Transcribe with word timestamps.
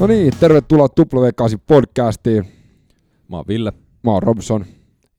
No 0.00 0.06
niin, 0.06 0.32
tervetuloa 0.40 0.88
W8 1.00 1.58
podcastiin. 1.66 2.44
Mä 3.28 3.36
oon 3.36 3.44
Ville 3.48 3.72
Mä 4.02 4.10
oon 4.10 4.22
Robson 4.22 4.64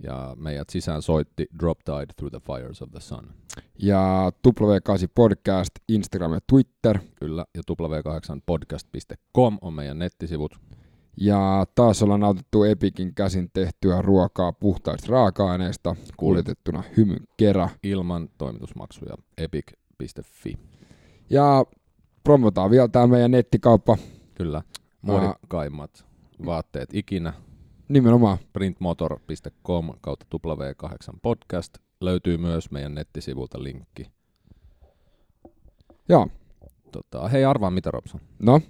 ja 0.03 0.35
meidät 0.39 0.69
sisään 0.69 1.01
soitti 1.01 1.47
Drop 1.59 1.79
Tide 1.79 2.13
Through 2.15 2.31
the 2.31 2.53
Fires 2.53 2.81
of 2.81 2.91
the 2.91 2.99
Sun. 2.99 3.33
ja 3.79 4.31
W8 4.47 5.07
podcast, 5.15 5.69
Instagram 5.87 6.33
ja 6.33 6.39
Twitter. 6.49 6.99
Kyllä, 7.15 7.45
ja 7.55 7.61
w8podcast.com 7.71 9.57
on 9.61 9.73
meidän 9.73 9.99
nettisivut. 9.99 10.55
Ja 11.17 11.65
taas 11.75 12.03
ollaan 12.03 12.19
nautettu 12.19 12.63
Epikin 12.63 13.15
käsin 13.15 13.49
tehtyä 13.53 14.01
ruokaa 14.01 14.51
puhtaista 14.51 15.11
raaka-aineista, 15.11 15.95
kuljetettuna 16.17 16.83
hymyn 16.97 17.19
kerran. 17.37 17.69
Ilman 17.83 18.29
toimitusmaksuja 18.37 19.15
epic.fi. 19.37 20.53
Ja 21.29 21.65
promotaan 22.23 22.71
vielä 22.71 22.87
tämä 22.87 23.07
meidän 23.07 23.31
nettikauppa 23.31 23.97
Kyllä, 24.39 24.61
muodikkaimmat 25.01 26.05
vaatteet 26.45 26.89
ikinä. 26.93 27.33
nimenomaan. 27.89 28.37
printmotor.com 28.53 29.89
kautta 30.01 30.25
W8 30.37 31.19
podcast. 31.21 31.77
Löytyy 32.01 32.37
myös 32.37 32.71
meidän 32.71 32.95
nettisivulta 32.95 33.63
linkki. 33.63 34.11
Joo, 36.09 36.27
Tota, 36.91 37.27
hei 37.27 37.45
arvaa 37.45 37.71
mitä 37.71 37.91
Robson. 37.91 38.21
no, 38.39 38.61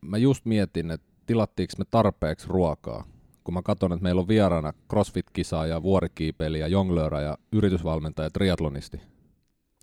Mä 0.00 0.16
just 0.18 0.44
mietin, 0.44 0.90
että 0.90 1.06
tilattiinko 1.26 1.72
me 1.78 1.84
tarpeeksi 1.90 2.48
ruokaa. 2.48 3.04
Kun 3.44 3.54
mä 3.54 3.62
katson, 3.62 3.92
että 3.92 4.02
meillä 4.02 4.20
on 4.20 4.28
vieraana 4.28 4.72
CrossFit-kisaaja, 4.92 5.82
vuorikiipeilijä, 5.82 6.66
jonglöörä 6.66 7.20
ja 7.20 7.38
yritysvalmentaja, 7.52 8.30
triatlonisti. 8.30 9.00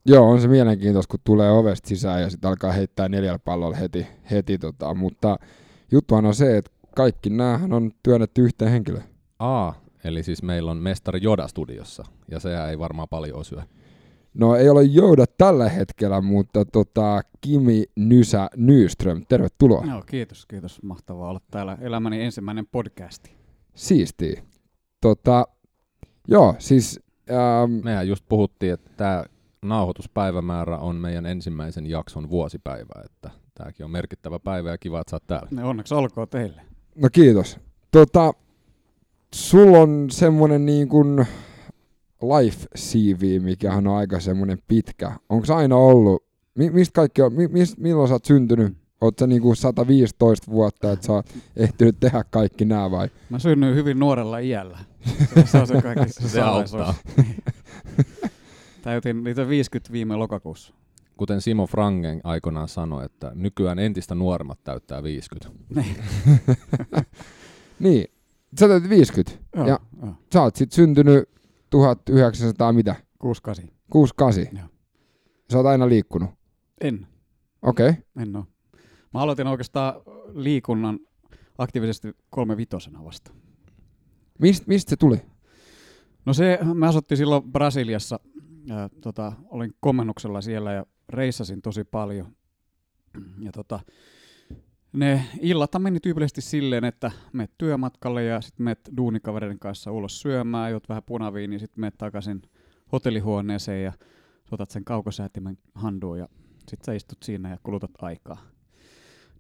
Joo, 0.05 0.29
on 0.29 0.41
se 0.41 0.47
mielenkiintoista, 0.47 1.11
kun 1.11 1.19
tulee 1.23 1.51
ovesta 1.51 1.89
sisään 1.89 2.21
ja 2.21 2.29
sitten 2.29 2.49
alkaa 2.49 2.71
heittää 2.71 3.09
neljällä 3.09 3.39
pallolla 3.39 3.75
heti, 3.75 4.07
heti 4.31 4.57
tota, 4.57 4.93
mutta 4.93 5.37
juttuhan 5.91 6.25
on 6.25 6.35
se, 6.35 6.57
että 6.57 6.71
kaikki 6.95 7.29
näähän 7.29 7.73
on 7.73 7.91
työnnetty 8.03 8.41
yhteen 8.41 8.71
henkilöön. 8.71 9.03
Aa, 9.39 9.73
eli 10.03 10.23
siis 10.23 10.43
meillä 10.43 10.71
on 10.71 10.77
mestari 10.77 11.19
Joda 11.21 11.47
studiossa, 11.47 12.03
ja 12.31 12.39
sehän 12.39 12.69
ei 12.69 12.79
varmaan 12.79 13.07
paljon 13.09 13.45
syö. 13.45 13.61
No 14.33 14.55
ei 14.55 14.69
ole 14.69 14.83
Jouda 14.83 15.25
tällä 15.37 15.69
hetkellä, 15.69 16.21
mutta 16.21 16.65
tota, 16.65 17.21
Kimi 17.41 17.83
Nysä 17.95 18.49
Nyström, 18.55 19.21
tervetuloa. 19.29 19.85
Joo, 19.85 20.03
kiitos, 20.05 20.45
kiitos. 20.45 20.83
Mahtavaa 20.83 21.29
olla 21.29 21.41
täällä. 21.51 21.77
Elämäni 21.81 22.23
ensimmäinen 22.23 22.67
podcasti. 22.71 23.31
Siistiä. 23.75 24.43
Tota, 25.01 25.47
joo, 26.27 26.55
siis 26.59 26.99
ähm, 27.29 27.71
Mehän 27.83 28.07
just 28.07 28.25
puhuttiin, 28.29 28.73
että 28.73 28.91
tämä 28.97 29.23
nauhoituspäivämäärä 29.65 30.77
on 30.77 30.95
meidän 30.95 31.25
ensimmäisen 31.25 31.85
jakson 31.85 32.29
vuosipäivä, 32.29 33.01
että 33.05 33.29
tämäkin 33.55 33.83
on 33.85 33.91
merkittävä 33.91 34.39
päivä 34.39 34.69
ja 34.71 34.77
kiva, 34.77 35.01
että 35.01 35.11
sä 35.11 35.15
oot 35.15 35.27
täällä. 35.27 35.47
Ne 35.51 35.63
onneksi 35.63 35.93
olkoon 35.93 36.27
teille. 36.27 36.61
no 36.95 37.09
kiitos. 37.11 37.59
Tota, 37.91 38.33
sulla 39.35 39.77
on 39.77 40.07
semmonen 40.11 40.65
niin 40.65 40.87
kuin 40.89 41.25
life 42.21 42.67
CV, 42.77 43.41
mikä 43.41 43.73
on 43.73 43.87
aika 43.87 44.19
semmonen 44.19 44.57
pitkä. 44.67 45.11
Onko 45.29 45.45
se 45.45 45.53
aina 45.53 45.75
ollut, 45.75 46.23
mi, 46.55 46.69
mistä 46.69 46.93
kaikki 46.93 47.21
on, 47.21 47.33
mi, 47.33 47.47
mist, 47.47 47.77
milloin 47.77 48.07
sä 48.07 48.15
oot 48.15 48.25
syntynyt? 48.25 48.77
Oot 49.01 49.19
sä 49.19 49.27
niinku 49.27 49.55
115 49.55 50.51
vuotta, 50.51 50.91
että 50.91 51.05
sä 51.07 51.13
oot 51.13 51.25
ehtinyt 51.55 51.99
tehdä 51.99 52.23
kaikki 52.29 52.65
nämä 52.65 52.91
vai? 52.91 53.09
Mä 53.29 53.39
synnyin 53.39 53.75
hyvin 53.75 53.99
nuorella 53.99 54.39
iällä. 54.39 54.77
Se- 55.45 55.57
on 55.57 55.67
se 55.67 55.81
kaikki 55.81 56.13
se 56.13 56.29
Se 56.29 56.41
auttaa. 56.41 56.93
Täytin 58.81 59.23
niitä 59.23 59.47
50 59.47 59.91
viime 59.91 60.15
lokakuussa. 60.15 60.73
Kuten 61.17 61.41
Simo 61.41 61.67
Frangen 61.67 62.21
aikoinaan 62.23 62.67
sanoi, 62.67 63.05
että 63.05 63.31
nykyään 63.35 63.79
entistä 63.79 64.15
nuoremmat 64.15 64.63
täyttää 64.63 65.03
50. 65.03 65.49
Niin, 67.79 68.05
sä 68.59 68.67
täytit 68.67 68.89
50. 68.89 69.45
Joo, 69.55 69.67
Ja- 69.67 69.79
joo. 70.01 70.13
Sä 70.33 70.41
oot 70.41 70.55
sit 70.55 70.71
syntynyt 70.71 71.29
1900 71.69 72.73
mitä? 72.73 72.95
68. 73.19 73.75
68. 73.91 74.57
Joo. 74.59 74.67
Sä 75.51 75.57
oot 75.57 75.67
aina 75.67 75.89
liikkunut. 75.89 76.29
En, 76.81 77.07
Okei. 77.61 77.89
Okay. 77.89 78.01
en 78.17 78.35
oo. 78.35 78.45
Mä 79.13 79.19
aloitin 79.19 79.47
oikeastaan 79.47 79.93
liikunnan 80.33 80.99
aktiivisesti 81.57 82.13
kolme 82.29 82.57
vitosena 82.57 83.03
vasta. 83.05 83.31
Mist, 84.39 84.67
mistä 84.67 84.89
se 84.89 84.95
tuli? 84.95 85.21
No 86.25 86.33
se, 86.33 86.59
mä 86.73 86.87
asuttiin 86.87 87.17
silloin 87.17 87.43
Brasiliassa. 87.51 88.19
Ja, 88.65 88.89
tota, 89.01 89.33
olin 89.49 89.73
komennuksella 89.79 90.41
siellä 90.41 90.73
ja 90.73 90.85
reissasin 91.09 91.61
tosi 91.61 91.83
paljon. 91.83 92.35
Ja 93.39 93.51
tota, 93.51 93.79
ne 94.93 95.25
illat 95.41 95.71
meni 95.79 95.99
tyypillisesti 95.99 96.41
silleen, 96.41 96.83
että 96.83 97.11
menet 97.33 97.51
työmatkalle 97.57 98.23
ja 98.23 98.41
sitten 98.41 98.63
menet 98.63 98.89
duunikavereiden 98.97 99.59
kanssa 99.59 99.91
ulos 99.91 100.21
syömään, 100.21 100.71
juot 100.71 100.89
vähän 100.89 101.03
punaviiniä, 101.03 101.59
sitten 101.59 101.81
menet 101.81 101.97
takaisin 101.97 102.41
hotellihuoneeseen 102.91 103.83
ja 103.83 103.93
otat 104.51 104.69
sen 104.69 104.85
kaukosäätimen 104.85 105.57
handuun 105.75 106.19
ja 106.19 106.27
sitten 106.57 106.85
sä 106.85 106.93
istut 106.93 107.23
siinä 107.23 107.49
ja 107.49 107.57
kulutat 107.63 107.91
aikaa. 108.01 108.37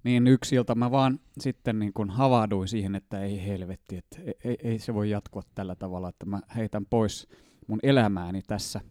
Niin 0.03 0.27
yksi 0.27 0.55
ilta 0.55 0.75
mä 0.75 0.91
vaan 0.91 1.19
sitten 1.39 1.79
niin 1.79 1.93
kun 1.93 2.09
havahduin 2.09 2.67
siihen, 2.67 2.95
että 2.95 3.21
ei 3.21 3.45
helvetti, 3.45 3.97
että 3.97 4.21
ei, 4.21 4.33
ei, 4.43 4.57
ei 4.63 4.79
se 4.79 4.93
voi 4.93 5.09
jatkua 5.09 5.41
tällä 5.55 5.75
tavalla, 5.75 6.09
että 6.09 6.25
mä 6.25 6.39
heitän 6.55 6.85
pois 6.85 7.27
mun 7.67 7.79
elämääni 7.83 8.41
tässä. 8.41 8.81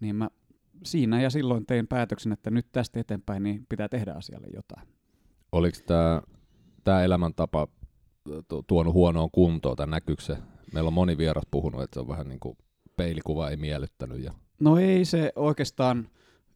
Niin 0.00 0.16
mä 0.16 0.28
siinä 0.84 1.22
ja 1.22 1.30
silloin 1.30 1.66
tein 1.66 1.88
päätöksen, 1.88 2.32
että 2.32 2.50
nyt 2.50 2.66
tästä 2.72 3.00
eteenpäin 3.00 3.42
niin 3.42 3.66
pitää 3.68 3.88
tehdä 3.88 4.12
asialle 4.12 4.46
jotain. 4.54 4.88
Oliko 5.52 5.78
tämä 5.86 6.22
tää 6.84 7.04
elämäntapa 7.04 7.68
tu- 8.48 8.62
tuonut 8.62 8.94
huonoon 8.94 9.30
kuntoon, 9.30 9.76
tai 9.76 9.86
näkyykö 9.86 10.22
se? 10.22 10.36
Meillä 10.72 10.88
on 10.88 10.94
moni 10.94 11.18
vieras 11.18 11.44
puhunut, 11.50 11.82
että 11.82 11.94
se 11.94 12.00
on 12.00 12.08
vähän 12.08 12.28
niin 12.28 12.40
kuin 12.40 12.58
peilikuva 12.96 13.50
ei 13.50 13.56
miellyttänyt. 13.56 14.22
Ja... 14.22 14.34
No 14.60 14.78
ei 14.78 15.04
se 15.04 15.32
oikeastaan, 15.36 16.08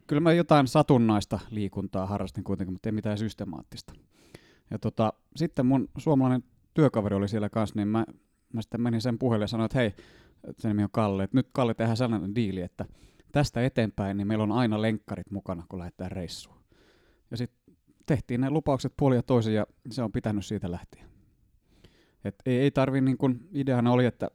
kyllä 0.06 0.20
mä 0.20 0.32
jotain 0.32 0.68
satunnaista 0.68 1.38
liikuntaa 1.50 2.06
harrastin 2.06 2.44
kuitenkin, 2.44 2.72
mutta 2.72 2.88
ei 2.88 2.92
mitään 2.92 3.18
systemaattista. 3.18 3.92
Ja 4.70 4.78
tota, 4.78 5.12
sitten 5.36 5.66
mun 5.66 5.88
suomalainen 5.98 6.44
työkaveri 6.74 7.16
oli 7.16 7.28
siellä 7.28 7.48
kanssa, 7.48 7.76
niin 7.76 7.88
mä, 7.88 8.04
mä 8.52 8.62
sitten 8.62 8.80
menin 8.80 9.00
sen 9.00 9.18
puheelle 9.18 9.44
ja 9.44 9.48
sanoin, 9.48 9.66
että 9.66 9.78
hei, 9.78 9.94
sen 10.58 10.68
nimi 10.68 10.82
on 10.82 10.90
Kalle, 10.92 11.24
että 11.24 11.36
nyt 11.36 11.48
Kalle 11.52 11.74
tehdään 11.74 11.96
sellainen 11.96 12.34
diili, 12.34 12.60
että 12.60 12.84
tästä 13.32 13.64
eteenpäin 13.64 14.16
niin 14.16 14.26
meillä 14.26 14.44
on 14.44 14.52
aina 14.52 14.82
lenkkarit 14.82 15.30
mukana, 15.30 15.64
kun 15.68 15.78
lähdetään 15.78 16.12
reissuun. 16.12 16.58
Ja 17.30 17.36
sitten 17.36 17.74
tehtiin 18.06 18.40
ne 18.40 18.50
lupaukset 18.50 18.92
puoli 18.96 19.16
ja 19.16 19.22
toisin 19.22 19.54
ja 19.54 19.66
se 19.90 20.02
on 20.02 20.12
pitänyt 20.12 20.46
siitä 20.46 20.70
lähtien. 20.70 21.08
Et 22.24 22.34
ei, 22.46 22.58
ei 22.58 22.70
tarvi, 22.70 23.00
niin 23.00 23.18
kun 23.18 23.48
ideana 23.52 23.92
oli, 23.92 24.06
että 24.06 24.30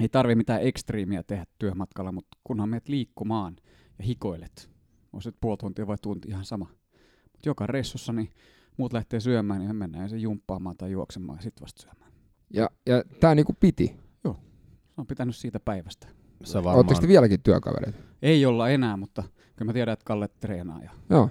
ei 0.00 0.08
tarvi 0.08 0.34
mitään 0.34 0.62
ekstriimiä 0.62 1.22
tehdä 1.22 1.46
työmatkalla, 1.58 2.12
mutta 2.12 2.38
kunhan 2.44 2.68
meet 2.68 2.88
liikkumaan 2.88 3.56
ja 3.98 4.04
hikoilet, 4.04 4.70
on 5.12 5.22
se 5.22 5.32
puoli 5.40 5.56
tuntia 5.56 5.86
vai 5.86 5.96
tunti 6.02 6.28
ihan 6.28 6.44
sama. 6.44 6.66
Mutta 7.32 7.48
joka 7.48 7.66
reissussa 7.66 8.12
niin 8.12 8.30
muut 8.76 8.92
lähtee 8.92 9.20
syömään, 9.20 9.60
niin 9.60 9.68
me 9.68 9.72
mennään 9.72 10.02
ensin 10.02 10.22
jumppaamaan 10.22 10.76
tai 10.76 10.90
juoksemaan 10.90 11.38
ja 11.38 11.42
sitten 11.42 11.62
vasta 11.62 11.82
syömään. 11.82 12.12
Ja, 12.50 12.70
ja 12.86 13.02
tää 13.20 13.34
niinku 13.34 13.52
piti. 13.60 13.96
Se 14.94 15.00
on 15.00 15.06
pitänyt 15.06 15.36
siitä 15.36 15.60
päivästä. 15.60 16.06
Sä 16.44 16.54
Varmaan... 16.64 16.76
Varmaan, 16.76 17.00
te 17.00 17.08
vieläkin 17.08 17.42
työkavereita? 17.42 17.98
Ei 18.22 18.46
olla 18.46 18.68
enää, 18.68 18.96
mutta 18.96 19.22
kyllä 19.56 19.68
mä 19.68 19.72
tiedän, 19.72 19.92
että 19.92 20.04
Kalle 20.04 20.28
treenaa. 20.28 20.82
Ja... 20.82 20.90
Joo. 21.10 21.30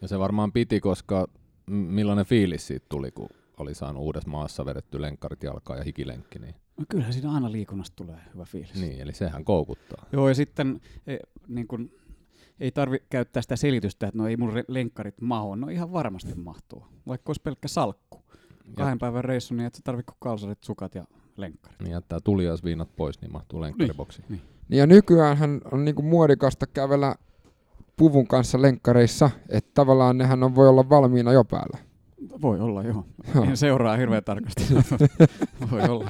ja 0.00 0.08
se 0.08 0.18
varmaan 0.18 0.52
piti, 0.52 0.80
koska 0.80 1.28
millainen 1.70 2.26
fiilis 2.26 2.66
siitä 2.66 2.86
tuli, 2.88 3.10
kun 3.10 3.28
oli 3.58 3.74
saanut 3.74 4.02
uudessa 4.02 4.30
maassa 4.30 4.64
vedetty 4.64 5.02
lenkkarit 5.02 5.42
jalkaan 5.42 5.78
ja 5.78 5.84
hikilenkki. 5.84 6.38
Niin, 6.38 6.54
No 6.76 6.84
kyllähän 6.88 7.12
siinä 7.12 7.32
aina 7.32 7.52
liikunnasta 7.52 7.96
tulee 7.96 8.18
hyvä 8.34 8.44
fiilis. 8.44 8.74
niin 8.80 9.00
eli 9.00 9.12
sehän 9.12 9.44
koukuttaa. 9.44 10.06
Joo, 10.12 10.28
ja 10.28 10.34
sitten 10.34 10.80
e, 11.06 11.16
niin 11.48 11.68
kun, 11.68 11.90
ei 12.60 12.70
tarvi 12.72 12.98
käyttää 13.10 13.42
sitä 13.42 13.56
selitystä, 13.56 14.06
että 14.06 14.18
no 14.18 14.28
ei 14.28 14.36
mun 14.36 14.52
re- 14.52 14.64
lenkkarit 14.68 15.20
mahu. 15.20 15.54
No 15.54 15.68
ihan 15.68 15.92
varmasti 15.92 16.34
mahtuu. 16.34 16.86
Vaikka 17.08 17.30
olisi 17.30 17.40
pelkkä 17.42 17.68
salkku. 17.68 18.22
Kahden 18.76 18.98
päivän 18.98 19.24
reissu, 19.24 19.54
niin 19.54 19.66
et 19.66 19.74
sä 19.74 19.80
tarvi 19.84 20.02
kuin 20.02 20.16
kalsarit, 20.20 20.64
sukat 20.64 20.94
ja 20.94 21.04
lenkkarit. 21.36 21.80
Niin 21.80 21.92
jättää 21.92 22.18
tuliaisviinat 22.24 22.88
pois, 22.96 23.20
niin 23.20 23.32
mahtuu 23.32 23.60
lenkkariboksiin. 23.60 24.24
Niin 24.28 24.40
ja 24.70 24.86
nykyään 24.86 25.38
on 25.72 25.84
niinku 25.84 26.02
muodikasta 26.02 26.66
kävellä 26.66 27.14
puvun 27.96 28.26
kanssa 28.26 28.62
lenkkareissa, 28.62 29.30
että 29.48 29.70
tavallaan 29.74 30.18
nehän 30.18 30.42
on, 30.42 30.54
voi 30.54 30.68
olla 30.68 30.88
valmiina 30.88 31.32
jo 31.32 31.44
päällä. 31.44 31.78
Voi 32.42 32.60
olla, 32.60 32.82
joo. 32.82 33.04
Joo. 33.34 33.44
En 33.44 33.56
seuraa 33.56 33.96
hirveän 33.96 34.24
tarkasti. 34.24 34.62
Voi 35.70 35.82
olla. 35.88 36.08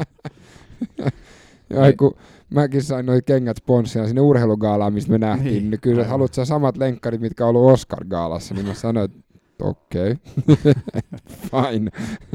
Ja 1.70 1.82
Niin. 1.82 1.96
kun 1.96 2.14
mäkin 2.50 2.82
sain 2.82 3.06
noi 3.06 3.22
kengät 3.26 3.56
sponssia 3.56 4.06
sinne 4.06 4.20
urheilugaalaan, 4.20 4.92
mistä 4.92 5.10
me 5.12 5.18
nähtiin, 5.18 5.44
niin, 5.44 5.62
Niin, 5.62 5.70
niin 5.70 5.80
kyllä 5.80 5.98
aivan. 6.00 6.10
haluat 6.10 6.34
sä 6.34 6.44
samat 6.44 6.76
lenkkarit, 6.76 7.20
mitkä 7.20 7.46
on 7.46 7.56
ollut 7.56 7.72
Oscar-gaalassa, 7.72 8.54
niin 8.54 8.66
mä 8.66 8.74
sanoin, 8.74 9.04
että 9.10 9.18
okei, 9.62 10.12
okay. 10.12 10.74
fine. 11.50 11.90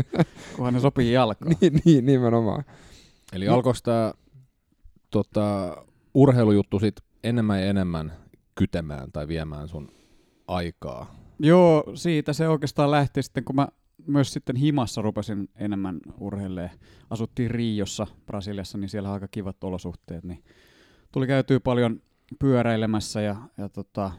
Kunhan 0.55 0.73
ne 0.73 0.79
sopii 0.79 1.11
jalkaan. 1.11 1.55
niin, 1.61 1.81
niin, 1.85 2.05
nimenomaan. 2.05 2.63
Eli 3.33 3.45
No. 3.45 3.53
alkoiko 3.53 3.79
tämä 3.83 4.13
tota, 5.09 5.77
urheilujuttu 6.13 6.79
sit 6.79 6.95
enemmän 7.23 7.59
ja 7.59 7.65
enemmän 7.65 8.13
kytemään 8.55 9.11
tai 9.11 9.27
viemään 9.27 9.67
sun 9.67 9.91
aikaa? 10.47 11.15
Joo, 11.39 11.83
siitä 11.93 12.33
se 12.33 12.47
oikeastaan 12.47 12.91
lähti 12.91 13.23
sitten, 13.23 13.43
kun 13.43 13.55
mä 13.55 13.67
myös 14.07 14.33
sitten 14.33 14.55
himassa 14.55 15.01
rupesin 15.01 15.49
enemmän 15.55 15.99
urheilee. 16.19 16.71
Asuttiin 17.09 17.51
Riossa, 17.51 18.07
Brasiliassa, 18.25 18.77
niin 18.77 18.89
siellä 18.89 19.09
on 19.09 19.13
aika 19.13 19.27
kivat 19.27 19.63
olosuhteet, 19.63 20.23
niin 20.23 20.43
tuli 21.11 21.27
käytyä 21.27 21.59
paljon 21.59 22.01
pyöräilemässä 22.39 23.21
ja, 23.21 23.35
ja 23.57 23.69
tota, 23.69 24.11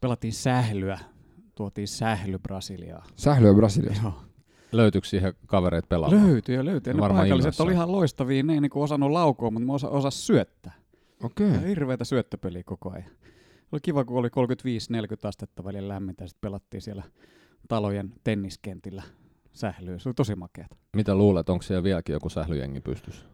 pelattiin 0.00 0.32
sählyä, 0.32 0.98
tuotiin 1.60 1.88
sähly 1.88 2.38
Brasiliaa. 2.38 3.06
Sählyä 3.16 3.54
Brasiliassa. 3.54 4.02
Joo. 4.02 4.22
Löytyykö 4.72 5.08
siihen 5.08 5.34
kavereet 5.46 5.88
pelaamaan? 5.88 6.26
Löytyi 6.26 6.54
ja 6.54 6.64
löytyi. 6.64 6.90
Ja 6.90 6.94
Ne 6.94 7.00
Varmaan 7.00 7.20
paikalliset 7.22 7.46
innoissaan. 7.46 7.66
oli 7.66 7.74
ihan 7.74 7.92
loistavia, 7.92 8.42
ne 8.42 8.52
ei 8.54 8.60
niinku 8.60 8.82
osannut 8.82 9.10
laukoa, 9.10 9.50
mutta 9.50 9.72
osa, 9.72 9.88
osas 9.88 10.26
syöttää. 10.26 10.72
Okei. 11.22 11.50
Ja 11.50 11.60
hirveätä 11.60 12.04
syöttöpeliä 12.04 12.62
koko 12.66 12.90
ajan. 12.92 13.10
Oli 13.72 13.80
kiva, 13.82 14.04
kun 14.04 14.18
oli 14.18 14.28
35-40 14.28 14.30
astetta 15.28 15.64
välillä 15.64 15.94
lämmintä 15.94 16.24
ja 16.24 16.28
sitten 16.28 16.40
pelattiin 16.48 16.80
siellä 16.82 17.02
talojen 17.68 18.12
tenniskentillä 18.24 19.02
sählyä. 19.52 19.98
Se 19.98 20.08
oli 20.08 20.14
tosi 20.14 20.34
makeata. 20.34 20.76
Mitä 20.96 21.14
luulet, 21.14 21.48
onko 21.48 21.62
siellä 21.62 21.82
vieläkin 21.82 22.12
joku 22.12 22.28
sählyjengi 22.28 22.80
pystyssä? 22.80 23.26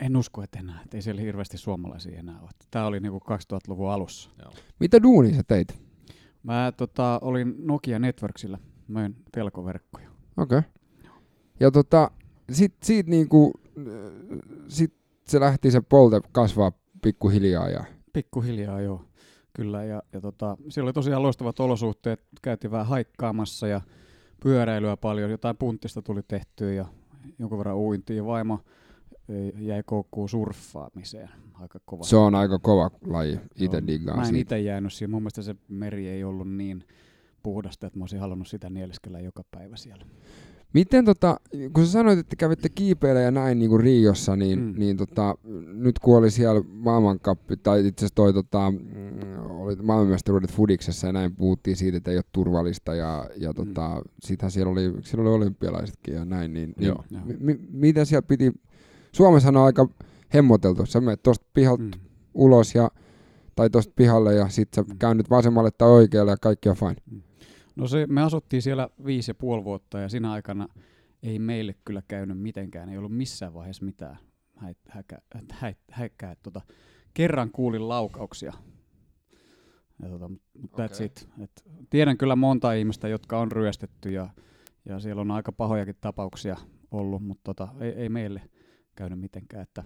En 0.00 0.16
usko, 0.16 0.42
että 0.42 0.58
enää. 0.58 0.80
Et 0.84 0.94
ei 0.94 1.02
siellä 1.02 1.20
hirveästi 1.20 1.58
suomalaisia 1.58 2.18
enää 2.18 2.40
ole. 2.40 2.50
Tämä 2.70 2.86
oli 2.86 3.00
niinku 3.00 3.18
2000-luvun 3.30 3.90
alussa. 3.90 4.30
Mitä 4.80 5.02
duunia 5.02 5.34
sä 5.36 5.42
teit? 5.48 5.84
Mä 6.44 6.72
tota, 6.76 7.18
olin 7.22 7.54
Nokia 7.58 7.98
Networksilla. 7.98 8.58
Möin 8.88 9.16
telkoverkkoja. 9.32 10.08
Okei. 10.36 10.58
Okay. 10.58 10.70
Ja 11.60 11.70
tota, 11.70 12.10
sit, 12.52 12.74
siitä 12.82 13.10
niinku, 13.10 13.52
sit 14.68 14.94
se 15.26 15.40
lähti 15.40 15.70
se 15.70 15.80
polte 15.80 16.20
kasvaa 16.32 16.72
pikkuhiljaa 17.02 17.68
ja 17.68 17.84
Pikkuhiljaa 18.12 18.80
joo, 18.80 19.04
kyllä. 19.52 19.84
Ja, 19.84 20.02
ja 20.12 20.20
tota, 20.20 20.56
siellä 20.68 20.88
oli 20.88 20.92
tosiaan 20.92 21.22
loistavat 21.22 21.60
olosuhteet. 21.60 22.20
Käytiin 22.42 22.70
vähän 22.70 22.86
haikkaamassa 22.86 23.66
ja 23.66 23.80
pyöräilyä 24.42 24.96
paljon. 24.96 25.30
Jotain 25.30 25.56
punttista 25.56 26.02
tuli 26.02 26.22
tehtyä 26.28 26.72
ja 26.72 26.86
jonkun 27.38 27.58
verran 27.58 27.76
uintiin. 27.76 28.16
Ja 28.16 28.24
vaimo 28.24 28.60
jäi 29.58 29.82
koukkuun 29.86 30.28
surffaamiseen 30.28 31.28
aika 31.54 31.80
kova. 31.84 32.04
se 32.04 32.16
on 32.16 32.34
aika 32.34 32.58
kova 32.58 32.90
laji. 33.06 33.38
Itse 33.56 33.82
diggaan 33.86 34.18
Mä 34.18 34.28
en 34.28 34.36
itse 34.36 34.60
jäänyt 34.60 34.92
siihen. 34.92 35.10
Mun 35.10 35.22
mielestä 35.22 35.42
se 35.42 35.54
meri 35.68 36.08
ei 36.08 36.24
ollut 36.24 36.50
niin 36.50 36.84
puhdasta, 37.42 37.86
että 37.86 37.98
mä 37.98 38.02
olisin 38.02 38.20
halunnut 38.20 38.48
sitä 38.48 38.70
nieleskellä 38.70 39.20
joka 39.20 39.42
päivä 39.50 39.76
siellä. 39.76 40.04
Miten 40.72 41.04
tota, 41.04 41.40
kun 41.72 41.86
sä 41.86 41.92
sanoit, 41.92 42.18
että 42.18 42.36
kävitte 42.36 42.68
kiipeillä 42.68 43.20
ja 43.20 43.30
näin 43.30 43.58
niin 43.58 43.70
kuin 43.70 43.80
Riossa, 43.80 44.36
niin, 44.36 44.58
Mm. 44.58 44.64
mm. 44.64 44.74
niin 44.78 44.96
tota, 44.96 45.34
nyt 45.74 45.98
kun 45.98 46.16
oli 46.18 46.30
siellä 46.30 46.62
maailmankappi, 46.68 47.56
tai 47.56 47.86
itse 47.86 48.00
asiassa 48.00 48.14
toi 48.14 48.32
tota, 48.32 48.70
mm, 48.70 49.50
oli 49.50 49.76
maailmanmestaruudet 49.76 50.52
Fudiksessa 50.52 51.06
ja 51.06 51.12
näin 51.12 51.34
puhuttiin 51.36 51.76
siitä, 51.76 51.96
että 51.96 52.10
ei 52.10 52.16
ole 52.16 52.24
turvallista 52.32 52.94
ja, 52.94 53.30
ja 53.36 53.50
Mm. 53.50 53.54
tota, 53.54 54.02
sitähän 54.22 54.50
siellä 54.50 54.72
oli, 54.72 54.92
siellä 55.02 55.28
oli 55.28 55.36
olympialaisetkin 55.36 56.14
ja 56.14 56.24
näin, 56.24 56.52
niin, 56.54 56.74
niin 56.78 56.86
Joo. 56.88 57.04
Mi, 57.24 57.36
mi, 57.40 57.60
mitä 57.72 58.04
siellä 58.04 58.22
piti, 58.28 58.52
Suomessa 59.14 59.48
on 59.48 59.56
aika 59.56 59.88
hemmoteltu, 60.34 60.86
sä 60.86 61.00
menet 61.00 61.22
tosta 61.22 61.46
pihalta 61.54 61.82
Mm. 61.82 61.90
ulos 62.34 62.74
ja 62.74 62.90
tai 63.56 63.70
tosta 63.70 63.92
pihalle 63.96 64.34
ja 64.34 64.48
sit 64.48 64.68
sä 64.74 64.82
Mm. 64.82 64.98
käännyt 64.98 65.30
vasemmalle 65.30 65.70
tai 65.78 65.88
oikealle 65.88 66.30
ja 66.30 66.36
kaikki 66.36 66.68
on 66.68 66.76
fine. 66.76 66.96
No 67.76 67.86
se, 67.88 68.06
me 68.06 68.22
asuttiin 68.22 68.62
siellä 68.62 68.88
viisi 69.04 69.30
ja 69.30 69.34
puoli 69.34 69.64
vuotta 69.64 69.98
ja 69.98 70.08
siinä 70.08 70.32
aikana 70.32 70.68
ei 71.22 71.38
meille 71.38 71.74
kyllä 71.84 72.02
käynyt 72.08 72.38
mitenkään. 72.38 72.88
Ei 72.88 72.98
ollut 72.98 73.16
missään 73.16 73.54
vaiheessa 73.54 73.84
mitään 73.84 74.18
häit, 74.56 74.78
häkä, 74.88 75.18
häit, 75.50 75.78
häikkää. 75.90 76.36
Tota, 76.42 76.60
kerran 77.14 77.50
kuulin 77.50 77.88
laukauksia. 77.88 78.52
Ja 80.02 80.08
tota, 80.08 80.30
that's 80.62 80.94
Okei. 80.94 81.06
it. 81.06 81.28
Et 81.40 81.64
tiedän 81.90 82.16
kyllä 82.18 82.36
monta 82.36 82.72
ihmistä, 82.72 83.08
jotka 83.08 83.40
on 83.40 83.52
ryöstetty 83.52 84.10
ja, 84.12 84.28
ja 84.84 85.00
siellä 85.00 85.20
on 85.22 85.30
aika 85.30 85.52
pahojakin 85.52 85.96
tapauksia 86.00 86.56
ollut, 86.90 87.22
mutta 87.22 87.54
tota, 87.54 87.68
ei, 87.80 87.90
ei 87.90 88.08
meille 88.08 88.42
käynyt 88.94 89.20
mitenkään. 89.20 89.62
Että 89.62 89.84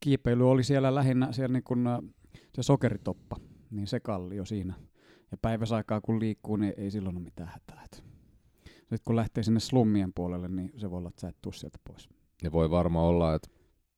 kiipeily 0.00 0.50
oli 0.50 0.64
siellä 0.64 0.94
lähinnä 0.94 1.32
siellä 1.32 1.52
niin 1.52 1.64
kun, 1.64 2.12
se 2.54 2.62
sokeritoppa, 2.62 3.36
niin 3.70 3.86
se 3.86 4.00
kallio 4.00 4.44
siinä. 4.44 4.74
Ja 5.30 5.36
päiväsaikaa 5.42 6.00
kun 6.00 6.20
liikkuu, 6.20 6.56
niin 6.56 6.74
ei 6.76 6.90
silloin 6.90 7.16
ole 7.16 7.24
mitään 7.24 7.48
hätää. 7.52 7.82
Sitten 8.92 8.98
kun 9.04 9.16
lähtee 9.16 9.42
sinne 9.42 9.60
slummien 9.60 10.12
puolelle, 10.14 10.48
niin 10.48 10.72
se 10.76 10.90
voi 10.90 10.98
olla, 10.98 11.08
että 11.08 11.20
sä 11.20 11.28
et 11.28 11.36
tuu 11.42 11.52
sieltä 11.52 11.78
pois. 11.84 12.08
Ja 12.42 12.52
voi 12.52 12.70
varmaan 12.70 13.06
olla, 13.06 13.34
että 13.34 13.48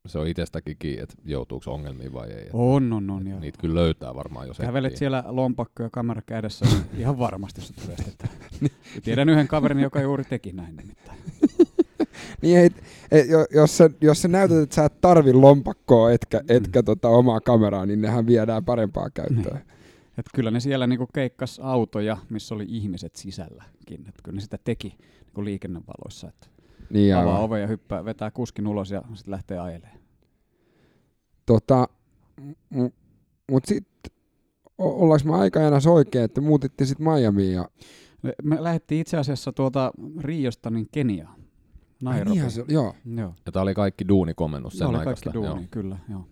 se 0.06 0.18
on 0.18 0.26
itsestäkin 0.28 0.76
kiinni, 0.78 1.02
että 1.02 1.14
joutuuko 1.24 1.70
ongelmiin 1.74 2.12
vai 2.12 2.30
ei. 2.30 2.42
Että 2.42 2.50
On, 2.56 2.92
on, 2.92 3.10
on. 3.10 3.26
Ja 3.26 3.40
Niitä 3.40 3.58
kyllä 3.60 3.74
löytää 3.74 4.14
varmaan, 4.14 4.46
jos 4.46 4.58
kävelet 4.58 4.92
etsii. 4.92 4.98
siellä 4.98 5.24
lompakko 5.26 5.82
ja 5.82 5.90
kamera 5.92 6.22
kädessä, 6.26 6.64
niin 6.64 6.84
ihan 6.98 7.18
varmasti 7.18 7.60
ryöstetään. 7.86 8.32
Ja 8.62 8.68
Tiedän 9.04 9.28
yhden 9.28 9.48
kaverin, 9.48 9.80
joka 9.80 10.00
juuri 10.00 10.24
teki 10.24 10.52
näin 10.52 10.76
nimittäin. 10.76 11.18
Niin 12.44 12.58
ei, 12.58 12.70
ei, 13.10 13.28
jo- 13.28 13.46
jos, 13.50 13.78
sä, 13.78 13.90
jos 14.00 14.22
sä 14.22 14.28
näytät, 14.28 14.58
että 14.62 14.74
sä 14.74 14.84
et 14.84 15.00
tarvi 15.00 15.32
lompakkoa 15.32 16.12
etkä, 16.12 16.38
Mm. 16.38 16.44
etkä 16.48 16.82
tota 16.82 17.08
omaa 17.08 17.40
kameraa, 17.40 17.86
niin 17.86 18.00
nehän 18.00 18.26
viedään 18.26 18.64
parempaa 18.64 19.10
käyttöön. 19.10 19.60
Et 20.18 20.26
kyllä 20.34 20.50
ne 20.50 20.60
siellä 20.60 20.86
niinku 20.86 21.06
keikkas 21.14 21.60
autoja, 21.62 22.16
missä 22.30 22.54
oli 22.54 22.64
ihmiset 22.68 23.16
sisälläkin. 23.16 24.04
Et 24.08 24.14
kyllä 24.22 24.36
ne 24.36 24.40
sitä 24.40 24.58
teki 24.64 24.96
niinku 25.24 25.44
liikennevaloissa. 25.44 26.28
Että 26.28 26.46
Niin 26.90 27.14
avaa 27.16 27.26
aivan. 27.32 27.44
oven 27.44 27.60
ja 27.60 27.66
hyppää, 27.66 28.04
vetää 28.04 28.30
kuskin 28.30 28.66
ulos 28.66 28.90
ja 28.90 29.02
sitten 29.14 29.30
lähtee 29.32 29.58
ajelemaan. 29.58 29.98
Tota, 31.46 31.88
m- 32.70 32.86
mut 33.50 33.64
sit, 33.64 33.86
o- 34.78 35.02
ollaanko 35.02 35.28
me 35.32 35.38
aikajana 35.38 35.78
oikein, 35.90 36.24
että 36.24 36.40
muutitte 36.40 36.84
sit 36.84 36.98
Miamiin 36.98 37.52
ja... 37.52 37.68
Me, 38.22 38.32
me 38.42 38.62
lähdettiin 38.62 39.00
itse 39.00 39.16
asiassa 39.16 39.52
tuota 39.52 39.92
Riosta 40.20 40.70
niin 40.70 40.88
Keniaan. 40.92 41.43
Ai 42.06 42.12
Nairobi. 42.14 42.30
niinhän 42.30 42.50
se, 42.50 42.64
joo. 42.68 42.94
Joo. 43.16 43.34
Ja 43.46 43.52
tää 43.52 43.62
oli 43.62 43.74
kaikki 43.74 44.08
duunikomennus 44.08 44.72
Se 44.72 44.78
sen 44.78 44.86
oli 44.86 44.96
aikaista. 44.98 45.24
kaikki 45.30 45.46
duuni, 45.46 45.60
Joo. 45.62 45.68
kyllä, 45.70 45.98
joo. 46.10 46.26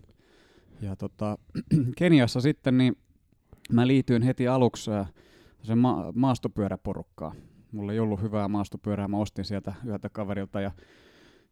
Ja 0.81 0.95
tota, 0.95 1.37
Keniassa 1.97 2.41
sitten 2.41 2.77
niin 2.77 2.97
mä 3.71 3.87
liityin 3.87 4.21
heti 4.21 4.47
aluksi 4.47 4.91
sen 5.63 5.77
ma- 5.77 6.11
maastopyöräporukkaan. 6.15 7.35
Mulla 7.71 7.93
ei 7.93 7.99
ollut 7.99 8.21
hyvää 8.21 8.47
maastopyörää, 8.47 9.07
mä 9.07 9.17
ostin 9.17 9.45
sieltä 9.45 9.73
yhdeltä 9.85 10.09
kaverilta 10.09 10.61
ja 10.61 10.71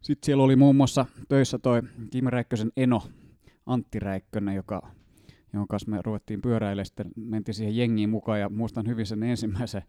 sitten 0.00 0.26
siellä 0.26 0.42
oli 0.44 0.56
muun 0.56 0.76
muassa 0.76 1.06
töissä 1.28 1.58
toi 1.58 1.82
Kim 2.10 2.24
Räikkösen 2.26 2.72
eno, 2.76 3.02
Antti 3.66 3.98
Räikkönen, 3.98 4.54
joka, 4.54 4.82
jonka 5.52 5.66
kanssa 5.70 5.90
me 5.90 6.02
ruvettiin 6.04 6.42
pyöräilemään, 6.42 6.86
sitten 6.86 7.06
mentiin 7.16 7.54
siihen 7.54 7.76
jengiin 7.76 8.10
mukaan 8.10 8.40
ja 8.40 8.48
muistan 8.48 8.86
hyvin 8.86 9.06
sen 9.06 9.22
ensimmäisen 9.22 9.82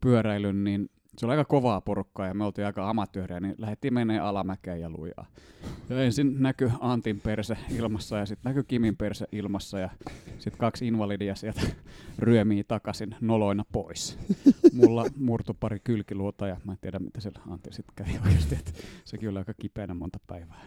pyöräilyn, 0.00 0.64
niin 0.64 0.90
se 1.18 1.26
oli 1.26 1.32
aika 1.32 1.44
kovaa 1.44 1.80
porukkaa 1.80 2.26
ja 2.26 2.34
me 2.34 2.44
oltiin 2.44 2.66
aika 2.66 2.90
amatöörejä, 2.90 3.40
niin 3.40 3.54
lähdettiin 3.58 3.94
menee 3.94 4.18
alamäkeen 4.18 4.80
ja 4.80 4.90
lujaa. 4.90 5.26
Ja 5.88 6.02
ensin 6.02 6.42
näkyi 6.42 6.70
Antin 6.80 7.20
perse 7.20 7.56
ilmassa 7.70 8.18
ja 8.18 8.26
sitten 8.26 8.50
näkyi 8.50 8.64
Kimin 8.68 8.96
perse 8.96 9.26
ilmassa 9.32 9.78
ja 9.78 9.90
sitten 10.38 10.58
kaksi 10.58 10.86
invalidia 10.86 11.34
sieltä 11.34 11.60
ryömii 12.18 12.64
takaisin 12.64 13.16
noloina 13.20 13.64
pois. 13.72 14.18
Mulla 14.72 15.04
murtu 15.16 15.56
pari 15.60 15.80
kylkiluota 15.84 16.46
ja 16.46 16.56
mä 16.64 16.72
en 16.72 16.78
tiedä 16.80 16.98
mitä 16.98 17.20
siellä 17.20 17.40
Antti 17.50 17.72
sitten 17.72 17.94
kävi 17.96 18.18
oikeasti, 18.24 18.54
että 18.54 18.72
sekin 19.04 19.28
oli 19.28 19.38
aika 19.38 19.54
kipeänä 19.54 19.94
monta 19.94 20.18
päivää. 20.26 20.62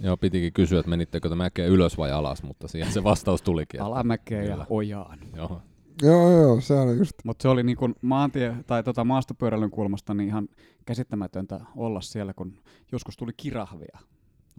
Joo, 0.00 0.16
pitikin 0.16 0.52
kysyä, 0.52 0.80
että 0.80 0.90
menittekö 0.90 1.28
te 1.28 1.34
mäkeä 1.34 1.66
ylös 1.66 1.98
vai 1.98 2.12
alas, 2.12 2.42
mutta 2.42 2.68
siihen 2.68 2.92
se 2.92 3.04
vastaus 3.04 3.42
tulikin. 3.42 3.82
Alamäkeen 3.82 4.44
ja 4.44 4.52
Kyllä. 4.52 4.66
ojaan. 4.70 5.18
Joo. 5.36 5.62
Joo, 6.02 6.30
joo, 6.32 6.60
se 6.60 6.74
on 6.74 6.98
just. 6.98 7.12
Mutta 7.24 7.42
se 7.42 7.48
oli 7.48 7.62
niin 7.62 7.76
kuin 7.76 7.94
maantie- 8.02 8.56
tai 8.66 8.82
tota 8.84 9.04
maastopyöräilyn 9.04 9.70
kulmasta 9.70 10.14
niin 10.14 10.28
ihan 10.28 10.48
käsittämätöntä 10.86 11.60
olla 11.76 12.00
siellä, 12.00 12.34
kun 12.34 12.58
joskus 12.92 13.16
tuli 13.16 13.32
kirahvia 13.36 13.98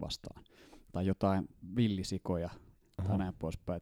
vastaan. 0.01 0.43
Tai 0.91 1.05
jotain 1.05 1.49
villisikoja 1.75 2.49
tai 2.97 3.05
Aha. 3.05 3.17
näin 3.17 3.33
poispäin. 3.39 3.81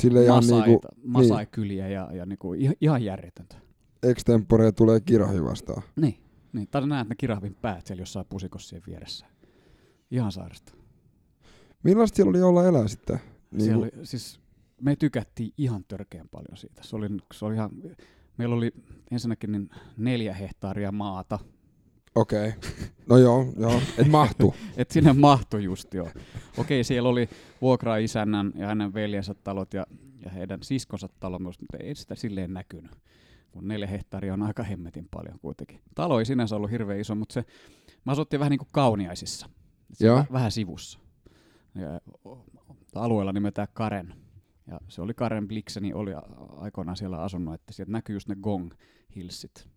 Sille 0.00 0.24
ihan 0.24 0.36
Masaita, 0.36 0.66
niinku 0.66 0.88
masaikyliä 1.04 1.88
ja, 1.88 2.10
ja 2.12 2.26
niinku 2.26 2.52
ihan, 2.54 2.74
ihan 2.80 3.04
järjetöntä. 3.04 3.56
extempore 4.02 4.72
tulee 4.72 5.00
kirahi 5.00 5.44
vastaan. 5.44 5.82
Niin, 5.96 6.18
niin. 6.52 6.68
Tai 6.70 6.86
näet 6.86 7.08
ne 7.08 7.14
kirahvin 7.14 7.54
päät 7.54 7.86
siellä 7.86 8.02
jossain 8.02 8.26
pusikossa 8.28 8.68
siellä 8.68 8.86
vieressä. 8.86 9.26
Ihan 10.10 10.32
sairasta. 10.32 10.72
Millaista 11.82 12.16
siellä 12.16 12.30
oli 12.30 12.42
olla 12.42 12.64
elää 12.66 12.88
sitten? 12.88 13.20
Niin 13.50 13.60
siellä 13.64 13.82
oli, 13.82 13.90
siis 14.02 14.40
me 14.80 14.96
tykättiin 14.96 15.52
ihan 15.58 15.84
törkeän 15.88 16.28
paljon 16.28 16.56
siitä. 16.56 16.82
Se 16.82 16.96
oli, 16.96 17.08
se 17.34 17.44
oli 17.44 17.54
ihan, 17.54 17.70
meillä 18.36 18.54
oli 18.54 18.72
ensinnäkin 19.10 19.52
niin 19.52 19.70
neljä 19.96 20.34
hehtaaria 20.34 20.92
maata. 20.92 21.38
Okei. 22.14 22.48
Okay. 22.48 22.70
No 23.06 23.18
joo, 23.18 23.52
joo. 23.56 23.80
Et 23.98 24.08
mahtu. 24.08 24.54
Et 24.76 24.90
sinne 24.90 25.12
mahtui 25.12 25.64
just 25.64 25.94
joo. 25.94 26.10
Okei, 26.58 26.84
siellä 26.84 27.08
oli 27.08 27.28
vuokra-isännän 27.60 28.52
ja 28.54 28.66
hänen 28.66 28.94
veljensä 28.94 29.34
talot 29.34 29.74
ja, 29.74 29.86
ja 30.24 30.30
heidän 30.30 30.62
siskonsa 30.62 31.08
talo 31.20 31.38
myös, 31.38 31.60
mutta 31.60 31.76
ei 31.76 31.94
sitä 31.94 32.14
silleen 32.14 32.52
näkynyt. 32.52 32.92
Kun 33.52 33.68
neljä 33.68 33.86
hehtaaria 33.86 34.32
on 34.32 34.42
aika 34.42 34.62
hemmetin 34.62 35.08
paljon 35.10 35.38
kuitenkin. 35.38 35.80
Talo 35.94 36.18
ei 36.18 36.24
sinänsä 36.24 36.56
ollut 36.56 36.70
hirveän 36.70 37.00
iso, 37.00 37.14
mutta 37.14 37.32
se, 37.32 37.44
mä 38.04 38.12
asuttiin 38.12 38.40
vähän 38.40 38.50
niin 38.50 38.58
kuin 38.58 38.68
kauniaisissa. 38.72 39.48
Joo. 40.00 40.20
vä- 40.20 40.32
vähän 40.32 40.52
sivussa. 40.52 40.98
Ja, 41.74 42.00
alueella 42.94 43.32
nimeltään 43.32 43.68
Karen. 43.74 44.23
Ja 44.66 44.80
se 44.88 45.02
oli 45.02 45.14
Karen 45.14 45.48
Blikseni, 45.48 45.92
oli 45.92 46.10
aikoinaan 46.56 46.96
siellä 46.96 47.22
asunut, 47.22 47.54
että 47.54 47.72
sieltä 47.72 47.92
näkyy 47.92 48.16
just 48.16 48.28
ne 48.28 48.36
Gong 48.42 48.72
Hillsit. 49.16 49.68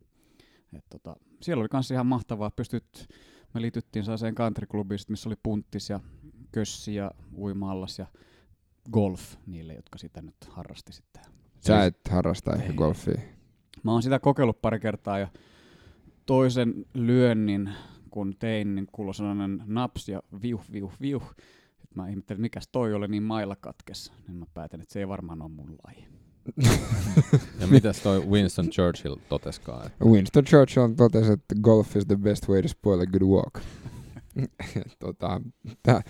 Et 0.74 0.86
tota, 0.90 1.16
siellä 1.42 1.62
oli 1.62 1.68
myös 1.74 1.92
ihan 1.92 2.06
mahtavaa. 2.06 2.52
Pystyt, 2.52 3.08
me 3.54 3.62
liityttiin 3.62 4.06
sellaiseen 4.06 4.36
countryklubiin, 4.36 5.00
missä 5.10 5.30
oli 5.30 5.36
punttis 5.44 5.90
ja 5.90 6.00
kössi 6.52 6.96
ja 6.96 7.12
uimallas 7.38 8.00
ja 8.00 8.08
golf 8.92 9.36
niille, 9.46 9.74
jotka 9.74 9.98
sitä 9.98 10.22
nyt 10.22 10.36
harrasti 10.50 10.94
sitten. 10.94 11.24
Sä 11.60 11.86
et 11.86 12.00
harrasta 12.10 12.56
ehkä 12.56 12.74
golfia. 12.74 13.22
Mä 13.84 13.92
oon 13.92 14.04
sitä 14.04 14.20
kokeillut 14.20 14.62
pari 14.62 14.80
kertaa 14.80 15.20
ja 15.20 15.28
toisen 16.26 16.86
lyönnin 16.94 17.70
kun 18.10 18.36
tein, 18.40 18.76
niin 18.76 18.88
kuului 18.92 19.14
sellainen 19.14 19.64
naps 19.66 20.10
ja 20.10 20.22
viuh, 20.42 20.62
viuh, 20.72 20.94
viuh. 21.02 21.36
Mä 21.98 22.08
ihmettelin, 22.10 22.42
mikäs 22.42 22.68
toi 22.72 22.94
oli 22.94 23.08
niin 23.08 23.24
mailla 23.24 23.56
katkes. 23.56 24.12
Niin 24.28 24.38
mä 24.38 24.46
päätin, 24.54 24.82
että 24.82 24.94
se 24.94 25.00
ei 25.00 25.08
varmaan 25.08 25.42
ole 25.42 25.52
mun 25.52 25.76
laji. 25.88 26.08
Ja 27.62 27.68
mitäs 27.68 28.00
toi 28.00 28.26
Winston 28.26 28.70
Churchill 28.70 29.16
toteskaan? 29.30 29.86
että 29.86 30.06
Winston 30.06 30.44
Churchill 30.44 30.88
totesi, 30.88 31.32
että 31.32 31.56
golf 31.62 31.96
is 31.96 32.06
the 32.06 32.16
best 32.16 32.50
way 32.50 32.62
to 32.62 32.68
spoil 32.68 33.00
a 33.00 33.06
good 33.06 33.22
walk. 33.22 33.60
tota, 35.00 35.42
tää, 35.84 36.02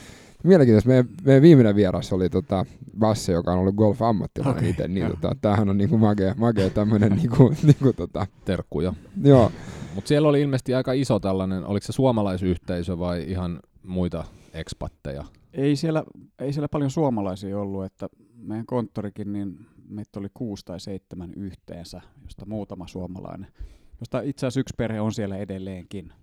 mielenkiintoista. 0.44 0.88
Meidän, 0.88 1.08
meidän 1.24 1.42
viimeinen 1.42 1.76
vieras 1.76 2.14
oli 2.14 2.30
tota, 2.30 2.66
Basse, 3.00 3.32
joka 3.32 3.54
on 3.54 3.60
ollut 3.60 3.76
golf-ammattilainen 3.76 4.58
Okei, 4.58 4.70
itse. 4.70 4.88
Niin, 4.88 5.10
tota, 5.10 5.36
tämähän 5.42 5.70
on 5.70 5.78
niinku 5.78 5.98
makea, 5.98 6.36
makea 6.38 6.70
tämmöinen 6.70 7.12
niinku, 7.22 7.54
niinku, 7.64 7.94
tota, 7.94 8.28
Terkkuja. 8.46 8.94
joo. 9.24 9.52
Mutta 9.96 10.08
siellä 10.08 10.28
oli 10.28 10.42
ilmeisesti 10.42 10.74
aika 10.74 10.94
iso 10.94 11.20
tällainen, 11.20 11.66
oliko 11.66 11.86
se 11.86 11.94
suomalaisyhteisö 11.94 13.00
vai 13.00 13.24
ihan 13.28 13.60
muita 13.84 14.24
ekspatteja? 14.54 15.26
Ei 15.58 15.76
siellä, 15.76 16.04
ei 16.40 16.54
siellä 16.54 16.68
paljon 16.68 16.92
suomalaisia 16.92 17.60
ollut, 17.60 17.86
että 17.86 18.10
meidän 18.36 18.66
konttorikin, 18.66 19.34
niin 19.34 19.66
meitä 19.90 20.20
oli 20.20 20.28
kuusi 20.34 20.66
tai 20.66 20.80
seitsemän 20.80 21.34
yhteensä, 21.34 22.02
josta 22.24 22.46
muutama 22.46 22.88
suomalainen. 22.88 23.52
Josta 24.00 24.22
itse 24.22 24.46
asiassa 24.46 24.60
yksi 24.60 24.74
perhe 24.78 25.02
on 25.02 25.14
siellä 25.14 25.38
edelleenkin. 25.38 26.14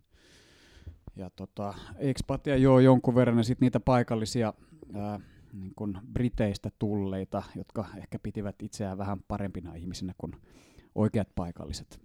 Ja 1.16 1.30
tota, 1.30 1.74
expatia 1.96 2.56
joo 2.56 2.80
jonkun 2.80 3.14
verran, 3.14 3.38
ja 3.38 3.44
sitten 3.44 3.66
niitä 3.66 3.80
paikallisia 3.80 4.52
ää, 4.94 5.20
niin 5.52 5.72
kun 5.76 5.98
Briteistä 6.12 6.70
tulleita, 6.78 7.42
jotka 7.56 7.86
ehkä 7.96 8.18
pitivät 8.18 8.62
itseään 8.62 8.98
vähän 8.98 9.18
parempina 9.28 9.74
ihmisinä 9.74 10.14
kuin 10.18 10.32
oikeat 10.94 11.28
paikalliset. 11.34 12.00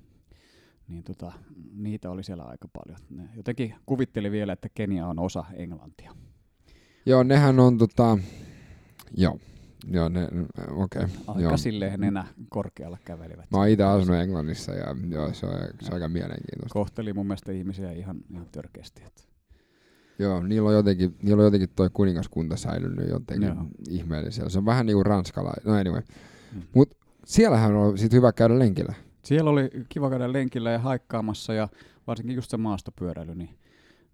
Niin 0.88 1.03
tota, 1.03 1.31
niitä 1.74 2.09
oli 2.09 2.24
siellä 2.24 2.43
aika 2.43 2.67
paljon. 2.67 3.00
Ne 3.09 3.29
jotenkin 3.36 3.75
kuvitteli 3.86 4.31
vielä, 4.31 4.53
että 4.53 4.69
Kenia 4.69 5.07
on 5.07 5.19
osa 5.19 5.45
Englantia. 5.53 6.15
Joo, 7.10 7.24
nehän 7.24 7.60
on 7.60 7.78
tota, 7.78 8.18
joo, 9.18 9.39
joo, 9.92 10.10
ne, 10.10 10.28
okei, 10.72 11.04
okay, 11.04 11.16
Aika 11.28 11.42
joo. 11.42 11.58
silleen 11.58 12.00
nenä 12.00 12.25
korkealla 12.50 12.98
kävelivät. 13.06 13.51
Mä 13.51 13.58
oon 13.58 13.68
itse 13.68 13.84
asunut 13.84 14.22
Englannissa 14.22 14.72
ja 14.72 14.96
joo, 15.10 15.34
se 15.34 15.46
on, 15.46 15.54
se 15.82 15.88
on 15.88 15.94
aika 15.94 16.10
mielenkiintoista. 16.10 16.74
Kohteli 16.74 17.13
mun 17.13 17.28
mielestä 17.28 17.51
ihmisiä 17.51 17.92
ihan, 17.92 18.18
ihan 18.32 18.48
törkeästi. 18.51 19.01
Että. 19.08 19.24
Joo, 20.20 20.44
niillä 20.44 20.70
on 20.70 20.75
jotenkin, 20.75 21.16
niillä 21.22 21.42
on 21.42 21.46
jotenkin 21.46 21.70
toi 21.75 21.89
kuningaskunta 21.94 22.58
säilynyt 22.58 23.10
jotenkin 23.10 23.48
Joo. 23.48 23.66
ihmeellisellä. 23.89 24.50
Se 24.50 24.58
on 24.58 24.66
vähän 24.66 24.86
niinku 24.86 25.04
ranskalainen. 25.04 25.63
No 25.66 25.74
anyway. 25.74 26.01
Mm. 26.54 26.62
Mut 26.75 26.98
siellähän 27.25 27.75
on 27.75 27.98
sit 27.98 28.13
hyvä 28.13 28.32
käydä 28.32 28.60
lenkillä. 28.60 28.94
Siellä 29.24 29.50
oli 29.50 29.70
kiva 29.89 30.10
käydä 30.10 30.34
lenkillä 30.34 30.72
ja 30.72 30.80
haikkaamassa 30.80 31.54
ja 31.54 31.68
varsinkin 32.08 32.36
just 32.36 32.51
se 32.51 32.58
maastopyöräily, 32.58 33.36
niin, 33.36 33.58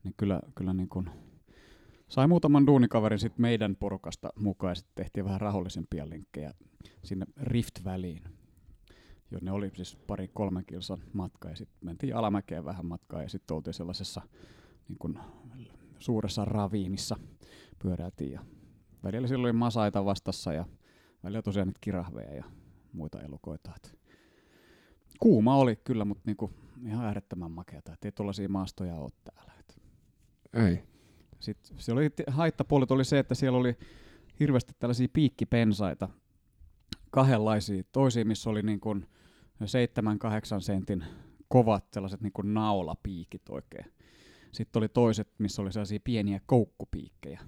niin 0.03 0.13
kyllä, 0.17 0.39
kyllä 0.55 0.73
niin 0.73 0.89
kuin 0.89 1.09
sai 2.07 2.27
muutaman 2.27 2.67
duunikaverin 2.67 3.19
sit 3.19 3.37
meidän 3.37 3.75
porukasta 3.75 4.29
mukaan 4.35 4.71
ja 4.71 4.75
sitten 4.75 4.95
tehtiin 4.95 5.25
vähän 5.25 5.41
rahollisempia 5.41 6.09
lenkkejä 6.09 6.53
sinne 7.03 7.25
Rift-väliin. 7.41 8.23
Jonne 9.31 9.51
oli 9.51 9.71
siis 9.73 9.95
pari 9.95 10.27
kolmen 10.27 10.65
kilsan 10.65 11.03
matka 11.13 11.49
ja 11.49 11.55
sitten 11.55 11.77
mentiin 11.81 12.15
alamäkeen 12.15 12.65
vähän 12.65 12.85
matkaa 12.85 13.21
ja 13.21 13.29
sitten 13.29 13.55
oltiin 13.55 13.73
sellaisessa 13.73 14.21
niin 14.87 14.97
kuin 14.99 15.19
suuressa 15.99 16.45
raviinissa 16.45 17.15
pyöräiltiin 17.79 18.31
ja 18.31 18.45
välillä 19.03 19.27
silloin 19.27 19.49
oli 19.49 19.59
masaita 19.59 20.05
vastassa 20.05 20.53
ja 20.53 20.65
välillä 21.23 21.41
tosiaan 21.41 21.67
niitä 21.67 21.79
kirahveja 21.81 22.35
ja 22.35 22.43
muita 22.93 23.21
elukoita. 23.21 23.71
Et 23.75 23.99
kuuma 25.19 25.57
oli 25.57 25.75
kyllä, 25.75 26.05
mutta 26.05 26.23
niinku 26.25 26.51
ihan 26.85 27.05
äärettömän 27.05 27.51
makeata. 27.51 27.93
Et 27.93 28.05
ei 28.05 28.11
tuollaisia 28.11 28.49
maastoja 28.49 28.95
ole 28.95 29.11
täällä. 29.23 29.53
Et 29.59 29.81
Ei. 30.53 30.94
Sitten 31.39 31.95
oli, 31.95 32.09
haittapuolet 32.27 32.91
oli 32.91 33.05
se, 33.05 33.19
että 33.19 33.35
siellä 33.35 33.57
oli 33.57 33.77
hirveästi 34.39 34.73
tällaisia 34.79 35.07
piikkipensaita, 35.13 36.09
kahdenlaisia. 37.11 37.83
Toisia, 37.91 38.25
missä 38.25 38.49
oli 38.49 38.61
niin 38.61 38.79
kuin 38.79 39.07
7-8 40.57 40.59
sentin 40.59 41.03
kovat 41.47 41.85
sellaiset 41.93 42.21
niin 42.21 42.33
kuin 42.33 42.53
naulapiikit 42.53 43.49
oikein. 43.49 43.85
Sitten 44.51 44.79
oli 44.79 44.89
toiset, 44.89 45.27
missä 45.37 45.61
oli 45.61 45.71
sellaisia 45.71 45.99
pieniä 46.03 46.39
koukkupiikkejä. 46.45 47.39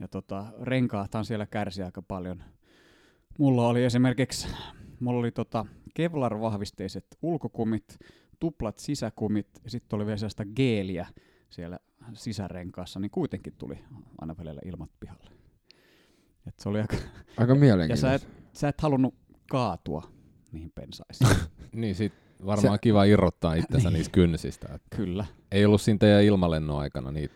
Ja 0.00 0.08
tota, 0.08 0.46
renkaathan 0.62 1.24
siellä 1.24 1.46
kärsi 1.46 1.82
aika 1.82 2.02
paljon. 2.02 2.44
Mulla 3.38 3.68
oli 3.68 3.84
esimerkiksi, 3.84 4.48
mulla 5.00 5.20
oli 5.20 5.30
tota 5.32 5.66
Kevlar-vahvisteiset 5.94 7.06
ulkokumit, 7.22 7.98
tuplat 8.38 8.78
sisäkumit 8.78 9.48
ja 9.64 9.70
sitten 9.70 9.96
oli 9.96 10.06
vielä 10.06 10.16
sellaista 10.16 10.44
geeliä 10.44 11.06
siellä 11.52 11.78
sisärenkaassa, 12.14 13.00
niin 13.00 13.10
kuitenkin 13.10 13.52
tuli 13.58 13.78
aina 14.20 14.34
välillä 14.38 14.60
ilmat 14.64 14.90
pihalle. 15.00 15.30
Et 16.46 16.54
se 16.58 16.68
oli 16.68 16.80
aika, 16.80 16.96
Aika 17.36 17.52
ja 17.52 17.58
mielenkiintoista. 17.60 18.06
sä 18.08 18.14
et, 18.14 18.28
sä 18.52 18.68
et 18.68 18.80
halunnut 18.80 19.14
kaatua 19.50 20.02
niihin 20.52 20.72
pensaisiin. 20.74 21.30
Niin 21.72 21.94
sit 21.94 22.12
varmaan 22.46 22.74
Se- 22.74 22.80
kiva 22.80 23.04
irrottaa 23.04 23.54
itsensä 23.54 23.88
Niin. 23.88 23.96
niistä 23.98 24.12
kynsistä. 24.12 24.68
Et 24.74 24.82
Kyllä. 24.96 25.26
ei 25.52 25.64
ollut 25.64 25.80
siinä 25.80 25.98
teidän 25.98 26.22
ilmalennon 26.24 26.78
aikana 26.80 27.12
niitä. 27.12 27.34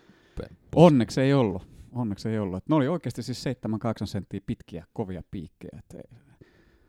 Onneksi 0.74 1.20
ei 1.20 1.34
ollut. 1.34 1.62
Onneksi 1.92 2.28
ei 2.28 2.38
ollut. 2.38 2.56
Et 2.56 2.68
ne 2.68 2.74
oli 2.74 2.88
oikeasti 2.88 3.22
siis 3.22 3.44
7-8 3.44 4.06
senttiä 4.06 4.40
pitkiä, 4.46 4.84
kovia 4.92 5.22
piikkejä. 5.30 5.78
Et 5.78 6.02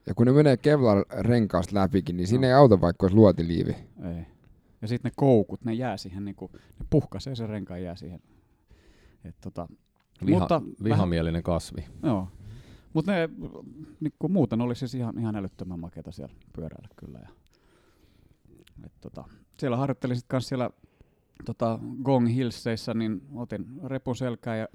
Ja 0.08 0.14
kun 0.16 0.26
ne 0.28 0.32
menee 0.32 0.56
Kevlar-renkaasta 0.58 1.76
läpikin, 1.76 2.18
niin 2.18 2.28
siinä 2.28 2.42
No. 2.42 2.48
ei 2.48 2.54
auta 2.54 2.82
vaikka 2.82 3.06
olisi 3.06 3.16
luotiliivi. 3.16 3.72
ei. 4.16 4.26
Ja 4.82 4.88
sitten 4.88 5.10
ne 5.10 5.14
koukut, 5.16 5.66
ne 5.66 5.74
jää 5.74 5.98
siihen, 5.98 6.26
niinku, 6.26 6.50
ne 6.54 6.86
puhkaisee 6.90 7.36
sen 7.36 7.50
renkaan 7.50 7.84
jää 7.84 7.96
siihen. 7.96 8.20
Et 9.24 9.36
tota, 9.42 9.68
Viha, 10.26 10.40
Mutta 10.40 10.62
vähän- 10.62 10.76
vihamielinen 10.84 11.44
kasvi. 11.44 11.86
Joo. 12.04 12.28
Mutta 12.94 13.12
ne 13.12 13.30
niinku, 14.00 14.28
muuten 14.30 14.62
oli 14.62 14.76
siis 14.76 14.96
ihan, 14.96 15.20
ihan 15.20 15.36
älyttömän 15.36 15.80
makeata 15.80 16.12
siellä 16.12 16.36
pyöräillä 16.56 16.90
kyllä. 16.96 17.20
Ja, 17.20 17.30
et, 18.86 18.92
tota, 19.02 19.24
siellä 19.60 19.78
harjoittelin 19.78 20.16
sitten 20.16 20.30
kanssa 20.30 20.50
siellä 20.50 20.70
tota, 21.46 21.80
Gong 22.04 22.28
Hillseissä, 22.36 22.94
niin 22.94 23.22
otin 23.36 23.66
repun 23.84 24.16
selkää 24.16 24.56
ja 24.56 24.68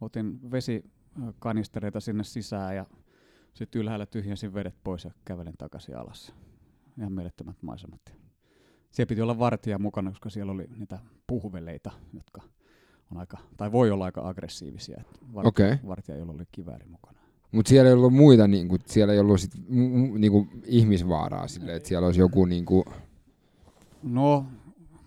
otin 0.00 0.50
vesikanistereita 0.50 2.00
sinne 2.00 2.24
sisään 2.24 2.76
ja 2.76 2.86
sitten 3.54 3.80
ylhäällä 3.80 4.06
tyhjensin 4.06 4.54
vedet 4.54 4.74
pois 4.84 5.04
ja 5.04 5.10
kävelin 5.24 5.54
takaisin 5.58 5.96
alas. 5.96 6.34
Ihan 6.98 7.12
mielettömät 7.12 7.62
maisemat. 7.62 8.19
Siellä 8.90 9.08
piti 9.08 9.20
olla 9.22 9.38
vartija 9.38 9.78
mukana, 9.78 10.10
koska 10.10 10.30
siellä 10.30 10.52
oli 10.52 10.66
niitä 10.78 10.98
puhveleita, 11.26 11.90
jotka 12.14 12.42
on 13.10 13.18
aika, 13.18 13.38
tai 13.56 13.72
voi 13.72 13.90
olla 13.90 14.04
aika 14.04 14.28
aggressiivisia. 14.28 15.02
Vartija, 15.34 15.48
Okei. 15.48 15.88
vartija, 15.88 16.18
jolla 16.18 16.32
oli 16.32 16.44
kivääri 16.52 16.86
mukana. 16.86 17.18
Mutta 17.52 17.68
siellä 17.68 17.88
ei 17.88 17.94
ollut 17.94 18.14
muita, 18.14 18.48
niinku, 18.48 18.76
siellä 18.86 19.12
ei 19.14 19.18
ollut 19.20 19.40
sit, 19.40 19.52
niinku, 20.18 20.46
ihmisvaaraa 20.64 21.48
silleen, 21.48 21.76
että 21.76 21.88
siellä 21.88 22.06
olisi 22.06 22.20
joku 22.20 22.44
niinku, 22.44 22.84
No, 24.02 24.46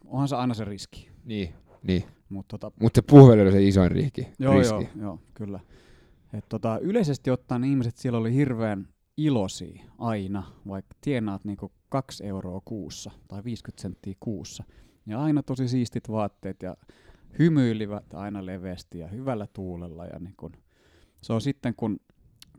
onhan 0.05 0.27
se 0.27 0.35
aina 0.35 0.53
se 0.53 0.65
riski. 0.65 1.09
niin, 1.25 1.53
niin. 1.83 2.03
Mutta 2.29 2.57
tota, 2.57 2.75
Mutta 2.81 2.97
se 2.97 3.01
puhveli 3.01 3.41
oli 3.41 3.51
se 3.51 3.63
isoin 3.63 3.91
riski. 3.91 4.27
joo, 4.39 4.53
riski. 4.59 4.73
joo, 4.73 4.85
joo, 5.01 5.19
kyllä. 5.33 5.59
Et 6.33 6.45
tota, 6.49 6.79
yleisesti 6.81 7.31
ottaen 7.31 7.63
ihmiset 7.63 7.97
siellä 7.97 8.19
oli 8.19 8.33
hirveän 8.33 8.87
iloisia 9.17 9.83
aina, 9.97 10.43
vaikka 10.67 10.95
tienaat 11.01 11.45
niinku 11.45 11.71
kaksi 11.89 12.25
euroa 12.25 12.61
kuussa 12.65 13.11
tai 13.27 13.43
50 13.43 13.81
senttiä 13.81 14.13
kuussa. 14.19 14.63
Ja 15.05 15.21
aina 15.21 15.43
tosi 15.43 15.67
siistit 15.67 16.09
vaatteet 16.09 16.63
ja 16.63 16.77
hymyilivät 17.39 18.13
aina 18.13 18.45
leveästi 18.45 18.99
ja 18.99 19.07
hyvällä 19.07 19.47
tuulella. 19.53 20.05
Ja 20.05 20.19
niin 20.19 20.33
kun, 20.37 20.51
se 21.21 21.33
on 21.33 21.41
sitten, 21.41 21.75
kun, 21.75 21.99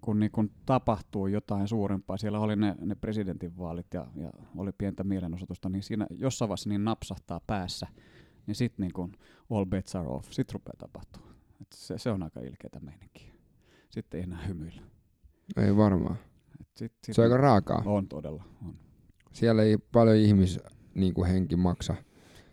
kun 0.00 0.20
niin 0.20 0.32
kun 0.32 0.50
tapahtuu 0.66 1.26
jotain 1.26 1.68
suurempaa, 1.68 2.16
siellä 2.16 2.40
oli 2.40 2.56
ne, 2.56 2.74
ne 2.80 2.94
presidentinvaalit 2.94 3.94
ja, 3.94 4.06
ja 4.16 4.30
oli 4.56 4.72
pientä 4.78 5.04
mielenosoitusta, 5.04 5.68
niin 5.68 5.82
siinä 5.82 6.06
jossain 6.10 6.48
vaiheessa 6.48 6.68
niin 6.68 6.84
napsahtaa 6.84 7.40
päässä, 7.46 7.86
niin 8.46 8.54
sitten 8.54 8.84
niin 8.84 8.92
kun 8.92 9.12
all 9.50 9.64
bets 9.64 9.96
are 9.96 10.08
off, 10.08 10.32
sitten 10.32 10.54
rupeaa 10.54 10.76
tapahtua. 10.78 11.26
Et 11.60 11.72
se, 11.74 11.98
se 11.98 12.10
on 12.10 12.22
aika 12.22 12.40
ilkeätä 12.40 12.80
meininkiä. 12.80 13.34
Sitten 13.90 14.18
ei 14.18 14.24
enää 14.24 14.46
hymyillä. 14.46 14.82
Ei 15.56 15.76
varmaan. 15.76 16.16
Sit, 16.76 16.92
sit 17.06 17.14
Se 17.14 17.22
on 17.22 17.24
aika 17.24 17.36
raakaa. 17.36 17.82
On 17.86 18.08
todella. 18.08 18.44
On. 18.66 18.74
Siellä 19.32 19.62
ei 19.62 19.78
paljon 19.78 20.16
ihmis 20.16 20.60
niinku, 20.94 21.24
henki 21.24 21.56
maksa. 21.56 21.94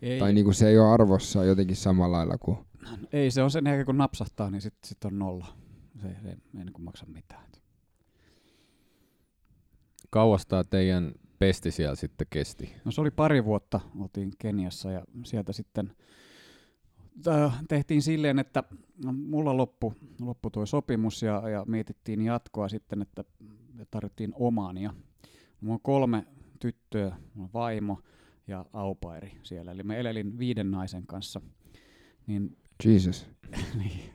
Ei, 0.02 0.18
Tai 0.18 0.32
niinku, 0.32 0.52
se 0.52 0.68
ei 0.68 0.78
ole 0.78 0.88
arvossa 0.88 1.44
jotenkin 1.44 1.76
samalla 1.76 2.16
lailla 2.16 2.38
kuin... 2.38 2.58
ei, 3.12 3.30
se 3.30 3.42
on 3.42 3.50
sen 3.50 3.66
jälkeen 3.66 3.86
kun 3.86 3.98
napsahtaa, 3.98 4.50
niin 4.50 4.60
sitten 4.60 4.88
sit 4.88 5.04
on 5.04 5.18
nolla. 5.18 5.46
Se, 6.02 6.08
se 6.22 6.28
ei 6.28 6.36
niin 6.52 6.72
kuin 6.72 6.84
maksa 6.84 7.06
mitään. 7.06 7.52
Kauas 10.10 10.46
teidän 10.70 11.12
pesti 11.38 11.70
siellä 11.70 11.94
sitten 11.94 12.26
kesti? 12.30 12.74
No 12.84 12.90
se 12.90 13.00
oli 13.00 13.10
pari 13.10 13.44
vuotta, 13.44 13.80
oltiin 14.00 14.32
Keniassa 14.38 14.90
ja 14.90 15.04
sieltä 15.24 15.52
sitten 15.52 15.92
tehtiin 17.68 18.02
silleen, 18.02 18.38
että 18.38 18.62
no, 19.04 19.12
mulla 19.12 19.56
loppu, 19.56 19.94
loppu 20.20 20.50
tuo 20.50 20.66
sopimus 20.66 21.22
ja, 21.22 21.48
ja 21.48 21.64
mietittiin 21.68 22.22
jatkoa 22.22 22.68
sitten, 22.68 23.02
että 23.02 23.24
tarjottiin 23.90 24.32
omania. 24.34 24.94
Mulla 25.60 25.74
on 25.74 25.80
kolme 25.82 26.26
tyttöä, 26.60 27.16
mulla 27.34 27.46
on 27.46 27.52
vaimo 27.54 28.00
ja 28.46 28.64
aupairi 28.72 29.32
siellä. 29.42 29.72
Eli 29.72 29.82
mä 29.82 29.96
elelin 29.96 30.38
viiden 30.38 30.70
naisen 30.70 31.06
kanssa. 31.06 31.40
Niin, 32.26 32.56
Jesus. 32.84 33.26
niin, 33.78 34.10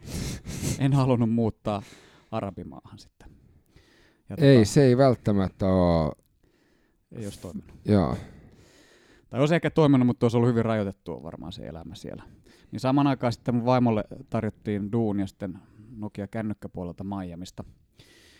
en 0.80 0.94
halunnut 0.94 1.30
muuttaa 1.30 1.82
arabimaahan 2.32 3.00
sitten. 3.00 3.30
Ja 4.30 4.36
Ei, 4.40 4.56
tota, 4.58 4.70
se 4.70 4.84
ei 4.84 4.98
välttämättä 4.98 5.66
ole. 5.66 6.14
ei 7.12 7.26
olisi 7.26 7.42
toiminut. 7.42 7.72
Joo. 7.86 8.18
Tai 9.30 9.40
olisi 9.40 9.56
ehkä 9.56 9.70
toiminut, 9.70 10.08
mutta 10.08 10.26
olisi 10.26 10.38
ollut 10.38 10.50
hyvin 10.50 10.66
rajoitettua 10.66 11.24
varmaan 11.24 11.52
se 11.52 11.68
elämä 11.68 11.96
siellä. 11.96 12.24
Niin 12.72 12.80
saman 12.80 13.08
aikaan 13.08 13.34
sitten 13.34 13.56
mun 13.56 13.66
vaimolle 13.66 14.04
tarjottiin 14.30 14.92
duunia 14.92 15.28
sitten 15.28 15.60
Nokia 15.98 16.28
kännykkäpuolelta 16.28 17.04
Miamista. 17.04 17.64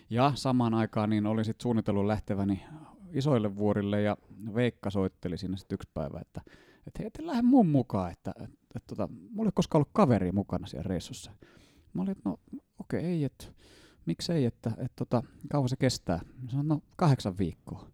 Ja 0.09 0.31
samaan 0.35 0.73
aikaan 0.73 1.09
niin 1.09 1.25
olin 1.25 1.45
sitten 1.45 1.63
suunnitellut 1.63 2.05
lähteväni 2.05 2.63
isoille 3.13 3.55
vuorille 3.55 4.01
ja 4.01 4.17
Veikka 4.55 4.89
soitteli 4.89 5.37
sinne 5.37 5.57
sitten 5.57 5.75
yksi 5.75 5.89
päivä, 5.93 6.19
että, 6.21 6.41
että 6.87 7.03
hei, 7.03 7.11
lähde 7.19 7.41
mun 7.41 7.67
mukaan, 7.67 8.11
että, 8.11 8.31
että, 8.37 8.57
että, 8.75 8.95
tota, 8.95 9.09
mulla 9.29 9.47
ei 9.47 9.51
koskaan 9.55 9.79
ollut 9.79 9.89
kaveri 9.93 10.31
mukana 10.31 10.67
siellä 10.67 10.87
reissussa. 10.87 11.31
Mä 11.93 12.01
olin, 12.01 12.11
että 12.11 12.29
no 12.29 12.39
okei, 12.79 12.99
okay, 12.99 13.11
ei, 13.11 13.23
että 13.23 13.45
miksei, 14.05 14.45
että, 14.45 14.69
että, 14.69 14.83
että 14.85 14.95
tota, 14.95 15.23
kauan 15.51 15.69
se 15.69 15.75
kestää. 15.75 16.19
Mä 16.43 16.49
sanoin, 16.49 16.67
no 16.67 16.81
kahdeksan 16.95 17.37
viikkoa. 17.37 17.87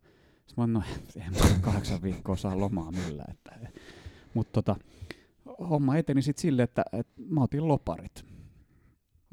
Sitten 0.45 0.53
mä 0.57 0.63
olin, 0.63 0.73
no 0.73 0.83
en 1.25 1.33
mä 1.33 1.59
kahdeksan 1.61 2.01
viikkoa 2.01 2.35
saa 2.35 2.59
lomaa 2.59 2.91
millään. 2.91 3.31
Että, 3.31 3.69
mutta 4.33 4.61
tota, 4.61 4.75
homma 5.69 5.97
eteni 5.97 6.21
sitten 6.21 6.41
silleen, 6.41 6.63
että, 6.63 6.83
että 6.93 7.21
mä 7.29 7.41
otin 7.41 7.67
loparit. 7.67 8.25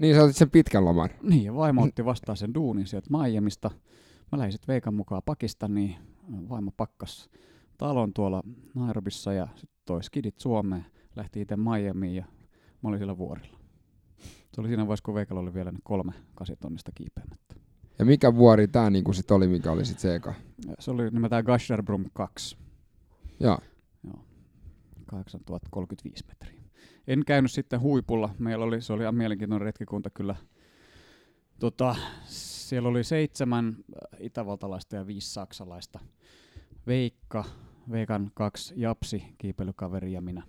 Niin 0.01 0.17
sä 0.17 0.23
otit 0.23 0.37
sen 0.37 0.51
pitkän 0.51 0.85
loman. 0.85 1.09
Niin, 1.23 1.45
ja 1.45 1.55
vaimo 1.55 1.83
otti 1.83 2.05
vastaan 2.05 2.37
sen 2.37 2.55
duunin 2.55 2.87
sieltä 2.87 3.11
Miamista. 3.11 3.71
Mä 4.33 4.39
lähdin 4.39 4.53
sitten 4.53 4.73
Veikan 4.73 4.95
mukaan 4.95 5.23
Pakistaniin. 5.27 5.97
Vaimo 6.49 6.71
pakkas 6.77 7.31
talon 7.79 8.13
tuolla 8.13 8.43
Nairobissa 8.75 9.33
ja 9.33 9.49
sitten 9.55 9.81
toi 9.85 10.05
skidit 10.05 10.39
Suomeen. 10.39 10.87
Lähti 11.17 11.41
itse 11.41 11.57
Miamiin 11.57 12.15
ja 12.15 12.25
mä 12.83 12.89
olin 12.89 12.99
siellä 12.99 13.19
vuorilla. 13.19 13.59
Se 14.55 14.61
oli 14.61 14.69
siinä 14.69 14.83
vaiheessa, 14.87 15.05
kun 15.05 15.15
Veikalla 15.15 15.41
oli 15.41 15.55
vielä 15.55 15.73
ne 15.73 15.79
kolme 15.83 16.13
kasitonnista 16.35 16.93
kiipeämättä. 16.95 17.55
Ja 17.99 18.05
mikä 18.05 18.35
vuori 18.35 18.69
tää 18.69 18.91
niinku 18.91 19.13
sit 19.13 19.31
oli, 19.31 19.49
mikä 19.49 19.73
oli 19.73 19.85
sit 19.85 19.99
se 19.99 20.15
eka? 20.15 20.35
Se 20.79 20.91
oli 20.91 21.11
nimeltään 21.11 21.45
Gasherbrum 21.45 22.05
2. 22.13 22.57
Joo. 23.41 23.59
8035 25.07 26.25
metriä. 26.29 26.60
En 27.07 27.25
käynyt 27.27 27.53
sitten 27.53 27.81
huipulla. 27.81 28.35
Meillä 28.39 28.65
oli, 28.65 28.81
se 28.81 28.93
oli 28.93 29.03
ihan 29.03 29.15
mielenkiintoinen 29.15 29.65
retkikunta 29.65 30.11
kyllä. 30.11 30.37
Tota, 31.59 31.97
siellä 32.25 32.89
oli 32.89 33.05
seitsemän 33.05 33.67
äh, 33.69 34.21
itävaltalaista 34.21 34.97
ja 34.97 35.07
viisi 35.07 35.33
saksalaista. 35.33 36.01
Veikka, 36.87 37.45
Veikan 37.91 38.31
kaksi 38.35 38.75
japsi, 38.77 39.25
kiipeilykaveri 39.39 40.13
ja 40.13 40.21
minä. 40.21 40.43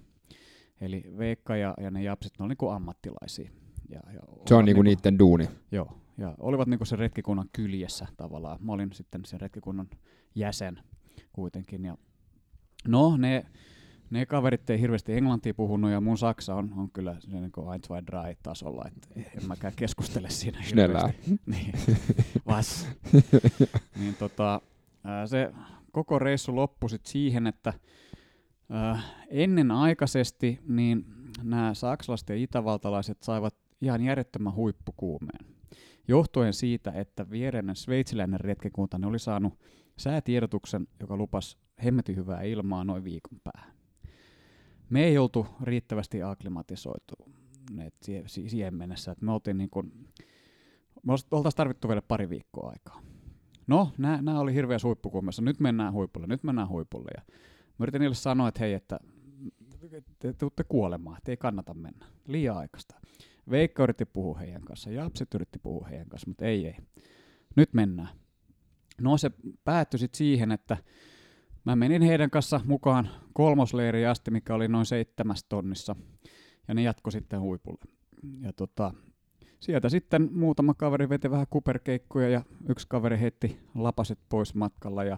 Eli 0.81 1.03
Veikka 1.17 1.55
ja, 1.55 1.73
ja 1.81 1.91
ne 1.91 2.03
japsit, 2.03 2.33
ne 2.39 2.43
oli 2.43 2.49
niinku 2.49 2.69
ammattilaisia. 2.69 3.51
Ja, 3.89 3.99
ja 4.13 4.19
Se 4.47 4.53
on 4.53 4.57
olivat 4.57 4.65
niinku 4.65 4.81
niitten 4.81 5.19
duuni. 5.19 5.49
Joo, 5.71 5.97
ja 6.17 6.35
olivat 6.39 6.67
niinku 6.67 6.85
sen 6.85 6.99
retkikunnan 6.99 7.49
kyljessä 7.53 8.07
tavallaan. 8.17 8.57
Mä 8.61 8.71
olin 8.71 8.93
sitten 8.93 9.25
sen 9.25 9.41
retkikunnan 9.41 9.89
jäsen 10.35 10.79
kuitenkin. 11.33 11.85
Ja 11.85 11.97
no, 12.87 13.17
ne, 13.17 13.45
ne 14.11 14.25
kaverit 14.25 14.69
ei 14.69 14.81
hirveästi 14.81 15.13
englantia 15.13 15.53
puhunut 15.53 15.91
ja 15.91 16.01
mun 16.01 16.17
saksa 16.17 16.55
on, 16.55 16.73
on 16.77 16.91
kyllä 16.91 17.15
se 17.19 17.39
niin 17.39 17.51
kuin 17.51 17.73
ein, 17.73 17.81
zwei, 17.81 18.05
drei 18.05 18.35
tasolla, 18.43 18.85
että 18.87 19.07
en 19.15 19.47
mäkään 19.47 19.73
keskustele 19.75 20.29
siinä 20.29 20.61
hirveästi. 20.61 21.39
niin, 21.45 21.73
vas. 22.45 22.87
niin 23.99 24.15
tota, 24.19 24.61
se 25.25 25.51
koko 25.91 26.19
reissu 26.19 26.55
loppui 26.55 26.89
sit 26.89 27.05
siihen, 27.05 27.47
että 27.47 27.73
ennen 29.29 29.71
aikaisesti 29.71 30.59
niin 30.67 31.05
nämä 31.43 31.73
saksalaiset 31.73 32.29
ja 32.29 32.35
itävaltalaiset 32.35 33.23
saivat 33.23 33.55
ihan 33.81 34.01
järjettömän 34.01 34.55
huippukuumeen. 34.55 35.45
Johtuen 36.07 36.53
siitä, 36.53 36.91
että 36.91 37.29
viereinen 37.29 37.75
sveitsiläinen 37.75 38.39
retkikunta 38.39 38.97
ne 38.97 39.07
oli 39.07 39.19
saanut 39.19 39.59
säätiedotuksen, 39.97 40.87
joka 40.99 41.17
lupasi 41.17 41.57
hemmetin 41.83 42.15
hyvää 42.15 42.41
ilmaa 42.41 42.83
noin 42.83 43.03
viikon 43.03 43.39
päähän. 43.43 43.80
Me 44.91 45.03
ei 45.03 45.17
oltu 45.17 45.47
riittävästi 45.63 46.23
akklimatisoitu 46.23 47.15
sie- 48.05 48.23
si- 48.27 48.49
siihen 48.49 48.75
mennessä, 48.75 49.11
että 49.11 49.25
me 49.25 49.31
oltiin 49.31 49.57
niin 49.57 49.69
kuin, 49.69 49.91
me 51.03 51.13
oltaisiin 51.31 51.57
tarvittu 51.57 51.87
vielä 51.87 52.01
pari 52.01 52.29
viikkoa 52.29 52.69
aikaa. 52.69 53.01
No, 53.67 53.91
nämä 53.97 54.39
oli 54.39 54.53
hirveä 54.53 54.77
huippukuumessa. 54.83 55.41
Nyt 55.41 55.59
mennään 55.59 55.93
huipulle, 55.93 56.27
nyt 56.27 56.43
mennään 56.43 56.69
huipulle. 56.69 57.11
Ja 57.17 57.23
mä 57.77 57.83
yritin 57.83 57.99
niille 57.99 58.15
sanoa, 58.15 58.47
että 58.47 58.59
hei, 58.59 58.73
että 58.73 58.99
te 60.19 60.33
tuutte 60.33 60.63
kuolemaan, 60.63 61.17
että 61.17 61.31
ei 61.31 61.37
kannata 61.37 61.73
mennä. 61.73 62.05
Liian 62.27 62.57
aikaista. 62.57 62.95
Veikka 63.49 63.83
yritti 63.83 64.05
puhua 64.05 64.37
heidän 64.37 64.61
kanssa, 64.61 64.91
Japset 64.91 65.33
yritti 65.33 65.59
puhua 65.59 65.87
heidän 65.87 66.09
kanssa, 66.09 66.27
mutta 66.27 66.45
ei, 66.45 66.65
ei. 66.67 66.75
Nyt 67.55 67.73
mennään. 67.73 68.09
No 69.01 69.17
se 69.17 69.31
päättyi 69.63 69.99
sitten 69.99 70.17
siihen, 70.17 70.51
että 70.51 70.77
mä 71.65 71.75
menin 71.75 72.01
heidän 72.01 72.29
kanssa 72.29 72.61
mukaan 72.65 73.09
kolmosleiriin 73.33 74.09
asti, 74.09 74.31
mikä 74.31 74.55
oli 74.55 74.67
noin 74.67 74.85
seitsemäs 74.85 75.43
tonnissa, 75.43 75.95
ja 76.67 76.73
ne 76.73 76.81
jatko 76.81 77.11
sitten 77.11 77.41
huipulle. 77.41 77.85
Ja 78.39 78.53
tota, 78.53 78.93
sieltä 79.59 79.89
sitten 79.89 80.29
muutama 80.31 80.73
kaveri 80.73 81.09
veti 81.09 81.31
vähän 81.31 81.47
kuperkeikkuja 81.49 82.29
ja 82.29 82.41
yksi 82.69 82.87
kaveri 82.89 83.19
heitti 83.19 83.59
lapaset 83.75 84.19
pois 84.29 84.55
matkalla 84.55 85.03
ja 85.03 85.17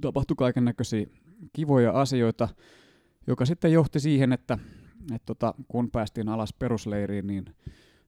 tapahtui 0.00 0.36
kaiken 0.36 0.64
näköisiä 0.64 1.06
kivoja 1.52 2.00
asioita, 2.00 2.48
joka 3.26 3.44
sitten 3.44 3.72
johti 3.72 4.00
siihen, 4.00 4.32
että, 4.32 4.58
että 5.14 5.26
tota, 5.26 5.54
kun 5.68 5.90
päästiin 5.90 6.28
alas 6.28 6.52
perusleiriin, 6.52 7.26
niin 7.26 7.44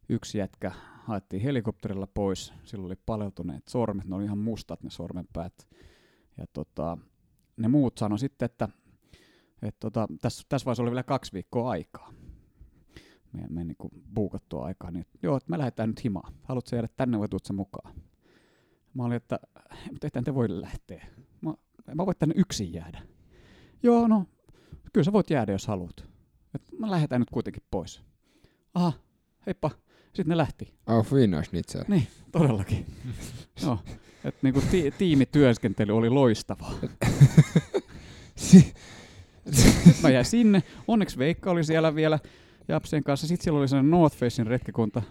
yksi 0.09 0.38
jätkä 0.38 0.72
haettiin 1.05 1.42
helikopterilla 1.42 2.07
pois. 2.07 2.53
Sillä 2.64 2.87
oli 2.87 2.96
paleltuneet 3.07 3.68
sormet, 3.68 4.07
ne 4.07 4.14
oli 4.16 4.24
ihan 4.24 4.38
mustat 4.38 4.83
ne 4.83 4.90
sormenpäät. 4.90 5.68
Ja 6.38 6.46
tota, 6.53 6.98
ne 7.56 7.68
muut 7.68 7.98
sanoi 7.98 8.18
sitten, 8.18 8.46
että, 8.46 8.68
että 9.62 9.80
tota, 9.80 10.06
tässä, 10.20 10.44
tässä 10.48 10.64
vaiheessa 10.64 10.82
oli 10.82 10.90
vielä 10.90 11.02
kaksi 11.02 11.32
viikkoa 11.32 11.70
aikaa. 11.70 12.12
Me, 13.32 13.46
me 13.50 13.64
niin 13.64 13.76
buukattua 14.14 14.64
aikaa, 14.64 14.90
niin 14.90 15.06
joo, 15.22 15.36
että 15.36 15.50
me 15.50 15.58
lähdetään 15.58 15.88
nyt 15.88 16.04
himaan. 16.04 16.34
Haluatko 16.42 16.76
jäädä 16.76 16.88
tänne 16.96 17.18
vai 17.18 17.28
tuut 17.28 17.44
sä 17.44 17.52
mukaan? 17.52 17.94
Mä 18.94 19.04
olin, 19.04 19.16
että 19.16 19.38
mutta 19.90 20.06
ethän 20.06 20.24
te 20.24 20.34
voi 20.34 20.60
lähteä. 20.60 21.06
Mä, 21.40 21.54
mä 21.94 22.06
voin 22.06 22.16
tänne 22.18 22.34
yksin 22.38 22.72
jäädä. 22.72 23.02
Joo, 23.82 24.08
no 24.08 24.26
kyllä 24.92 25.04
sä 25.04 25.12
voit 25.12 25.30
jäädä, 25.30 25.52
jos 25.52 25.66
haluat. 25.66 26.06
Et 26.54 26.62
mä 26.78 26.90
lähdetään 26.90 27.20
nyt 27.20 27.30
kuitenkin 27.30 27.62
pois. 27.70 28.02
Aha, 28.74 28.92
heippa. 29.46 29.70
Sitten 30.04 30.28
ne 30.28 30.36
lähti. 30.36 30.74
Auf 30.86 31.12
Wiedersehen. 31.12 31.84
Niin, 31.88 32.06
todellakin. 32.32 32.86
Joo, 33.62 33.78
et 34.24 34.42
niinku 34.42 34.62
ti- 34.70 34.94
tiimityöskentely 34.98 35.96
oli 35.96 36.10
loistavaa. 36.10 36.72
Mä 40.03 40.11
jäin 40.11 40.24
sinne. 40.24 40.62
Onneksi 40.88 41.18
Veikka 41.18 41.50
oli 41.50 41.64
siellä 41.64 41.94
vielä 41.94 42.18
Japsien 42.68 43.05
kanssa. 43.05 43.26
Sitten 43.26 43.44
siellä 43.44 43.61
oli 43.61 43.68
sellainen 43.68 43.90
North 43.90 44.16
Facein 44.16 44.46
retkikunta, 44.46 45.03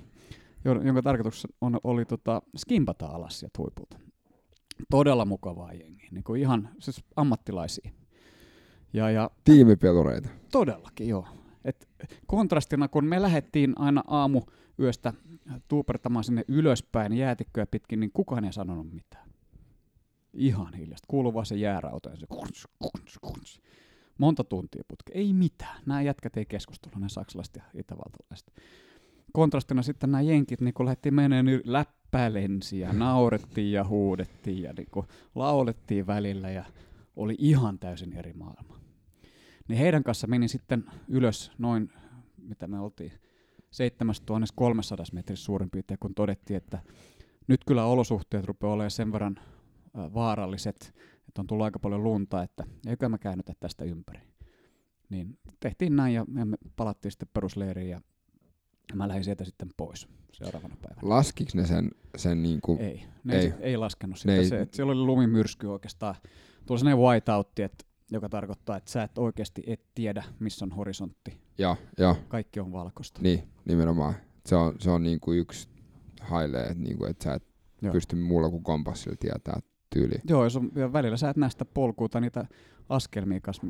jo- 0.66 0.82
jonka 0.82 1.02
tarkoitus 1.02 1.48
on, 1.62 1.80
oli 1.84 2.06
tota, 2.06 2.42
skimpata 2.58 3.06
alas 3.06 3.40
sieltä 3.40 3.58
huipulta. 3.58 4.00
Todella 4.90 5.26
mukavaa 5.26 5.74
jengiä, 5.74 6.08
niin 6.12 6.24
kuin 6.24 6.42
ihan 6.42 6.70
siis 6.80 7.04
ammattilaisia. 7.16 7.92
Ja, 8.94 9.12
ja 9.12 9.30
Tiimipelureita. 9.44 10.30
Todellakin, 10.52 11.08
joo. 11.08 11.28
Et 11.66 11.88
kontrastina, 12.28 12.88
kun 12.88 13.06
me 13.06 13.22
lähdettiin 13.22 13.74
aina 13.76 14.04
aamu 14.08 14.42
yöstä 14.80 15.14
tuupertamaan 15.68 16.24
sinne 16.24 16.44
ylöspäin 16.48 17.14
jäätikköä 17.14 17.66
pitkin, 17.66 18.00
niin 18.00 18.12
kukaan 18.14 18.46
ei 18.46 18.54
sanonut 18.54 18.94
mitään. 18.94 19.29
Ihan 20.34 20.74
hiljasta. 20.74 21.06
Kuuluu 21.08 21.34
vaan 21.34 21.46
se 21.46 21.56
jäärauto 21.56 22.10
ja 22.10 22.16
se 22.16 22.28
kunts, 22.28 22.68
kunts, 22.80 23.18
kunts. 23.22 23.62
Monta 24.18 24.44
tuntia 24.44 24.84
putke. 24.88 25.12
Ei 25.14 25.34
mitään. 25.34 25.82
Nämä 25.86 26.02
jätkät 26.02 26.38
ei 26.38 26.46
keskustella, 26.46 27.00
ne 27.00 27.10
saksalaiset 27.10 27.56
ja 27.56 27.64
itävaltalaiset. 27.74 28.54
Kontrastina 29.34 29.82
sitten 29.82 30.12
nämä 30.12 30.22
jenkit, 30.22 30.62
niin 30.62 30.74
kun 30.74 30.86
lähdettiin 30.86 31.14
menee, 31.14 31.44
niin 31.44 31.62
läppä 31.64 32.34
lensi 32.34 32.80
ja 32.80 32.94
naurettiin 33.04 33.72
ja 33.72 33.84
huudettiin 33.84 34.62
ja 34.64 34.74
niin 34.74 35.06
laulettiin 35.36 36.08
välillä 36.08 36.50
ja 36.50 36.66
oli 37.16 37.36
ihan 37.38 37.80
täysin 37.80 38.14
eri 38.14 38.34
maailma. 38.34 38.80
Niin 39.68 39.80
heidän 39.80 40.04
kanssa 40.04 40.28
meni 40.28 40.48
sitten 40.48 40.84
ylös 41.08 41.52
noin, 41.58 41.92
mitä 42.38 42.68
me 42.68 42.80
oltiin, 42.80 43.12
7300 43.72 45.06
metrissä 45.14 45.46
suurin 45.46 45.70
piirtein, 45.70 46.00
kun 46.00 46.16
todettiin, 46.16 46.58
että 46.58 46.80
nyt 47.48 47.66
kyllä 47.66 47.86
olosuhteet 47.86 48.46
rupeaa 48.46 48.74
olemaan 48.74 48.92
sen 48.92 49.12
verran 49.12 49.40
vaaralliset, 49.96 50.94
että 51.28 51.42
on 51.42 51.48
tullut 51.48 51.64
aika 51.64 51.80
paljon 51.80 52.04
lunta, 52.04 52.44
että 52.44 52.64
eikö 52.88 53.10
mä 53.10 53.18
käännytä 53.18 53.54
tästä 53.60 53.84
ympäri. 53.86 54.20
Niin 55.10 55.38
tehtiin 55.60 55.96
näin 55.96 56.14
ja 56.14 56.26
me 56.28 56.58
palattiin 56.76 57.12
sitten 57.12 57.30
perusleiriin 57.34 57.90
ja 57.90 58.02
mä 58.96 59.08
lähdin 59.08 59.24
sieltä 59.24 59.44
sitten 59.46 59.70
pois 59.78 60.08
seuraavana 60.32 60.76
päivänä. 60.82 61.10
Laskiks 61.10 61.56
ne 61.56 61.66
sen, 61.66 61.92
sen 62.18 62.44
niinku... 62.44 62.78
Ei, 62.80 63.04
ne 63.24 63.40
Ei. 63.40 63.54
ei, 63.60 63.78
laskenut 63.78 64.18
sitä. 64.20 64.34
Ei- 64.36 64.46
Se, 64.50 64.62
että 64.62 64.76
siellä 64.76 64.92
oli 64.94 65.02
lumimyrsky 65.02 65.68
oikeastaan. 65.68 66.16
Tuli 66.66 66.80
sellainen 66.80 67.04
whiteoutti, 67.06 67.62
että, 67.62 67.86
joka 68.12 68.30
tarkoittaa, 68.30 68.78
että 68.78 68.92
sä 68.92 69.04
et 69.04 69.18
oikeasti 69.18 69.64
et 69.68 69.82
tiedä, 69.96 70.24
missä 70.40 70.66
on 70.66 70.72
horisontti. 70.72 71.38
Joo, 71.58 71.78
joo, 71.98 72.16
Kaikki 72.28 72.60
on 72.60 72.72
valkoista. 72.72 73.22
niin, 73.22 73.44
nimenomaan. 73.66 74.14
Se 74.46 74.56
on, 74.56 74.76
se 74.80 74.90
on 74.90 75.04
niinku 75.04 75.32
yksi 75.34 75.70
hailee, 76.22 76.64
että 76.64 76.84
niinku, 76.84 77.06
et 77.06 77.22
sä 77.22 77.34
et 77.34 77.44
Joo. 77.82 77.94
pysty 77.94 78.16
muulla 78.16 78.50
kuin 78.50 78.64
kompassilla 78.64 79.18
tietää 79.20 79.60
tyyli. 79.90 80.16
Joo, 80.30 80.44
ja, 80.44 80.50
sun, 80.50 80.72
ja 80.76 80.94
välillä 80.94 81.18
sä 81.18 81.30
et 81.30 81.38
näe 81.38 81.50
sitä 81.50 81.66
polkua 81.66 82.10
tai 82.10 82.22
niitä 82.22 82.46
askelmia, 82.90 83.40
kas, 83.42 83.62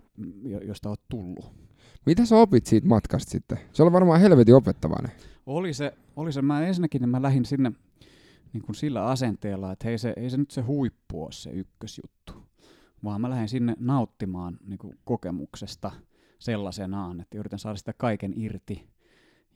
josta 0.67 0.89
oot 0.89 1.01
tullut. 1.09 1.51
Mitä 2.05 2.25
sä 2.25 2.37
opit 2.37 2.65
siitä 2.65 2.87
matkasta 2.87 3.31
sitten? 3.31 3.59
Se 3.73 3.83
oli 3.83 3.91
varmaan 3.91 4.19
helvetin 4.19 4.55
opettavainen. 4.55 5.11
Oli 5.45 5.73
se, 5.73 5.93
oli 6.15 6.31
se 6.31 6.41
mä 6.41 6.67
ensinnäkin 6.67 7.01
niin 7.01 7.09
mä 7.09 7.21
lähdin 7.21 7.45
sinne 7.45 7.71
niin 8.53 8.63
kuin 8.63 8.75
sillä 8.75 9.05
asenteella, 9.05 9.71
että 9.71 9.87
hei 9.87 9.97
se, 9.97 10.13
ei 10.17 10.29
se 10.29 10.37
nyt 10.37 10.51
se 10.51 10.61
huippu 10.61 11.23
ole 11.23 11.31
se 11.31 11.49
ykkösjuttu, 11.49 12.33
vaan 13.03 13.21
mä 13.21 13.29
lähdin 13.29 13.49
sinne 13.49 13.75
nauttimaan 13.79 14.57
niin 14.65 14.77
kuin 14.77 14.97
kokemuksesta 15.03 15.91
sellaisenaan, 16.39 17.21
että 17.21 17.37
yritän 17.37 17.59
saada 17.59 17.77
sitä 17.77 17.93
kaiken 17.93 18.33
irti, 18.35 18.89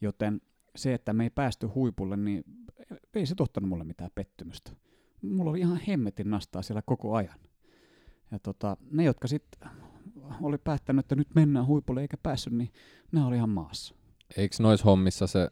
joten 0.02 0.42
se, 0.76 0.94
että 0.94 1.14
me 1.14 1.24
ei 1.24 1.30
päästy 1.30 1.68
huipulle, 1.68 2.18
niin 2.18 2.44
ei 3.14 3.26
se 3.26 3.36
tuottanut 3.36 3.70
mulle 3.70 3.84
mitään 3.84 4.12
pettymystä. 4.16 4.72
Mulla 5.24 5.52
oli 5.52 5.60
ihan 5.60 5.80
hemmetin 5.88 6.30
nastaa 6.30 6.62
siellä 6.62 6.82
koko 6.86 7.16
ajan. 7.16 7.40
Ja 8.32 8.40
tota, 8.40 8.78
ne, 8.92 9.04
jotka 9.04 9.28
sitten 9.28 9.70
oli 10.42 10.58
päättänyt, 10.58 11.06
että 11.06 11.16
nyt 11.16 11.36
mennään 11.36 11.68
huipulle 11.68 12.02
eikä 12.02 12.18
päässyt, 12.24 12.54
niin 12.54 12.72
ne 13.12 13.26
oli 13.26 13.36
ihan 13.36 13.50
maassa. 13.50 13.96
Eikö 14.38 14.56
noissa 14.60 14.86
hommissa 14.86 15.28
se 15.28 15.50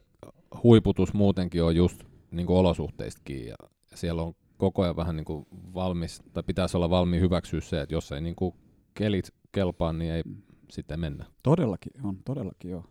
huiputus 0.62 1.14
muutenkin 1.14 1.62
on 1.62 1.76
just 1.76 2.04
niin 2.30 2.46
kuin 2.46 2.56
olosuhteista 2.56 3.22
kiinni 3.24 3.48
ja 3.48 3.56
siellä 3.94 4.22
on 4.22 4.34
koko 4.56 4.82
ajan 4.82 4.96
vähän 4.96 5.16
niin 5.16 5.24
kuin 5.24 5.46
valmis, 5.74 6.22
tai 6.32 6.42
pitäisi 6.42 6.76
olla 6.76 6.90
valmiin 6.90 7.22
hyväksyä 7.22 7.60
se, 7.60 7.80
että 7.80 7.94
jos 7.94 8.12
ei 8.12 8.20
niin 8.20 8.36
kuin 8.36 8.54
kelit 8.94 9.34
kelpaa, 9.52 9.92
niin 9.92 10.12
ei 10.12 10.22
sitten 10.70 11.00
mennä. 11.00 11.24
Todellakin 11.42 11.92
on, 12.02 12.16
todellakin 12.24 12.70
joo. 12.70 12.84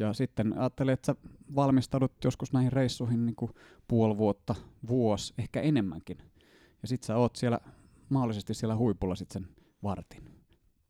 Ja 0.00 0.12
sitten 0.12 0.58
ajattelin, 0.58 0.92
että 0.92 1.06
sä 1.06 1.14
valmistaudut 1.54 2.12
joskus 2.24 2.52
näihin 2.52 2.72
reissuihin 2.72 3.26
niin 3.26 3.36
kuin 3.36 3.52
puoli 3.88 4.16
vuotta, 4.18 4.54
vuosi, 4.88 5.34
ehkä 5.38 5.60
enemmänkin. 5.60 6.18
Ja 6.82 6.88
sit 6.88 7.02
sä 7.02 7.16
oot 7.16 7.36
siellä 7.36 7.60
mahdollisesti 8.08 8.54
siellä 8.54 8.76
huipulla 8.76 9.14
sit 9.14 9.30
sen 9.30 9.48
vartin, 9.82 10.24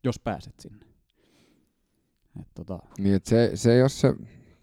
jos 0.03 0.19
pääset 0.19 0.59
sinne. 0.59 0.85
Et 2.41 2.47
tota, 2.53 2.79
Niin, 2.97 3.15
että 3.15 3.29
se, 3.29 3.51
se, 3.55 3.73
ei 3.73 3.81
ole 3.81 3.89
se, 3.89 4.15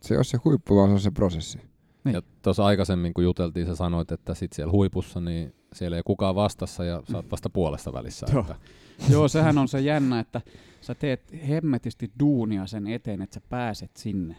se, 0.03 0.15
ei 0.15 0.19
ole 0.19 0.25
se 0.25 0.39
huippu, 0.45 0.77
vaan 0.77 0.89
se 0.89 0.93
on 0.93 1.01
se 1.01 1.11
prosessi. 1.11 1.59
Niin. 2.05 2.15
Ja 2.15 2.23
tuossa 2.43 2.65
aikaisemmin, 2.65 3.15
kun 3.15 3.25
juteltiin, 3.25 3.67
sä 3.67 3.77
sanoit, 3.77 4.13
että 4.13 4.35
sit 4.35 4.53
siellä 4.53 4.73
huipussa, 4.73 5.21
niin 5.21 5.55
siellä 5.73 5.97
ei 5.97 6.03
kukaan 6.03 6.35
vastassa 6.35 6.85
ja 6.85 7.03
sä 7.11 7.17
oot 7.17 7.31
vasta 7.31 7.51
puolessa 7.51 7.93
välissä. 7.93 8.27
Joo. 8.33 8.41
Että 8.41 8.57
joo, 9.13 9.29
sehän 9.29 9.59
on 9.59 9.69
se 9.69 9.81
jännä, 9.81 10.21
että 10.21 10.41
sä 10.81 10.95
teet 10.95 11.49
hemmetisti 11.49 12.11
duunia 12.21 12.67
sen 12.67 12.87
eteen, 12.87 13.23
että 13.23 13.35
sä 13.35 13.41
pääset 13.49 13.97
sinne. 13.97 14.37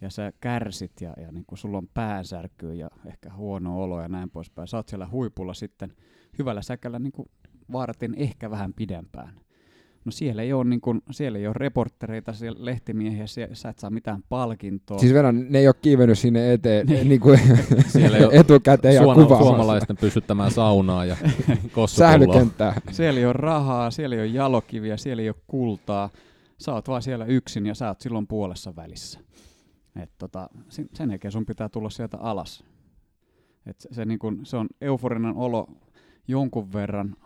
Ja 0.00 0.10
sä 0.10 0.32
kärsit 0.40 1.00
ja, 1.00 1.14
ja 1.20 1.32
niin 1.32 1.44
kun 1.46 1.58
sulla 1.58 1.78
on 1.78 1.88
päänsärkyä 1.94 2.74
ja 2.74 2.90
ehkä 3.06 3.32
huono 3.32 3.82
olo 3.82 4.02
ja 4.02 4.08
näin 4.08 4.30
poispäin. 4.30 4.68
Sä 4.68 4.76
oot 4.76 4.88
siellä 4.88 5.08
huipulla 5.10 5.54
sitten 5.54 5.92
hyvällä 6.38 6.62
säkällä 6.62 6.98
niin 6.98 7.12
vartin 7.72 8.14
ehkä 8.14 8.50
vähän 8.50 8.74
pidempään. 8.74 9.40
No 10.08 10.12
siellä 10.12 10.42
ei 10.42 10.52
ole, 10.52 10.64
niin 10.64 10.80
kun, 10.80 11.02
siellä 11.10 11.38
ei 11.38 11.46
ole 11.46 11.54
reporttereita, 11.58 12.32
siellä 12.32 12.64
lehtimiehiä, 12.64 13.26
siellä, 13.26 13.54
sä 13.54 13.68
et 13.68 13.78
saa 13.78 13.90
mitään 13.90 14.22
palkintoa. 14.28 14.98
Siis 14.98 15.14
verran, 15.14 15.46
ne 15.48 15.58
ei 15.58 15.68
ole 15.68 15.74
kiivennyt 15.82 16.18
sinne 16.18 16.52
eteen 16.52 16.86
Niin. 16.86 17.08
niin. 17.08 17.20
kuin 17.20 17.40
Siellä 17.92 18.18
ei 18.18 18.24
ole 18.24 18.34
etukäteen 18.34 18.94
ja 18.94 19.02
kuvaa. 19.14 19.42
suomalaisten 19.42 19.96
pysyttämään 19.96 20.50
saunaa 20.50 21.04
ja 21.04 21.16
kossupulloa. 21.74 21.86
Sählykenttää. 21.86 22.80
Siellä 22.90 23.20
ei 23.20 23.26
ole 23.26 23.32
rahaa, 23.32 23.90
siellä 23.90 24.16
ei 24.16 24.20
ole 24.22 24.26
jalokiviä, 24.28 24.96
siellä 24.96 25.22
ei 25.22 25.28
ole 25.28 25.36
kultaa. 25.46 26.10
Sä 26.58 26.72
oot 26.72 26.88
vaan 26.88 27.02
siellä 27.02 27.24
yksin 27.24 27.66
ja 27.66 27.74
sä 27.74 27.88
oot 27.88 28.00
silloin 28.00 28.26
puolessa 28.26 28.76
välissä. 28.76 29.20
Et 30.02 30.10
tota, 30.18 30.48
sen 30.68 30.88
sen 30.94 31.10
jälkeen 31.10 31.32
sun 31.32 31.46
pitää 31.46 31.68
tulla 31.68 31.90
sieltä 31.90 32.18
alas. 32.20 32.64
Et 33.66 33.80
se, 33.80 33.88
se, 33.92 34.04
niin 34.04 34.18
kun, 34.18 34.40
se 34.46 34.56
on 34.56 34.66
euforinen 34.80 35.34
olo 35.36 35.68
jonkun 36.28 36.72
verran, 36.72 37.16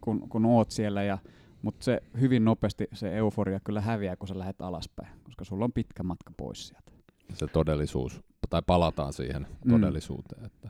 kun, 0.00 0.28
kun 0.28 0.44
oot 0.46 0.70
siellä, 0.70 1.02
ja, 1.02 1.18
mutta 1.62 1.84
se 1.84 2.00
hyvin 2.20 2.44
nopeasti 2.44 2.88
se 2.92 3.16
euforia 3.16 3.60
kyllä 3.64 3.80
häviää, 3.80 4.16
kun 4.16 4.28
sä 4.28 4.38
lähdet 4.38 4.62
alaspäin, 4.62 5.08
koska 5.24 5.44
sulla 5.44 5.64
on 5.64 5.72
pitkä 5.72 6.02
matka 6.02 6.32
pois 6.36 6.68
sieltä. 6.68 6.92
Se 7.34 7.46
todellisuus, 7.46 8.20
tai 8.50 8.62
palataan 8.66 9.12
siihen 9.12 9.46
Mm. 9.64 9.70
todellisuuteen. 9.70 10.44
Että 10.46 10.68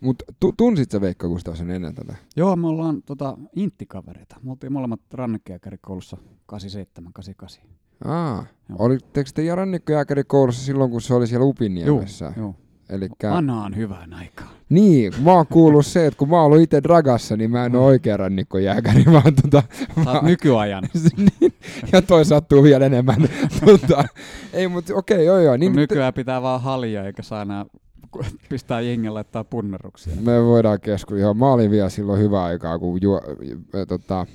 Mutta 0.00 0.24
tu, 0.40 0.52
tunsit 0.56 0.90
sä 0.90 1.00
Veikka 1.00 1.28
Gustafsson 1.28 1.70
ennen 1.70 1.94
tätä? 1.94 2.14
Joo, 2.36 2.56
me 2.56 2.66
ollaan 2.66 3.02
tota, 3.02 3.38
inttikavereita. 3.56 4.36
Me 4.42 4.50
oltiin 4.50 4.72
molemmat 4.72 5.00
rannekejääkärikoulussa 5.12 6.16
87-88. 6.52 7.60
Aa, 8.04 8.46
Joo. 8.68 8.76
olitteko 8.78 9.30
te 9.34 9.54
rannikkojääkäri 9.54 10.24
koulussa 10.24 10.64
silloin, 10.64 10.90
kun 10.90 11.00
se 11.00 11.14
oli 11.14 11.26
siellä 11.26 11.46
Upinniemessä? 11.46 12.32
Joo. 12.36 12.54
Elikkä, 12.90 13.30
Vanhaan 13.30 13.76
hyvään 13.76 14.14
aikaan. 14.14 14.50
niin, 14.68 15.12
mä 15.24 15.32
oon 15.32 15.46
kuullut 15.46 15.86
se, 15.86 16.06
että 16.06 16.18
kun 16.18 16.28
mä 16.28 16.36
oon 16.36 16.46
ollut 16.46 16.60
itse 16.60 16.82
Dragassa, 16.82 17.36
niin 17.36 17.50
mä 17.50 17.64
en 17.64 17.76
ole 17.76 17.84
oikea 17.84 18.16
rannikkojääkäri, 18.16 19.04
vaan 19.12 19.34
tota, 19.42 19.62
oot 20.06 20.22
nykyajan. 20.22 20.84
niin, 21.40 21.52
ja 21.92 22.02
toi 22.02 22.24
sattuu 22.24 22.62
vielä 22.62 22.86
enemmän. 22.86 23.28
tota, 23.66 24.04
ei, 24.52 24.68
mutta 24.68 24.94
okei, 24.94 25.14
okay, 25.16 25.24
joo 25.26 25.38
joo. 25.38 25.56
Niin, 25.56 25.72
nykyään 25.76 26.14
pitää 26.14 26.42
vaan 26.42 26.60
halia, 26.60 27.04
eikä 27.04 27.22
saa 27.22 27.42
enää 27.42 27.66
pistää 28.48 28.80
jengen 28.80 29.14
laittaa 29.14 29.44
punneruksia. 29.44 30.12
me 30.20 30.44
voidaan 30.44 30.80
keskustella. 30.80 31.34
Mä 31.34 31.52
olin 31.52 31.70
vielä 31.70 31.88
silloin 31.88 32.20
hyvä 32.20 32.44
aikaa, 32.44 32.78
kun 32.78 32.98
juo, 33.02 33.20
äh, 33.74 33.86
tota, 33.88 34.26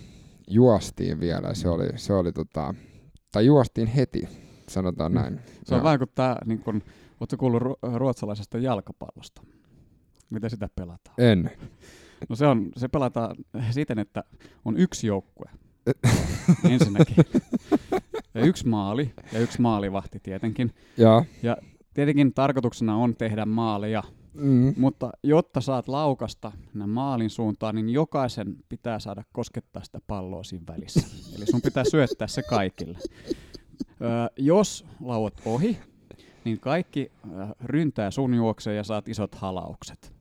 juostiin 0.48 1.20
vielä. 1.20 1.54
Se 1.54 1.70
oli, 1.70 1.88
se 1.96 2.14
oli 2.14 2.32
tota, 2.32 2.74
tai 3.32 3.46
juostiin 3.46 3.88
heti, 3.88 4.28
sanotaan 4.70 5.12
Mm. 5.12 5.16
näin. 5.20 5.40
Se 5.66 5.76
on 5.76 5.82
tää, 6.16 6.38
niin 6.46 6.60
kun, 6.60 6.82
ootko 7.20 7.38
kuullut 7.38 7.64
ru- 7.64 7.98
ruotsalaisesta 7.98 8.58
jalkapallosta? 8.58 9.42
Miten 10.30 10.50
sitä 10.50 10.70
pelataan? 10.76 11.16
En. 11.18 11.52
No 12.30 12.36
se, 12.36 12.48
on, 12.48 12.70
se 12.78 12.88
pelataan 12.88 13.36
siten, 13.72 14.00
että 14.00 14.24
on 14.66 14.78
yksi 14.78 15.08
joukkue. 15.08 15.50
Ensinnäkin. 16.72 17.16
Ja 18.34 18.46
yksi 18.46 18.68
maali 18.68 19.14
ja 19.34 19.40
yksi 19.40 19.62
maalivahti 19.62 20.20
tietenkin. 20.20 20.72
Joo. 20.98 21.26
Tietenkin 21.94 22.34
tarkoituksena 22.34 22.96
on 22.98 23.16
tehdä 23.16 23.46
maaleja, 23.46 24.04
Mm. 24.34 24.74
mutta 24.78 25.10
jotta 25.24 25.62
saat 25.62 25.88
laukasta 25.88 26.52
maalin 26.88 27.30
suuntaan, 27.30 27.76
niin 27.76 27.90
jokaisen 27.90 28.56
pitää 28.70 29.00
saada 29.00 29.24
koskettaa 29.34 29.84
sitä 29.84 30.00
palloa 30.08 30.44
siinä 30.44 30.66
välissä. 30.68 31.08
Eli 31.38 31.46
sun 31.46 31.62
pitää 31.62 31.84
syöttää 31.92 32.28
se 32.28 32.42
kaikille. 32.44 32.98
Öö, 34.02 34.10
jos 34.38 34.86
lauat 35.02 35.42
ohi, 35.46 35.78
niin 36.46 36.60
kaikki 36.60 37.12
ö, 37.26 37.48
ryntää 37.64 38.12
sun 38.12 38.34
juokseen 38.34 38.78
ja 38.78 38.84
saat 38.84 39.08
isot 39.08 39.36
halaukset. 39.36 40.14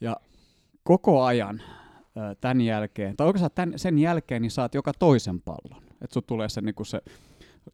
Ja 0.00 0.16
koko 0.82 1.22
ajan 1.24 1.62
ö, 2.16 2.34
tämän 2.40 2.60
jälkeen, 2.60 3.16
tai 3.16 3.26
oikeastaan 3.26 3.50
tämän, 3.54 3.78
sen 3.78 3.98
jälkeen, 3.98 4.42
niin 4.42 4.50
saat 4.50 4.74
joka 4.74 4.92
toisen 4.98 5.40
pallon. 5.40 5.82
Että 5.92 6.14
sun 6.14 6.22
tulee 6.26 6.48
se, 6.48 6.60
niin 6.60 6.74
se 6.82 7.00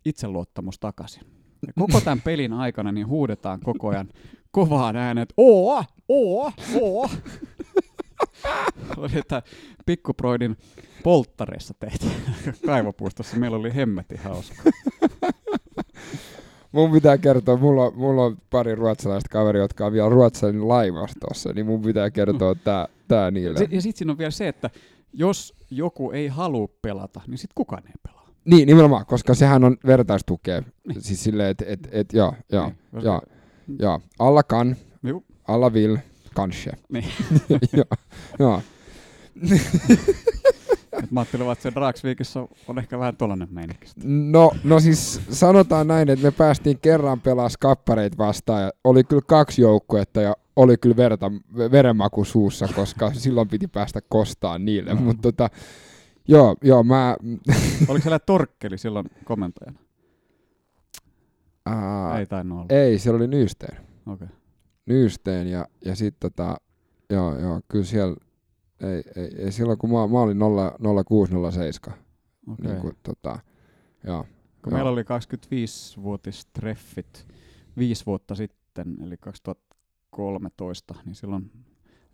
itseluottamus 0.04 0.78
takaisin. 0.78 1.22
Ja 1.66 1.72
koko 1.78 2.00
tämän 2.00 2.20
pelin 2.20 2.52
aikana 2.52 2.92
niin 2.92 3.06
huudetaan 3.06 3.60
koko 3.60 3.88
ajan 3.88 4.08
kovaan 4.50 4.96
ääneen, 4.96 5.22
että 5.22 5.34
oo, 5.36 5.84
oo, 6.08 6.52
oo. 6.80 7.10
Oli, 8.96 9.18
että 9.18 9.42
Pikkuproidin 9.86 10.56
polttareissa 11.02 11.74
tehtiin 11.80 12.12
kaivopuistossa. 12.66 13.36
Meillä 13.36 13.56
oli 13.56 13.74
hemmetin 13.74 14.18
hauska. 14.18 14.62
Mun 16.74 16.90
pitää 16.92 17.18
kertoa, 17.18 17.56
mulla, 17.56 17.84
on- 17.84 17.92
mulla 17.96 18.24
on 18.24 18.37
pari 18.50 18.74
ruotsalaista 18.74 19.28
kaveria, 19.32 19.62
jotka 19.62 19.87
on 19.87 19.92
vielä 19.92 20.08
Ruotsin 20.08 20.68
laivastossa, 20.68 21.52
niin 21.52 21.66
mun 21.66 21.82
pitää 21.82 22.10
kertoa 22.10 22.54
tää, 22.54 22.88
tää 23.08 23.30
niille. 23.30 23.58
Ja 23.70 23.80
sitten 23.80 23.98
siinä 23.98 24.12
on 24.12 24.18
vielä 24.18 24.30
se, 24.30 24.48
että 24.48 24.70
jos 25.12 25.54
joku 25.70 26.10
ei 26.10 26.28
halua 26.28 26.68
pelata, 26.82 27.20
niin 27.26 27.38
sitten 27.38 27.54
kukaan 27.54 27.82
ei 27.87 27.92
pelaa. 28.08 28.28
Niin, 28.44 28.66
nimenomaan, 28.68 29.06
koska 29.06 29.34
sehän 29.34 29.64
on 29.64 29.76
vertaistukea. 29.87 30.62
Niin. 30.88 31.02
Siis 31.02 31.24
silleen, 31.24 31.50
että 31.50 31.64
et, 31.68 31.88
et, 31.92 32.12
joo, 32.12 32.34
joo, 32.52 32.66
Niin, 32.92 33.04
joo, 33.04 33.20
joo. 33.78 34.00
Alla 34.18 34.42
kan, 34.42 34.76
Juu. 35.02 35.24
alla 35.48 35.72
vill, 35.72 35.96
kanske. 36.34 36.70
Niin. 36.92 37.04
joo, 37.76 37.84
joo. 38.38 38.62
Et 41.02 41.11
mä 41.11 41.20
ajattelin, 41.20 41.52
että 41.52 41.62
se 41.62 41.72
Dragsvikissa 41.74 42.48
on 42.68 42.78
ehkä 42.78 42.98
vähän 42.98 43.16
tollanen 43.16 43.48
meininki. 43.50 43.87
No, 44.04 44.50
no 44.64 44.80
siis 44.80 45.20
sanotaan 45.30 45.87
näin, 45.87 46.11
että 46.11 46.24
me 46.24 46.30
päästiin 46.30 46.78
kerran 46.78 47.20
pelaa 47.20 47.48
skappareita 47.48 48.18
vastaan 48.18 48.62
ja 48.62 48.72
oli 48.85 49.04
kyllä 49.04 49.22
kaksi 49.26 49.62
joukkuetta 49.62 50.20
ja 50.20 50.37
oli 50.57 50.76
kyllä 50.76 50.96
verta, 50.96 51.30
verenmaku 51.72 52.24
suussa, 52.24 52.68
koska 52.76 53.12
silloin 53.12 53.48
piti 53.48 53.66
päästä 53.66 54.00
kostaan 54.09 54.64
niille, 54.64 54.94
mutta 54.94 55.22
tota, 55.22 55.50
joo, 56.28 56.57
joo, 56.62 56.83
mä... 56.83 57.16
Oliko 57.88 58.02
siellä 58.02 58.18
Torkkeli 58.18 58.78
silloin 58.78 59.07
komentajana? 59.24 59.78
Ää, 61.66 62.18
Ei 62.18 62.26
tainnut 62.26 62.59
olla. 62.59 62.66
ei, 62.70 62.98
siellä 62.98 63.16
oli 63.16 63.26
Nysteen. 63.26 63.76
Okei. 64.07 64.28
Nysteen 64.87 65.46
ja, 65.46 65.66
ja 65.85 65.96
sitten 65.96 66.30
tota, 66.30 66.57
joo, 67.11 67.38
joo, 67.38 67.61
kyllä 67.68 67.85
siellä, 67.85 68.16
ei, 68.80 69.02
ei, 69.16 69.34
ei 69.38 69.52
silloin 69.52 69.78
kun 69.78 69.90
mä, 69.90 70.06
mä 70.06 70.20
olin 70.20 70.38
0607, 71.08 71.98
Okei. 72.52 72.70
niin 72.70 72.80
kuin, 72.80 72.96
tota, 73.02 73.38
joo. 74.06 74.24
Kun 74.62 74.72
joo. 74.72 74.76
meillä 74.76 74.90
oli 74.90 75.02
25-vuotistreffit 75.02 77.26
viisi 77.78 78.06
vuotta 78.06 78.34
sitten, 78.34 78.96
eli 79.02 79.16
2013, 79.16 80.94
niin 81.04 81.14
silloin 81.14 81.50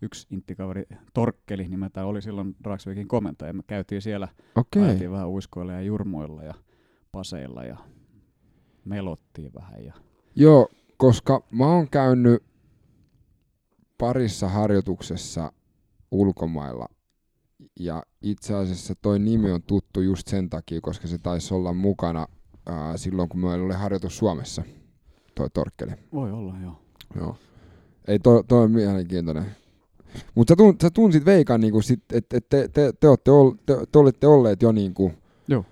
yksi 0.01 0.27
inttikaveri 0.31 0.83
Torkkeli 1.13 1.67
nimeltään 1.67 2.07
oli 2.07 2.21
silloin 2.21 2.55
Dragsvikin 2.63 3.07
komentaja. 3.07 3.53
Me 3.53 3.63
käytiin 3.67 4.01
siellä, 4.01 4.27
okay. 4.55 5.11
vähän 5.11 5.29
uiskoilla 5.29 5.73
ja 5.73 5.81
jurmoilla 5.81 6.43
ja 6.43 6.53
paseilla 7.11 7.63
ja 7.63 7.77
melottiin 8.85 9.53
vähän. 9.53 9.85
Ja... 9.85 9.93
joo, 10.35 10.69
koska 10.97 11.43
mä 11.51 11.65
oon 11.65 11.89
käynyt 11.89 12.43
parissa 13.97 14.49
harjoituksessa 14.49 15.53
ulkomailla 16.11 16.85
ja 17.79 18.03
itse 18.21 18.55
asiassa 18.55 18.93
toi 19.01 19.19
nimi 19.19 19.51
on 19.51 19.63
tuttu 19.63 20.01
just 20.01 20.27
sen 20.27 20.49
takia, 20.49 20.81
koska 20.81 21.07
se 21.07 21.17
taisi 21.17 21.53
olla 21.53 21.73
mukana 21.73 22.27
ää, 22.65 22.97
silloin, 22.97 23.29
kun 23.29 23.39
meillä 23.39 23.65
oli 23.65 23.73
harjoitus 23.73 24.17
Suomessa, 24.17 24.63
toi 25.35 25.49
Torkkeli. 25.49 25.91
Voi 26.13 26.31
olla, 26.31 26.55
joo. 26.63 26.81
Joo. 27.15 27.37
Ei, 28.07 28.19
toi, 28.19 28.43
toi 28.47 28.63
on 28.63 28.71
mielenkiintoinen. 28.71 29.45
Mutta 30.35 30.51
sä, 30.51 30.55
tun, 30.55 30.75
sä 30.81 30.89
tunsit 30.89 31.25
Veikan, 31.25 31.61
niinku 31.61 31.79
että 32.13 32.37
et 32.37 32.49
te, 32.49 32.67
te, 32.67 32.93
te, 32.99 33.07
olette 33.07 33.31
ol, 33.31 33.51
te, 33.65 33.73
te 33.91 33.99
olitte 33.99 34.27
olleet 34.27 34.61
jo 34.61 34.71
niinku 34.71 35.11
Joo. 35.47 35.65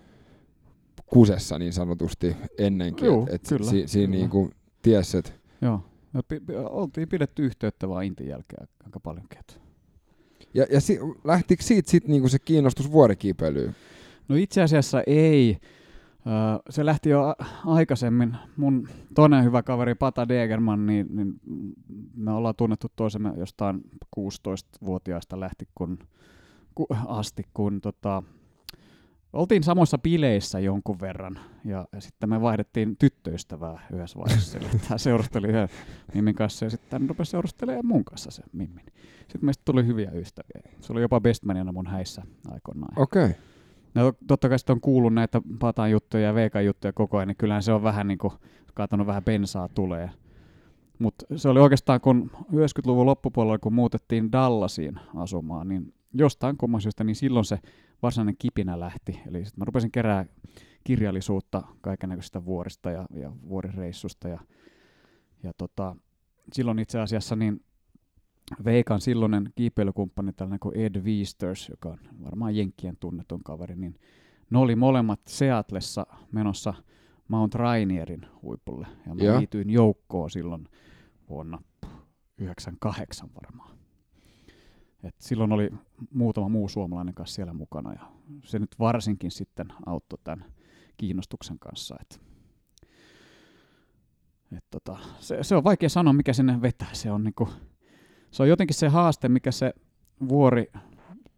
kusessa 1.05 1.59
niin 1.59 1.73
sanotusti 1.73 2.35
ennenkin. 2.57 3.05
Joo, 3.05 3.23
et, 3.27 3.33
et 3.33 3.41
kyllä, 3.49 3.69
Si, 3.69 3.87
siinä 3.87 4.11
niinku 4.11 4.49
ties, 4.81 5.15
että 5.15 5.31
joo. 5.61 5.83
Me 6.13 6.21
pi- 6.27 6.39
pi- 6.39 6.55
oltiin 6.55 7.09
pidetty 7.09 7.45
yhteyttä 7.45 7.89
vaan 7.89 8.03
Intin 8.05 8.27
jälkeen 8.27 8.67
aika 8.85 8.99
paljonkin. 8.99 9.39
että- 9.39 9.68
ja, 10.53 10.65
ja 10.71 10.81
si, 10.81 10.99
lähtikö 11.23 11.63
siitä 11.63 11.91
sit 11.91 12.07
niinku 12.07 12.29
se 12.29 12.39
kiinnostus 12.39 12.91
vuorikiipeilyyn? 12.91 13.75
No 14.27 14.35
itse 14.35 14.61
asiassa 14.61 15.03
ei. 15.07 15.57
Ö, 16.27 16.61
Se 16.69 16.85
lähti 16.85 17.09
jo 17.09 17.35
aikaisemmin. 17.65 18.37
Mun 18.57 18.87
toinen 19.15 19.43
hyvä 19.43 19.63
kaveri 19.63 19.95
Pata 19.95 20.27
Degerman, 20.27 20.85
niin, 20.85 21.07
niin 21.15 21.33
me 22.15 22.31
ollaan 22.31 22.55
tunnettu 22.55 22.87
toisemme 22.95 23.33
jostain 23.37 23.81
16-vuotiaasta 24.19 25.39
lähti 25.39 25.67
kun, 25.75 25.99
ku, 26.75 26.87
asti, 27.07 27.43
kun 27.53 27.81
tota, 27.81 28.23
oltiin 29.33 29.63
samoissa 29.63 29.97
bileissä 29.97 30.59
jonkun 30.59 30.99
verran. 30.99 31.39
Ja, 31.65 31.87
ja 31.91 32.01
sitten 32.01 32.29
me 32.29 32.41
vaihdettiin 32.41 32.97
tyttöystävää 32.97 33.87
yhdessä 33.93 34.19
vaiheessa. 34.19 34.57
Eli 34.57 34.67
hän 34.87 34.99
seurusteli 34.99 35.47
yhden 35.47 35.69
Mimmin 36.13 36.35
kanssa 36.35 36.65
ja 36.65 36.69
sitten 36.69 37.01
hän 37.01 37.09
rupesi 37.09 37.31
seurustelemaan 37.31 37.85
mun 37.85 38.05
kanssa 38.05 38.31
se 38.31 38.43
Mimmin. 38.51 38.85
Sitten 39.19 39.45
meistä 39.45 39.61
tuli 39.65 39.85
hyviä 39.85 40.11
ystäviä. 40.11 40.61
Se 40.79 40.93
oli 40.93 41.01
jopa 41.01 41.21
bestmanina 41.21 41.71
mun 41.71 41.87
häissä 41.87 42.21
aikoinaan. 42.51 43.01
Okei. 43.01 43.25
Okay. 43.25 43.35
No 43.95 44.13
totta 44.27 44.49
kai 44.49 44.59
sitten 44.59 44.73
on 44.73 44.81
kuullut 44.81 45.13
näitä 45.13 45.41
Patan 45.59 45.91
juttuja 45.91 46.23
ja 46.23 46.33
Veikan 46.33 46.65
juttuja 46.65 46.93
koko 46.93 47.17
ajan, 47.17 47.27
niin 47.27 47.37
kyllähän 47.37 47.63
se 47.63 47.73
on 47.73 47.83
vähän 47.83 48.07
niin 48.07 48.17
kuin 48.17 48.33
kaatanut 48.73 49.07
vähän 49.07 49.23
bensaa 49.23 49.67
tulee. 49.67 50.09
Mutta 50.99 51.25
se 51.35 51.49
oli 51.49 51.59
oikeastaan, 51.59 52.01
kun 52.01 52.31
90-luvun 52.53 53.05
loppupuolella, 53.05 53.59
kun 53.59 53.73
muutettiin 53.73 54.31
Dallasiin 54.31 54.99
asumaan, 55.15 55.67
niin 55.67 55.93
jostain 56.13 56.57
kumman 56.57 56.81
syystä, 56.81 57.03
niin 57.03 57.15
silloin 57.15 57.45
se 57.45 57.59
varsinainen 58.01 58.35
kipinä 58.39 58.79
lähti. 58.79 59.19
Eli 59.27 59.45
sitten 59.45 59.61
mä 59.61 59.65
rupesin 59.65 59.91
kerää 59.91 60.25
kirjallisuutta 60.83 61.63
kaikenlaisista 61.81 62.45
vuorista 62.45 62.91
ja, 62.91 63.05
ja 63.13 63.31
vuorireissusta. 63.49 64.27
Ja, 64.27 64.39
ja 65.43 65.53
tota, 65.57 65.95
silloin 66.53 66.79
itse 66.79 66.99
asiassa 66.99 67.35
niin 67.35 67.63
Veikan 68.65 69.01
silloinen 69.01 69.53
kiipeilykumppani, 69.55 70.33
tällainen 70.33 70.59
kuin 70.59 70.77
Ed 70.77 71.01
Wiesters, 71.01 71.69
joka 71.69 71.89
on 71.89 71.99
varmaan 72.23 72.55
Jenkkien 72.55 72.97
tunnetun 72.99 73.43
kaveri, 73.43 73.75
niin 73.75 73.95
ne 74.49 74.57
oli 74.57 74.75
molemmat 74.75 75.19
Seatlessa 75.27 76.07
menossa 76.31 76.73
Mount 77.27 77.55
Rainierin 77.55 78.25
huipulle. 78.41 78.87
Ja 79.07 79.15
mä 79.15 79.23
Joo. 79.23 79.37
liityin 79.37 79.69
joukkoon 79.69 80.29
silloin 80.29 80.67
vuonna 81.29 81.61
98 82.37 83.29
varmaan. 83.43 83.78
Et 85.03 85.15
silloin 85.19 85.51
oli 85.51 85.69
muutama 86.13 86.49
muu 86.49 86.69
suomalainen 86.69 87.13
kanssa 87.13 87.35
siellä 87.35 87.53
mukana 87.53 87.93
ja 87.93 88.11
se 88.43 88.59
nyt 88.59 88.75
varsinkin 88.79 89.31
sitten 89.31 89.67
auttoi 89.85 90.19
tämän 90.23 90.45
kiinnostuksen 90.97 91.59
kanssa. 91.59 91.95
Et, 92.01 92.21
et 94.57 94.65
tota, 94.71 94.97
se, 95.19 95.43
se, 95.43 95.55
on 95.55 95.63
vaikea 95.63 95.89
sanoa, 95.89 96.13
mikä 96.13 96.33
sinne 96.33 96.61
vetää. 96.61 96.93
Se 96.93 97.11
on, 97.11 97.23
niinku, 97.23 97.49
se 98.31 98.43
on 98.43 98.49
jotenkin 98.49 98.75
se 98.75 98.87
haaste, 98.87 99.29
mikä 99.29 99.51
se 99.51 99.73
vuori 100.29 100.71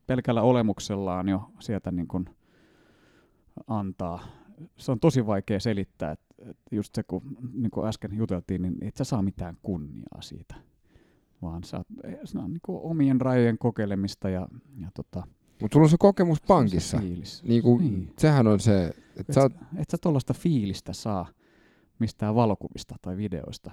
pelkällä 0.07 0.41
olemuksellaan 0.41 1.29
jo 1.29 1.51
sieltä 1.59 1.91
niin 1.91 2.07
kuin 2.07 2.29
antaa. 3.67 4.27
Se 4.77 4.91
on 4.91 4.99
tosi 4.99 5.25
vaikea 5.25 5.59
selittää, 5.59 6.11
että 6.11 6.25
et 6.49 6.57
just 6.71 6.95
se, 6.95 7.03
kun 7.03 7.37
niin 7.53 7.87
äsken 7.87 8.17
juteltiin, 8.17 8.61
niin 8.61 8.77
et 8.81 8.97
sä 8.97 9.03
saa 9.03 9.21
mitään 9.21 9.57
kunniaa 9.61 10.21
siitä, 10.21 10.55
vaan 11.41 11.63
sä, 11.63 11.81
se 12.25 12.37
on 12.37 12.51
niin 12.53 12.61
kuin 12.65 12.79
omien 12.83 13.21
rajojen 13.21 13.57
kokeilemista 13.57 14.29
ja, 14.29 14.47
ja 14.81 14.87
tota, 14.93 15.23
Mutta 15.61 15.75
sulla 15.75 15.85
on 15.85 15.89
se 15.89 15.97
kokemus 15.99 16.37
se 16.37 16.43
pankissa. 16.47 16.97
fiilis. 16.97 17.43
Niinku, 17.43 17.77
Niin. 17.77 18.13
Sehän 18.17 18.47
on 18.47 18.59
se, 18.59 18.85
että 18.87 19.01
Et 19.19 19.33
sä 19.33 19.41
oot, 19.41 19.51
sä, 19.53 19.59
et 19.77 19.89
sä 19.89 19.97
tuollaista 20.01 20.33
fiilistä 20.33 20.93
saa 20.93 21.25
mistään 21.99 22.35
valokuvista 22.35 22.95
tai 23.01 23.17
videoista. 23.17 23.71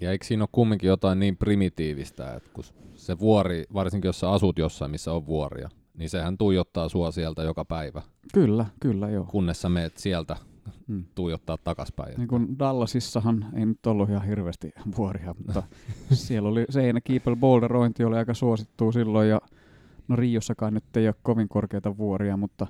Ja 0.00 0.10
eikö 0.10 0.24
siinä 0.24 0.42
ole 0.42 0.48
kumminkin 0.52 0.88
jotain 0.88 1.18
niin 1.20 1.36
primitiivistä, 1.36 2.34
että 2.34 2.50
kun 2.52 2.64
se 2.94 3.18
vuori, 3.18 3.64
varsinkin 3.74 4.08
jos 4.08 4.20
sä 4.20 4.30
asut 4.30 4.58
jossain, 4.58 4.90
missä 4.90 5.12
on 5.12 5.26
vuoria, 5.26 5.68
niin 5.98 6.10
sehän 6.10 6.38
tuijottaa 6.38 6.88
sua 6.88 7.10
sieltä 7.10 7.42
joka 7.42 7.64
päivä, 7.64 8.02
Kyllä, 8.34 8.66
kyllä 8.80 9.10
joo. 9.10 9.24
kunnes 9.24 9.62
sä 9.62 9.68
meet 9.68 9.98
sieltä 9.98 10.36
Hmm. 10.88 11.04
tuijottaa 11.14 11.58
takaspäin. 11.64 12.14
Niin 12.18 12.28
kuin 12.28 12.58
Dallasissahan 12.58 13.46
ei 13.54 13.66
nyt 13.66 13.86
ollut 13.86 14.10
ihan 14.10 14.26
hirveästi 14.26 14.72
vuoria, 14.96 15.34
mutta 15.46 15.62
siellä 16.12 16.48
oli 16.48 16.64
seinäkiipel 16.70 17.36
boulderointi 17.36 18.04
oli 18.04 18.16
aika 18.16 18.34
suosittua 18.34 18.92
silloin 18.92 19.28
ja 19.28 19.40
no 20.08 20.16
Riossakaan 20.16 20.74
nyt 20.74 20.96
ei 20.96 21.08
ole 21.08 21.14
kovin 21.22 21.48
korkeita 21.48 21.96
vuoria, 21.96 22.36
mutta 22.36 22.66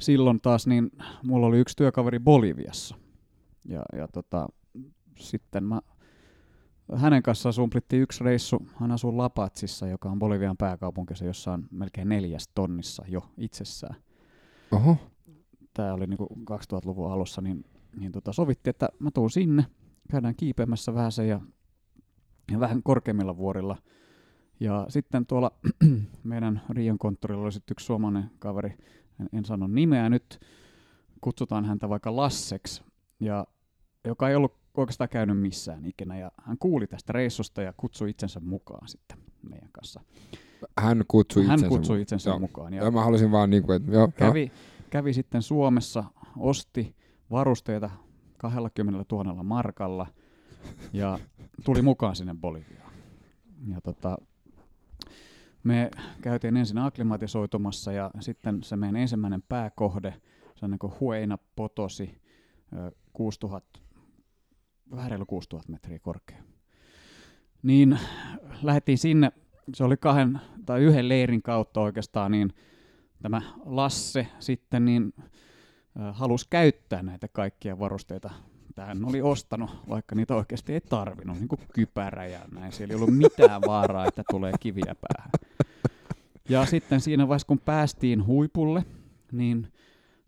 silloin 0.00 0.40
taas 0.40 0.66
niin 0.66 0.90
mulla 1.22 1.46
oli 1.46 1.58
yksi 1.58 1.76
työkaveri 1.76 2.18
Boliviassa 2.18 2.96
ja, 3.68 3.82
ja 3.96 4.08
tota, 4.08 4.48
sitten 5.18 5.64
mä 5.64 5.80
hänen 6.96 7.22
kanssaan 7.22 7.52
sumplittiin 7.52 8.02
yksi 8.02 8.24
reissu. 8.24 8.66
Hän 8.74 8.92
asuu 8.92 9.18
Lapatsissa, 9.18 9.86
joka 9.86 10.10
on 10.10 10.18
Bolivian 10.18 10.56
pääkaupunki, 10.56 11.14
jossa 11.24 11.52
on 11.52 11.66
melkein 11.70 12.08
neljäs 12.08 12.48
tonnissa 12.54 13.04
jo 13.08 13.30
itsessään 13.38 13.96
oho, 14.74 14.96
tämä 15.74 15.94
oli 15.94 16.06
niinku 16.06 16.28
2000-luvun 16.50 17.12
alussa, 17.12 17.40
niin, 17.40 17.64
niin 17.96 18.12
tota 18.12 18.32
sovittiin, 18.32 18.70
että 18.70 18.88
mä 18.98 19.10
tuun 19.10 19.30
sinne, 19.30 19.66
käydään 20.10 20.34
kiipeämässä 20.36 20.94
vähän 20.94 21.12
se 21.12 21.26
ja, 21.26 21.40
ja 22.52 22.60
vähän 22.60 22.82
korkeimmilla 22.82 23.36
vuorilla. 23.36 23.76
Ja 24.60 24.86
sitten 24.88 25.26
tuolla 25.26 25.52
meidän 26.24 26.62
Rion 26.70 26.98
konttorilla 26.98 27.44
oli 27.44 27.52
sitten 27.52 27.74
yksi 27.74 27.86
suomalainen 27.86 28.30
kaveri, 28.38 28.74
en, 29.20 29.28
en 29.32 29.44
sano 29.44 29.66
nimeä 29.66 30.08
nyt, 30.08 30.40
kutsutaan 31.20 31.64
häntä 31.64 31.88
vaikka 31.88 32.16
Lasseksi, 32.16 32.82
ja, 33.20 33.46
joka 34.04 34.28
ei 34.28 34.36
ollut 34.36 34.56
oikeastaan 34.76 35.10
käynyt 35.10 35.40
missään 35.40 35.84
ikinä, 35.84 36.18
ja 36.18 36.32
hän 36.42 36.58
kuuli 36.58 36.86
tästä 36.86 37.12
reissusta 37.12 37.62
ja 37.62 37.72
kutsui 37.76 38.10
itsensä 38.10 38.40
mukaan 38.40 38.88
sitten 38.88 39.18
meidän 39.50 39.68
kanssa. 39.72 40.00
hän 40.80 41.04
kutsui 41.08 41.46
hän 41.46 41.54
itsensä. 41.54 41.68
kutsui 41.68 42.00
itsensä 42.00 42.30
Joo. 42.30 42.38
mukaan. 42.38 42.74
Ja 42.74 42.90
mä 42.90 43.04
halusin 43.04 43.30
vaan 43.30 43.50
niinku, 43.50 43.72
että 43.72 43.92
joo, 43.92 44.08
joo. 44.20 44.32
Kävi, 44.94 45.12
sitten 45.12 45.42
Suomessa, 45.42 46.04
osti 46.36 46.96
varusteita 47.30 47.90
20 48.38 49.04
000 49.12 49.42
markalla 49.42 50.06
ja 50.92 51.18
tuli 51.64 51.82
mukaan 51.82 52.16
sinne 52.16 52.34
Boliviaan. 52.40 52.92
Ja 53.68 53.80
tota, 53.80 54.18
me 55.64 55.90
käytiin 56.22 56.56
ensin 56.56 56.78
akklimatisoitumassa 56.78 57.92
ja 57.92 58.10
sitten 58.20 58.62
se 58.62 58.76
meidän 58.76 58.96
ensimmäinen 58.96 59.42
pääkohde, 59.42 60.14
se 60.54 60.64
on 60.64 60.70
niin 60.70 60.78
kuin 60.78 60.92
Hueina 61.00 61.38
Potosi, 61.56 62.20
ö, 62.72 62.92
6000, 63.12 63.80
vähän 64.90 65.10
reilu 65.10 65.26
6000 65.26 65.72
metriä 65.72 65.98
korkea. 65.98 66.42
Niin 67.62 67.98
lähdettiin 68.62 68.98
sinne, 68.98 69.32
se 69.74 69.84
oli 69.84 69.96
kahden 69.96 70.40
tai 70.66 70.82
yhden 70.82 71.08
leirin 71.08 71.42
kautta 71.42 71.80
oikeastaan, 71.80 72.32
niin 72.32 72.52
tämä 73.24 73.42
Lasse 73.64 74.26
sitten 74.38 74.84
niin 74.84 75.14
halusi 76.12 76.46
käyttää 76.50 77.02
näitä 77.02 77.28
kaikkia 77.28 77.78
varusteita 77.78 78.30
tähän 78.74 79.04
oli 79.04 79.22
ostanut, 79.22 79.70
vaikka 79.88 80.14
niitä 80.14 80.34
oikeasti 80.34 80.72
ei 80.72 80.80
tarvinnut, 80.80 81.38
niin 81.38 81.48
kuin 81.48 81.60
kypärä 81.74 82.26
ja 82.26 82.40
näin. 82.52 82.72
Siellä 82.72 82.92
ei 82.92 82.96
ollut 82.96 83.16
mitään 83.16 83.62
vaaraa, 83.66 84.06
että 84.06 84.22
tulee 84.30 84.52
kiviä 84.60 84.94
päähän. 85.00 85.30
Ja 86.48 86.66
sitten 86.66 87.00
siinä 87.00 87.28
vaiheessa, 87.28 87.46
kun 87.46 87.58
päästiin 87.58 88.26
huipulle, 88.26 88.84
niin, 89.32 89.72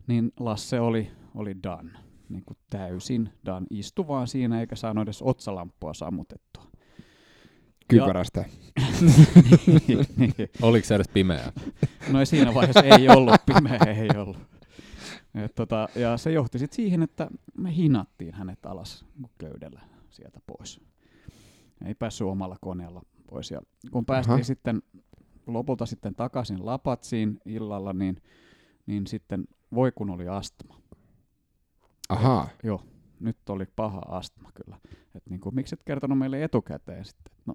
niin 0.07 0.31
Lasse 0.39 0.79
oli, 0.79 1.11
oli 1.35 1.63
done. 1.63 1.91
Niin 2.29 2.43
kuin 2.45 2.57
täysin 2.69 3.29
done. 3.45 3.65
Istu 3.69 4.07
vaan 4.07 4.27
siinä 4.27 4.59
eikä 4.59 4.75
saanut 4.75 5.01
edes 5.01 5.21
otsalampua 5.21 5.93
sammutettua. 5.93 6.63
Kypärästä. 7.87 8.45
Oliko 10.61 10.87
se 10.87 10.95
edes 10.95 11.07
pimeää? 11.07 11.51
No 12.11 12.19
ei 12.19 12.25
siinä 12.25 12.53
vaiheessa 12.53 12.83
ei 12.83 13.09
ollut, 13.09 13.35
pimeä 13.45 13.79
ei 13.87 14.09
ollut. 14.17 14.37
Et 15.35 15.55
tota, 15.55 15.89
ja 15.95 16.17
se 16.17 16.31
johti 16.31 16.59
sitten 16.59 16.75
siihen, 16.75 17.03
että 17.03 17.27
me 17.57 17.75
hinattiin 17.75 18.33
hänet 18.33 18.65
alas 18.65 19.05
köydellä 19.37 19.81
sieltä 20.09 20.39
pois. 20.47 20.81
Ei 21.85 21.95
päässyt 21.95 22.27
omalla 22.27 22.57
koneella 22.61 23.01
pois. 23.29 23.51
Ja 23.51 23.61
kun 23.91 24.05
päästiin 24.05 24.33
Aha. 24.33 24.43
sitten 24.43 24.81
lopulta 25.47 25.85
sitten 25.85 26.15
takaisin 26.15 26.65
Lapatsiin 26.65 27.39
illalla, 27.45 27.93
niin, 27.93 28.21
niin 28.85 29.07
sitten 29.07 29.47
voi 29.73 29.91
kun 29.91 30.09
oli 30.09 30.27
astma. 30.27 30.81
Ahaa. 32.09 32.49
Joo, 32.63 32.81
nyt 33.19 33.37
oli 33.49 33.65
paha 33.75 34.01
astma 34.07 34.49
kyllä. 34.65 34.77
Et 35.17 35.23
niin 35.29 35.39
kuin, 35.39 35.55
miksi 35.55 35.75
et 35.75 35.83
kertonut 35.85 36.17
meille 36.17 36.43
etukäteen 36.43 37.05
sitten? 37.05 37.33
No, 37.45 37.53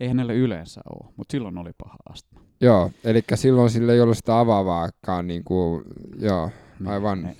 ei 0.00 0.08
hänelle 0.08 0.34
yleensä 0.34 0.80
ole, 0.90 1.12
mutta 1.16 1.32
silloin 1.32 1.58
oli 1.58 1.70
paha 1.78 1.96
astma. 2.10 2.40
Joo, 2.60 2.90
eli 3.04 3.22
silloin 3.34 3.70
sillä 3.70 3.92
ei 3.92 4.00
ollut 4.00 4.16
sitä 4.16 4.38
avaavaakaan, 4.38 5.26
niin 5.26 5.44
kuin, 5.44 5.84
joo, 6.18 6.50
Niin, 6.80 6.88
Aivan. 6.88 7.22
ne- 7.22 7.36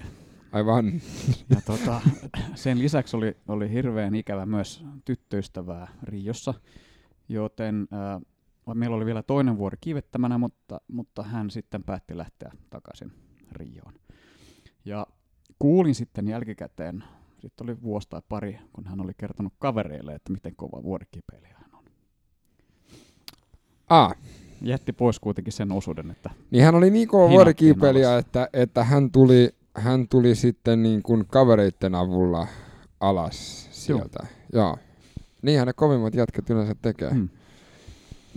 aivan. 0.53 0.93
Ja 1.51 1.61
tota, 1.67 2.01
sen 2.55 2.79
lisäksi 2.79 3.17
oli, 3.17 3.37
oli 3.49 3.71
hirveän 3.71 4.15
ikävä 4.15 4.47
myös 4.47 4.85
tyttöystävää 5.05 5.89
Riossa, 6.03 6.55
joten 7.29 7.89
ää, 7.91 8.21
meillä 8.75 8.97
oli 8.97 9.07
vielä 9.07 9.23
toinen 9.23 9.59
vuori 9.59 9.77
kivettämänä, 9.81 10.39
mutta, 10.39 10.81
mutta 10.89 11.23
hän 11.23 11.51
sitten 11.51 11.85
päätti 11.85 12.17
lähteä 12.17 12.53
takaisin 12.71 13.13
Rioon. 13.53 13.95
Ja 14.85 15.07
kuulin 15.59 15.95
sitten 15.95 16.29
jälkikäteen, 16.29 17.05
sitten 17.45 17.71
oli 17.71 17.83
vuosi 17.83 18.09
tai 18.11 18.21
pari, 18.29 18.59
kun 18.73 18.87
hän 18.87 19.01
oli 19.01 19.13
kertonut 19.19 19.53
kavereille, 19.59 20.15
että 20.15 20.33
miten 20.33 20.57
kova 20.57 20.83
vuorikipeilijä 20.83 21.55
hän 21.57 21.71
on. 21.73 21.85
Ah, 23.89 24.15
Jätti 24.63 24.93
pois 24.93 25.21
kuitenkin 25.21 25.53
sen 25.53 25.73
osuuden, 25.73 26.11
että 26.11 26.31
niin 26.51 26.65
hän 26.65 26.75
oli 26.75 26.91
niin 26.91 27.09
kova 27.09 27.25
alas. 27.43 28.19
että, 28.19 28.49
että 28.53 28.85
hän, 28.85 29.11
tuli, 29.11 29.51
hän 29.77 30.09
tuli 30.09 30.35
sitten 30.35 30.83
niin 30.83 31.03
kuin 31.03 31.25
kavereitten 31.27 31.95
avulla 31.95 32.47
alas 33.01 33.69
sieltä. 33.73 34.27
Joo. 34.53 34.65
Joo. 34.67 34.79
Niinhän 35.43 35.67
ne 35.67 35.73
kovimmat 35.73 36.15
jätkät 36.15 36.51
yleensä 36.51 36.75
tekee. 36.83 37.11
mm. 37.11 37.29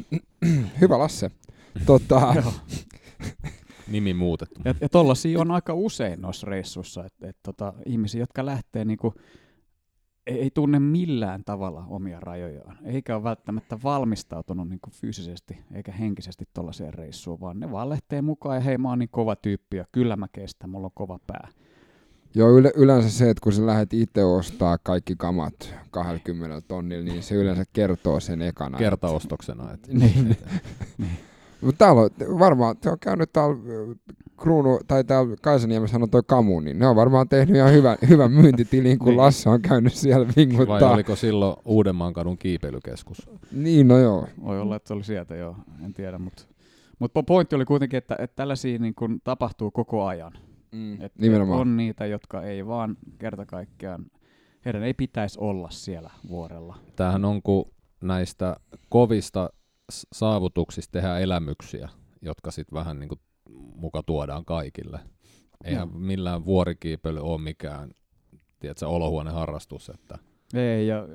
Hyvä 0.81 0.99
Lasse. 0.99 1.31
Tota. 1.85 2.35
Nimi 3.91 4.13
muutettu. 4.13 4.61
Ja, 4.65 4.75
ja 4.81 4.89
tollasia 4.89 5.39
on 5.39 5.51
aika 5.51 5.73
usein 5.73 6.21
noissa 6.21 6.47
reissuissa, 6.47 7.05
että 7.05 7.29
et, 7.29 7.37
tota, 7.43 7.73
ihmisiä, 7.85 8.21
jotka 8.21 8.45
lähtee 8.45 8.85
niinku, 8.85 9.13
ei, 10.27 10.39
ei 10.41 10.51
tunne 10.53 10.79
millään 10.79 11.43
tavalla 11.45 11.85
omia 11.89 12.19
rajojaan, 12.19 12.77
eikä 12.85 13.15
ole 13.15 13.23
välttämättä 13.23 13.77
valmistautunut 13.83 14.69
niinku 14.69 14.89
fyysisesti 14.93 15.57
eikä 15.73 15.91
henkisesti 15.91 16.45
tollaiseen 16.53 16.93
reissuun, 16.93 17.41
vaan 17.41 17.59
ne 17.59 17.71
vaan 17.71 17.89
lähtee 17.89 18.21
mukaan 18.21 18.55
ja 18.55 18.61
hei 18.61 18.77
mä 18.77 18.89
oon 18.89 18.99
niin 18.99 19.09
kova 19.09 19.35
tyyppi 19.35 19.77
ja 19.77 19.85
kyllä 19.91 20.15
mä 20.15 20.27
kestän, 20.31 20.69
mulla 20.69 20.87
on 20.87 20.91
kova 20.93 21.19
pää. 21.27 21.47
joo, 22.35 22.57
yle, 22.57 22.71
yleensä 22.75 23.09
se, 23.09 23.29
että 23.29 23.41
kun 23.43 23.53
sä 23.53 23.65
lähdet 23.65 23.93
itse 23.93 24.23
ostaa 24.23 24.77
kaikki 24.77 25.15
kamat 25.17 25.73
20 25.91 26.61
tonnilla, 26.67 27.03
niin 27.03 27.23
se 27.23 27.35
yleensä 27.35 27.63
kertoo 27.73 28.19
sen 28.19 28.41
ekana. 28.41 28.77
Kertaostoksena. 28.77 29.73
Et, 29.73 29.87
Niin. 29.87 30.27
Mutta 30.27 30.45
täällä 31.77 32.01
on 32.01 32.39
varmaan, 32.39 32.77
te 32.77 32.89
on 32.89 32.99
käynyt 32.99 33.33
täällä 33.33 33.55
Kruunu, 34.37 34.79
tai 34.87 35.03
täällä 35.03 35.35
Kaisaniemessä 35.41 35.97
on 35.97 36.09
toi 36.09 36.21
Kamu, 36.27 36.59
niin 36.59 36.79
ne 36.79 36.87
on 36.87 36.95
varmaan 36.95 37.29
tehnyt 37.29 37.55
ihan 37.55 37.71
hyvän, 37.73 37.97
hyvän 38.09 38.31
myyntitilin, 38.31 38.99
kun 38.99 39.07
Niin. 39.07 39.17
Lasse 39.17 39.49
on 39.49 39.61
käynyt 39.61 39.93
siellä 39.93 40.25
vai 40.27 40.33
vinguttaa. 40.37 40.93
oliko 40.93 41.15
silloin 41.15 41.55
Uudenmaan 41.65 42.13
kadun 42.13 42.37
kiipeilykeskus? 42.37 43.29
Niin, 43.51 43.87
no 43.87 43.97
joo. 43.97 44.27
Voi 44.43 44.59
olla, 44.61 44.75
että 44.75 44.87
se 44.87 44.93
oli 44.93 45.03
sieltä 45.03 45.35
joo, 45.35 45.55
en 45.85 45.93
tiedä, 45.93 46.17
mutta 46.17 46.43
mutta 46.99 47.23
pointti 47.23 47.55
oli 47.55 47.65
kuitenkin, 47.65 47.97
että, 47.97 48.15
että 48.19 48.35
tällaisia 48.35 48.79
niin 48.79 48.95
kun 48.95 49.21
tapahtuu 49.23 49.71
koko 49.71 50.05
ajan. 50.05 50.33
Mm, 50.71 51.01
Et, 51.01 51.11
nimenomaan. 51.17 51.59
On 51.61 51.77
niitä, 51.77 52.05
jotka 52.05 52.41
ei 52.43 52.67
vaan 52.67 52.97
kerta 53.17 53.45
kaikkiaan, 53.45 54.05
heidän 54.65 54.83
ei 54.83 54.93
pitäisi 54.93 55.39
olla 55.41 55.69
siellä 55.69 56.09
vuorella. 56.29 56.75
Tämähän 56.95 57.25
on, 57.25 57.41
kun 57.41 57.65
näistä 58.01 58.55
kovista 58.89 59.49
saavutuksista 59.91 60.91
tehdään 60.91 61.21
elämyksiä, 61.21 61.89
jotka 62.21 62.51
sitten 62.51 62.75
vähän 62.75 62.99
niin 62.99 63.09
kuin 63.09 63.19
muka 63.75 64.03
tuodaan 64.03 64.45
kaikille. 64.45 64.99
Eihän 65.63 65.89
Joo. 65.89 65.99
millään 65.99 66.45
vuorikiipeily 66.45 67.19
ole 67.19 67.41
mikään 67.41 67.91
tiedätkö, 68.59 68.87
olohuoneharrastus, 68.87 69.89
että 69.89 70.17
Ei, 70.53 70.87
ja 70.87 71.07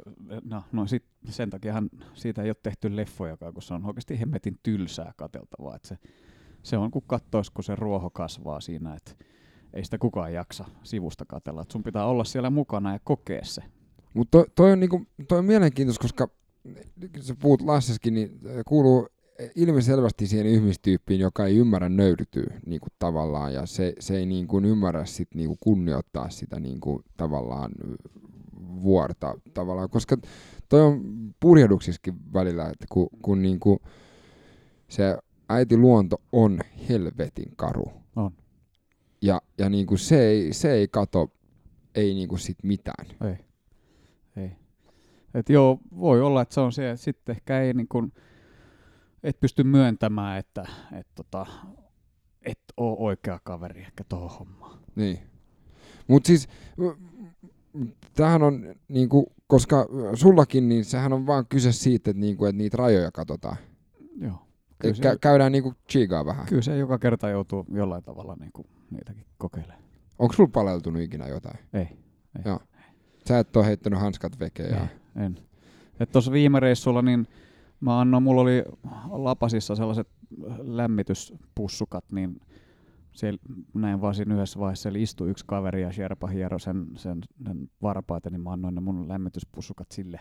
no, 0.44 0.62
no 0.72 0.86
sit, 0.86 1.04
sen 1.28 1.50
takiahan 1.50 1.90
siitä 2.14 2.42
ei 2.42 2.48
ole 2.48 2.56
tehty 2.62 2.96
leffojakaan, 2.96 3.54
kun 3.54 3.62
se 3.62 3.74
on 3.74 3.86
oikeasti 3.86 4.20
hemmetin 4.20 4.58
tylsää 4.62 5.12
kateltavaa. 5.16 5.76
Et 5.76 5.84
se, 5.84 5.98
se 6.62 6.76
on 6.76 6.90
kuin 6.90 7.04
kattois, 7.06 7.50
kun 7.50 7.64
se 7.64 7.76
ruoho 7.76 8.10
kasvaa 8.10 8.60
siinä, 8.60 8.94
että 8.94 9.12
ei 9.74 9.84
sitä 9.84 9.98
kukaan 9.98 10.32
jaksa 10.32 10.64
sivusta 10.82 11.24
katella. 11.28 11.62
Et 11.62 11.70
sun 11.70 11.82
pitää 11.82 12.06
olla 12.06 12.24
siellä 12.24 12.50
mukana 12.50 12.92
ja 12.92 13.00
kokea 13.04 13.44
se. 13.44 13.62
Mutta 14.14 14.38
toi, 14.38 14.46
toi, 14.54 14.72
on 14.72 14.80
niinku, 14.80 15.06
toi 15.28 15.38
on 15.38 15.44
mielenkiintoista, 15.44 16.02
koska 16.02 16.28
sä 17.20 17.34
puhut 17.42 17.62
Lasseskin, 17.62 18.14
niin 18.14 18.38
äh, 18.46 18.52
kuuluu 18.66 19.08
ilmiselvästi 19.54 20.26
siihen 20.26 20.46
ihmistyyppiin, 20.46 21.20
joka 21.20 21.46
ei 21.46 21.56
ymmärrä 21.56 21.88
nöyrytyä 21.88 22.60
niinku 22.66 22.86
tavallaan, 22.98 23.54
ja 23.54 23.66
se, 23.66 23.94
se 23.98 24.16
ei 24.16 24.26
niinku 24.26 24.58
ymmärrä 24.58 25.04
sit 25.04 25.28
niinku 25.34 25.56
kunnioittaa 25.60 26.30
sitä 26.30 26.60
niinku 26.60 27.02
tavallaan 27.16 27.72
ö, 27.84 27.96
vuorta 28.82 29.34
tavallaan, 29.54 29.90
koska 29.90 30.16
toi 30.68 30.80
on 30.80 31.02
purjehduksissakin 31.40 32.14
välillä, 32.32 32.68
että 32.68 32.86
kun, 32.92 33.08
kun 33.22 33.42
niinku 33.42 33.80
se 34.88 35.18
äiti 35.48 35.76
luonto 35.76 36.22
on 36.32 36.60
helvetin 36.88 37.52
karu. 37.56 37.92
On. 38.16 38.32
Ja, 39.22 39.40
ja 39.58 39.68
niinku 39.68 39.96
se, 39.96 40.26
ei, 40.26 40.52
se 40.52 40.72
ei 40.72 40.88
kato, 40.88 41.30
ei 41.94 42.14
niinku 42.14 42.36
sit 42.36 42.58
mitään. 42.62 43.06
Ei. 43.28 43.36
Ei. 44.36 44.61
Et 45.34 45.48
joo, 45.48 45.78
voi 45.96 46.22
olla, 46.22 46.42
että 46.42 46.54
se 46.54 46.60
on 46.60 46.72
se, 46.72 46.90
että 46.90 47.04
sitten 47.04 47.32
ehkä 47.36 47.60
ei 47.60 47.72
niin 47.74 47.88
kun, 47.88 48.12
et 49.22 49.40
pysty 49.40 49.64
myöntämään, 49.64 50.38
että 50.38 50.66
et 50.92 51.06
tota, 51.14 51.46
et 52.42 52.58
ole 52.76 52.96
oikea 52.98 53.40
kaveri 53.44 53.80
ehkä 53.80 54.04
tuohon 54.08 54.38
hommaan. 54.38 54.78
Niin. 54.96 55.18
Mutta 56.08 56.26
siis, 56.26 56.48
tämähän 58.14 58.42
on, 58.42 58.74
niinku, 58.88 59.32
koska 59.46 59.86
sullakin, 60.14 60.68
niin 60.68 60.84
sehän 60.84 61.12
on 61.12 61.26
vaan 61.26 61.46
kyse 61.46 61.72
siitä, 61.72 62.10
että 62.10 62.20
niinku, 62.20 62.44
et 62.44 62.56
niitä 62.56 62.76
rajoja 62.76 63.12
katsotaan. 63.12 63.56
Joo. 64.20 64.38
Kyllä 64.78 64.94
Kyllä 64.94 65.10
Kä- 65.10 65.12
se, 65.12 65.18
käydään 65.20 65.52
niinku 65.52 65.74
chigaa 65.90 66.24
vähän. 66.24 66.46
kyllä 66.46 66.62
se 66.62 66.76
joka 66.76 66.98
kerta 66.98 67.28
joutuu 67.28 67.66
jollain 67.72 68.02
tavalla 68.02 68.36
niin 68.40 68.52
kuin, 68.52 68.66
niitäkin 68.90 69.24
kokeilemaan. 69.38 69.82
Onko 70.18 70.34
sulla 70.34 70.50
paleltunut 70.52 71.02
ikinä 71.02 71.28
jotain? 71.28 71.58
Ei. 71.72 71.88
Joo. 72.44 72.60
Sä 73.28 73.38
et 73.38 73.56
ole 73.56 73.66
heittänyt 73.66 74.00
hanskat 74.00 74.40
vekeen. 74.40 74.70
Ja... 74.70 74.86
En. 75.16 75.38
Tuossa 76.12 76.32
viime 76.32 76.60
reissulla, 76.60 77.02
niin 77.02 77.28
mä 77.80 78.00
annoin, 78.00 78.22
mulla 78.22 78.42
oli 78.42 78.64
lapasissa 79.10 79.74
sellaiset 79.74 80.08
lämmityspussukat, 80.58 82.04
niin 82.12 82.40
siellä 83.12 83.38
näin 83.74 84.00
vaan 84.00 84.14
siinä 84.14 84.34
yhdessä 84.34 84.58
vaiheessa 84.58 84.82
siellä 84.82 84.98
istui 84.98 85.30
yksi 85.30 85.44
kaveri 85.46 85.82
ja 85.82 85.92
Sherpa 85.92 86.26
hiero 86.26 86.58
sen, 86.58 86.86
sen, 86.96 87.20
sen 87.46 87.70
varpaita, 87.82 88.30
niin 88.30 88.40
mä 88.40 88.50
annoin 88.52 88.74
ne 88.74 88.80
mun 88.80 89.08
lämmityspussukat 89.08 89.92
sille 89.92 90.20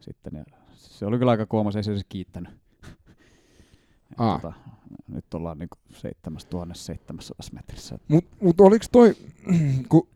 sitten. 0.00 0.32
Ja 0.34 0.44
se 0.72 1.06
oli 1.06 1.18
kyllä 1.18 1.30
aika 1.30 1.46
kuoma, 1.46 1.70
se 1.70 1.78
ei 1.78 1.82
se 1.82 1.90
edes 1.92 2.06
kiittänyt. 2.08 2.52
Aa. 4.18 4.38
tota, 4.38 4.52
nyt 5.08 5.34
ollaan 5.34 5.58
niinku 5.58 5.76
7700 5.90 7.36
metrissä. 7.52 7.98
Mut, 8.08 8.24
mut 8.40 8.60
oliks 8.60 8.88
toi, 8.92 9.14
kun 9.88 10.08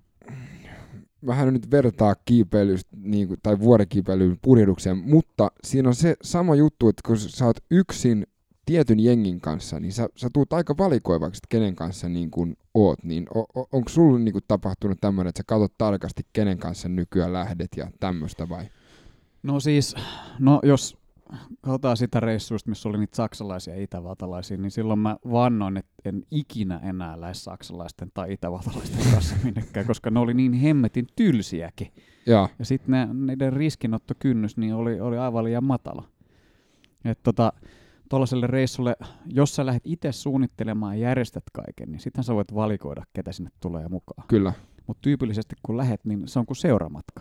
vähän 1.26 1.52
nyt 1.52 1.70
vertaa 1.70 2.14
kiipeilystä 2.24 2.96
niin 3.02 3.28
kuin, 3.28 3.40
tai 3.42 3.58
vuorikiipeilyyn 3.58 4.38
purjehdukseen, 4.42 4.98
mutta 4.98 5.50
siinä 5.64 5.88
on 5.88 5.94
se 5.94 6.16
sama 6.22 6.54
juttu, 6.54 6.88
että 6.88 7.02
kun 7.06 7.18
sä 7.18 7.46
oot 7.46 7.58
yksin 7.70 8.26
tietyn 8.66 9.00
jengin 9.00 9.40
kanssa, 9.40 9.80
niin 9.80 9.92
sä, 9.92 10.08
sä 10.16 10.28
tuut 10.32 10.52
aika 10.52 10.74
valikoivaksi, 10.78 11.38
että 11.38 11.46
kenen 11.48 11.76
kanssa 11.76 12.08
niin 12.08 12.30
kun 12.30 12.56
oot. 12.74 13.04
Niin 13.04 13.26
o, 13.34 13.40
o, 13.40 13.68
onko 13.72 13.88
sulla 13.88 14.18
niin 14.18 14.32
kun 14.32 14.42
tapahtunut 14.48 14.98
tämmöinen, 15.00 15.28
että 15.28 15.38
sä 15.38 15.44
katsot 15.46 15.72
tarkasti, 15.78 16.22
kenen 16.32 16.58
kanssa 16.58 16.88
nykyään 16.88 17.32
lähdet 17.32 17.68
ja 17.76 17.90
tämmöistä 18.00 18.48
vai? 18.48 18.64
No 19.42 19.60
siis, 19.60 19.94
no 20.38 20.60
jos 20.62 20.96
katsotaan 21.60 21.96
sitä 21.96 22.20
reissuista, 22.20 22.70
missä 22.70 22.88
oli 22.88 22.98
niitä 22.98 23.16
saksalaisia 23.16 23.74
ja 23.74 23.82
itävaltalaisia, 23.82 24.56
niin 24.56 24.70
silloin 24.70 24.98
mä 24.98 25.16
vannoin, 25.30 25.76
että 25.76 25.92
en 26.04 26.22
ikinä 26.30 26.80
enää 26.82 27.20
lähes 27.20 27.44
saksalaisten 27.44 28.10
tai 28.14 28.32
itävaltalaisten 28.32 29.10
kanssa 29.12 29.36
minnekään, 29.44 29.86
koska 29.86 30.10
ne 30.10 30.20
oli 30.20 30.34
niin 30.34 30.52
hemmetin 30.52 31.06
tylsiäkin. 31.16 31.92
Joo. 32.26 32.48
Ja 32.58 32.64
sitten 32.64 33.26
niiden 33.26 33.52
riskinottokynnys 33.52 34.56
niin 34.56 34.74
oli, 34.74 35.00
oli 35.00 35.18
aivan 35.18 35.44
liian 35.44 35.64
matala. 35.64 36.04
Että 37.04 37.22
tota, 37.22 37.52
tuollaiselle 38.08 38.46
reissulle, 38.46 38.96
jos 39.26 39.54
sä 39.54 39.66
lähdet 39.66 39.86
itse 39.86 40.12
suunnittelemaan 40.12 41.00
ja 41.00 41.08
järjestät 41.08 41.44
kaiken, 41.52 41.92
niin 41.92 42.00
sitten 42.00 42.24
sä 42.24 42.34
voit 42.34 42.54
valikoida, 42.54 43.02
ketä 43.12 43.32
sinne 43.32 43.50
tulee 43.60 43.88
mukaan. 43.88 44.28
Kyllä. 44.28 44.52
Mutta 44.86 45.00
tyypillisesti 45.02 45.56
kun 45.62 45.76
lähet, 45.76 46.04
niin 46.04 46.28
se 46.28 46.38
on 46.38 46.46
kuin 46.46 46.56
seuramatka. 46.56 47.20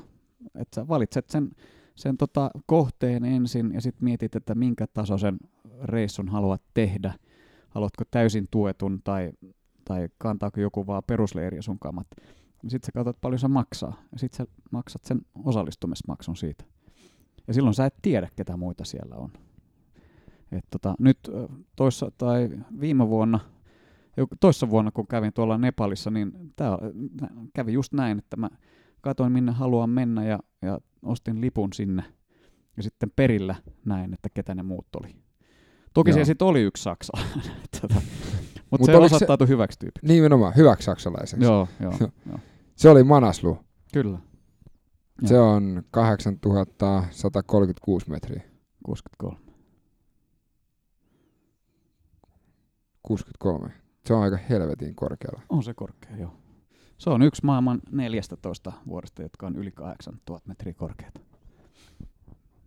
Että 0.56 0.76
sä 0.76 0.88
valitset 0.88 1.30
sen, 1.30 1.52
sen 1.96 2.18
tota 2.18 2.52
kohteen 2.66 3.26
ensin 3.26 3.74
ja 3.74 3.82
sitten 3.82 4.04
mietit, 4.04 4.36
että 4.36 4.56
minkä 4.56 4.88
tasoisen 4.88 5.38
reissun 5.84 6.30
haluat 6.30 6.62
tehdä. 6.74 7.14
Haluatko 7.70 8.04
täysin 8.12 8.48
tuetun 8.52 9.02
tai, 9.04 9.32
tai 9.86 10.10
kantaako 10.18 10.60
joku 10.60 10.88
vaan 10.88 11.04
perusleiriä 11.08 11.62
sun 11.62 11.80
kamat. 11.80 12.08
Sitten 12.68 12.86
sä 12.86 12.92
katsot 12.92 13.22
paljon 13.22 13.40
se 13.40 13.48
maksaa 13.48 14.04
ja 14.12 14.20
sitten 14.20 14.38
sä 14.38 14.52
maksat 14.72 15.06
sen 15.06 15.22
osallistumismaksun 15.44 16.36
siitä. 16.36 16.66
Ja 17.48 17.54
silloin 17.54 17.74
sä 17.74 17.86
et 17.86 17.96
tiedä, 18.02 18.30
ketä 18.36 18.58
muita 18.58 18.86
siellä 18.86 19.16
on. 19.16 19.32
Et 20.52 20.66
tota, 20.72 20.96
nyt 21.00 21.20
toissa 21.76 22.12
tai 22.18 22.50
viime 22.80 23.10
vuonna, 23.10 23.40
toissa 24.40 24.70
vuonna 24.70 24.92
kun 24.92 25.08
kävin 25.08 25.34
tuolla 25.34 25.58
Nepalissa, 25.58 26.12
niin 26.12 26.32
tää 26.56 26.78
kävi 27.54 27.74
just 27.74 27.94
näin, 27.94 28.18
että 28.18 28.38
mä 28.38 28.50
katsoin 29.02 29.32
minne 29.32 29.52
haluan 29.52 29.90
mennä 29.90 30.26
ja, 30.26 30.40
ja 30.62 30.80
ostin 31.06 31.42
lipun 31.42 31.74
sinne. 31.74 32.04
Ja 32.78 32.84
sitten 32.84 33.12
perillä 33.16 33.56
näin, 33.86 34.14
että 34.14 34.30
ketä 34.34 34.56
ne 34.56 34.64
muut 34.64 34.88
oli. 35.02 35.16
Toki 35.94 36.10
Joo. 36.10 36.14
siellä 36.14 36.26
sitten 36.26 36.48
oli 36.48 36.62
yksi 36.62 36.84
saksalainen, 36.84 37.42
tota, 37.82 38.02
mutta 38.72 38.78
Mut 38.78 38.86
se 38.86 38.98
osoittautui 38.98 39.48
se... 39.48 39.54
hyväksi 39.54 39.80
tyypiksi. 39.80 40.14
Nimenomaan, 40.14 40.56
hyväksi 40.56 40.86
saksalaiseksi. 40.86 41.46
Joo, 41.46 41.68
joo, 41.80 41.94
joo. 42.00 42.10
Se 42.76 42.90
oli 42.90 43.04
Manaslu. 43.04 43.58
Kyllä. 43.94 44.20
Se 45.26 45.34
joo. 45.34 45.52
on 45.52 45.84
8136 45.92 48.10
metriä. 48.10 48.44
63. 48.86 49.40
63. 53.04 53.72
Se 54.06 54.14
on 54.14 54.24
aika 54.24 54.38
helvetin 54.50 54.96
korkealla. 54.96 55.42
On 55.50 55.64
se 55.64 55.74
korkea, 55.74 56.18
joo. 56.18 56.34
Se 56.98 57.10
on 57.10 57.22
yksi 57.22 57.46
maailman 57.46 57.82
14 57.92 58.72
vuodesta, 58.88 59.22
jotka 59.22 59.48
on 59.48 59.56
yli 59.56 59.72
8000 59.72 60.48
metriä 60.48 60.74
korkeita. 60.74 61.20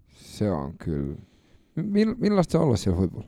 Se 0.08 0.50
on 0.50 0.78
kyllä. 0.78 1.16
Mill, 1.74 2.14
millaista 2.18 2.52
se 2.52 2.58
olla 2.58 2.76
siellä 2.76 2.98
huipulla? 2.98 3.26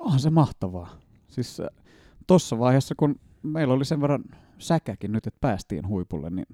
Onhan 0.00 0.20
se 0.20 0.30
mahtavaa. 0.30 0.98
Siis 1.28 1.60
äh, 1.60 1.66
tuossa 2.26 2.58
vaiheessa, 2.58 2.94
kun 2.94 3.20
meillä 3.42 3.74
oli 3.74 3.84
sen 3.84 4.00
verran 4.00 4.24
säkäkin 4.58 5.12
nyt, 5.12 5.26
että 5.26 5.38
päästiin 5.40 5.88
huipulle, 5.88 6.30
niin 6.30 6.46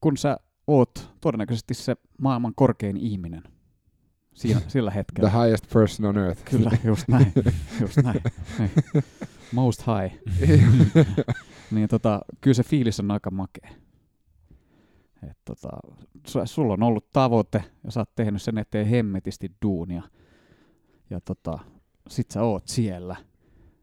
kun 0.00 0.16
sä 0.16 0.36
oot 0.66 1.10
todennäköisesti 1.20 1.74
se 1.74 1.96
maailman 2.18 2.52
korkein 2.56 2.96
ihminen, 2.96 3.42
siinä, 4.34 4.60
sillä 4.68 4.90
hetkellä. 4.90 5.30
The 5.30 5.38
highest 5.38 5.72
person 5.72 6.06
on 6.06 6.18
earth. 6.18 6.44
Kyllä, 6.44 6.70
just 6.84 7.08
näin. 7.08 7.32
Just 7.80 7.96
näin. 7.96 8.20
Niin. 8.58 9.04
Most 9.54 9.82
high. 9.86 10.14
niin 11.74 11.88
tota, 11.88 12.20
kyllä 12.40 12.54
se 12.54 12.62
fiilis 12.62 13.00
on 13.00 13.10
aika 13.10 13.30
makea. 13.30 13.70
Et 15.30 15.38
tota, 15.44 15.68
sulla 16.44 16.72
on 16.72 16.82
ollut 16.82 17.10
tavoite 17.12 17.64
ja 17.84 17.90
sä 17.90 18.00
oot 18.00 18.14
tehnyt 18.14 18.42
sen 18.42 18.58
eteen 18.58 18.86
hemmetisti 18.86 19.52
duunia. 19.62 20.02
Ja 21.10 21.20
tota, 21.20 21.58
sit 22.08 22.30
sä 22.30 22.42
oot 22.42 22.68
siellä. 22.68 23.16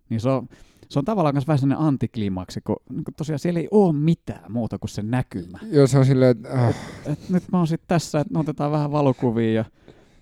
Niin 0.09 0.19
se 0.21 0.29
on, 0.29 0.47
se 0.89 0.99
on 0.99 1.05
tavallaan 1.05 1.35
myös 1.35 1.47
vähän 1.47 1.59
sellainen 1.59 1.87
antikliimaksi, 1.87 2.61
kun, 2.61 2.75
niin 2.89 3.03
kun 3.03 3.13
tosiaan 3.13 3.39
siellä 3.39 3.59
ei 3.59 3.67
ole 3.71 3.93
mitään 3.93 4.51
muuta 4.51 4.79
kuin 4.79 4.89
se 4.89 5.01
näkymä. 5.01 5.59
Joo, 5.71 5.87
se 5.87 5.97
on 5.97 6.05
silleen, 6.05 6.31
että... 6.31 6.49
Äh. 6.49 6.69
Et, 6.69 6.75
et 7.05 7.29
nyt 7.29 7.43
mä 7.51 7.57
oon 7.57 7.67
sitten 7.67 7.87
tässä, 7.87 8.19
että 8.19 8.39
otetaan 8.39 8.71
vähän 8.71 8.91
valokuvia 8.91 9.53
ja 9.53 9.65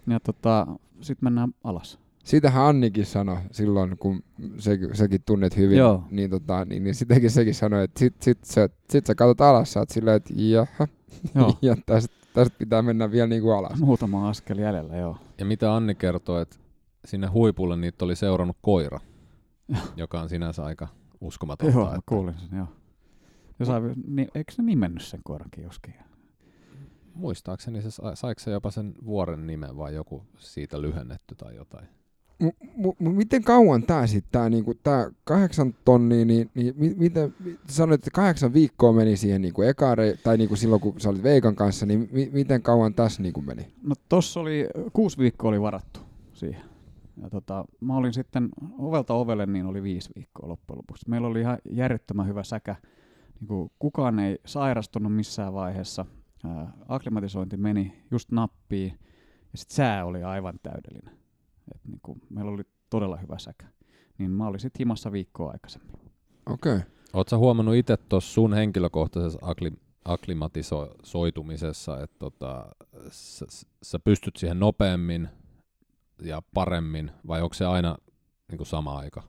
ja 0.07 0.19
tota, 0.19 0.67
sitten 1.01 1.25
mennään 1.25 1.49
alas. 1.63 1.99
Siitähän 2.23 2.65
Annikin 2.65 3.05
sanoi 3.05 3.37
silloin, 3.51 3.97
kun 3.97 4.23
se, 4.57 4.79
sekin 4.93 5.21
tunnet 5.25 5.57
hyvin, 5.57 5.77
Joo. 5.77 6.03
niin, 6.11 6.29
tota, 6.29 6.65
niin, 6.65 6.83
niin 6.83 6.95
sitäkin 6.95 7.31
sekin 7.31 7.55
sanoi, 7.55 7.83
että 7.83 7.99
sit, 7.99 8.21
sit, 8.21 8.43
sit, 8.43 8.71
sit 8.89 9.05
sä 9.05 9.15
katsot 9.15 9.41
alas, 9.41 9.73
sä 9.73 9.79
oot 9.79 9.89
silleen, 9.89 10.17
että 10.17 10.33
jaha, 10.37 10.87
joo. 11.35 11.57
ja 11.61 11.75
tästä, 11.85 12.15
tästä 12.33 12.57
pitää 12.59 12.81
mennä 12.81 13.11
vielä 13.11 13.27
niin 13.27 13.41
kuin 13.41 13.55
alas. 13.55 13.79
Muutama 13.79 14.29
askel 14.29 14.57
jäljellä, 14.57 14.97
joo. 14.97 15.17
Ja 15.37 15.45
mitä 15.45 15.75
Anni 15.75 15.95
kertoi, 15.95 16.41
että 16.41 16.55
sinne 17.05 17.27
huipulle 17.27 17.75
niitä 17.75 18.05
oli 18.05 18.15
seurannut 18.15 18.57
koira, 18.61 18.99
joka 19.97 20.21
on 20.21 20.29
sinänsä 20.29 20.63
aika 20.63 20.87
uskomatonta. 21.21 21.73
Joo, 21.73 21.87
että... 21.87 21.99
kuulin 22.05 22.35
sen, 22.39 22.57
joo. 22.57 22.67
Ja 23.59 23.65
sai, 23.65 23.81
niin, 24.07 24.27
eikö 24.35 24.51
se 24.51 24.61
nimennyt 24.61 25.03
sen 25.03 25.19
koirankin 25.23 25.63
joskin? 25.63 25.93
muistaakseni 27.19 27.81
se 27.81 27.89
saiko 28.13 28.39
se 28.39 28.51
jopa 28.51 28.71
sen 28.71 28.93
vuoren 29.05 29.47
nimen 29.47 29.77
vai 29.77 29.95
joku 29.95 30.23
siitä 30.37 30.81
lyhennetty 30.81 31.35
tai 31.35 31.55
jotain. 31.55 31.87
M- 32.39 32.87
m- 32.99 33.15
miten 33.15 33.43
kauan 33.43 33.83
tämä 33.83 34.07
sitten, 34.07 34.31
tämä 34.31 34.49
niinku, 34.49 34.73
kahdeksan 35.23 35.73
tonnia, 35.85 36.25
niin, 36.25 36.51
niin 36.53 36.73
mi- 36.77 36.95
miten, 36.97 37.33
sanoit, 37.67 37.99
että 38.01 38.11
kahdeksan 38.13 38.53
viikkoa 38.53 38.93
meni 38.93 39.17
siihen 39.17 39.41
niinku 39.41 39.61
ekaare, 39.61 40.17
tai 40.23 40.37
niinku 40.37 40.55
silloin 40.55 40.81
kun 40.81 40.99
sä 40.99 41.09
olit 41.09 41.23
Veikan 41.23 41.55
kanssa, 41.55 41.85
niin 41.85 42.09
mi- 42.11 42.29
miten 42.33 42.61
kauan 42.61 42.93
tässä 42.93 43.21
niinku 43.21 43.41
meni? 43.41 43.73
No 43.83 43.95
tossa 44.09 44.39
oli, 44.39 44.67
kuusi 44.93 45.17
viikkoa 45.17 45.49
oli 45.49 45.61
varattu 45.61 45.99
siihen. 46.33 46.61
Ja 47.21 47.29
tota, 47.29 47.65
mä 47.81 47.97
olin 47.97 48.13
sitten 48.13 48.49
ovelta 48.77 49.13
ovelle, 49.13 49.45
niin 49.45 49.65
oli 49.65 49.83
viisi 49.83 50.09
viikkoa 50.15 50.49
loppujen 50.49 50.77
lopuksi. 50.77 51.09
Meillä 51.09 51.27
oli 51.27 51.39
ihan 51.39 51.57
järjettömän 51.71 52.27
hyvä 52.27 52.43
säkä. 52.43 52.75
Niin 53.39 53.71
kukaan 53.79 54.19
ei 54.19 54.37
sairastunut 54.45 55.15
missään 55.15 55.53
vaiheessa 55.53 56.05
ää, 56.45 56.73
akklimatisointi 56.87 57.57
meni 57.57 58.03
just 58.11 58.31
nappiin 58.31 58.99
ja 59.51 59.57
sitten 59.57 59.75
sää 59.75 60.05
oli 60.05 60.23
aivan 60.23 60.59
täydellinen. 60.63 61.18
Et 61.75 61.81
niinku, 61.87 62.17
meillä 62.29 62.51
oli 62.51 62.63
todella 62.89 63.17
hyvä 63.17 63.39
säkä. 63.39 63.67
Niin 64.17 64.31
mä 64.31 64.47
olin 64.47 64.59
sitten 64.59 64.79
himassa 64.79 65.11
viikkoa 65.11 65.51
aikaisemmin. 65.51 65.95
Okei. 66.45 66.75
Okay. 66.75 66.81
Oletko 67.13 67.37
huomannut 67.37 67.75
itse 67.75 67.97
tuossa 67.97 68.33
sun 68.33 68.53
henkilökohtaisessa 68.53 69.39
akli- 69.41 69.79
akklimatisoitumisessa, 70.05 72.03
että 72.03 72.19
tota, 72.19 72.75
sä, 73.11 73.45
sä 73.83 73.99
pystyt 73.99 74.35
siihen 74.35 74.59
nopeammin 74.59 75.29
ja 76.21 76.41
paremmin, 76.53 77.11
vai 77.27 77.41
onko 77.41 77.53
se 77.53 77.65
aina 77.65 77.97
niin 78.47 78.57
kuin 78.57 78.67
sama 78.67 78.97
aika? 78.97 79.23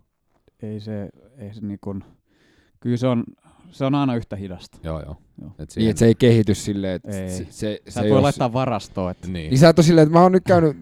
Ei 0.62 0.80
se, 0.80 1.10
ei 1.38 1.54
se 1.54 1.60
niin 1.60 1.78
kuin, 1.80 2.04
kyllä 2.80 2.96
se 2.96 3.06
on, 3.06 3.24
se 3.70 3.84
on 3.84 3.94
aina 3.94 4.16
yhtä 4.16 4.36
hidasta. 4.36 4.78
Joo, 4.82 5.00
joo. 5.00 5.16
joo. 5.40 5.50
Et 5.58 5.70
siihen... 5.70 5.84
Niin, 5.84 5.90
että 5.90 5.98
se 5.98 6.06
ei 6.06 6.14
kehity 6.14 6.54
silleen, 6.54 6.94
että 6.94 7.10
ei. 7.10 7.28
se, 7.28 7.46
se, 7.50 7.82
sä 7.88 8.02
se 8.02 8.10
voi 8.10 8.20
laittaa 8.20 8.52
varastoon. 8.52 9.10
Että... 9.10 9.28
Niin. 9.28 9.50
niin 9.50 9.58
sä 9.58 9.68
et 9.68 9.78
ole 9.78 9.84
silleen, 9.84 10.06
että 10.06 10.18
mä 10.18 10.22
oon 10.22 10.32
nyt 10.32 10.44
käynyt, 10.46 10.76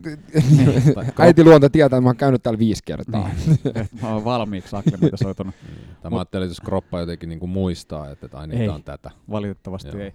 niin, 0.57 0.71
äiti 1.19 1.45
luonto 1.45 1.69
tietää, 1.69 1.97
että 1.97 2.01
mä 2.01 2.09
oon 2.09 2.17
käynyt 2.17 2.43
täällä 2.43 2.59
viisi 2.59 2.83
kertaa. 2.85 3.31
Niin. 3.47 3.89
mä 4.03 4.15
oon 4.15 4.25
valmiiksi 4.25 4.77
akklimatisoitunut. 4.77 5.55
niin. 5.67 5.97
Tämä 6.03 6.17
ajattelin, 6.17 6.45
että 6.45 6.51
jos 6.51 6.61
kroppa 6.61 7.01
jotenkin 7.01 7.29
niinku 7.29 7.47
muistaa, 7.47 8.11
että, 8.11 8.27
että 8.27 8.39
aina 8.39 8.55
ei, 8.55 8.69
on 8.69 8.85
tätä. 8.85 9.11
valitettavasti 9.31 9.89
joo. 9.89 10.01
ei. 10.01 10.13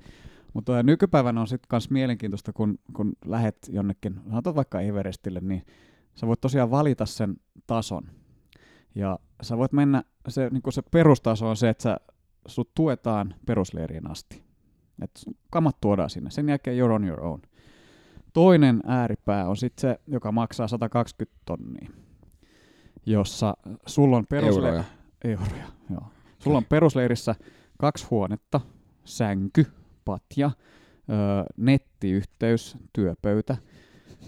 Mutta 0.53 0.83
nykypäivänä 0.83 1.41
on 1.41 1.47
sitten 1.47 1.67
myös 1.71 1.89
mielenkiintoista, 1.89 2.53
kun, 2.53 2.79
kun 2.93 3.13
lähet 3.25 3.57
jonnekin, 3.69 4.19
sanotaan 4.29 4.55
vaikka 4.55 4.81
Everestille, 4.81 5.39
niin 5.39 5.65
sä 6.15 6.27
voit 6.27 6.41
tosiaan 6.41 6.71
valita 6.71 7.05
sen 7.05 7.35
tason. 7.67 8.03
Ja 8.95 9.19
sä 9.41 9.57
voit 9.57 9.73
mennä, 9.73 10.03
se, 10.27 10.49
niin 10.49 10.61
se 10.69 10.81
perustaso 10.81 11.49
on 11.49 11.57
se, 11.57 11.69
että 11.69 11.83
sä 11.83 11.97
sut 12.47 12.69
tuetaan 12.75 13.35
perusleiriin 13.45 14.11
asti. 14.11 14.43
Et 15.01 15.11
kamat 15.51 15.77
tuodaan 15.81 16.09
sinne. 16.09 16.29
Sen 16.29 16.49
jälkeen 16.49 16.77
you're 16.77 16.91
on 16.91 17.03
your 17.07 17.25
own. 17.25 17.41
Toinen 18.33 18.81
ääripää 18.85 19.47
on 19.47 19.57
sitten 19.57 19.81
se, 19.81 19.99
joka 20.07 20.31
maksaa 20.31 20.67
120 20.67 21.41
tonnia, 21.45 21.89
jossa 23.05 23.57
sulla 23.85 24.17
on 24.17 24.25
perusleiri... 24.29 24.77
Euroja. 24.77 24.83
Euroja, 25.23 25.67
joo. 25.89 26.03
Sulla 26.39 26.57
on 26.57 26.65
perusleirissä 26.65 27.35
kaksi 27.77 28.07
huonetta, 28.11 28.61
sänky, 29.05 29.65
patja, 30.05 30.51
öö, 31.09 31.43
nettiyhteys, 31.57 32.77
työpöytä. 32.93 33.57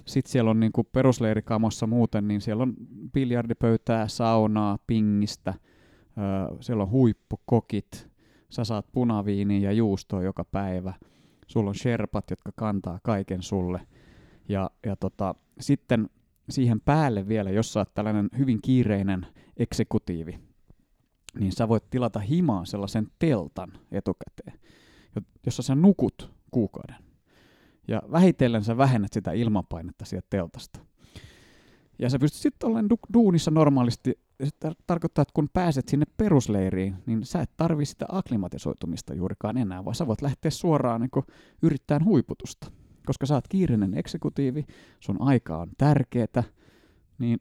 Sitten 0.05 0.31
siellä 0.31 0.51
on 0.51 0.59
niinku 0.59 0.83
perusleirikamossa 0.83 1.87
muuten, 1.87 2.27
niin 2.27 2.41
siellä 2.41 2.63
on 2.63 2.73
biljardipöytää, 3.13 4.07
saunaa, 4.07 4.79
pingistä– 4.87 5.53
Siellä 6.61 6.83
on 6.83 6.89
huippukokit, 6.89 8.09
sä 8.49 8.63
saat 8.63 8.91
punaviiniä 8.91 9.59
ja 9.59 9.71
juustoa 9.71 10.23
joka 10.23 10.45
päivä. 10.45 10.93
Sulla 11.47 11.69
on 11.69 11.75
sherpat, 11.75 12.29
jotka 12.29 12.51
kantaa 12.55 12.99
kaiken 13.03 13.41
sulle. 13.41 13.87
Ja, 14.49 14.71
ja 14.85 14.95
tota, 14.95 15.35
sitten 15.59 16.09
siihen 16.49 16.81
päälle 16.81 17.27
vielä, 17.27 17.49
jos 17.49 17.73
sä 17.73 17.79
oot 17.79 17.93
tällainen 17.93 18.29
hyvin 18.37 18.61
kiireinen 18.61 19.27
eksekutiivi, 19.57 20.39
niin 21.39 21.51
sä 21.51 21.67
voit 21.67 21.89
tilata 21.89 22.19
himaan 22.19 22.65
sellaisen 22.65 23.07
teltan 23.19 23.71
etukäteen, 23.91 24.59
jossa 25.45 25.63
sä 25.63 25.75
nukut 25.75 26.31
kuukauden. 26.51 26.95
Ja 27.87 28.01
vähitellen 28.11 28.63
sä 28.63 28.77
vähennät 28.77 29.13
sitä 29.13 29.31
ilmapainetta 29.31 30.05
sieltä 30.05 30.27
teltasta. 30.29 30.79
Ja 31.99 32.09
sä 32.09 32.19
pystyt 32.19 32.41
sitten 32.41 32.67
olemaan 32.67 32.91
du- 32.93 33.13
duunissa 33.13 33.51
normaalisti. 33.51 34.19
Se 34.43 34.49
tar- 34.65 34.75
tarkoittaa, 34.87 35.21
että 35.21 35.33
kun 35.33 35.49
pääset 35.53 35.87
sinne 35.87 36.05
perusleiriin, 36.17 36.95
niin 37.05 37.25
sä 37.25 37.41
et 37.41 37.51
tarvi 37.57 37.85
sitä 37.85 38.05
aklimatisoitumista 38.09 39.13
juurikaan 39.13 39.57
enää, 39.57 39.85
vaan 39.85 39.95
sä 39.95 40.07
voit 40.07 40.21
lähteä 40.21 40.51
suoraan 40.51 41.01
niin 41.01 41.25
yrittämään 41.61 42.05
huiputusta. 42.05 42.71
Koska 43.05 43.25
sä 43.25 43.33
oot 43.33 43.47
kiireinen 43.47 43.97
eksekutiivi, 43.97 44.65
sun 44.99 45.21
aika 45.21 45.57
on 45.57 45.69
tärkeetä, 45.77 46.43
niin 47.17 47.39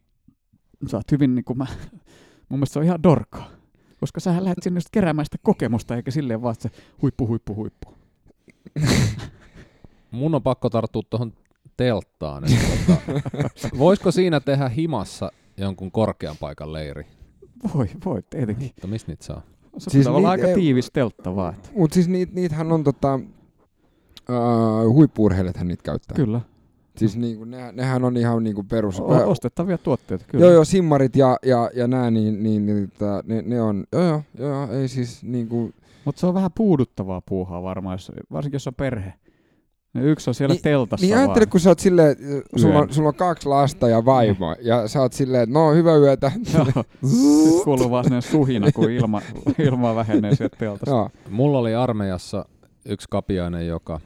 sä 0.91 0.97
oot 0.97 1.13
hyvin, 1.13 1.35
niin 1.35 1.45
kuin 1.45 1.59
mä, 1.59 1.67
mun 2.49 2.59
mielestä 2.59 2.73
se 2.73 2.79
on 2.79 2.85
ihan 2.85 3.03
dorkaa. 3.03 3.51
Koska 4.01 4.21
sä 4.21 4.45
lähdet 4.45 4.63
sinne 4.63 4.79
just 4.79 4.89
keräämään 4.93 5.27
sitä 5.27 5.39
kokemusta, 5.43 5.97
eikä 5.97 6.11
silleen 6.11 6.43
vaan, 6.43 6.55
se 6.59 6.71
huippu, 7.03 7.27
huippu, 7.27 7.55
huippu. 7.55 7.95
Mun 10.11 10.35
on 10.35 10.43
pakko 10.43 10.71
tarttua 10.71 11.03
tuohon 11.11 11.33
telttaan. 11.77 12.45
että 12.45 12.67
Tota, 12.87 13.79
voisiko 13.79 14.11
siinä 14.11 14.41
tehdä 14.41 14.69
himassa 14.69 15.31
jonkun 15.57 15.91
korkean 15.91 16.37
paikan 16.41 16.73
leiri? 16.73 17.07
Voi, 17.75 17.91
voi, 18.05 18.23
tietenkin. 18.31 18.67
Mutta 18.69 18.87
mistä 18.87 19.13
niitä 19.13 19.25
saa? 19.25 19.43
Se 19.79 19.91
Siis 19.91 20.07
olla 20.07 20.19
niit- 20.19 20.31
aika 20.31 20.47
tiivis 20.55 20.91
teltta 20.93 21.37
vaan. 21.37 21.55
Että. 21.55 21.69
Mut 21.77 21.93
siis 21.93 22.09
niit, 22.09 22.33
niitähän 22.33 22.73
on 22.73 22.85
tota, 22.85 23.21
uh, 24.85 24.95
huippuurheilijathan 24.95 25.69
niitä 25.69 25.83
käyttää. 25.83 26.15
Kyllä, 26.15 26.41
Siis 26.97 27.17
niinku, 27.17 27.45
ne, 27.45 27.73
nehän 27.73 28.05
on 28.05 28.17
ihan 28.17 28.45
niinku 28.45 28.63
perus... 28.63 29.01
o- 29.01 29.31
ostettavia 29.31 29.79
tuotteita, 29.79 30.25
kyllä. 30.29 30.45
Joo, 30.45 30.53
joo, 30.55 30.65
simmarit 30.65 31.17
ja, 31.17 31.37
ja, 31.47 31.71
ja 31.75 31.87
nää, 31.89 32.11
niin, 32.11 32.43
niin, 32.43 32.67
niin 32.67 32.93
ne, 33.25 33.43
ne 33.43 33.63
on, 33.63 33.85
joo, 33.93 34.03
joo, 34.05 34.23
joo, 34.39 34.73
ei 34.73 34.89
siis 34.89 35.23
niinku, 35.23 35.73
Mutta 36.05 36.21
se 36.21 36.27
on 36.27 36.35
vähän 36.35 36.51
puuduttavaa 36.55 37.21
puuhaa 37.21 37.63
varmaan, 37.63 37.95
jos, 37.95 38.13
varsinkin 38.33 38.55
jos 38.57 38.67
on 38.67 38.75
perhe. 38.75 39.13
Yksi 40.03 40.31
on 40.31 40.35
siellä 40.35 40.53
Niin- 40.53 40.63
teltassa 40.63 41.07
niin 41.07 41.15
vaan. 41.15 41.25
ajattele, 41.25 41.47
kun 41.47 41.61
sä 41.61 41.71
oot 41.71 41.79
silleen, 41.79 42.11
että 42.11 42.59
sulla 42.61 42.79
on, 42.79 42.93
sulla 42.95 43.09
on 43.09 43.15
kaksi 43.15 43.49
lasta 43.49 43.89
ja 43.89 44.05
vaimo, 44.05 44.57
ja 44.61 44.89
sä 44.89 45.01
oot 45.01 45.13
silleen, 45.13 45.43
että 45.43 45.53
no 45.59 45.73
hyvää 45.75 45.97
yötä. 45.97 46.33
Sitten 46.35 46.85
kuuluu 47.65 47.91
vaan 47.91 48.05
sellainen 48.05 48.31
suhina, 48.31 48.73
kun 48.73 48.91
ilma, 48.91 49.23
ilma 49.69 49.95
vähenee 49.95 50.35
sieltä 50.35 50.57
teltasta. 50.57 50.91
Joo. 50.91 51.11
Mulla 51.31 51.59
oli 51.59 51.75
armeijassa 51.75 52.45
yksi 52.85 53.07
kapiainen, 53.11 53.67
joka... 53.67 54.01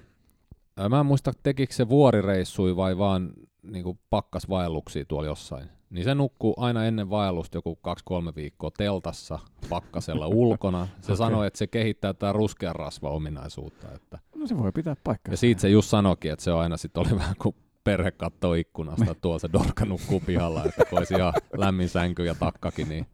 Mä 0.89 1.01
en 1.01 1.07
muista, 1.07 1.33
tekikö 1.43 1.75
se 1.75 1.89
vuorireissui 1.89 2.77
vai 2.77 2.99
vaan 2.99 3.31
niin 3.63 3.99
pakkasvaelluksia 4.11 5.05
tuolla 5.05 5.29
jossain. 5.29 5.69
Niin 5.91 6.05
se 6.05 6.15
nukkuu 6.15 6.55
aina 6.57 6.85
ennen 6.85 7.11
vaellusta 7.11 7.57
joku 7.59 7.77
kaksi-kolme 7.77 8.35
viikkoa 8.37 8.71
teltassa 8.79 9.39
pakkasella 9.69 10.27
ulkona. 10.27 10.89
Se 11.01 11.05
okay. 11.13 11.17
sanoi, 11.17 11.47
että 11.47 11.59
se 11.59 11.67
kehittää 11.67 12.15
tätä 12.15 12.33
ruskean 12.33 12.77
rasva 12.77 13.11
ominaisuutta. 13.11 13.87
Että. 13.95 14.19
No 14.39 14.47
se 14.47 14.59
voi 14.59 14.73
pitää 14.73 14.97
paikkaa. 15.05 15.33
Ja 15.33 15.37
siitä 15.37 15.61
se 15.61 15.69
just 15.69 15.89
sanoikin, 15.89 16.33
että 16.33 16.45
se 16.45 16.53
on 16.53 16.61
aina 16.61 16.77
sitten 16.77 17.01
oli 17.01 17.19
vähän 17.19 17.35
kuin 17.43 17.55
perhe 17.85 18.11
kattoo 18.11 18.55
ikkunasta, 18.55 19.05
että 19.11 19.21
tuolla 19.21 19.39
se 19.39 19.49
dorka 19.53 19.85
nukkuu 19.85 20.21
pihalla, 20.21 20.65
että 20.65 20.85
kun 20.85 20.99
olisi 20.99 21.15
ihan 21.15 21.33
lämmin 21.57 21.89
sänky 21.89 22.25
ja 22.25 22.35
takkakin, 22.35 22.89
niin 22.89 23.07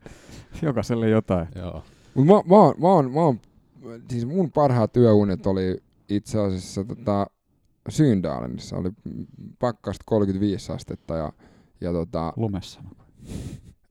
Jokaiselle 0.62 1.08
jotain. 1.08 1.48
joo. 1.54 1.82
Mut 2.14 2.26
mä, 2.26 2.32
mä, 2.32 2.56
oon, 2.56 2.74
mä, 2.78 2.88
oon, 2.88 3.12
mä 3.12 3.20
oon, 3.20 3.40
siis 4.10 4.26
mun 4.26 4.50
parhaat 4.50 4.92
työunet 4.92 5.46
oli 5.46 5.82
itse 6.08 6.40
asiassa 6.40 6.84
tota, 6.84 7.26
Syndaalenissa, 7.88 8.76
oli 8.76 8.90
pakkasta 9.58 10.02
35 10.06 10.72
astetta 10.72 11.16
ja, 11.16 11.32
ja 11.80 11.92
tota, 11.92 12.32
Lumessa. 12.36 12.80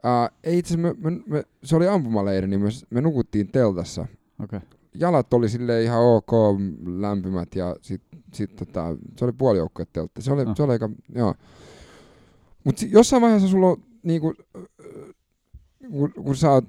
ää, 0.04 0.30
ei 0.44 0.58
itse 0.58 0.74
asiassa 0.74 0.96
me, 1.02 1.12
me, 1.12 1.22
me, 1.28 1.44
se 1.64 1.76
oli 1.76 1.88
ampumaleiri, 1.88 2.48
niin 2.48 2.62
me, 2.62 2.70
me 2.90 3.02
nukuttiin 3.02 3.52
teltassa. 3.52 4.02
Okei. 4.44 4.58
Okay. 4.58 4.70
Jalat 4.96 5.34
oli 5.34 5.50
sille 5.50 5.84
ihan 5.84 6.00
ok, 6.02 6.32
lämpimät 6.86 7.56
ja 7.56 7.76
sit, 7.82 8.02
sit 8.34 8.56
tota, 8.56 8.98
se 9.18 9.26
oli 9.26 9.32
puolijoukkojen 9.34 9.88
teltta. 9.94 10.22
Se 10.22 10.34
oli, 10.34 10.42
Ah. 10.42 10.56
se 10.56 10.64
oli 10.64 10.72
aika, 10.72 10.90
joo. 11.16 11.34
Mut 12.64 12.78
si- 12.78 12.90
jossain 12.92 13.22
vaiheessa 13.22 13.48
sulla 13.48 13.68
on 13.68 13.84
niinku, 14.04 14.34
kun, 15.92 16.14
kun 16.14 16.36
sä 16.36 16.52
oot 16.52 16.66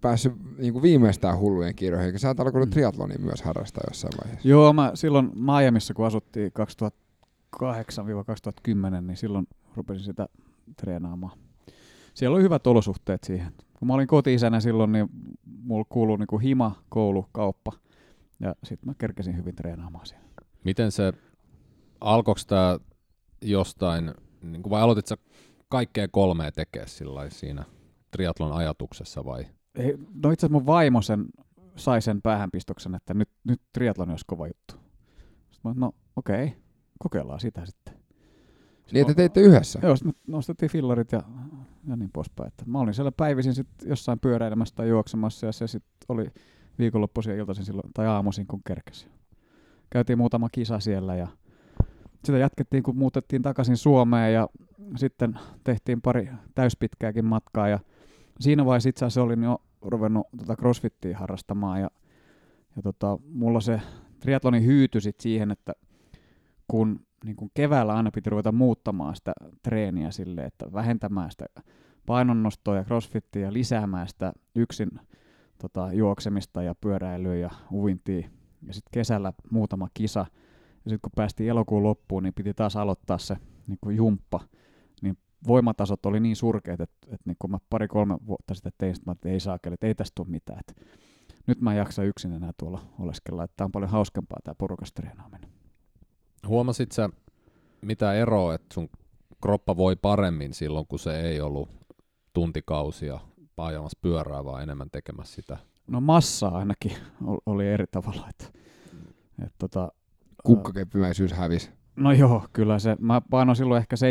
päässyt 0.00 0.32
niinku 0.58 0.82
viimeistään 0.82 1.38
hullujen 1.38 1.74
kirjoihin, 1.74 2.18
sä 2.18 2.28
oot 2.28 2.40
alkanut 2.40 2.68
Mm. 2.68 2.72
triatlonia 2.72 3.18
myös 3.18 3.42
harrastaa 3.42 3.84
jossain 3.88 4.12
vaiheessa. 4.24 4.48
Joo, 4.48 4.72
mä 4.72 4.90
silloin 4.94 5.30
Miamiissa, 5.34 5.94
kun 5.94 6.06
asuttiin 6.06 6.52
2008-2010, 6.52 9.06
niin 9.06 9.16
silloin 9.16 9.48
rupesin 9.76 10.04
sitä 10.04 10.28
treenaamaan. 10.76 11.38
Siellä 12.14 12.34
oli 12.34 12.42
hyvät 12.42 12.66
olosuhteet 12.66 13.24
siihen. 13.24 13.52
Kun 13.78 13.88
mä 13.88 13.94
olin 13.94 14.06
koti-isänä 14.06 14.60
silloin, 14.60 14.92
niin 14.92 15.08
mulla 15.44 15.84
kuului 15.88 16.18
niin 16.18 16.40
hima, 16.40 16.82
koulu, 16.88 17.26
kauppa. 17.32 17.72
Ja 18.40 18.54
sitten 18.64 18.88
mä 18.88 18.94
kerkesin 18.98 19.36
hyvin 19.36 19.56
treenaamaan 19.56 20.06
siellä. 20.06 20.26
Miten 20.64 20.92
se, 20.92 21.12
alkoiko 22.00 22.40
tämä 22.46 22.78
jostain, 23.42 24.14
niin 24.42 24.62
kuin 24.62 24.70
vai 24.70 24.82
aloitit 24.82 25.06
sä 25.06 25.16
kaikkea 25.68 26.08
kolmea 26.08 26.52
tekee 26.52 26.86
sillä 26.86 27.30
siinä 27.30 27.64
triatlon 28.10 28.52
ajatuksessa 28.52 29.24
vai? 29.24 29.46
Ei, 29.74 29.96
no 30.14 30.30
itse 30.30 30.46
asiassa 30.46 30.52
mun 30.58 30.66
vaimo 30.66 31.02
sen, 31.02 31.26
sai 31.76 32.02
sen 32.02 32.22
päähänpistoksen, 32.22 32.94
että 32.94 33.14
nyt, 33.14 33.28
nyt 33.44 33.62
triatloni 33.72 34.10
olisi 34.10 34.24
kova 34.26 34.46
juttu. 34.46 34.74
Sitten 35.50 35.70
mä, 35.70 35.74
no 35.76 35.92
okei, 36.16 36.44
okay, 36.44 36.58
kokeillaan 36.98 37.40
sitä 37.40 37.66
sitten. 37.66 37.94
Niin, 38.92 39.00
että 39.00 39.14
teitte 39.14 39.40
yhdessä. 39.40 39.78
Joo, 39.82 39.96
sitten 39.96 40.14
nostettiin 40.26 40.70
fillarit 40.70 41.12
ja, 41.12 41.22
ja 41.88 41.96
niin 41.96 42.10
poispäin. 42.12 42.48
Että 42.48 42.64
mä 42.66 42.80
olin 42.80 42.94
siellä 42.94 43.12
päivisin 43.12 43.54
sit 43.54 43.68
jossain 43.84 44.20
pyöräilemässä 44.20 44.74
tai 44.74 44.88
juoksemassa 44.88 45.46
ja 45.46 45.52
se 45.52 45.66
sitten 45.66 46.06
oli 46.08 46.26
viikonloppuisin 46.78 47.30
ja 47.30 47.38
iltaisin 47.38 47.64
silloin, 47.64 47.90
tai 47.94 48.06
aamuisin 48.06 48.46
kun 48.46 48.60
kerkesi. 48.66 49.08
Käytiin 49.90 50.18
muutama 50.18 50.48
kisa 50.52 50.80
siellä 50.80 51.16
ja 51.16 51.28
sitä 52.24 52.38
jatkettiin 52.38 52.82
kun 52.82 52.96
muutettiin 52.96 53.42
takaisin 53.42 53.76
Suomeen 53.76 54.34
ja 54.34 54.48
sitten 54.96 55.38
tehtiin 55.64 56.02
pari 56.02 56.30
täyspitkääkin 56.54 57.24
matkaa 57.24 57.68
ja 57.68 57.78
siinä 58.40 58.64
vaiheessa 58.64 58.88
itse 58.88 59.04
asiassa 59.04 59.22
olin 59.22 59.42
jo 59.42 59.62
ruvennut 59.82 60.26
tota 60.38 60.56
crossfittiä 60.56 61.18
harrastamaan 61.18 61.80
ja, 61.80 61.90
ja 62.76 62.82
tota, 62.82 63.18
mulla 63.28 63.60
se 63.60 63.80
triatloni 64.20 64.64
hyytyi 64.64 65.00
sit 65.00 65.20
siihen, 65.20 65.50
että 65.50 65.72
kun 66.68 67.05
niin 67.24 67.36
kuin 67.36 67.50
keväällä 67.54 67.94
aina 67.94 68.10
piti 68.10 68.30
ruveta 68.30 68.52
muuttamaan 68.52 69.16
sitä 69.16 69.32
treeniä 69.62 70.10
sille, 70.10 70.44
että 70.44 70.72
vähentämään 70.72 71.30
sitä 71.30 71.46
painonnostoa 72.06 72.76
ja 72.76 72.84
crossfittiä 72.84 73.42
ja 73.42 73.52
lisäämään 73.52 74.08
sitä 74.08 74.32
yksin 74.54 74.90
tota, 75.58 75.92
juoksemista 75.92 76.62
ja 76.62 76.74
pyöräilyä 76.74 77.34
ja 77.34 77.50
uintia. 77.72 78.28
Ja 78.66 78.74
sitten 78.74 78.90
kesällä 78.92 79.32
muutama 79.50 79.88
kisa. 79.94 80.20
Ja 80.84 80.90
sitten 80.90 81.00
kun 81.02 81.12
päästiin 81.16 81.50
elokuun 81.50 81.82
loppuun, 81.82 82.22
niin 82.22 82.34
piti 82.34 82.54
taas 82.54 82.76
aloittaa 82.76 83.18
se 83.18 83.36
niin 83.66 83.78
kuin 83.80 83.96
jumppa. 83.96 84.40
Niin 85.02 85.18
voimatasot 85.46 86.06
oli 86.06 86.20
niin 86.20 86.36
surkeat, 86.36 86.80
että, 86.80 86.96
että 87.06 87.22
niin 87.24 87.36
kun 87.38 87.50
mä 87.50 87.58
pari-kolme 87.70 88.18
vuotta 88.26 88.54
sitten 88.54 88.72
tein, 88.78 88.94
että 89.12 89.28
ei 89.28 89.40
saakeli, 89.40 89.74
että 89.74 89.86
ei 89.86 89.94
tästä 89.94 90.14
tule 90.14 90.28
mitään. 90.28 90.60
Että 90.60 90.72
nyt 91.46 91.60
mä 91.60 91.72
en 91.72 91.78
jaksa 91.78 92.02
yksin 92.02 92.32
enää 92.32 92.52
tuolla 92.58 92.80
oleskella, 92.98 93.44
että 93.44 93.54
tämä 93.56 93.66
on 93.66 93.72
paljon 93.72 93.90
hauskempaa 93.90 94.38
tämä 94.44 94.54
porukas 94.54 94.92
treenaaminen. 94.92 95.55
Huomasit 96.48 96.92
sä 96.92 97.10
mitä 97.82 98.12
eroa, 98.14 98.54
että 98.54 98.74
sun 98.74 98.88
kroppa 99.42 99.76
voi 99.76 99.96
paremmin 99.96 100.54
silloin, 100.54 100.86
kun 100.86 100.98
se 100.98 101.20
ei 101.20 101.40
ollut 101.40 101.68
tuntikausia 102.32 103.20
paajamassa 103.56 103.98
pyörää, 104.02 104.44
vaan 104.44 104.62
enemmän 104.62 104.90
tekemässä 104.90 105.34
sitä? 105.34 105.56
No 105.86 106.00
massa 106.00 106.48
ainakin 106.48 106.92
ol- 107.26 107.38
oli 107.46 107.68
eri 107.68 107.84
tavalla. 107.90 108.26
Että, 108.30 108.44
et 109.46 109.52
tota, 109.58 109.92
Kukkakeppimäisyys 110.44 111.32
hävisi. 111.32 111.70
no 111.96 112.12
joo, 112.12 112.42
kyllä 112.52 112.78
se. 112.78 112.96
Mä 113.00 113.20
painoin 113.30 113.56
silloin 113.56 113.78
ehkä 113.80 113.96
7,5 113.96 114.02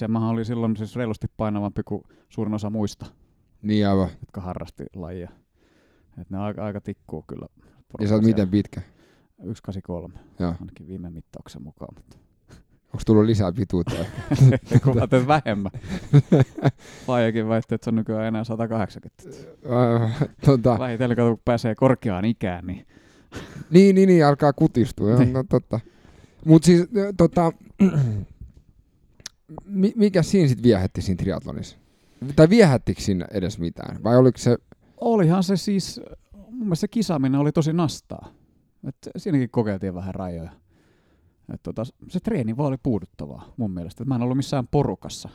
ja 0.00 0.08
mä 0.08 0.30
olin 0.30 0.44
silloin 0.44 0.76
siis 0.76 0.96
reilusti 0.96 1.26
painavampi 1.36 1.82
kuin 1.84 2.02
suurin 2.28 2.54
osa 2.54 2.70
muista, 2.70 3.06
Niin 3.62 3.88
aivan. 3.88 4.08
jotka 4.20 4.40
harrasti 4.40 4.84
lajia. 4.94 5.30
Et 6.20 6.30
ne 6.30 6.38
aika, 6.38 6.64
aika 6.64 6.80
tikkuu 6.80 7.24
kyllä. 7.26 7.46
Ja 8.00 8.08
sä 8.08 8.14
oot 8.14 8.24
miten 8.24 8.48
pitkä? 8.48 8.80
1,83 9.42 10.18
Joo. 10.38 10.54
ainakin 10.60 10.88
viime 10.88 11.10
mittauksen 11.10 11.62
mukaan. 11.62 11.94
Mutta 11.94 12.16
Onko 12.86 13.02
tullut 13.06 13.24
lisää 13.24 13.52
pituutta? 13.52 13.94
kun 14.84 14.96
mä 14.96 15.06
teen 15.06 15.26
vähemmän. 15.26 15.72
Vaijakin 17.08 17.48
väitti, 17.48 17.74
että 17.74 17.84
se 17.84 17.90
on 17.90 17.94
nykyään 17.94 18.24
enää 18.26 18.44
180. 18.44 19.22
Äh, 20.02 20.28
tota, 20.44 20.78
Vähitellen 20.78 21.16
kun 21.16 21.38
pääsee 21.44 21.74
korkeaan 21.74 22.24
ikään, 22.24 22.66
niin 22.66 22.86
niin, 23.70 23.94
niin, 23.94 24.06
niin, 24.06 24.26
alkaa 24.26 24.52
kutistua. 24.52 25.16
Niin. 25.16 25.32
no, 25.32 25.44
totta. 25.48 25.80
Siis, 26.62 26.88
ö, 26.96 27.12
tota, 27.16 27.52
mi- 29.64 29.92
mikä 29.96 30.22
siinä 30.22 30.48
sitten 30.48 30.62
viehätti 30.62 31.02
siinä 31.02 31.16
triatlonissa? 31.16 31.76
Tai 32.36 32.48
viehättikö 32.48 33.00
siinä 33.00 33.26
edes 33.30 33.58
mitään? 33.58 34.02
Vai 34.04 34.16
oliko 34.16 34.38
se, 34.38 34.56
Olihan 35.00 35.42
se 35.44 35.56
siis, 35.56 36.00
mun 36.50 36.58
mielestä 36.58 36.80
se 36.80 36.88
kisaaminen 36.88 37.40
oli 37.40 37.52
tosi 37.52 37.72
nastaa. 37.72 38.28
Et 38.88 38.96
siinäkin 39.16 39.50
kokeiltiin 39.50 39.94
vähän 39.94 40.14
rajoja. 40.14 40.50
Et 41.54 41.62
tota, 41.62 41.84
se 42.08 42.20
treeni 42.20 42.56
vaan 42.56 42.68
oli 42.68 42.76
puuduttavaa 42.82 43.52
mun 43.56 43.70
mielestä. 43.70 44.02
Et 44.02 44.08
mä 44.08 44.14
en 44.14 44.22
ollut 44.22 44.36
missään 44.36 44.68
porukassa. 44.70 45.28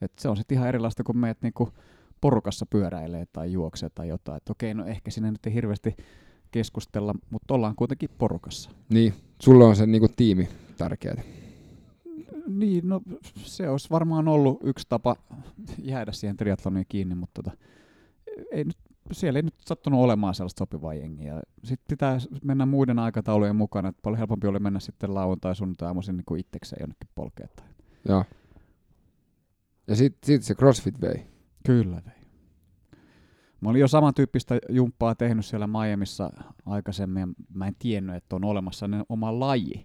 Et 0.00 0.12
se 0.18 0.28
on 0.28 0.36
sitten 0.36 0.56
ihan 0.56 0.68
erilaista, 0.68 1.04
kun 1.04 1.16
meet 1.16 1.42
niinku 1.42 1.72
porukassa 2.20 2.66
pyöräilee 2.66 3.26
tai 3.32 3.52
juoksee 3.52 3.90
tai 3.94 4.08
jotain. 4.08 4.36
Et 4.36 4.50
okei, 4.50 4.74
no 4.74 4.86
ehkä 4.86 5.10
sinne 5.10 5.30
nyt 5.30 5.46
ei 5.46 5.54
hirveästi 5.54 5.96
keskustella, 6.50 7.14
mutta 7.30 7.54
ollaan 7.54 7.76
kuitenkin 7.76 8.10
porukassa. 8.18 8.70
Niin, 8.88 9.14
sulla 9.42 9.64
on 9.64 9.76
se 9.76 9.86
niinku 9.86 10.08
tiimi 10.16 10.48
tärkeää. 10.76 11.22
Niin, 12.46 12.88
no 12.88 13.00
se 13.36 13.68
olisi 13.68 13.90
varmaan 13.90 14.28
ollut 14.28 14.60
yksi 14.62 14.86
tapa 14.88 15.16
jäädä 15.78 16.12
siihen 16.12 16.36
triathloniin 16.36 16.86
kiinni, 16.88 17.14
mutta 17.14 17.42
tota, 17.42 17.56
ei 18.50 18.64
nyt, 18.64 18.76
siellä 19.14 19.38
ei 19.38 19.42
nyt 19.42 19.54
sattunut 19.58 20.00
olemaan 20.00 20.34
sellaista 20.34 20.58
sopivaa 20.58 20.94
jengiä. 20.94 21.40
Sitten 21.64 21.86
pitää 21.88 22.18
mennä 22.44 22.66
muiden 22.66 22.98
aikataulujen 22.98 23.56
mukana, 23.56 23.88
että 23.88 24.02
paljon 24.02 24.18
helpompi 24.18 24.46
oli 24.46 24.58
mennä 24.58 24.80
sitten 24.80 25.14
lauantai 25.14 25.56
sunnuntai 25.56 25.86
aamuisin 25.86 26.16
niin 26.16 26.38
itsekseen 26.38 26.80
jonnekin 26.80 27.08
polkeen. 27.14 27.48
Tai. 27.56 27.66
Joo. 28.08 28.24
Ja 29.86 29.96
sitten 29.96 30.26
sit 30.26 30.42
se 30.42 30.54
CrossFit 30.54 31.00
vei. 31.00 31.26
Kyllä 31.66 32.02
vei. 32.06 32.22
Mä 33.60 33.70
olin 33.70 33.80
jo 33.80 33.88
samantyyppistä 33.88 34.58
jumppaa 34.68 35.14
tehnyt 35.14 35.46
siellä 35.46 35.66
Miamiissa 35.66 36.30
aikaisemmin, 36.66 37.20
ja 37.20 37.28
mä 37.54 37.66
en 37.66 37.76
tiennyt, 37.78 38.16
että 38.16 38.36
on 38.36 38.44
olemassa 38.44 38.86
oma 39.08 39.40
laji, 39.40 39.84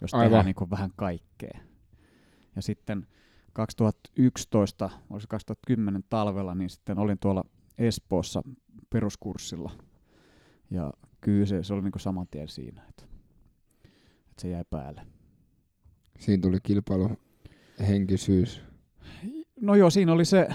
jos 0.00 0.14
Aivan. 0.14 0.24
tehdään 0.24 0.46
niin 0.46 0.70
vähän 0.70 0.90
kaikkea. 0.96 1.60
Ja 2.56 2.62
sitten 2.62 3.06
2011, 3.52 4.90
olisi 5.10 5.28
2010 5.28 6.04
talvella, 6.10 6.54
niin 6.54 6.70
sitten 6.70 6.98
olin 6.98 7.18
tuolla 7.18 7.44
Espoossa 7.78 8.42
peruskurssilla. 8.90 9.72
Ja 10.70 10.92
kyllä 11.20 11.46
se, 11.46 11.62
se 11.62 11.74
oli 11.74 11.82
niin 11.82 11.92
saman 12.00 12.26
tien 12.30 12.48
siinä, 12.48 12.82
että, 12.88 13.04
että 14.28 14.42
se 14.42 14.48
jäi 14.48 14.64
päälle. 14.70 15.06
Siinä 16.18 16.40
tuli 16.40 16.58
kilpailu 16.62 17.10
henkisyys. 17.88 18.62
No 19.60 19.74
joo, 19.74 19.90
siinä 19.90 20.12
oli 20.12 20.24
se, 20.24 20.48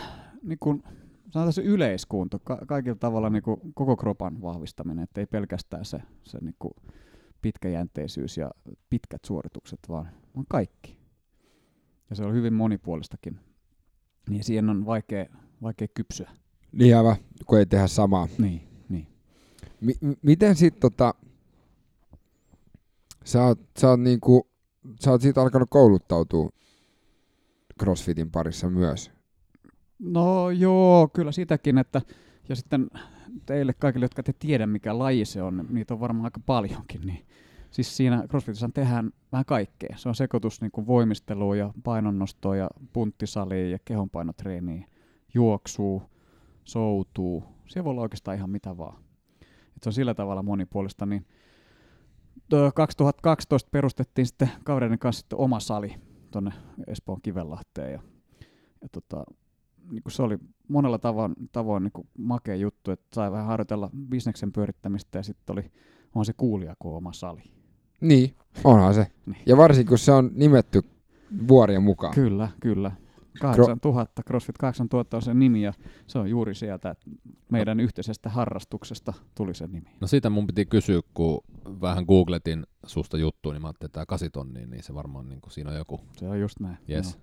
niin 0.43 0.59
kuin, 0.59 0.83
sanotaan 1.29 1.53
se 1.53 1.61
yleiskunto, 1.61 2.39
ka- 2.39 2.61
kaikilla 2.67 2.95
tavalla 2.95 3.29
niin 3.29 3.43
kuin, 3.43 3.59
koko 3.73 3.97
kropan 3.97 4.41
vahvistaminen, 4.41 5.03
että 5.03 5.21
ei 5.21 5.25
pelkästään 5.25 5.85
se, 5.85 5.99
se 6.23 6.37
niin 6.41 6.55
kuin, 6.59 6.73
pitkäjänteisyys 7.41 8.37
ja 8.37 8.51
pitkät 8.89 9.25
suoritukset, 9.25 9.79
vaan, 9.89 10.09
vaan 10.35 10.45
kaikki. 10.49 10.97
Ja 12.09 12.15
se 12.15 12.23
on 12.23 12.33
hyvin 12.33 12.53
monipuolistakin. 12.53 13.39
Niin 14.29 14.43
siihen 14.43 14.69
on 14.69 14.85
vaikea, 14.85 15.25
vaikea 15.61 15.87
kypsyä. 15.93 16.31
Niin 16.73 16.97
aivan, 16.97 17.15
kun 17.45 17.59
ei 17.59 17.65
tehdä 17.65 17.87
samaa. 17.87 18.27
Niin, 18.37 18.61
niin. 18.89 19.07
M- 19.81 20.13
miten 20.21 20.55
sit 20.55 20.79
tota, 20.79 21.13
sä 23.25 23.43
oot, 23.43 23.59
sä 23.79 23.89
oot 23.89 23.99
niinku, 23.99 24.47
sä 24.99 25.11
oot 25.11 25.21
siitä 25.21 25.41
alkanut 25.41 25.69
kouluttautua 25.69 26.49
CrossFitin 27.79 28.31
parissa 28.31 28.69
myös. 28.69 29.11
No 29.99 30.49
joo, 30.49 31.07
kyllä 31.13 31.31
sitäkin, 31.31 31.77
että 31.77 32.01
ja 32.49 32.55
sitten 32.55 32.87
teille 33.45 33.73
kaikille, 33.73 34.05
jotka 34.05 34.23
te 34.23 34.33
tiedä 34.39 34.67
mikä 34.67 34.99
laji 34.99 35.25
se 35.25 35.41
on, 35.41 35.67
niitä 35.69 35.93
on 35.93 35.99
varmaan 35.99 36.25
aika 36.25 36.39
paljonkin, 36.45 37.01
niin 37.01 37.25
siis 37.71 37.97
siinä 37.97 38.27
CrossFitissa 38.27 38.69
tehdään 38.73 39.11
vähän 39.31 39.45
kaikkea. 39.45 39.95
Se 39.97 40.09
on 40.09 40.15
sekoitus 40.15 40.61
niin 40.61 40.71
kuin 40.71 40.87
voimistelua 40.87 41.55
ja 41.55 41.73
painonnostoa 41.83 42.55
ja 42.55 42.69
punttisalia 42.93 43.69
ja 43.69 43.77
kehonpainotreeniä, 43.85 44.87
juoksuu, 45.33 46.03
soutuu. 46.63 47.43
Siellä 47.67 47.83
voi 47.83 47.91
olla 47.91 48.01
oikeastaan 48.01 48.37
ihan 48.37 48.49
mitä 48.49 48.77
vaan. 48.77 49.03
Et 49.75 49.83
se 49.83 49.89
on 49.89 49.93
sillä 49.93 50.13
tavalla 50.13 50.43
monipuolista, 50.43 51.05
niin 51.05 51.25
2012 52.75 53.69
perustettiin 53.71 54.25
sitten 54.25 54.49
kavereiden 54.63 54.99
kanssa 54.99 55.19
sitten 55.19 55.39
oma 55.39 55.59
sali 55.59 55.95
tuonne 56.31 56.51
Espoon 56.87 57.21
Kivenlahteen 57.21 57.91
ja, 57.91 57.99
ja 58.81 58.89
tota, 58.91 59.23
niin 59.91 60.03
se 60.07 60.23
oli 60.23 60.37
monella 60.67 60.97
tavoin, 60.97 61.33
tavoin 61.51 61.83
niin 61.83 61.91
kuin 61.91 62.07
makea 62.17 62.55
juttu, 62.55 62.91
että 62.91 63.05
sai 63.15 63.31
vähän 63.31 63.45
harjoitella 63.45 63.89
bisneksen 64.09 64.51
pyörittämistä 64.51 65.19
ja 65.19 65.23
sitten 65.23 65.53
oli 65.53 65.71
on 66.15 66.25
se 66.25 66.33
kuulija 66.33 66.75
kuin 66.79 66.95
oma 66.95 67.13
sali. 67.13 67.43
Niin, 68.01 68.35
onhan 68.63 68.93
se. 68.93 69.07
Niin. 69.25 69.37
Ja 69.45 69.57
varsinkin 69.57 69.89
kun 69.89 69.97
se 69.97 70.11
on 70.11 70.31
nimetty 70.33 70.81
vuorien 71.47 71.83
mukaan. 71.83 72.13
Kyllä, 72.13 72.49
kyllä. 72.59 72.91
8000, 73.41 74.23
CrossFit 74.23 74.57
8000 74.57 75.17
on 75.17 75.21
se 75.21 75.33
nimi 75.33 75.61
ja 75.61 75.73
se 76.07 76.19
on 76.19 76.29
juuri 76.29 76.55
sieltä, 76.55 76.89
että 76.89 77.05
meidän 77.51 77.79
yhteisestä 77.79 78.29
harrastuksesta 78.29 79.13
tuli 79.35 79.53
se 79.53 79.67
nimi. 79.67 79.89
No 80.01 80.07
sitä 80.07 80.29
mun 80.29 80.47
piti 80.47 80.65
kysyä, 80.65 81.01
kun 81.13 81.43
vähän 81.81 82.05
googletin 82.07 82.65
susta 82.85 83.17
juttua, 83.17 83.53
niin 83.53 83.61
mä 83.61 83.67
ajattelin, 83.67 83.89
että 83.89 83.93
tämä 83.93 84.05
8 84.05 84.31
tonnia, 84.31 84.67
niin 84.67 84.83
se 84.83 84.93
varmaan 84.93 85.29
niin 85.29 85.41
kuin, 85.41 85.51
siinä 85.51 85.71
on 85.71 85.77
joku. 85.77 86.01
Se 86.17 86.29
on 86.29 86.39
just 86.39 86.59
näin. 86.59 86.77
Yes. 86.89 87.13
Joo. 87.13 87.21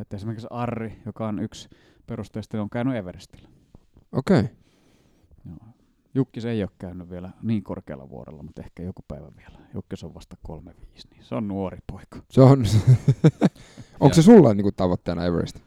Että 0.00 0.16
esimerkiksi 0.16 0.46
Arri, 0.50 1.02
joka 1.06 1.28
on 1.28 1.38
yksi 1.38 1.68
perusteista, 2.06 2.62
on 2.62 2.70
käynyt 2.70 2.96
Everestillä. 2.96 3.48
Okei. 4.12 4.40
Okay. 4.40 4.54
Joo. 5.46 5.72
Jukki 6.14 6.40
se 6.40 6.50
ei 6.50 6.62
ole 6.62 6.70
käynyt 6.78 7.10
vielä 7.10 7.30
niin 7.42 7.62
korkealla 7.62 8.08
vuorella, 8.10 8.42
mutta 8.42 8.62
ehkä 8.62 8.82
joku 8.82 9.04
päivä 9.08 9.28
vielä. 9.36 9.58
Jukki 9.74 9.96
on 10.04 10.14
vasta 10.14 10.36
35, 10.42 11.08
niin 11.10 11.24
se 11.24 11.34
on 11.34 11.48
nuori 11.48 11.78
poika. 11.92 12.22
Se 12.30 12.40
on, 12.40 12.64
onko 14.00 14.14
se 14.14 14.22
sulla 14.22 14.54
niinku 14.54 14.72
tavoitteena 14.72 15.24
Everest? 15.24 15.60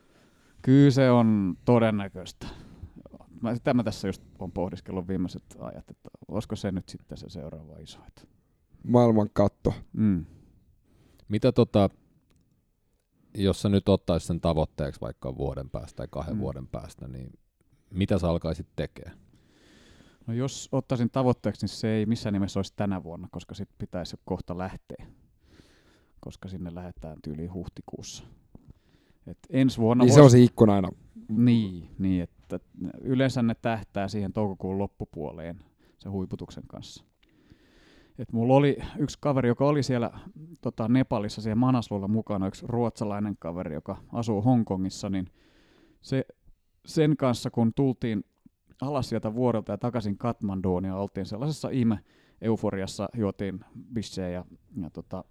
Kyllä 0.62 0.92
se 0.92 1.12
on 1.12 1.58
todennäköistä. 1.66 2.48
Mä, 3.42 3.56
sitä 3.56 3.74
mä 3.74 3.84
tässä 3.84 4.08
just 4.08 4.22
on 4.40 4.52
pohdiskellut 4.52 5.08
viimeiset 5.08 5.44
ajat, 5.60 5.90
että 5.90 6.10
olisiko 6.28 6.56
se 6.56 6.72
nyt 6.72 6.90
sitten 6.90 7.18
se 7.18 7.30
seuraava 7.30 7.78
iso. 7.80 8.00
Että. 8.08 8.22
Maailman 8.84 9.30
katto. 9.34 9.74
Mm. 9.94 10.26
Mitä 11.28 11.52
tota, 11.52 11.90
jos 13.38 13.62
sä 13.62 13.70
nyt 13.70 13.90
ottaisit 13.90 14.28
sen 14.28 14.42
tavoitteeksi 14.42 15.02
vaikka 15.02 15.38
vuoden 15.38 15.70
päästä 15.70 15.96
tai 15.96 16.08
kahden 16.12 16.36
mm. 16.36 16.40
vuoden 16.40 16.68
päästä, 16.68 17.08
niin 17.08 17.30
mitä 17.90 18.20
sä 18.20 18.30
alkaisit 18.30 18.68
tekemään? 18.76 19.25
No 20.28 20.34
jos 20.34 20.70
ottaisin 20.72 21.10
tavoitteeksi, 21.10 21.66
niin 21.66 21.70
se 21.70 21.88
ei 21.88 22.06
missään 22.06 22.34
nimessä 22.34 22.60
olisi 22.60 22.74
tänä 22.76 23.04
vuonna, 23.04 23.28
koska 23.32 23.56
sitten 23.56 23.76
pitäisi 23.78 24.14
jo 24.14 24.22
kohta 24.26 24.58
lähteä. 24.58 25.06
Koska 26.20 26.48
sinne 26.48 26.76
lähdetään 26.76 27.18
tyyliin 27.22 27.54
huhtikuussa. 27.54 28.24
Et 29.28 29.38
ensi 29.50 29.78
vuonna 29.78 30.04
niin 30.04 30.12
vois- 30.12 30.16
se 30.16 30.22
on 30.22 30.32
se 30.32 30.40
ikkuna 30.40 30.74
aina. 30.74 30.90
Niin, 31.30 31.90
niin, 32.00 32.24
että 32.24 32.60
yleensä 33.02 33.42
ne 33.42 33.56
tähtää 33.62 34.08
siihen 34.08 34.34
toukokuun 34.34 34.78
loppupuoleen 34.78 35.60
sen 35.98 36.12
huiputuksen 36.12 36.64
kanssa. 36.68 37.04
Et 38.20 38.34
mulla 38.34 38.54
oli 38.54 38.78
yksi 39.00 39.18
kaveri, 39.22 39.48
joka 39.48 39.66
oli 39.68 39.84
siellä 39.84 40.20
tota, 40.62 40.88
Nepalissa 40.88 41.42
siellä 41.42 41.56
Manaslulla 41.56 42.08
mukana, 42.08 42.48
yksi 42.48 42.66
ruotsalainen 42.68 43.36
kaveri, 43.40 43.74
joka 43.74 43.98
asuu 44.14 44.42
Hongkongissa, 44.42 45.10
niin 45.10 45.28
se, 46.02 46.26
sen 46.86 47.18
kanssa 47.18 47.52
kun 47.52 47.74
tultiin 47.76 48.24
alas 48.82 49.10
sieltä 49.10 49.36
vuorelta 49.36 49.72
ja 49.72 49.78
takaisin 49.78 50.18
Katmanduun 50.18 50.86
ja 50.86 50.96
oltiin 50.96 51.26
sellaisessa 51.26 51.70
ihme 51.70 52.00
euforiassa, 52.42 53.10
juotiin 53.18 53.60
bissejä 53.94 54.30
ja, 54.30 54.46
ja 54.82 54.90
tota, 54.90 55.24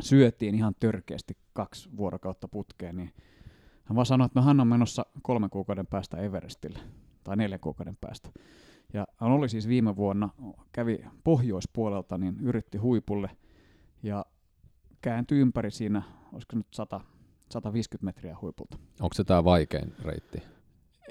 syötiin 0.00 0.54
ihan 0.54 0.74
törkeästi 0.80 1.36
kaksi 1.52 1.88
vuorokautta 1.96 2.48
putkeen, 2.48 2.96
niin 2.96 3.12
hän 3.84 3.96
vaan 3.96 4.06
sanoi, 4.06 4.26
että 4.26 4.40
no 4.40 4.46
hän 4.46 4.60
on 4.60 4.66
menossa 4.66 5.06
kolmen 5.22 5.50
kuukauden 5.50 5.86
päästä 5.86 6.16
Everestille, 6.16 6.78
tai 7.24 7.36
neljän 7.36 7.60
kuukauden 7.60 7.96
päästä. 8.00 8.30
Ja 8.92 9.06
hän 9.16 9.30
oli 9.30 9.48
siis 9.48 9.68
viime 9.68 9.96
vuonna, 9.96 10.28
kävi 10.72 11.04
pohjoispuolelta, 11.24 12.18
niin 12.18 12.40
yritti 12.40 12.78
huipulle, 12.78 13.30
ja 14.02 14.26
kääntyi 15.02 15.40
ympäri 15.40 15.70
siinä, 15.70 16.02
olisiko 16.32 16.56
nyt 16.56 16.66
100, 16.70 17.00
150 17.50 18.04
metriä 18.04 18.36
huipulta. 18.42 18.78
Onko 19.00 19.14
se 19.14 19.24
tämä 19.24 19.44
vaikein 19.44 19.92
reitti? 20.02 20.42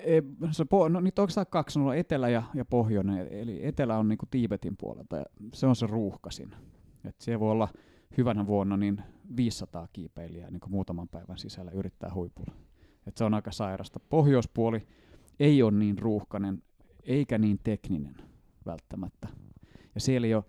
E, 0.05 0.21
se, 0.51 0.63
po- 0.63 0.89
no, 0.89 0.99
on 0.99 1.05
oikeastaan 1.05 1.47
kaksi, 1.49 1.79
on 1.79 1.97
etelä 1.97 2.29
ja, 2.29 2.43
ja 2.53 2.65
pohjoinen, 2.65 3.27
eli 3.31 3.65
etelä 3.65 3.97
on 3.97 4.07
niinku 4.07 4.25
Tiibetin 4.31 4.77
puolelta, 4.77 5.17
ja 5.17 5.25
se 5.53 5.67
on 5.67 5.75
se 5.75 5.87
ruuhkasin. 5.87 6.55
Et 7.05 7.15
siellä 7.21 7.39
voi 7.39 7.51
olla 7.51 7.67
hyvänä 8.17 8.47
vuonna 8.47 8.77
niin 8.77 9.01
500 9.35 9.87
kiipeilijää 9.93 10.51
niin 10.51 10.61
muutaman 10.67 11.07
päivän 11.07 11.37
sisällä 11.37 11.71
yrittää 11.71 12.13
huipulla. 12.13 12.53
Et 13.07 13.17
se 13.17 13.23
on 13.23 13.33
aika 13.33 13.51
sairasta. 13.51 13.99
Pohjoispuoli 13.99 14.87
ei 15.39 15.63
ole 15.63 15.71
niin 15.71 15.97
ruuhkainen 15.97 16.63
eikä 17.03 17.37
niin 17.37 17.59
tekninen 17.63 18.15
välttämättä. 18.65 19.27
Ja 19.95 20.01
siellä 20.01 20.27
ei 20.27 20.33
ole, 20.33 20.43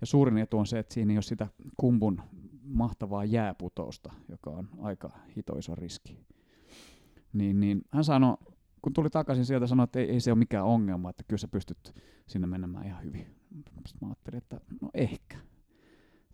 ja 0.00 0.06
suurin 0.06 0.38
etu 0.38 0.58
on 0.58 0.66
se, 0.66 0.78
että 0.78 0.94
siinä 0.94 1.12
ei 1.12 1.16
ole 1.16 1.22
sitä 1.22 1.46
kumpun 1.76 2.22
mahtavaa 2.62 3.24
jääputousta, 3.24 4.12
joka 4.28 4.50
on 4.50 4.68
aika 4.78 5.10
hitoisa 5.36 5.74
riski. 5.74 6.18
Niin, 7.32 7.60
niin 7.60 7.82
hän 7.90 8.04
sanoi, 8.04 8.36
kun 8.82 8.92
tuli 8.92 9.10
takaisin 9.10 9.44
sieltä, 9.44 9.66
sanoi, 9.66 9.84
että 9.84 9.98
ei, 9.98 10.10
ei 10.10 10.20
se 10.20 10.32
ole 10.32 10.38
mikään 10.38 10.64
ongelma, 10.64 11.10
että 11.10 11.24
kyllä 11.28 11.38
sä 11.38 11.48
pystyt 11.48 11.94
sinne 12.26 12.46
menemään 12.46 12.86
ihan 12.86 13.04
hyvin. 13.04 13.26
Sitten 13.86 13.98
mä 14.00 14.08
ajattelin, 14.08 14.38
että 14.38 14.60
no 14.80 14.90
ehkä. 14.94 15.36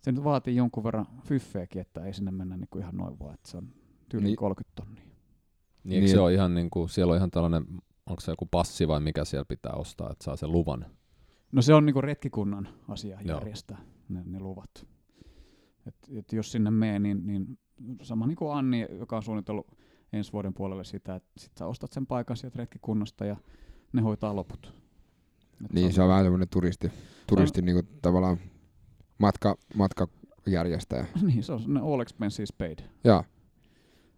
Se 0.03 0.13
nyt 0.13 0.25
vaatii 0.25 0.57
jonkun 0.57 0.85
verran 0.85 1.07
fyffeäkin, 1.25 1.81
että 1.81 2.05
ei 2.05 2.13
sinne 2.15 2.31
mennä 2.31 2.57
niinku 2.57 2.79
ihan 2.79 2.97
noin 2.97 3.19
vaan, 3.19 3.35
että 3.35 3.51
se 3.51 3.57
on 3.57 3.69
tyyli 4.09 4.23
Niin. 4.25 4.31
niin. 4.31 4.37
30 4.37 4.73
tonnia. 4.75 5.05
Niin, 5.05 6.01
Niin, 6.01 6.09
se 6.09 6.21
ole 6.21 6.35
ihan 6.35 6.55
niin 6.55 6.71
kuin, 6.71 6.89
siellä 6.89 7.11
on 7.11 7.17
ihan 7.17 7.31
tällainen, 7.31 7.65
onko 8.07 8.21
se 8.21 8.33
joku 8.33 8.47
passi 8.47 8.89
vai 8.89 9.01
mikä 9.01 9.25
siellä 9.25 9.45
pitää 9.45 9.73
ostaa, 9.73 10.11
että 10.13 10.25
saa 10.25 10.37
sen 10.37 10.53
luvan? 10.53 10.87
No 11.53 11.63
se 11.63 11.75
on 11.75 11.87
niinku 11.87 12.01
retkikunnan 12.01 12.69
asia 12.89 13.19
Joo. 13.25 13.39
järjestää 13.39 13.79
ne, 14.09 14.23
ne 14.27 14.41
luvat. 14.41 14.87
Et, 15.87 15.95
et 16.15 16.33
jos 16.33 16.53
sinne 16.53 16.71
menee, 16.71 16.99
niin, 16.99 17.27
niin 17.27 17.59
sama 18.03 18.27
niin 18.27 18.37
kuin 18.37 18.53
Anni, 18.57 18.87
joka 18.99 19.17
on 19.17 19.23
suunnitellut 19.23 19.67
ensi 20.13 20.33
vuoden 20.33 20.55
puolelle 20.55 20.85
sitä, 20.85 21.15
että 21.15 21.31
sit 21.37 21.53
sä 21.59 21.67
ostat 21.67 21.93
sen 21.93 22.07
paikan 22.07 22.37
sieltä 22.37 22.59
retkikunnasta 22.59 23.25
ja 23.25 23.37
ne 23.93 24.03
hoitaa 24.03 24.37
loput. 24.37 24.75
Et 25.65 25.73
Niin, 25.73 25.93
se 25.93 26.03
on 26.03 26.09
vähän 26.09 26.25
semmoinen 26.25 26.49
turisti, 26.49 26.93
turisti 27.27 27.63
niinku 27.63 27.83
tavallaan 28.03 28.37
matka, 29.19 29.57
matkajärjestäjä. 29.75 31.07
Niin, 31.23 31.43
se 31.43 31.53
on 31.53 31.61
semmoinen 31.61 31.93
all 31.93 32.01
expenses 32.01 32.53
paid. 32.53 32.79
Joo. 33.05 33.25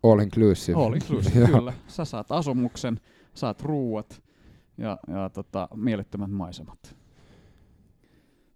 All 0.03 0.21
inclusive. 0.21 0.79
All 0.79 0.95
inclusive, 0.95 1.47
kyllä. 1.53 1.73
Sä 1.87 2.05
saat 2.05 2.33
asumuksen, 2.33 3.01
saat 3.35 3.63
ruuat 3.63 4.23
ja, 4.79 4.99
ja 5.09 5.31
tota, 5.31 5.69
mielettömät 5.75 6.31
maisemat. 6.31 6.97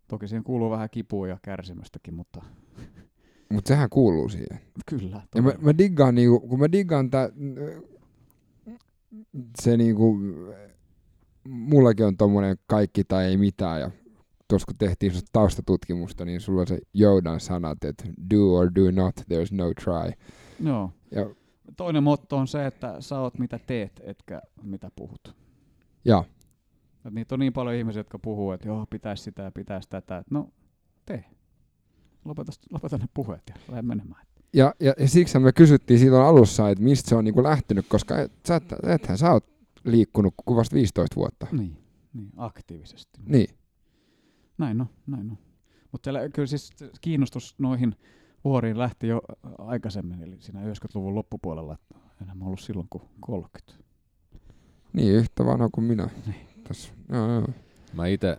Toki 0.09 0.29
siihen 0.29 0.45
kuuluu 0.45 0.71
vähän 0.71 0.91
kipua 0.91 1.29
ja 1.29 1.39
kärsimystäkin, 1.43 2.15
mutta 2.15 2.43
Mut 3.53 3.67
sehän 3.67 3.91
kuuluu 3.91 4.29
siihen. 4.29 4.61
kyllä. 4.87 5.23
Ja 5.35 5.43
mä, 5.43 5.53
mä 5.61 5.79
diggaan 5.79 6.15
niinku, 6.15 6.41
kun 6.41 6.59
mä 6.59 6.73
diggaan 6.73 7.11
tää, 7.11 7.29
se 9.61 9.77
niinku, 9.77 10.19
mullakin 11.49 12.07
on 12.07 12.17
tommonen 12.17 12.57
kaikki 12.67 13.05
tai 13.05 13.25
ei 13.25 13.37
mitään 13.37 13.81
ja 13.81 13.91
tuossa 14.49 14.67
kun 14.67 14.77
tehtiin 14.79 15.13
taustatutkimusta, 15.33 16.25
niin 16.25 16.41
sulla 16.41 16.61
on 16.61 16.67
se 16.67 16.79
Joudan 16.95 17.41
sanat, 17.41 17.85
että 17.85 18.05
do 18.31 18.55
or 18.55 18.71
do 18.75 18.91
not, 18.91 19.17
there's 19.21 19.57
no 19.57 19.73
try. 19.85 20.13
Joo. 20.61 20.93
Ja, 21.11 21.31
Toinen 21.77 22.03
motto 22.03 22.37
on 22.37 22.49
se, 22.49 22.67
että 22.67 23.01
sä 23.01 23.21
oot 23.21 23.39
mitä 23.39 23.59
teet, 23.67 24.01
etkä 24.05 24.43
mitä 24.63 24.91
puhut. 24.97 25.37
Et 27.05 27.13
niitä 27.15 27.35
on 27.35 27.39
niin 27.39 27.53
paljon 27.53 27.77
ihmisiä, 27.77 28.01
jotka 28.01 28.19
puhuu, 28.19 28.53
että 28.53 28.69
joo, 28.69 28.87
pitäisi 28.91 29.23
sitä 29.23 29.43
ja 29.43 29.51
pitäisi 29.51 29.89
tätä. 29.89 30.19
Et 30.19 30.31
no, 30.31 30.49
tee. 31.07 31.25
Lopeta, 32.25 32.53
lopeta 32.73 32.99
ne 32.99 33.07
puheet 33.15 33.43
ja 33.49 33.55
lähde 33.69 33.83
menemään. 33.83 34.27
Ja, 34.53 34.75
ja, 34.81 34.95
ja 34.99 35.09
siksi 35.09 35.39
me 35.39 35.53
kysyttiin 35.53 36.01
silloin 36.01 36.27
alussa, 36.27 36.71
että 36.71 36.85
mistä 36.85 37.09
se 37.09 37.15
on 37.15 37.25
niinku 37.25 37.43
lähtenyt, 37.43 37.87
koska 37.89 38.19
et, 38.19 38.33
sä, 38.47 38.57
et, 38.57 38.65
ethän 38.83 39.19
sä 39.19 39.33
oot 39.33 39.45
liikkunut 39.85 40.35
kuin 40.47 40.57
vasta 40.57 40.75
15 40.75 41.17
vuotta. 41.17 41.47
Niin, 41.53 41.77
niin 42.13 42.31
aktiivisesti. 42.37 43.21
Niin. 43.27 43.49
Näin 44.59 44.81
on, 44.81 44.87
näin 45.07 45.31
on. 45.31 45.39
Mutta 45.93 46.11
kyllä 46.35 46.47
siis 46.47 46.71
kiinnostus 47.01 47.55
noihin 47.59 47.95
vuoriin 48.45 48.79
lähti 48.79 49.09
jo 49.09 49.23
aikaisemmin, 49.59 50.23
eli 50.23 50.37
siinä 50.39 50.61
90-luvun 50.61 51.15
loppupuolella. 51.15 51.75
että 51.75 51.95
Enää 52.23 52.35
mä 52.35 52.45
ollut 52.45 52.61
silloin 52.61 52.87
kuin 52.91 53.03
30. 53.21 53.85
Niin, 54.93 55.13
yhtä 55.13 55.45
vanha 55.45 55.69
kuin 55.73 55.85
minä. 55.85 56.11
Niin. 56.27 56.49
Tässä. 56.69 56.93
Joo, 57.13 57.33
joo. 57.33 57.49
Mä 57.95 58.07
itse, 58.07 58.39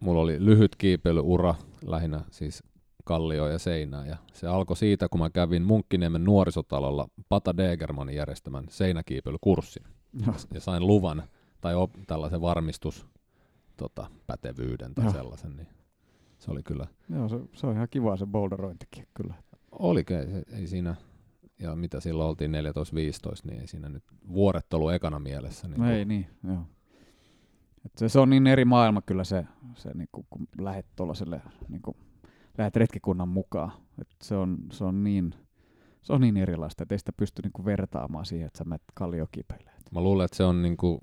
mulla 0.00 0.20
oli 0.20 0.44
lyhyt 0.44 0.76
kiipeilyura, 0.76 1.54
lähinnä 1.84 2.20
siis 2.30 2.62
kallio 3.04 3.48
ja 3.48 3.58
seinää, 3.58 4.06
ja 4.06 4.16
se 4.32 4.46
alkoi 4.46 4.76
siitä, 4.76 5.08
kun 5.08 5.20
mä 5.20 5.30
kävin 5.30 5.62
Munkkiniemen 5.62 6.24
nuorisotalolla 6.24 7.08
Pata 7.28 7.56
Degermanin 7.56 8.16
järjestämän 8.16 8.64
seinäkiipeilykurssin, 8.68 9.84
Joo. 10.26 10.34
ja 10.54 10.60
sain 10.60 10.86
luvan, 10.86 11.22
tai 11.60 11.74
op, 11.74 11.90
tällaisen 12.06 12.40
varmistus, 12.40 13.06
tota, 13.76 14.06
pätevyyden 14.26 14.94
tai 14.94 15.04
Joo. 15.04 15.12
sellaisen, 15.12 15.56
niin 15.56 15.68
se 16.38 16.50
oli 16.50 16.62
kyllä, 16.62 16.86
Joo, 17.08 17.28
se, 17.28 17.36
se 17.52 17.66
on 17.66 17.74
ihan 17.74 17.88
kivaa 17.90 18.16
se 18.16 18.26
boulderointikin, 18.26 19.06
kyllä. 19.14 19.34
oli 19.72 20.04
ei, 20.10 20.58
ei 20.58 20.66
siinä, 20.66 20.94
ja 21.58 21.76
mitä 21.76 22.00
silloin 22.00 22.28
oltiin 22.28 22.52
14-15, 22.52 22.54
niin 23.44 23.60
ei 23.60 23.66
siinä 23.66 23.88
nyt 23.88 24.04
vuoret 24.28 24.74
ollut 24.74 24.92
ekana 24.92 25.18
mielessä. 25.18 25.68
Niin 25.68 25.80
No 25.80 25.90
ei 25.90 26.04
niin, 26.04 26.26
joo. 26.48 26.66
Et 27.84 27.92
se, 27.98 28.08
se 28.08 28.20
on 28.20 28.30
niin 28.30 28.46
eri 28.46 28.64
maailma 28.64 29.02
kyllä 29.02 29.24
se, 29.24 29.46
se 29.76 29.90
niinku, 29.94 30.26
kun 30.30 30.48
lähet 30.58 30.86
tuollaiselle, 30.96 31.40
niinku, 31.68 31.96
lähet 32.58 32.76
retkikunnan 32.76 33.28
mukaan. 33.28 33.72
Et 34.00 34.08
se, 34.22 34.36
on, 34.36 34.56
se, 34.72 34.84
on 34.84 35.04
niin, 35.04 35.34
se 36.02 36.12
on 36.12 36.20
niin 36.20 36.36
erilaista, 36.36 36.82
että 36.82 36.94
ei 36.94 36.98
sitä 36.98 37.12
pysty 37.16 37.42
niinku 37.42 37.64
vertaamaan 37.64 38.26
siihen, 38.26 38.46
että 38.46 38.58
sä 38.58 38.64
menet 38.64 38.82
kalliokipeilemään. 38.94 39.74
Mä 39.90 40.00
luulen, 40.00 40.24
että 40.24 40.36
se 40.36 40.44
on, 40.44 40.62
niinku, 40.62 41.00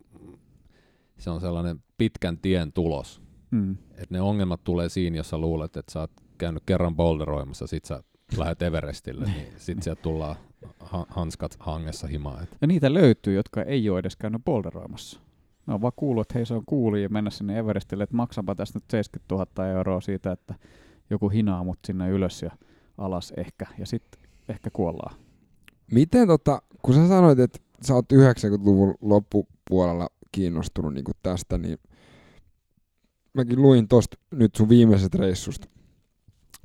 se 1.18 1.30
on 1.30 1.42
sellainen 1.42 1.84
pitkän 1.98 2.38
tien 2.38 2.74
tulos, 2.74 3.22
Mm. 3.52 3.72
että 3.92 4.06
ne 4.10 4.22
ongelmat 4.22 4.64
tulee 4.64 4.90
siinä, 4.90 5.18
jos 5.18 5.30
sä 5.30 5.38
luulet, 5.38 5.78
että 5.78 5.92
sä 5.92 6.00
oot 6.00 6.12
käynyt 6.38 6.64
kerran 6.66 6.96
boulderoimassa, 6.96 7.68
sit 7.68 7.86
sä 7.86 8.04
lähdet 8.38 8.62
Everestille, 8.62 9.26
niin 9.26 9.48
sit 9.58 9.84
sieltä 9.84 10.02
tullaan 10.02 10.36
ha- 10.80 11.06
hanskat 11.10 11.56
hangessa 11.60 12.08
himaan. 12.08 12.44
Et 12.44 12.50
Ja 12.62 12.68
niitä 12.68 12.94
löytyy, 12.94 13.34
jotka 13.36 13.64
ei 13.64 13.90
ole 13.90 14.00
edes 14.00 14.16
käynyt 14.16 14.46
boulderoimassa. 14.46 15.20
Ne 15.68 15.74
on 15.74 15.82
vaan 15.82 15.94
kuullut, 15.96 16.22
että 16.22 16.34
hei 16.36 16.46
se 16.46 16.54
on 16.54 16.64
kuuli 16.66 17.04
ja 17.04 17.10
mennä 17.10 17.30
sinne 17.30 17.60
Everestille, 17.60 18.04
että 18.04 18.16
maksanpa 18.16 18.56
tästä 18.56 18.78
nyt 18.80 18.84
70 18.92 19.36
000 19.36 19.68
euroa 19.68 20.02
siitä, 20.02 20.32
että 20.32 20.56
joku 21.12 21.30
hinaa 21.30 21.64
mut 21.64 21.80
sinne 21.86 22.10
ylös 22.10 22.42
ja 22.42 22.52
alas 22.98 23.34
ehkä, 23.38 23.66
ja 23.78 23.86
sitten 23.86 24.22
ehkä 24.50 24.70
kuollaan. 24.74 25.16
Miten 25.92 26.28
tota, 26.28 26.62
kun 26.82 26.96
sä 26.96 27.08
sanoit, 27.08 27.40
että 27.40 27.60
sä 27.82 27.94
oot 27.94 28.14
90-luvun 28.14 28.96
loppupuolella 29.02 30.10
kiinnostunut 30.32 30.94
niin 30.94 31.06
tästä, 31.24 31.58
niin 31.58 31.78
mäkin 33.34 33.62
luin 33.62 33.88
tosta 33.88 34.18
nyt 34.32 34.56
sun 34.56 34.70
viimeisestä 34.70 35.18
reissusta 35.18 35.68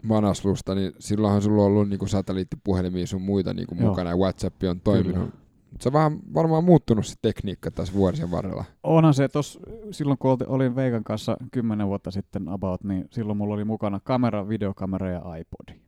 Manaslusta, 0.03 0.75
niin 0.75 0.93
silloinhan 0.99 1.43
sulla 1.43 1.63
on 1.63 1.69
ollut 1.69 1.89
niin 1.89 2.09
satelliittipuhelimia 2.09 3.07
sun 3.07 3.23
muita 3.23 3.55
niin 3.55 3.67
mukana 3.73 4.11
ja 4.11 4.17
WhatsApp 4.17 4.63
on 4.71 4.81
toiminut. 4.81 5.31
Kyllä. 5.31 5.46
Se 5.81 5.89
on 5.89 5.93
vähän 5.93 6.19
varmaan 6.35 6.64
muuttunut 6.64 7.07
se 7.07 7.14
tekniikka 7.23 7.71
tässä 7.71 7.95
vuosien 7.95 8.31
varrella. 8.31 8.64
Onhan 8.83 9.14
se, 9.14 9.29
tos, 9.29 9.59
silloin 9.91 10.19
kun 10.19 10.39
olin 10.47 10.77
Veikan 10.77 11.05
kanssa 11.05 11.37
kymmenen 11.53 11.87
vuotta 11.87 12.11
sitten 12.11 12.49
about, 12.49 12.85
niin 12.85 13.09
silloin 13.11 13.39
mulla 13.39 13.55
oli 13.55 13.64
mukana 13.64 14.01
kamera, 14.05 14.49
videokamera 14.49 15.11
ja 15.11 15.37
iPod. 15.37 15.86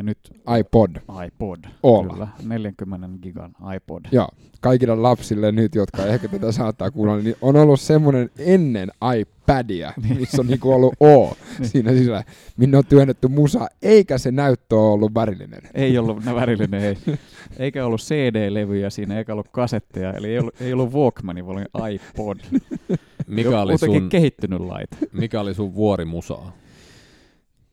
Ja 0.00 0.04
nyt 0.04 0.18
iPod. 0.58 0.96
iPod, 1.26 1.58
Olla. 1.82 2.12
kyllä, 2.12 2.28
40 2.44 3.08
gigan 3.22 3.54
iPod. 3.76 4.04
Joo, 4.12 4.28
kaikille 4.60 4.94
lapsille 4.94 5.52
nyt, 5.52 5.74
jotka 5.74 6.06
ehkä 6.06 6.28
tätä 6.28 6.52
saattaa 6.52 6.90
kuulla, 6.90 7.16
niin 7.16 7.34
on 7.40 7.56
ollut 7.56 7.80
semmoinen 7.80 8.30
ennen 8.38 8.88
iPadia, 9.20 9.92
missä 10.18 10.40
on 10.42 10.46
niinku 10.46 10.72
ollut 10.72 10.94
O 11.00 11.36
siinä 11.62 11.92
sisällä, 11.92 12.24
minne 12.56 12.78
on 12.78 12.84
työnnetty 12.88 13.28
musa, 13.28 13.68
eikä 13.82 14.18
se 14.18 14.30
näyttö 14.30 14.76
ole 14.76 14.92
ollut 14.92 15.14
värillinen. 15.14 15.60
Ei 15.74 15.98
ollut 15.98 16.24
ne 16.24 16.34
värillinen, 16.34 16.82
ei. 16.82 16.96
Eikä 17.58 17.86
ollut 17.86 18.00
CD-levyjä 18.00 18.90
siinä, 18.90 19.18
eikä 19.18 19.32
ollut 19.32 19.48
kasetteja, 19.48 20.12
eli 20.12 20.28
ei 20.28 20.38
ollut, 20.38 20.60
ei 20.60 20.72
ollut 20.72 20.92
Walkmani, 20.92 21.46
vaan 21.46 21.66
oli 21.74 21.94
iPod. 21.94 22.38
mikä, 23.26 23.60
oli 23.60 23.78
sun, 23.78 24.08
kehittynyt 24.08 24.60
laite. 24.60 24.96
mikä 25.12 25.40
oli 25.40 25.54
sun 25.54 25.74
vuorimusaa? 25.74 26.52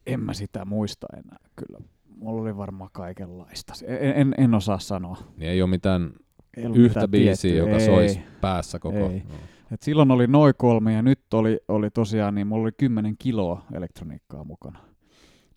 En 0.08 0.20
mä 0.20 0.34
sitä 0.34 0.66
muista 0.66 1.08
enää, 1.14 1.40
kyllä. 1.56 1.80
Mulla 2.20 2.42
oli 2.42 2.58
varmaan 2.58 2.90
kaikenlaista. 2.94 3.74
En, 3.88 4.14
en, 4.16 4.34
en 4.38 4.54
osaa 4.54 4.80
sanoa. 4.80 5.18
Niin 5.38 5.52
ei 5.52 5.62
ole 5.62 5.70
mitään 5.70 6.14
Ei 6.58 6.66
ollut 6.66 6.78
yhtä 6.78 7.00
mitään 7.00 7.12
biisiä, 7.12 7.52
tiettyä. 7.52 7.70
joka 7.70 7.82
ei. 7.82 7.86
soisi 7.86 8.20
päässä 8.42 8.80
koko 8.80 8.98
Ei. 8.98 9.24
No. 9.30 9.36
Et 9.72 9.82
silloin 9.82 10.12
oli 10.12 10.28
noin 10.28 10.54
kolme 10.58 10.94
ja 10.94 11.02
nyt 11.02 11.34
oli, 11.34 11.60
oli 11.68 11.90
tosiaan, 11.90 12.36
niin 12.36 12.48
mulla 12.48 12.62
oli 12.64 12.72
10 12.78 13.16
kiloa 13.20 13.66
elektroniikkaa 13.74 14.44
mukana. 14.44 14.80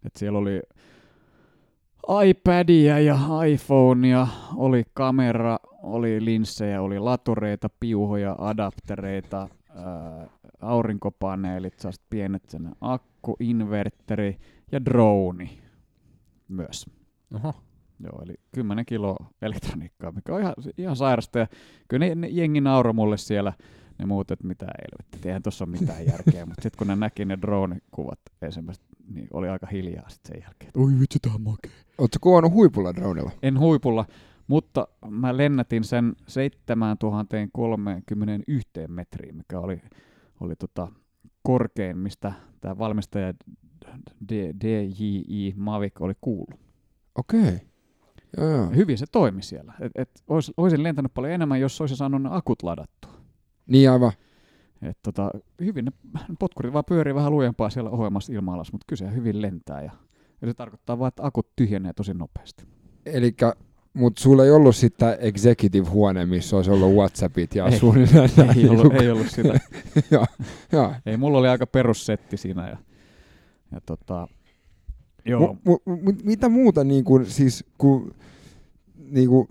Et 0.07 0.17
siellä 0.17 0.39
oli 0.39 0.63
iPadia 2.25 2.99
ja 2.99 3.19
iPhonea, 3.47 4.27
oli 4.57 4.85
kamera, 4.95 5.59
oli 5.83 6.25
linssejä, 6.25 6.83
oli 6.83 6.99
latureita, 6.99 7.69
piuhoja, 7.81 8.37
adaptereita, 8.39 9.49
ää, 9.75 10.27
aurinkopaneelit, 10.61 11.75
pienet 12.11 12.43
sen 12.49 12.71
akku, 12.81 13.37
inverteri 13.41 14.37
ja 14.73 14.85
drone 14.85 15.51
myös. 16.51 16.87
Oho. 17.35 17.55
Joo, 18.05 18.23
eli 18.23 18.35
10 18.53 18.87
kiloa 18.87 19.27
elektroniikkaa, 19.43 20.13
mikä 20.13 20.35
on 20.35 20.41
ihan, 20.41 20.55
ihan 20.79 20.97
sairasta. 20.97 21.39
Ja 21.39 21.47
kyllä 21.89 22.07
ne, 22.07 22.15
ne 22.15 22.29
jengi 22.29 22.61
nauroi 22.61 22.93
mulle 22.93 23.17
siellä, 23.17 23.53
ne 23.99 24.07
muut, 24.07 24.31
että 24.31 24.47
mitä 24.47 24.67
helvettiä, 24.67 25.19
et 25.19 25.27
eihän 25.27 25.43
tuossa 25.43 25.65
ole 25.65 25.79
mitään 25.81 26.07
järkeä. 26.07 26.47
Mutta 26.47 26.63
sitten 26.63 26.79
kun 26.79 26.87
ne 26.87 26.97
näki 26.97 27.25
ne 27.25 27.39
drone-kuvat 27.43 28.21
ensimmäistä, 28.43 28.85
niin 29.15 29.29
oli 29.33 29.49
aika 29.49 29.67
hiljaa 29.67 30.09
sitten 30.09 30.35
sen 30.35 30.43
jälkeen. 30.43 30.73
Oi 30.77 31.01
vitsi, 31.01 31.19
tää 31.23 31.35
on 31.35 31.43
makea. 31.43 31.73
Oletko 31.99 32.19
kuvannut 32.21 32.53
huipulla 32.53 32.95
dronella? 32.95 33.31
En 33.43 33.59
huipulla, 33.59 34.05
mutta 34.47 34.89
mä 35.11 35.37
lennätin 35.37 35.85
sen 35.85 36.13
7031 36.27 38.69
metriin, 38.89 39.37
mikä 39.37 39.61
oli, 39.61 39.83
oli 40.41 40.57
tota 40.57 40.89
korkein, 41.43 41.99
mistä 41.99 42.33
tämä 42.61 42.79
valmistaja 42.79 43.35
DJI 44.31 45.55
Mavic 45.57 46.01
oli 46.01 46.15
kuullut. 46.21 46.61
Okei. 47.15 47.41
Okay. 47.41 47.59
Joo, 48.37 48.51
joo. 48.51 48.71
Hyvin 48.71 48.99
se 48.99 49.07
toimi 49.13 49.43
siellä. 49.43 49.75
Et, 49.81 49.93
et 49.95 50.11
ois, 50.29 50.53
olisin 50.57 50.83
lentänyt 50.83 51.15
paljon 51.15 51.33
enemmän, 51.33 51.61
jos 51.61 51.81
olisi 51.81 51.97
saanut 51.97 52.23
ne 52.23 52.29
akut 52.33 52.63
ladattua. 52.63 53.13
Niin 53.67 53.91
aivan. 53.91 54.13
Et 54.83 54.99
tota, 55.03 55.31
hyvin 55.61 55.85
ne 55.85 55.93
potkurit 56.39 56.73
vaan 56.73 56.85
pyörii 56.85 57.15
vähän 57.15 57.33
lujempaa 57.33 57.71
siellä 57.71 57.91
ohjelmassa 57.91 58.33
ilma 58.33 58.55
alas, 58.55 58.73
mutta 58.73 58.85
kyllä 58.89 58.99
se 58.99 59.15
hyvin 59.15 59.43
lentää. 59.43 59.83
Ja, 59.83 59.93
ja 60.41 60.49
se 60.49 60.55
tarkoittaa 60.55 60.99
vaan, 60.99 61.09
että 61.09 61.27
akut 61.27 61.57
tyhjenee 61.57 61.93
tosi 61.93 62.15
nopeasti. 62.15 62.65
Elikkä, 63.07 63.55
mutta 63.95 64.23
sulla 64.23 64.45
ei 64.45 64.51
ollut 64.51 64.77
sitä 64.77 65.15
executive-huone, 65.15 66.27
missä 66.27 66.57
olisi 66.57 66.71
ollut 66.71 66.95
Whatsappit 66.95 67.55
ja 67.55 67.67
Ei. 67.67 67.79
suunnilleen 67.79 68.31
Ei 68.57 68.69
ollut, 68.69 68.95
ei 68.95 69.11
ollut 69.11 69.31
sitä. 69.31 69.61
Joo, 70.11 70.27
joo. 70.73 70.95
Ei, 71.07 71.17
mulla 71.17 71.39
oli 71.39 71.49
aika 71.49 71.67
perussetti 71.67 72.37
siinä. 72.37 72.69
Ja, 72.69 72.77
ja 73.73 73.81
tota, 73.87 74.29
joo, 75.25 75.57
mu, 75.65 75.79
mu, 75.85 76.13
mitä 76.25 76.49
muuta 76.49 76.85
niin 76.85 77.05
kuin, 77.05 77.27
siis, 77.27 77.65
kun, 77.79 78.15
niin 79.11 79.29
kuin, 79.29 79.49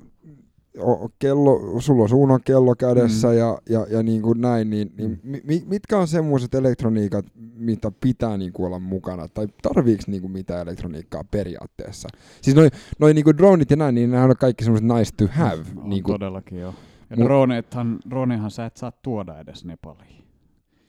kello, 1.19 1.81
sulla 1.81 2.03
on 2.03 2.09
suunnan 2.09 2.39
kello 2.45 2.75
kädessä 2.75 3.27
Mm. 3.27 3.33
ja, 3.37 3.57
ja, 3.69 3.85
ja 3.89 4.03
niin 4.03 4.21
kuin 4.21 4.41
näin, 4.41 4.69
niin, 4.69 4.91
niin 4.97 5.19
mi, 5.23 5.63
mitkä 5.65 5.97
on 5.97 6.07
semmoiset 6.07 6.55
elektroniikat, 6.55 7.25
mitä 7.55 7.91
pitää 8.01 8.37
niin 8.37 8.53
kuin 8.53 8.67
olla 8.67 8.79
mukana, 8.79 9.27
tai 9.27 9.47
tarviiko 9.61 10.03
niin 10.07 10.21
kuin 10.21 10.31
mitään 10.31 10.61
elektroniikkaa 10.67 11.23
periaatteessa? 11.31 12.09
Siis 12.41 12.55
noin 12.55 12.71
noi 12.99 13.13
niin 13.13 13.23
kuin 13.23 13.37
droneit 13.37 13.69
ja 13.71 13.77
näin, 13.77 13.95
niin 13.95 14.11
nämä 14.11 14.23
on 14.23 14.35
kaikki 14.39 14.63
semmoiset 14.63 14.87
nice 14.87 15.11
to 15.17 15.27
have. 15.31 15.63
On 15.77 15.89
niin 15.89 16.03
kuin, 16.03 16.13
todellakin 16.13 16.59
joo. 16.59 16.73
Ja 17.09 17.15
Mu- 17.17 17.23
droneethan, 17.23 17.99
dronehan 18.09 18.51
sä 18.51 18.65
et 18.65 18.77
saa 18.77 18.91
tuoda 18.91 19.39
edes 19.39 19.65
Nepaliin. 19.65 20.23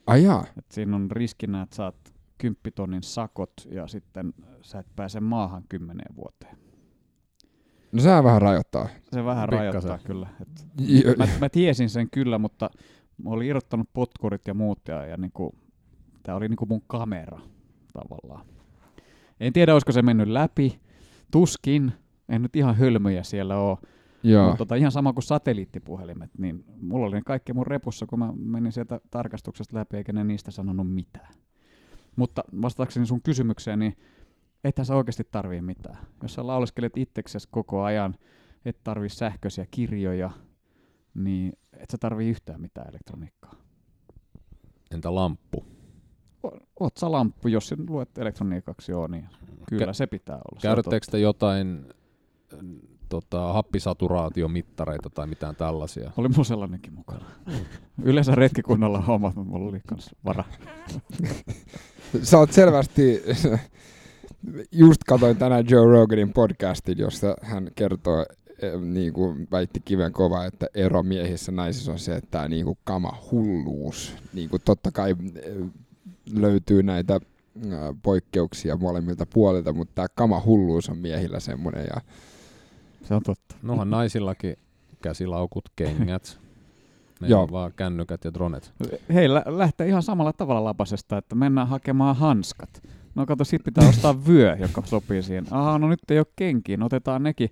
ai 0.06 0.24
jaa, 0.24 0.46
Et 0.58 0.64
siinä 0.72 0.96
on 0.96 1.10
riskinä, 1.10 1.62
että 1.62 1.76
saat 1.76 1.94
kymppitonnin 2.41 3.03
sakot 3.03 3.53
ja 3.70 3.86
sitten 3.86 4.32
sä 4.62 4.78
et 4.78 4.86
pääse 4.97 5.20
maahan 5.20 5.64
kymmeneen 5.68 6.16
vuoteen. 6.16 6.57
no 7.93 8.01
sehän 8.01 8.24
vähän 8.24 8.43
rajoittaa. 8.43 8.88
Se 9.12 9.24
vähän 9.24 9.49
Pikkasen. 9.49 9.72
rajoittaa 9.72 9.99
kyllä. 9.99 10.28
Et 10.41 11.18
mä, 11.18 11.28
mä 11.41 11.49
tiesin 11.49 11.91
sen 11.91 12.11
kyllä, 12.11 12.38
mutta 12.38 12.70
mä 13.24 13.30
olin 13.30 13.49
irrottanut 13.49 13.88
potkurit 13.93 14.47
ja 14.47 14.55
muut 14.55 14.88
ja, 14.88 15.07
ja 15.07 15.16
niinku, 15.16 15.55
tää 16.22 16.36
oli 16.36 16.49
niinku 16.49 16.66
mun 16.66 16.82
kamera 16.86 17.41
tavallaan. 17.93 18.47
En 19.41 19.53
tiedä, 19.53 19.72
olisiko 19.72 19.93
se 19.93 20.03
mennyt 20.03 20.28
läpi. 20.28 20.80
Tuskin. 21.30 21.93
En 22.28 22.43
nyt 22.43 22.57
ihan 22.57 22.76
hölmöjä 22.76 23.22
siellä. 23.22 23.55
Joo. 24.22 24.47
Mutta 24.47 24.59
tota, 24.59 24.74
ihan 24.74 24.93
sama 24.93 25.12
kuin 25.12 25.22
satelliittipuhelimet, 25.22 26.30
niin 26.38 26.64
mulla 26.80 27.07
oli 27.07 27.14
ne 27.14 27.22
kaikki 27.26 27.53
mun 27.53 27.66
repussa, 27.66 28.07
kun 28.07 28.18
mä 28.18 28.32
menin 28.36 28.72
sieltä 28.72 29.01
tarkastuksesta 29.11 29.76
läpi, 29.76 29.97
eikä 29.97 30.12
ne 30.12 30.24
niistä 30.24 30.51
sanonut 30.51 30.95
mitään. 30.95 31.34
Mutta 32.20 32.44
vastaakseni 32.62 33.06
sun 33.06 33.22
kysymykseen, 33.22 33.78
niin 33.78 33.96
ethän 34.64 34.86
sä 34.86 34.96
oikeasti 34.96 35.28
tarvii 35.30 35.62
mitään. 35.62 35.96
Jos 36.22 36.34
sä 36.34 36.46
lauleskelet 36.46 36.96
itseksesi 36.96 37.48
koko 37.50 37.82
ajan, 37.82 38.14
et 38.64 38.76
tarvii 38.84 39.08
sähköisiä 39.08 39.66
kirjoja, 39.70 40.30
niin 41.14 41.52
et 41.72 41.90
sä 41.90 41.98
tarvii 42.00 42.30
yhtään 42.30 42.60
mitään 42.60 42.88
elektroniikkaa. 42.90 43.54
Entä 44.90 45.14
lamppu? 45.14 45.64
O- 46.42 46.58
Oot 46.80 46.96
sä 46.96 47.12
lamppu, 47.12 47.48
jos 47.48 47.68
sen 47.68 47.86
luet 47.88 48.18
elektroniikaksi, 48.18 48.92
joo, 48.92 49.06
niin 49.06 49.28
kyllä 49.68 49.86
Kä- 49.86 49.94
se 49.94 50.06
pitää 50.06 50.36
olla. 50.36 50.60
Käytättekö 50.62 51.06
te 51.10 51.18
jotain 51.18 51.86
tota, 53.11 53.52
happisaturaatiomittareita 53.52 55.11
tai 55.11 55.26
mitään 55.26 55.56
tällaisia? 55.56 56.11
Oli 56.16 56.28
mulla 56.28 56.44
sellainenkin 56.44 56.94
mukana. 56.94 57.24
Yleensä 58.02 58.34
retkikunnalla 58.34 58.98
on 58.98 59.04
hommat, 59.04 59.34
mutta 59.34 59.50
mulla 59.50 59.68
oli 59.68 59.80
kans 59.86 60.11
vara. 60.24 60.44
Sä 62.22 62.38
oot 62.38 62.52
selvästi, 62.52 63.22
just 64.72 65.04
katoin 65.04 65.36
tänään 65.36 65.64
Joe 65.70 65.86
Roganin 65.86 66.32
podcastin, 66.32 66.98
jossa 66.98 67.36
hän 67.42 67.70
kertoo, 67.74 68.26
eh, 68.62 68.80
niin 68.80 69.12
kuin 69.12 69.48
väitti 69.50 69.80
kiven 69.84 70.12
kova, 70.12 70.44
että 70.44 70.66
ero 70.74 71.02
miehissä 71.02 71.52
naisissa 71.52 71.92
on 71.92 71.98
se, 71.98 72.16
että 72.16 72.30
tämä 72.30 72.48
niin 72.48 72.64
kuin 72.64 72.78
kama 72.84 73.18
hulluus. 73.30 74.16
Niin 74.32 74.48
kuin 74.48 74.62
totta 74.64 74.90
kai 74.92 75.11
eh, 75.11 75.54
löytyy 76.32 76.82
näitä 76.82 77.20
poikkeuksia 78.02 78.76
molemmilta 78.76 79.26
puolilta, 79.26 79.72
mutta 79.72 79.94
tämä 79.94 80.08
kama 80.14 80.42
hulluus 80.44 80.88
on 80.88 80.98
miehillä 80.98 81.40
semmoinen. 81.40 81.86
Ja, 81.94 82.00
Se 83.03 83.14
on 83.14 83.22
totta. 83.22 83.57
Nohan 83.62 83.90
naisillakin 83.90 84.57
käsilaukut, 85.03 85.64
kengät. 85.76 86.38
Ne 87.20 87.28
Joo. 87.28 87.42
on 87.42 87.53
vaan 87.53 87.72
kännykät 87.76 88.24
ja 88.24 88.34
dronet. 88.34 88.72
Heillä 89.14 89.42
lähtee 89.46 89.88
ihan 89.88 90.03
samalla 90.03 90.32
tavalla 90.32 90.64
lapasesta, 90.64 91.18
että 91.18 91.34
mennään 91.34 91.68
hakemaan 91.68 92.16
hanskat. 92.16 92.82
No 93.14 93.26
kato, 93.26 93.44
sit 93.44 93.64
pitää 93.64 93.88
ostaa 93.88 94.26
vyö, 94.26 94.57
joka 94.61 94.82
sopii 94.84 95.22
siihen. 95.22 95.46
Aha, 95.51 95.78
no 95.78 95.88
nyt 95.88 96.11
ei 96.11 96.18
ole 96.18 96.26
kenkiä, 96.36 96.76
no 96.76 96.86
otetaan 96.86 97.22
nekin. 97.22 97.51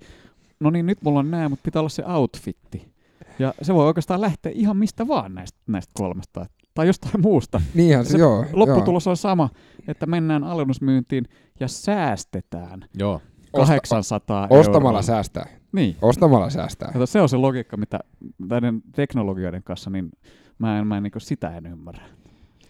No 0.61 0.70
niin, 0.70 0.86
nyt 0.86 0.99
mulla 1.03 1.18
on 1.18 1.30
nää, 1.30 1.49
mutta 1.49 1.62
pitää 1.62 1.80
olla 1.80 1.88
se 1.88 2.05
outfitti. 2.07 2.92
Ja 3.38 3.55
se 3.62 3.74
voi 3.74 3.86
oikeastaan 3.86 4.20
lähteä 4.20 4.53
ihan 4.55 4.76
mistä 4.76 5.09
vaan 5.09 5.34
näistä, 5.34 5.59
näistä 5.66 5.92
kolmesta. 5.94 6.46
Tai 6.74 6.86
jostain 6.86 7.20
muusta. 7.22 7.61
niinhän 7.74 8.05
se, 8.05 8.11
Se 8.11 8.18
joo. 8.18 8.44
Lopputulos 8.53 9.07
on 9.07 9.16
sama, 9.16 9.49
että 9.88 10.07
mennään 10.07 10.44
alennusmyyntiin 10.44 11.24
ja 11.61 11.68
säästetään 11.68 12.84
Joo. 12.94 13.20
Osta- 13.53 13.66
800 13.66 14.46
joo. 14.51 14.61
Ostamalla 14.61 14.88
euroa. 14.88 15.03
säästää. 15.03 15.46
Niin. 15.72 15.96
Ostamalla 16.03 16.51
säästää. 16.51 16.92
Kato, 16.92 17.07
se 17.07 17.20
on 17.20 17.28
se 17.28 17.36
logiikka, 17.36 17.76
mitä 17.76 17.99
näiden 18.38 18.82
teknologioiden 18.92 19.62
kanssa, 19.62 19.90
niin 19.90 20.11
mä 20.59 20.78
en, 20.78 20.86
mä 20.86 20.96
en 20.96 21.03
niin 21.03 21.12
sitä 21.18 21.57
en 21.57 21.66
ymmärrä. 21.66 22.03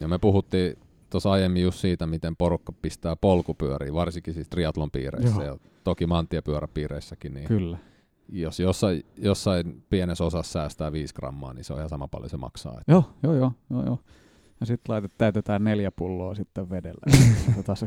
Ja 0.01 0.09
me 0.09 0.19
puhuttiin 0.19 0.77
tuossa 1.11 1.31
aiemmin 1.31 1.63
just 1.63 1.79
siitä, 1.79 2.07
miten 2.07 2.37
porukka 2.37 2.73
pistää 2.73 3.17
polkupyöriä, 3.17 3.95
varsinkin 3.95 4.35
siis 4.35 4.49
triatlon 4.49 4.91
piireissä 4.91 5.43
Joo. 5.43 5.53
ja 5.53 5.59
toki 5.85 6.07
mantiapyöräpiireissäkin. 6.07 7.35
Niin 7.35 7.49
Kyllä. 7.49 7.79
jos 8.29 8.61
jossain, 8.61 9.05
jossain 9.17 9.83
pienessä 9.91 10.25
osassa 10.25 10.53
säästää 10.53 10.93
5 10.93 11.15
grammaa, 11.15 11.55
niin 11.55 11.65
se 11.65 11.73
on 11.73 11.79
ihan 11.79 11.89
sama 11.89 12.09
paljon 12.09 12.31
se 12.31 12.37
maksaa. 12.37 12.79
Et 12.81 12.89
Joo, 12.89 13.05
joo, 13.23 13.35
joo, 13.35 13.53
joo, 13.71 13.85
joo. 13.85 13.99
Ja 14.61 14.67
sitten 14.67 14.93
laitet, 14.93 15.13
täytetään 15.19 15.65
neljä 15.65 15.91
pulloa 15.91 16.35
sitten 16.35 16.71
vedellä. 16.71 17.01
Otetaan 17.53 17.77
se 17.77 17.87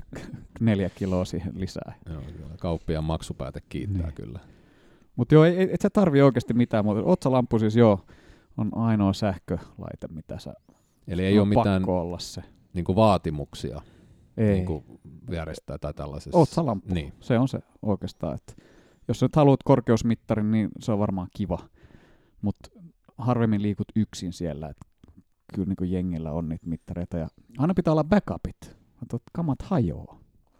neljä 0.59 0.89
kiloa 0.89 1.26
siihen 1.26 1.53
lisää. 1.59 1.93
Joo, 2.09 2.22
kyllä. 2.38 2.55
Kauppiaan 2.59 3.03
maksupääte 3.03 3.59
kiittää 3.69 4.01
Niin. 4.05 4.13
kyllä. 4.15 4.39
Mutta 5.15 5.36
joo, 5.36 5.45
ei, 5.45 5.57
ei- 5.57 5.69
et 5.74 5.82
sä 5.82 5.89
tarvii 5.89 6.22
oikeasti 6.22 6.53
mitään 6.53 6.86
muuta. 6.86 7.01
Otsalamppu 7.03 7.59
siis 7.59 7.76
joo, 7.76 7.99
on 8.57 8.78
ainoa 8.78 9.13
sähkölaite, 9.13 10.07
mitä 10.09 10.39
sä 10.39 10.53
Eli 11.07 11.26
ei 11.26 11.39
ole 11.39 11.47
mitään 11.47 11.89
olla 11.89 12.19
se. 12.19 12.41
niin 12.74 12.86
kuin 12.86 12.95
vaatimuksia 12.95 13.82
Ei. 14.38 14.53
niin 14.53 14.65
kuin 14.65 14.84
järjestää 15.32 15.78
tai 15.78 15.93
tällaisessa. 15.93 16.38
Otsalamppu. 16.39 16.93
Niin. 16.93 17.13
Se 17.19 17.39
on 17.39 17.47
se 17.47 17.59
oikeastaan. 17.82 18.36
Että 18.36 18.53
jos 19.07 19.19
sä 19.19 19.26
nyt 19.26 19.36
haluat 19.36 19.63
korkeusmittarin, 19.63 20.51
niin 20.51 20.69
se 20.80 20.91
on 20.91 20.99
varmaan 20.99 21.28
kiva. 21.36 21.59
Mutta 22.41 22.69
harvemmin 23.17 23.61
liikut 23.61 23.88
yksin 23.95 24.34
siellä. 24.34 24.67
Et 24.69 24.78
kyllä 25.54 25.74
niin 25.80 25.91
jengillä 25.91 26.32
on 26.32 26.49
niitä 26.49 26.68
mittareita. 26.68 27.18
Ja 27.18 27.28
aina 27.58 27.74
pitää 27.74 27.91
olla 27.93 28.04
backupit. 28.04 28.76
Tuot 29.10 29.22
kamat 29.34 29.62
hajoaa. 29.62 30.20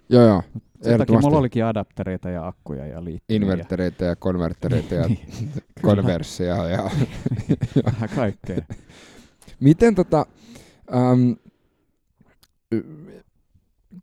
Joo, 0.10 0.24
joo. 0.24 0.44
Sen 0.82 0.98
takia 0.98 1.20
mulla 1.20 1.38
olikin 1.38 1.66
adaptereita 1.66 2.30
ja 2.30 2.48
akkuja 2.48 2.86
ja 2.88 3.04
liittymiä. 3.04 3.52
Invertereitä 3.52 4.06
ja 4.06 4.16
konvertereita 4.16 4.96
ja 4.96 5.08
Niin, 5.08 5.52
konverseja 5.82 6.68
ja 6.68 6.90
vähän 7.86 8.10
kaikkea. 8.16 8.62
Miten 9.60 9.96
tota, 9.96 10.26
äm, 10.96 11.36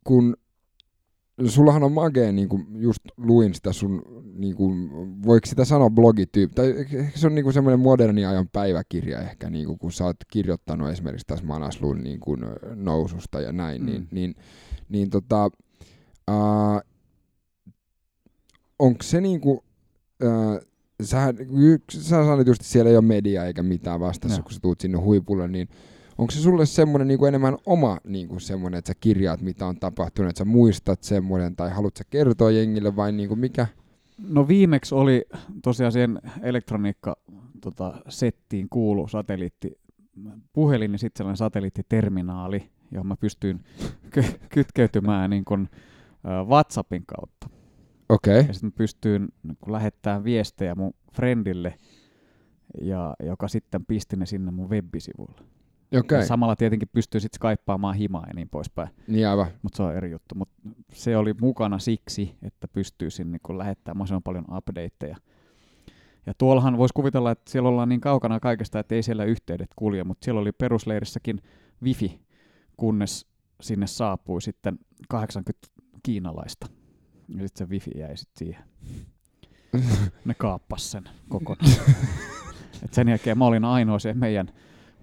kun 0.05 0.36
sullahan 1.47 1.82
on 1.82 1.93
magee, 1.93 2.32
niin 2.32 2.49
kuin 2.49 2.66
just 2.76 3.01
luin 3.16 3.55
sitä 3.55 3.72
sun, 3.72 4.03
niin 4.34 4.55
kuin, 4.57 4.91
voiko 5.22 5.47
sitä 5.47 5.64
sanoa 5.64 5.91
blogityyppi, 5.91 6.55
tai 6.55 6.74
ehkä 6.78 7.11
se 7.14 7.26
on 7.26 7.34
niin 7.34 7.43
kuin 7.43 7.55
semmoinen 7.55 7.80
moderni 7.80 8.26
ajan 8.26 8.49
päiväkirja 8.53 9.20
ehkä, 9.20 9.51
niin 9.51 9.66
kuin, 9.66 9.78
kun 9.78 9.93
sä 9.93 10.05
oot 10.05 10.16
kirjoittanut 10.30 10.89
esimerkiksi 10.91 11.26
tässä 11.26 11.45
Manasluun 11.45 12.03
niin 12.05 12.20
kuin, 12.20 12.41
noususta 12.74 13.41
ja 13.41 13.53
näin, 13.53 13.82
Mm. 13.82 13.86
niin, 13.86 14.09
niin, 14.11 14.34
niin 14.89 15.11
tota, 15.11 15.51
ää, 16.28 16.80
onko 18.78 19.03
se 19.03 19.20
niin 19.20 19.41
kuin, 19.41 19.61
ää, 20.22 20.61
sähän, 21.03 21.36
sä 21.93 22.09
sanoit 22.09 22.47
just, 22.47 22.61
että 22.61 22.72
siellä 22.72 22.91
ei 22.91 22.97
ole 22.97 23.05
mediaa 23.05 23.45
eikä 23.45 23.62
mitään 23.62 24.01
vastassa, 24.01 24.36
Joo. 24.39 24.43
kun 24.43 24.53
sä 24.53 24.61
tuut 24.62 24.80
sinne 24.80 24.99
huipulle, 24.99 25.49
niin 25.49 25.68
onko 26.19 26.31
se 26.31 26.41
sulle 26.41 26.66
semmoinen 26.66 27.09
niin 27.09 27.19
kuin 27.19 27.29
enemmän 27.29 27.57
oma 27.66 27.99
niin 28.05 28.29
kuin 28.29 28.41
semmoinen, 28.41 28.79
että 28.79 28.89
sä 28.89 28.99
kirjaat, 29.01 29.41
mitä 29.41 29.66
on 29.66 29.77
tapahtunut, 29.77 30.31
että 30.31 30.39
sä 30.39 30.45
muistat 30.45 31.03
semmoinen, 31.03 31.57
tai 31.57 31.71
haluat 31.71 31.97
sä 31.97 32.05
kertoa 32.11 32.51
jengille 32.51 32.97
vai 32.97 33.12
niin 33.12 33.29
kuin 33.29 33.41
mikä? 33.41 33.66
No 34.29 34.49
viimeksi 34.49 34.95
oli 34.95 35.25
tosiaan 35.62 35.93
siihen 35.93 36.21
elektroniikka 36.43 37.16
tota, 37.61 37.95
settiin 38.09 38.69
kuulu 38.71 39.09
satelliitti 39.09 39.79
puhelin 40.53 40.93
ja 40.93 40.99
sitten 40.99 41.19
sellainen 41.19 41.37
satelliittiterminaali, 41.37 42.71
johon 42.91 43.07
mä 43.07 43.16
pystyin 43.16 43.61
ky- 44.12 44.41
kytkeytymään 44.49 45.31
niin 45.31 45.45
kun, 45.45 45.69
ä, 46.27 46.45
WhatsAppin 46.45 47.05
kautta. 47.07 47.51
Okei, 48.09 48.39
okay. 48.41 48.49
Ja 48.49 48.53
sitten 48.53 48.73
pystyin 48.73 49.29
niin 49.43 49.57
lähettämään 49.66 50.25
viestejä 50.25 50.75
mun 50.75 50.95
friendille, 51.12 51.75
ja, 52.83 53.14
joka 53.23 53.49
sitten 53.49 53.87
pisti 53.87 54.16
ne 54.16 54.27
sinne 54.27 54.51
mun 54.51 54.71
web-sivuille. 54.71 55.57
Okay. 55.89 56.01
okay. 56.01 56.26
Samalla 56.26 56.57
tietenkin 56.57 56.89
pystyy 56.93 57.20
sitten 57.20 57.39
skyppaamaan 57.39 57.95
himaa 57.95 58.24
ja 58.26 58.34
niin 58.34 58.49
poispäin. 58.49 58.89
niin 59.07 59.28
aivan, 59.28 59.47
Mutta 59.62 59.76
se 59.76 59.82
on 59.82 59.97
eri 59.97 60.11
juttu. 60.11 60.34
Mut 60.34 60.49
se 60.93 61.16
oli 61.16 61.34
mukana 61.41 61.78
siksi, 61.78 62.34
että 62.43 62.68
pystyisin 62.68 63.32
niin 63.32 63.59
lähettämään 63.59 63.97
mahdollisimman 63.97 64.22
paljon 64.22 64.45
updateja. 64.57 65.16
Ja 66.26 66.34
tuollahan 66.39 66.78
voisi 66.78 66.95
kuvitella, 66.95 67.30
että 67.30 67.51
siellä 67.51 67.68
ollaan 67.68 67.89
niin 67.89 68.01
kaukana 68.01 68.41
kaikesta, 68.41 68.78
että 68.78 68.95
ei 68.95 69.03
siellä 69.03 69.24
yhteydet 69.24 69.70
kulje, 69.76 70.05
mutta 70.05 70.24
siellä 70.24 70.41
oli 70.41 70.53
perusleirissäkin 70.53 71.43
wifi, 71.82 72.20
kunnes 72.76 73.26
sinne 73.61 73.86
saapui 73.86 74.43
sitten 74.43 74.78
80 75.09 75.68
kiinalaista. 76.03 76.66
Ja 77.28 77.47
sitten 77.47 77.66
se 77.66 77.70
wifi 77.70 77.91
jäi 77.99 78.16
sitten 78.16 78.39
siihen. 78.39 78.64
Ne 80.24 80.34
kaappas 80.34 80.91
sen 80.91 81.05
kokonaan. 81.28 81.72
Et 82.84 82.95
sen 82.95 83.09
jälkeen 83.09 83.39
mä 83.39 83.47
olin 83.47 83.64
ainoa 83.64 83.99
se 83.99 84.14
meidän 84.14 84.51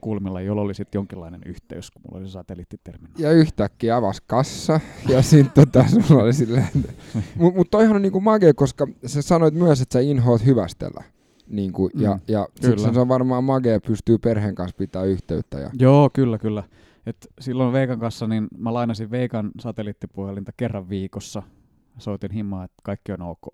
kulmilla, 0.05 0.41
jolla 0.41 0.61
oli 0.61 0.73
sitten 0.73 0.99
jonkinlainen 0.99 1.41
yhteys, 1.45 1.91
kun 1.91 2.01
mulla 2.05 2.17
oli 2.19 2.27
se 2.27 2.31
satelliittiterminaali. 2.31 3.23
ja 3.23 3.31
yhtäkkiä 3.31 3.95
avasi 3.95 4.21
kassa, 4.27 4.79
ja 5.09 5.21
sitten 5.31 5.65
tota, 5.65 5.85
sulla 6.07 6.23
oli 6.23 6.33
silleen, 6.33 6.67
mutta 7.35 7.57
mut 7.57 7.67
toihan 7.71 7.95
on 7.95 8.01
niinku 8.01 8.21
magea, 8.21 8.53
koska 8.53 8.87
sä 9.05 9.21
sanoit 9.21 9.53
myös, 9.53 9.81
että 9.81 9.93
sä 9.93 9.99
inhoat 9.99 10.45
hyvästellä. 10.45 11.03
Niinku, 11.47 11.89
ja, 11.93 12.13
Mm, 12.13 12.19
ja 12.27 12.47
kyllä. 12.61 12.93
se 12.93 12.99
on 12.99 13.07
varmaan 13.07 13.43
magea, 13.43 13.79
pystyy 13.79 14.17
perheen 14.17 14.55
kanssa 14.55 14.77
pitää 14.77 15.03
yhteyttä. 15.03 15.59
Ja, 15.59 15.69
Joo, 15.79 16.09
kyllä, 16.13 16.37
kyllä. 16.37 16.63
Et 17.05 17.27
silloin 17.41 17.73
Veikan 17.73 17.99
kanssa 17.99 18.27
niin 18.27 18.47
mä 18.57 18.73
lainasin 18.73 19.11
Veikan 19.11 19.51
satelliittipuhelinta 19.59 20.51
kerran 20.57 20.89
viikossa. 20.89 21.43
Soitin 21.97 22.31
himaa, 22.31 22.63
että 22.63 22.75
kaikki 22.83 23.11
on 23.11 23.21
ok. 23.21 23.47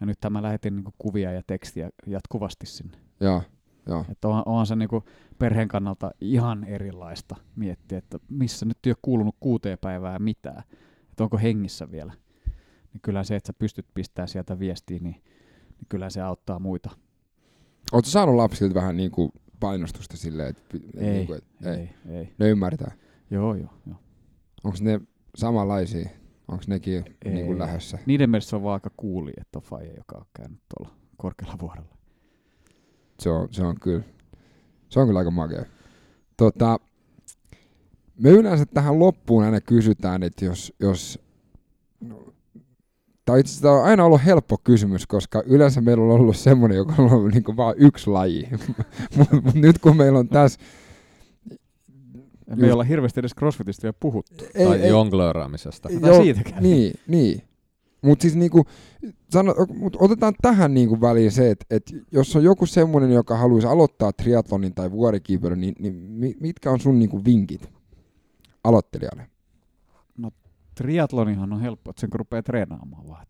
Ja 0.00 0.06
nyt 0.06 0.18
mä 0.30 0.42
lähetin 0.42 0.76
niinku 0.76 0.92
kuvia 0.98 1.32
ja 1.32 1.42
tekstiä 1.46 1.90
jatkuvasti 2.06 2.66
sinne. 2.66 2.98
ja, 3.20 3.42
ja. 3.88 4.04
Että 4.10 4.28
on, 4.28 4.42
onhan 4.46 4.66
se 4.66 4.76
niinku 4.76 5.04
perheen 5.38 5.68
kannalta 5.68 6.10
ihan 6.20 6.64
erilaista 6.64 7.36
miettiä, 7.56 7.98
että 7.98 8.18
missä 8.30 8.66
nyt 8.66 8.78
ei 8.86 8.90
ole 8.90 8.96
kuulunut 9.02 9.36
kuuteen 9.40 9.78
päivää 9.80 10.18
mitään. 10.18 10.62
Että 11.10 11.24
onko 11.24 11.38
hengissä 11.38 11.90
vielä. 11.90 12.12
Niin 12.92 13.00
kyllä 13.02 13.24
se, 13.24 13.36
että 13.36 13.46
sä 13.46 13.52
pystyt 13.58 13.86
pistämään 13.94 14.28
sieltä 14.28 14.58
viestiä, 14.58 14.98
niin, 15.02 15.22
niin 15.68 15.86
kyllä 15.88 16.10
se 16.10 16.20
auttaa 16.20 16.58
muita. 16.58 16.90
Oletko 17.92 18.10
saanut 18.10 18.34
lapsilta 18.34 18.74
vähän 18.74 18.96
niinku 18.96 19.32
painostusta 19.60 20.16
silleen, 20.16 20.48
että 20.48 20.62
et 20.76 20.82
Ei, 20.96 21.12
niinku, 21.12 21.32
et, 21.32 21.44
ei. 21.64 21.72
ei, 21.74 21.90
ei. 22.16 22.34
ne 22.38 22.48
ymmärtää? 22.48 22.92
Joo, 23.30 23.54
joo, 23.54 23.70
joo. 23.86 23.96
Onko 24.64 24.78
ne 24.80 25.00
samanlaisia? 25.34 26.08
Onko 26.48 26.64
nekin 26.66 27.04
Ei. 27.24 27.34
niinku 27.34 27.58
lähdössä? 27.58 27.98
Niiden 28.06 28.30
mielestä 28.30 28.50
se 28.50 28.56
on 28.56 28.62
vaan 28.62 28.74
aika 28.74 28.90
kuuli, 28.96 29.32
että 29.40 29.58
on 29.58 29.62
faija, 29.62 29.92
joka 29.96 30.16
on 30.18 30.26
käynyt 30.36 30.60
tuolla 30.76 30.96
korkealla 31.16 31.56
vuorella. 31.60 31.96
Se 33.18 33.30
on, 33.30 33.48
se 33.50 33.64
on 33.64 33.80
kyllä, 33.80 34.04
se 34.88 35.00
on 35.00 35.06
kyllä 35.06 35.18
aika 35.18 35.30
makea. 35.30 35.64
Tota, 36.36 36.80
me 38.18 38.30
yleensä 38.30 38.66
tähän 38.66 38.98
loppuun 38.98 39.44
aina 39.44 39.60
kysytään, 39.60 40.22
että 40.22 40.44
jos, 40.44 40.72
jos 40.80 41.18
no, 42.00 42.24
tai 43.24 43.40
itse 43.40 43.50
asiassa 43.50 43.62
tämä 43.62 43.74
on 43.74 43.84
aina 43.84 44.04
ollut 44.04 44.24
helppo 44.24 44.58
kysymys, 44.64 45.06
koska 45.06 45.42
yleensä 45.46 45.80
meillä 45.80 46.04
on 46.04 46.10
ollut 46.10 46.36
semmoinen, 46.36 46.76
joka 46.76 46.94
on 46.98 47.12
ollut 47.12 47.32
niin 47.32 47.56
vain 47.56 47.74
yksi 47.78 48.10
laji. 48.10 48.48
Mutta 49.16 49.40
mut 49.40 49.54
nyt 49.54 49.78
kun 49.78 49.96
meillä 49.96 50.18
on 50.18 50.28
tässä... 50.28 50.60
Me 52.56 52.66
ei 52.66 52.72
olla 52.72 52.84
hirveästi 52.84 53.20
edes 53.20 53.34
CrossFitista 53.34 53.82
vielä 53.82 53.96
puhuttu. 54.00 54.44
Ei, 54.54 54.66
tai 54.66 54.80
ei, 54.80 54.88
jonglööraamisesta. 54.88 55.88
Tai 56.00 56.14
siitäkään. 56.22 56.62
Niin, 56.62 56.94
niin. 57.06 57.47
Mutta 58.02 58.22
siis 58.22 58.36
niinku, 58.36 58.64
sano, 59.30 59.54
mut 59.74 59.96
otetaan 60.00 60.34
tähän 60.42 60.74
niinku 60.74 61.00
väliin 61.00 61.32
se, 61.32 61.50
että 61.50 61.66
et 61.70 61.82
jos 62.12 62.36
on 62.36 62.44
joku 62.44 62.66
semmoinen, 62.66 63.10
joka 63.10 63.36
haluaisi 63.36 63.66
aloittaa 63.66 64.12
triatlonin 64.12 64.74
tai 64.74 64.90
vuorikiipeilyn, 64.90 65.60
niin, 65.60 65.74
niin 65.78 65.94
mi- 65.94 66.36
mitkä 66.40 66.70
on 66.70 66.80
sun 66.80 66.98
niinku 66.98 67.24
vinkit 67.24 67.70
aloittelijalle? 68.64 69.30
Triatlonihan 70.74 71.52
on 71.52 71.60
helppo, 71.60 71.90
että 71.90 72.00
sen 72.00 72.10
kun 72.10 72.18
rupeaa 72.18 72.42
treenaamaan 72.42 73.08
vaan. 73.08 73.26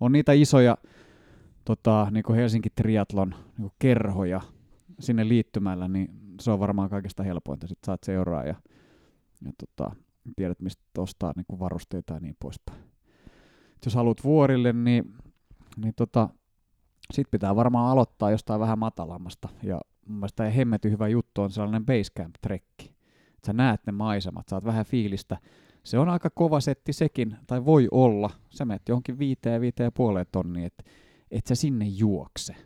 On 0.00 0.12
niitä 0.12 0.32
isoja 0.32 0.76
tota, 1.64 2.08
niin 2.10 2.22
kuin 2.22 2.36
Helsinki 2.36 2.70
Triathlon 2.70 3.34
niin 3.58 3.70
kerhoja 3.78 4.40
sinne 5.00 5.28
liittymällä, 5.28 5.88
niin 5.88 6.08
se 6.40 6.50
on 6.50 6.60
varmaan 6.60 6.90
kaikista 6.90 7.22
helpointa. 7.22 7.66
Sitten 7.66 7.86
saat 7.86 8.04
seuraa 8.04 8.44
ja, 8.44 8.54
ja 9.44 9.52
tota, 9.58 9.96
tiedät, 10.36 10.60
mistä 10.60 10.82
ostaa 10.98 11.32
niin 11.36 11.46
kuin 11.48 11.60
varusteita 11.60 12.14
ja 12.14 12.20
niin 12.20 12.36
poispäin. 12.40 12.78
Jos 13.86 13.94
haluat 13.94 14.24
vuorille, 14.24 14.72
niin, 14.72 15.14
niin 15.76 15.94
tota, 15.96 16.28
sit 17.12 17.30
pitää 17.30 17.56
varmaan 17.56 17.90
aloittaa 17.90 18.30
jostain 18.30 18.60
vähän 18.60 18.78
matalammasta. 18.78 19.48
Ja 19.62 19.80
mun 20.06 20.18
mielestä 20.18 20.50
hemmetin 20.50 20.92
hyvä 20.92 21.08
juttu 21.08 21.42
on 21.42 21.50
sellainen 21.50 21.86
basecamp-trekki. 21.86 22.94
Sä 23.46 23.52
näet 23.52 23.80
ne 23.86 23.92
maisemat, 23.92 24.48
saat 24.48 24.64
vähän 24.64 24.86
fiilistä. 24.86 25.36
Se 25.84 25.98
on 25.98 26.08
aika 26.08 26.30
kova 26.30 26.60
setti 26.60 26.92
sekin, 26.92 27.36
tai 27.46 27.64
voi 27.64 27.88
olla. 27.90 28.30
Sä 28.50 28.64
menet 28.64 28.88
johonkin 28.88 29.18
viiteen, 29.18 29.60
viiteen 29.60 29.86
ja 29.86 29.92
puoleen 29.92 30.26
tonniin, 30.32 30.66
että 30.66 30.84
et 31.30 31.46
sä 31.46 31.54
sinne 31.54 31.84
juokse. 31.86 32.56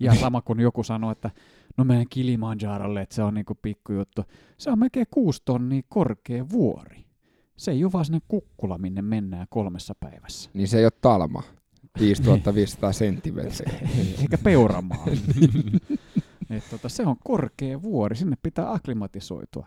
Ja 0.00 0.14
sama 0.14 0.42
kuin 0.42 0.60
joku 0.60 0.82
sanoi, 0.82 1.12
että 1.12 1.30
no 1.76 1.84
menen 1.84 2.06
Kilimanjarolle, 2.10 3.02
että 3.02 3.14
se 3.14 3.22
on 3.22 3.34
niinku 3.34 3.54
pikkujuttu. 3.62 4.24
Se 4.58 4.70
on 4.70 4.78
melkein 4.78 5.06
kuusi 5.10 5.42
tonnia 5.44 5.82
korkea 5.88 6.48
vuori. 6.48 7.04
Se 7.56 7.70
ei 7.70 7.84
ole 7.84 7.92
vaan 7.92 8.04
sinne 8.04 8.20
kukkula, 8.28 8.78
minne 8.78 9.02
mennään 9.02 9.46
kolmessa 9.50 9.94
päivässä. 10.00 10.50
Niin 10.54 10.68
se 10.68 10.78
ei 10.78 10.84
ole 10.84 10.92
talma. 11.00 11.42
5500 12.00 12.92
senttimetriä. 12.92 13.72
Eikä 14.20 14.38
peuramaa. 14.38 15.04
et 16.50 16.64
tota, 16.70 16.88
se 16.88 17.06
on 17.06 17.16
korkea 17.24 17.82
vuori, 17.82 18.16
sinne 18.16 18.36
pitää 18.42 18.72
akklimatisoitua. 18.72 19.66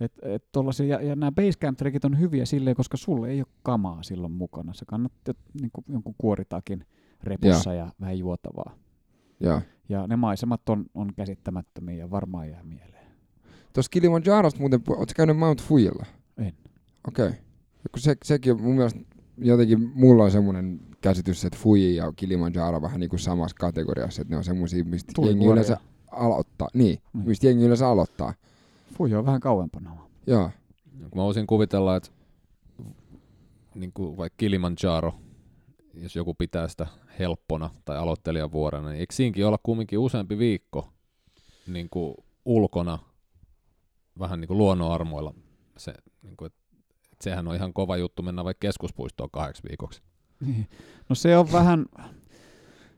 Et, 0.00 0.12
et 0.22 0.44
tollasia, 0.52 0.86
ja, 0.86 1.02
ja 1.02 1.16
nämä 1.16 1.32
basecamp 1.32 1.78
trekit 1.78 2.04
on 2.04 2.18
hyviä 2.18 2.44
silleen, 2.44 2.76
koska 2.76 2.96
sulle 2.96 3.28
ei 3.28 3.40
ole 3.40 3.46
kamaa 3.62 4.02
silloin 4.02 4.32
mukana. 4.32 4.74
Se 4.74 4.84
kannattaa 4.84 5.34
niin 5.60 5.70
jonkun 5.88 6.14
kuoritakin 6.18 6.86
repussa 7.22 7.74
ja. 7.74 7.84
ja 7.84 7.92
vähän 8.00 8.18
juotavaa. 8.18 8.74
Joo. 9.40 9.60
Ja 9.88 10.06
ne 10.06 10.16
maisemat 10.16 10.68
on, 10.68 10.86
on 10.94 11.14
käsittämättömiä 11.16 11.96
ja 11.96 12.10
varmaan 12.10 12.50
jää 12.50 12.62
mieleen. 12.62 13.06
Tuossa 13.72 13.90
Kilimanjarosta 13.90 14.60
muuten, 14.60 14.80
ootko 14.88 15.12
käynyt 15.16 15.36
Mount 15.36 15.62
Fujilla? 15.62 16.06
Okei. 17.08 17.26
Okay. 17.28 17.38
Se, 17.96 18.16
sekin 18.24 18.52
on 18.52 18.62
mun 18.62 18.74
mielestä 18.74 19.00
jotenkin 19.38 19.90
mulla 19.94 20.24
on 20.24 20.30
semmoinen 20.30 20.80
käsitys, 21.00 21.44
että 21.44 21.58
Fuji 21.58 21.96
ja 21.96 22.12
Kilimanjaro 22.16 22.82
vähän 22.82 23.00
niin 23.00 23.10
kuin 23.10 23.20
samassa 23.20 23.56
kategoriassa, 23.60 24.22
että 24.22 24.34
ne 24.34 24.38
on 24.38 24.44
semmoisia, 24.44 24.84
mistä 24.84 25.12
jengi 25.16 25.28
Tulivuoria. 25.32 25.52
yleensä 25.52 25.76
aloittaa. 26.10 26.68
Niin, 26.74 26.98
Niin. 27.12 27.28
mistä 27.28 27.46
jengi 27.46 27.64
yleensä 27.64 27.88
aloittaa. 27.88 28.34
Fuji 28.98 29.14
on 29.14 29.26
vähän 29.26 29.40
kauempana. 29.40 29.96
Joo. 30.26 30.50
Kun 31.10 31.20
mä 31.20 31.22
voisin 31.24 31.46
kuvitella, 31.46 31.96
että 31.96 32.10
niin 33.74 33.92
kuin 33.94 34.16
vaikka 34.16 34.34
Kilimanjaro, 34.36 35.14
jos 35.94 36.16
joku 36.16 36.34
pitää 36.34 36.68
sitä 36.68 36.86
helppona 37.18 37.70
tai 37.84 37.96
aloittelijavuorena, 37.96 38.88
niin 38.88 39.00
eikö 39.00 39.14
siinkin 39.14 39.46
olla 39.46 39.58
kumminkin 39.62 39.98
useampi 39.98 40.38
viikko 40.38 40.88
niin 41.66 41.88
kuin 41.90 42.14
ulkona 42.44 42.98
vähän 44.18 44.40
niin 44.40 44.48
kuin 44.48 44.58
luonnonarmoilla? 44.58 45.34
Se, 45.76 45.94
niin 46.22 46.36
kuin, 46.36 46.46
että, 46.46 46.58
että 47.24 47.30
sehän 47.30 47.48
on 47.48 47.54
ihan 47.54 47.72
kova 47.72 47.96
juttu 47.96 48.22
mennä 48.22 48.44
vaikka 48.44 48.66
keskuspuistoon 48.66 49.30
kahdeksi 49.32 49.62
viikoksi. 49.68 50.02
Niin. 50.40 50.66
No 51.08 51.14
se 51.14 51.36
on 51.36 51.52
vähän, 51.52 51.86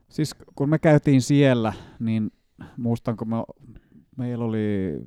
siis 0.09 0.35
kun 0.55 0.69
me 0.69 0.79
käytiin 0.79 1.21
siellä, 1.21 1.73
niin 1.99 2.31
muistan, 2.77 3.17
kun 3.17 3.29
me, 3.29 3.35
meillä 4.17 4.45
oli 4.45 4.97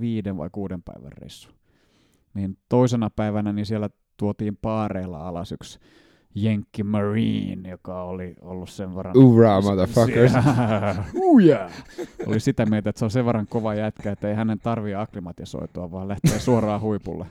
viiden 0.00 0.36
vai 0.36 0.48
kuuden 0.52 0.82
päivän 0.82 1.12
reissu, 1.12 1.50
niin 2.34 2.58
toisena 2.68 3.10
päivänä 3.10 3.52
niin 3.52 3.66
siellä 3.66 3.90
tuotiin 4.16 4.56
paareilla 4.56 5.28
alas 5.28 5.52
yksi 5.52 5.78
Jenkki 6.34 6.82
Marine, 6.82 7.70
joka 7.70 8.02
oli 8.02 8.34
ollut 8.40 8.70
sen 8.70 8.96
verran... 8.96 9.16
Ura, 9.16 9.60
motherfuckers. 9.60 10.32
yeah. 11.46 11.72
Oli 12.26 12.40
sitä 12.40 12.66
mieltä, 12.66 12.90
että 12.90 12.98
se 12.98 13.04
on 13.04 13.10
sen 13.10 13.26
verran 13.26 13.46
kova 13.46 13.74
jätkä, 13.74 14.12
että 14.12 14.28
ei 14.28 14.34
hänen 14.34 14.58
tarvitse 14.58 14.94
akklimatisoitua, 14.94 15.90
vaan 15.90 16.08
lähtee 16.08 16.38
suoraan 16.38 16.80
huipulle. 16.80 17.26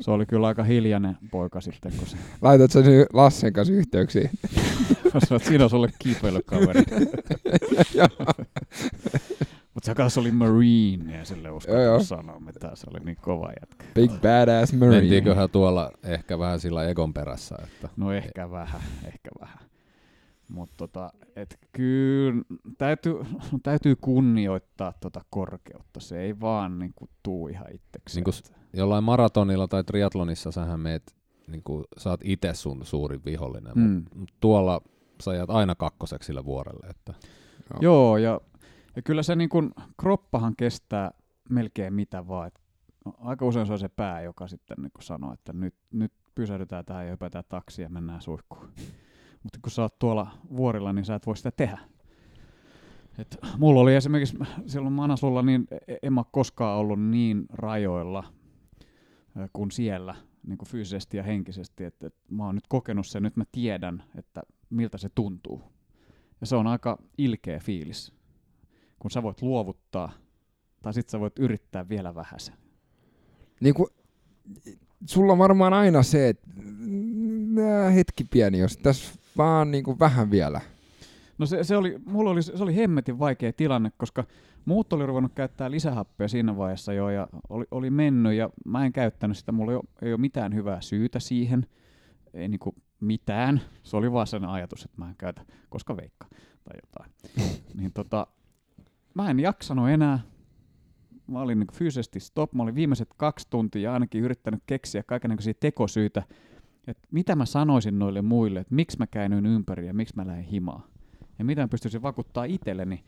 Se 0.00 0.10
oli 0.10 0.26
kyllä 0.26 0.46
aika 0.46 0.64
hiljainen 0.64 1.18
poika 1.30 1.60
sitten, 1.60 1.92
kun 1.98 2.06
se 2.06 2.16
Laitat 2.42 2.74
nyt 2.74 3.08
Lassen 3.12 3.52
kanssa 3.52 3.74
yhteyksiä? 3.74 4.30
Sanoit, 5.28 5.44
siinä 5.44 5.64
on 5.64 5.70
sulle 5.70 5.88
kiipeilykaveri. 5.98 6.82
Joo. 7.94 8.08
Mutta 9.74 9.86
se 9.86 9.94
kanssa 9.94 10.20
oli 10.20 10.30
Marine, 10.30 11.18
ja 11.18 11.24
sille 11.24 11.50
uskaltaa 11.50 12.02
sanoa 12.02 12.40
mitään. 12.40 12.76
Se 12.76 12.86
oli 12.90 13.04
niin 13.04 13.16
kova 13.20 13.52
jätkä. 13.60 13.84
Big 13.94 14.10
badass 14.10 14.72
marine. 14.72 15.00
Mentiinköhän 15.00 15.50
tuolla 15.50 15.90
ehkä 16.02 16.38
vähän 16.38 16.60
sillä 16.60 16.88
egon 16.88 17.14
perässä, 17.14 17.56
että 17.64 17.88
No 17.96 18.12
ehkä 18.12 18.50
vähän, 18.50 18.80
ehkä 19.04 19.30
vähän. 19.40 19.58
Mutta 20.48 20.74
tota, 20.76 21.12
et 21.36 21.58
kyllä 21.72 22.42
täytyy, 22.78 23.14
täytyy 23.62 23.96
kunnioittaa 23.96 24.92
tota 25.00 25.20
korkeutta. 25.30 26.00
Se 26.00 26.20
ei 26.20 26.40
vaan 26.40 26.78
niinku 26.78 27.08
tuu 27.22 27.48
ihan 27.48 27.66
itseksi. 27.74 28.20
Niin 28.20 28.24
jollain 28.74 29.04
maratonilla 29.04 29.68
tai 29.68 29.84
triatlonissa 29.84 30.52
sähän 30.52 30.80
meet, 30.80 31.16
niin 31.46 31.62
kuin, 31.62 31.84
sä 31.96 32.10
oot 32.10 32.20
itse 32.24 32.54
sun 32.54 32.86
suurin 32.86 33.24
vihollinen, 33.24 33.72
mm. 33.74 34.04
mutta 34.14 34.34
tuolla 34.40 34.80
sä 35.22 35.34
jäät 35.34 35.50
aina 35.50 35.74
kakkoseksi 35.74 36.26
sille 36.26 36.44
vuorelle. 36.44 36.86
Että 36.86 37.14
Joo, 37.80 38.16
ja, 38.16 38.40
ja 38.96 39.02
kyllä 39.02 39.22
se 39.22 39.36
niin 39.36 39.48
kun, 39.48 39.74
kroppahan 40.00 40.54
kestää 40.56 41.10
melkein 41.50 41.94
mitä 41.94 42.28
vaan. 42.28 42.46
Et 42.46 42.60
aika 43.18 43.46
usein 43.46 43.66
se 43.66 43.72
on 43.72 43.78
se 43.78 43.88
pää, 43.88 44.22
joka 44.22 44.48
sitten 44.48 44.76
niin 44.80 44.90
sanoo, 45.00 45.32
että 45.32 45.52
nyt, 45.52 45.74
nyt 45.92 46.12
pysähdytään 46.34 46.84
tähän 46.84 47.04
ja 47.04 47.10
hypätään 47.10 47.44
taksi 47.48 47.82
ja 47.82 47.88
mennään 47.88 48.20
suihkuun. 48.20 48.68
Mutta 49.42 49.58
kun 49.62 49.70
sä 49.70 49.82
oot 49.82 49.98
tuolla 49.98 50.26
vuorilla, 50.56 50.92
niin 50.92 51.04
sä 51.04 51.14
et 51.14 51.26
voi 51.26 51.36
sitä 51.36 51.50
tehdä. 51.50 51.78
Et 53.18 53.38
mulla 53.58 53.80
oli 53.80 53.94
esimerkiksi 53.94 54.38
silloin 54.66 54.92
Manaslulla, 54.92 55.42
niin 55.42 55.66
e- 55.88 55.96
en 56.02 56.12
mä 56.12 56.24
koskaan 56.30 56.78
ollut 56.78 57.00
niin 57.00 57.46
rajoilla 57.52 58.24
kuin 59.52 59.70
siellä 59.70 60.14
niin 60.46 60.58
kuin 60.58 60.68
fyysisesti 60.68 61.16
ja 61.16 61.22
henkisesti. 61.22 61.84
Et, 61.84 62.04
et 62.04 62.14
mä 62.30 62.46
oon 62.46 62.54
nyt 62.54 62.66
kokenut 62.68 63.06
sen, 63.06 63.22
nyt 63.22 63.36
mä 63.36 63.44
tiedän, 63.52 64.04
että 64.18 64.42
miltä 64.70 64.98
se 64.98 65.08
tuntuu. 65.14 65.62
Ja 66.40 66.46
se 66.46 66.56
on 66.56 66.66
aika 66.66 66.98
ilkeä 67.18 67.58
fiilis, 67.58 68.12
kun 68.98 69.10
sä 69.10 69.22
voit 69.22 69.42
luovuttaa, 69.42 70.12
tai 70.82 70.94
sit 70.94 71.08
sä 71.08 71.20
voit 71.20 71.38
yrittää 71.38 71.88
vielä 71.88 72.14
vähäsen. 72.14 72.54
Niin 73.60 73.74
kuin, 73.74 73.88
sulla 75.06 75.32
on 75.32 75.38
varmaan 75.38 75.72
aina 75.72 76.02
se, 76.02 76.28
että 76.28 76.50
nää, 77.46 77.90
hetki 77.90 78.24
pieni, 78.24 78.58
jos 78.58 78.76
tässä 78.76 79.18
vaan 79.36 79.70
niin 79.70 79.84
kuin 79.84 79.98
vähän 79.98 80.30
vielä. 80.30 80.60
No 81.38 81.46
se, 81.46 81.64
se, 81.64 81.76
oli, 81.76 81.98
mulla 82.04 82.30
oli, 82.30 82.42
se 82.42 82.62
oli 82.62 82.76
hemmetin 82.76 83.18
vaikea 83.18 83.52
tilanne, 83.52 83.92
koska 83.96 84.24
muut 84.64 84.92
oli 84.92 85.06
ruvennut 85.06 85.32
käyttää 85.34 85.70
lisähappea 85.70 86.28
siinä 86.28 86.56
vaiheessa 86.56 86.92
jo 86.92 87.08
ja 87.08 87.28
oli, 87.48 87.64
oli 87.70 87.90
mennyt 87.90 88.34
ja 88.34 88.50
mä 88.66 88.86
en 88.86 88.92
käyttänyt 88.92 89.38
sitä. 89.38 89.52
Mulla 89.52 89.72
ei 89.72 89.76
ole, 89.76 89.84
ei 90.02 90.12
ole 90.12 90.20
mitään 90.20 90.54
hyvää 90.54 90.80
syytä 90.80 91.20
siihen, 91.20 91.66
ei 92.34 92.48
niinku 92.48 92.74
mitään. 93.00 93.60
Se 93.82 93.96
oli 93.96 94.12
vaan 94.12 94.26
sen 94.26 94.44
ajatus, 94.44 94.84
että 94.84 94.98
mä 94.98 95.08
en 95.08 95.14
käytä, 95.18 95.42
koska 95.68 95.96
veikka 95.96 96.26
tai 96.64 96.76
jotain. 96.82 97.12
niin 97.78 97.92
tota, 97.92 98.26
mä 99.14 99.30
en 99.30 99.40
jaksanut 99.40 99.88
enää. 99.88 100.20
Mä 101.26 101.40
olin 101.40 101.58
niin 101.58 101.72
fyysisesti 101.72 102.20
stop. 102.20 102.52
Mä 102.52 102.62
olin 102.62 102.74
viimeiset 102.74 103.08
kaksi 103.16 103.46
tuntia 103.50 103.92
ainakin 103.92 104.22
yrittänyt 104.22 104.62
keksiä 104.66 105.02
kaikenlaisia 105.02 105.54
tekosyitä, 105.60 106.22
että 106.86 107.08
mitä 107.10 107.36
mä 107.36 107.46
sanoisin 107.46 107.98
noille 107.98 108.22
muille, 108.22 108.60
että 108.60 108.74
miksi 108.74 108.98
mä 108.98 109.06
käännyin 109.06 109.46
ympäri 109.46 109.86
ja 109.86 109.94
miksi 109.94 110.16
mä 110.16 110.26
lähden 110.26 110.44
himaan. 110.44 110.82
Ja 111.38 111.44
mitä 111.44 111.60
mä 111.60 111.68
pystyisin 111.68 112.02
vakuuttaa 112.02 112.44
itselleni. 112.44 113.04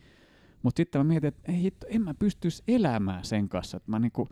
Mutta 0.63 0.79
sitten 0.79 0.99
mä 0.99 1.03
mietin, 1.03 1.27
että 1.27 1.51
ei, 1.51 1.71
en 1.87 2.01
mä 2.01 2.13
pystyisi 2.13 2.63
elämään 2.67 3.25
sen 3.25 3.49
kanssa. 3.49 3.77
Että 3.77 3.91
mä 3.91 3.99
niinku, 3.99 4.27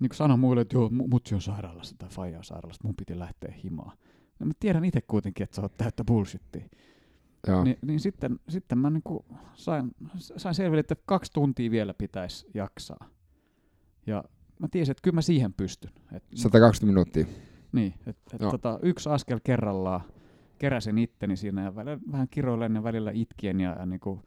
niinku 0.00 0.14
sanon 0.14 0.40
muille, 0.40 0.62
että 0.62 0.76
joo, 0.76 0.88
mutsi 0.88 1.34
on 1.34 1.40
sairaalassa 1.40 1.96
tai 1.98 2.08
faija 2.08 2.38
on 2.38 2.44
sairaalassa, 2.44 2.84
mun 2.84 2.96
piti 2.96 3.18
lähteä 3.18 3.54
himaan. 3.64 3.98
Ja 4.40 4.46
mä 4.46 4.52
tiedän 4.60 4.84
itse 4.84 5.00
kuitenkin, 5.00 5.44
että 5.44 5.56
sä 5.56 5.62
oot 5.62 5.76
täyttä 5.76 6.04
bullshittia. 6.04 6.68
Joo. 7.46 7.64
Ni, 7.64 7.78
niin 7.82 8.00
sitten, 8.00 8.38
sitten 8.48 8.78
mä 8.78 8.90
niinku 8.90 9.24
sain, 9.54 9.90
sain 10.16 10.54
selville, 10.54 10.80
että 10.80 10.96
kaksi 11.06 11.32
tuntia 11.32 11.70
vielä 11.70 11.94
pitäisi 11.94 12.46
jaksaa. 12.54 13.08
Ja 14.06 14.24
mä 14.58 14.68
tiesin, 14.70 14.90
että 14.90 15.02
kyllä 15.02 15.14
mä 15.14 15.22
siihen 15.22 15.52
pystyn. 15.52 15.90
Et, 16.12 16.24
120 16.34 16.86
minuuttia. 16.86 17.24
niin, 17.72 17.94
että 18.06 18.36
et, 18.36 18.50
tota, 18.50 18.78
yksi 18.82 19.08
askel 19.08 19.40
kerrallaan 19.44 20.00
keräsin 20.60 20.98
itteni 20.98 21.36
siinä 21.36 21.64
ja 21.64 21.74
välillä, 21.74 21.98
vähän 22.12 22.28
kiroilen 22.30 22.74
ja 22.74 22.82
välillä 22.82 23.10
itkien 23.14 23.60
ja, 23.60 23.76
ja 23.78 23.86
niinku, 23.86 24.22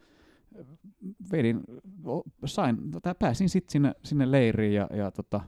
vedin, 1.32 1.60
sain, 2.44 2.76
pääsin 3.18 3.48
sitten 3.48 3.72
sinne, 3.72 3.92
sinne 4.04 4.30
leiriin 4.30 4.74
ja, 4.74 4.88
ja, 4.96 5.10
tota, 5.10 5.40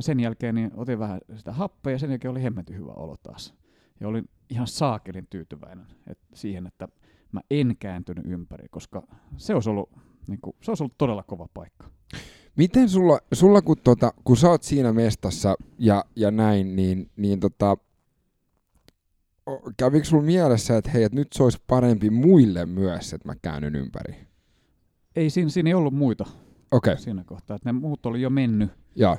sen 0.00 0.20
jälkeen 0.20 0.54
niin 0.54 0.70
otin 0.74 0.98
vähän 0.98 1.20
sitä 1.36 1.52
happea 1.52 1.92
ja 1.92 1.98
sen 1.98 2.10
jälkeen 2.10 2.30
oli 2.30 2.42
hemmetin 2.42 2.76
hyvä 2.76 2.92
olo 2.92 3.16
taas. 3.22 3.54
Ja 4.00 4.08
olin 4.08 4.28
ihan 4.50 4.66
saakelin 4.66 5.26
tyytyväinen 5.30 5.86
et 6.06 6.18
siihen, 6.34 6.66
että 6.66 6.88
mä 7.32 7.40
en 7.50 7.76
kääntynyt 7.78 8.26
ympäri, 8.26 8.68
koska 8.68 9.02
se 9.36 9.54
olisi 9.54 9.70
ollut, 9.70 9.90
niin 10.26 10.40
kuin, 10.40 10.56
se 10.62 10.70
olisi 10.70 10.82
ollut 10.82 10.98
todella 10.98 11.22
kova 11.22 11.48
paikka. 11.54 11.90
Miten 12.56 12.88
sulla, 12.88 13.18
sulla 13.32 13.62
kun, 13.62 13.76
tota, 13.84 14.12
kun 14.24 14.36
sä 14.36 14.48
oot 14.48 14.62
siinä 14.62 14.92
mestassa 14.92 15.54
ja, 15.78 16.04
ja 16.16 16.30
näin, 16.30 16.76
niin, 16.76 17.10
niin 17.16 17.40
tota, 17.40 17.76
kävikö 19.76 20.04
sulla 20.04 20.22
mielessä, 20.22 20.76
että 20.76 20.90
hei, 20.90 21.02
että 21.02 21.16
nyt 21.16 21.32
se 21.32 21.42
olisi 21.42 21.62
parempi 21.66 22.10
muille 22.10 22.66
myös, 22.66 23.12
että 23.12 23.28
mä 23.28 23.34
käännyn 23.42 23.76
ympäri? 23.76 24.26
Ei 25.16 25.30
siinä, 25.30 25.50
siinä 25.50 25.70
ei 25.70 25.74
ollut 25.74 25.94
muita 25.94 26.24
Okei, 26.70 26.92
okay. 26.92 27.02
siinä 27.02 27.24
kohtaa, 27.24 27.56
että 27.56 27.68
ne 27.68 27.72
muut 27.72 28.06
oli 28.06 28.22
jo 28.22 28.30
mennyt 28.30 28.70
ja 28.96 29.16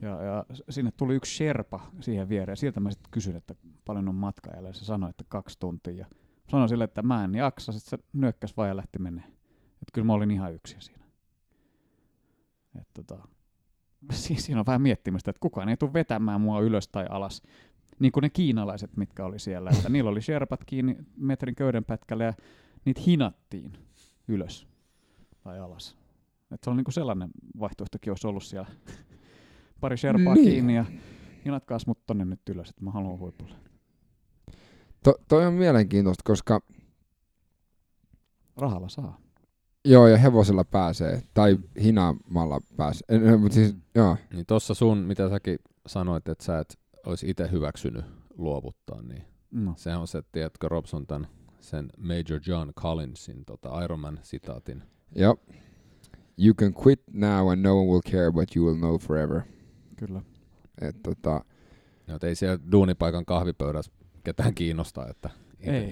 Ja, 0.00 0.22
ja 0.22 0.44
sinne 0.70 0.90
tuli 0.96 1.14
yksi 1.14 1.36
Sherpa 1.36 1.80
siihen 2.00 2.28
viereen. 2.28 2.56
Sieltä 2.56 2.80
mä 2.80 2.90
sitten 2.90 3.10
kysyin, 3.10 3.36
että 3.36 3.54
paljon 3.84 4.08
on 4.08 4.14
matka 4.14 4.50
ja 4.50 4.72
se 4.72 4.84
sanoi, 4.84 5.10
että 5.10 5.24
kaksi 5.28 5.58
tuntia. 5.58 5.94
Ja 5.94 6.06
sanoin 6.50 6.68
sille, 6.68 6.84
että 6.84 7.02
mä 7.02 7.24
en 7.24 7.34
jaksa. 7.34 7.72
Sitten 7.72 7.98
se 7.98 8.04
nyökkäs 8.12 8.56
vaan 8.56 8.68
ja 8.68 8.76
lähti 8.76 8.98
menee. 8.98 9.24
Että 9.72 9.92
kyllä 9.92 10.06
mä 10.06 10.12
olin 10.12 10.30
ihan 10.30 10.54
yksin 10.54 10.80
siinä. 10.80 11.04
Et 12.80 12.88
tota, 12.94 13.28
si- 14.12 14.40
siinä 14.40 14.60
on 14.60 14.66
vähän 14.66 14.82
miettimistä, 14.82 15.30
että 15.30 15.40
kukaan 15.40 15.68
ei 15.68 15.76
tule 15.76 15.92
vetämään 15.92 16.40
mua 16.40 16.60
ylös 16.60 16.88
tai 16.88 17.06
alas. 17.10 17.42
Niin 18.00 18.12
kuin 18.12 18.22
ne 18.22 18.30
kiinalaiset, 18.30 18.96
mitkä 18.96 19.24
oli 19.24 19.38
siellä. 19.38 19.70
Että 19.70 19.88
niillä 19.88 20.10
oli 20.10 20.22
Sherpat 20.22 20.64
kiinni 20.64 20.96
metrin 21.16 21.54
köydenpätkällä 21.54 22.24
ja 22.24 22.34
niitä 22.84 23.00
hinattiin 23.06 23.72
ylös 24.28 24.66
tai 25.42 25.58
alas. 25.58 25.96
Et 26.50 26.60
se 26.64 26.70
on 26.70 26.76
niinku 26.76 26.90
sellainen 26.90 27.30
vaihtoehtokin 27.60 28.10
olisi 28.10 28.26
ollut 28.26 28.42
siellä 28.44 28.68
pari 29.80 29.96
sherpaa 29.96 30.34
Niin. 30.34 30.46
kiinni 30.48 30.76
ja 30.76 30.84
hinatkaas 31.44 31.86
mut 31.86 32.06
tonne 32.06 32.24
nyt 32.24 32.40
ylös, 32.50 32.70
että 32.70 32.84
mä 32.84 32.90
haluan 32.90 33.18
huipulle. 33.18 33.54
to, 35.04 35.14
toi 35.28 35.46
on 35.46 35.54
mielenkiintoista, 35.54 36.22
koska 36.24 36.60
Rahalla 38.56 38.88
saa. 38.88 39.20
joo, 39.84 40.06
ja 40.08 40.16
hevosella 40.16 40.64
pääsee, 40.64 41.22
tai 41.34 41.58
hinaamalla 41.82 42.60
pääsee, 42.76 43.36
mutta 43.38 43.54
siis, 43.54 43.72
Mm. 43.74 43.80
joo, 43.94 44.16
Niin 44.32 44.46
tossa 44.46 44.74
sun, 44.74 44.98
mitä 44.98 45.28
säkin 45.30 45.58
sanoit, 45.86 46.28
että 46.28 46.44
sä 46.44 46.58
et 46.58 46.78
olisi 47.06 47.30
itse 47.30 47.50
hyväksynyt 47.50 48.04
luovuttaa, 48.38 49.02
niin 49.02 49.22
No. 49.50 49.74
se 49.76 49.96
on 49.96 50.08
se, 50.08 50.22
tiedätkö 50.32 50.68
Robson 50.68 51.06
tämän, 51.06 51.26
sen 51.60 51.88
Major 51.98 52.40
John 52.46 52.72
Collinsin 52.80 53.44
tota 53.44 53.84
Iron 53.84 54.00
Man 54.00 54.18
sitaatin. 54.22 54.82
joo. 55.14 55.36
You 56.44 56.54
can 56.54 56.74
quit 56.86 57.02
now 57.12 57.50
and 57.50 57.62
no 57.62 57.78
one 57.80 57.86
will 57.90 58.00
care, 58.10 58.32
but 58.32 58.56
you 58.56 58.66
will 58.66 58.78
know 58.78 58.98
forever. 58.98 59.40
Kyllä. 59.96 60.22
Et, 60.80 60.96
tota, 61.02 61.44
Ja 62.06 62.18
ei 62.22 62.34
siellä 62.34 62.58
duunipaikan 62.72 63.24
kahvipöydässä 63.24 63.92
ketään 64.24 64.54
kiinnosta, 64.54 65.08
että 65.08 65.30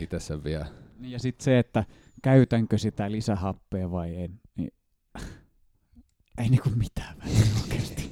itse 0.01 0.21
sen 0.21 0.45
vie. 0.45 0.67
Niin 0.99 1.13
ja 1.13 1.19
sitten 1.19 1.45
se, 1.45 1.59
että 1.59 1.85
käytänkö 2.23 2.79
sitä 2.79 3.11
lisähappea 3.13 3.91
vai 3.91 4.17
en, 4.23 4.41
niin 4.57 4.71
ei 6.39 6.49
niinku 6.49 6.71
mitään 6.71 7.17
väliä 7.19 7.47
oikeasti. 7.63 8.04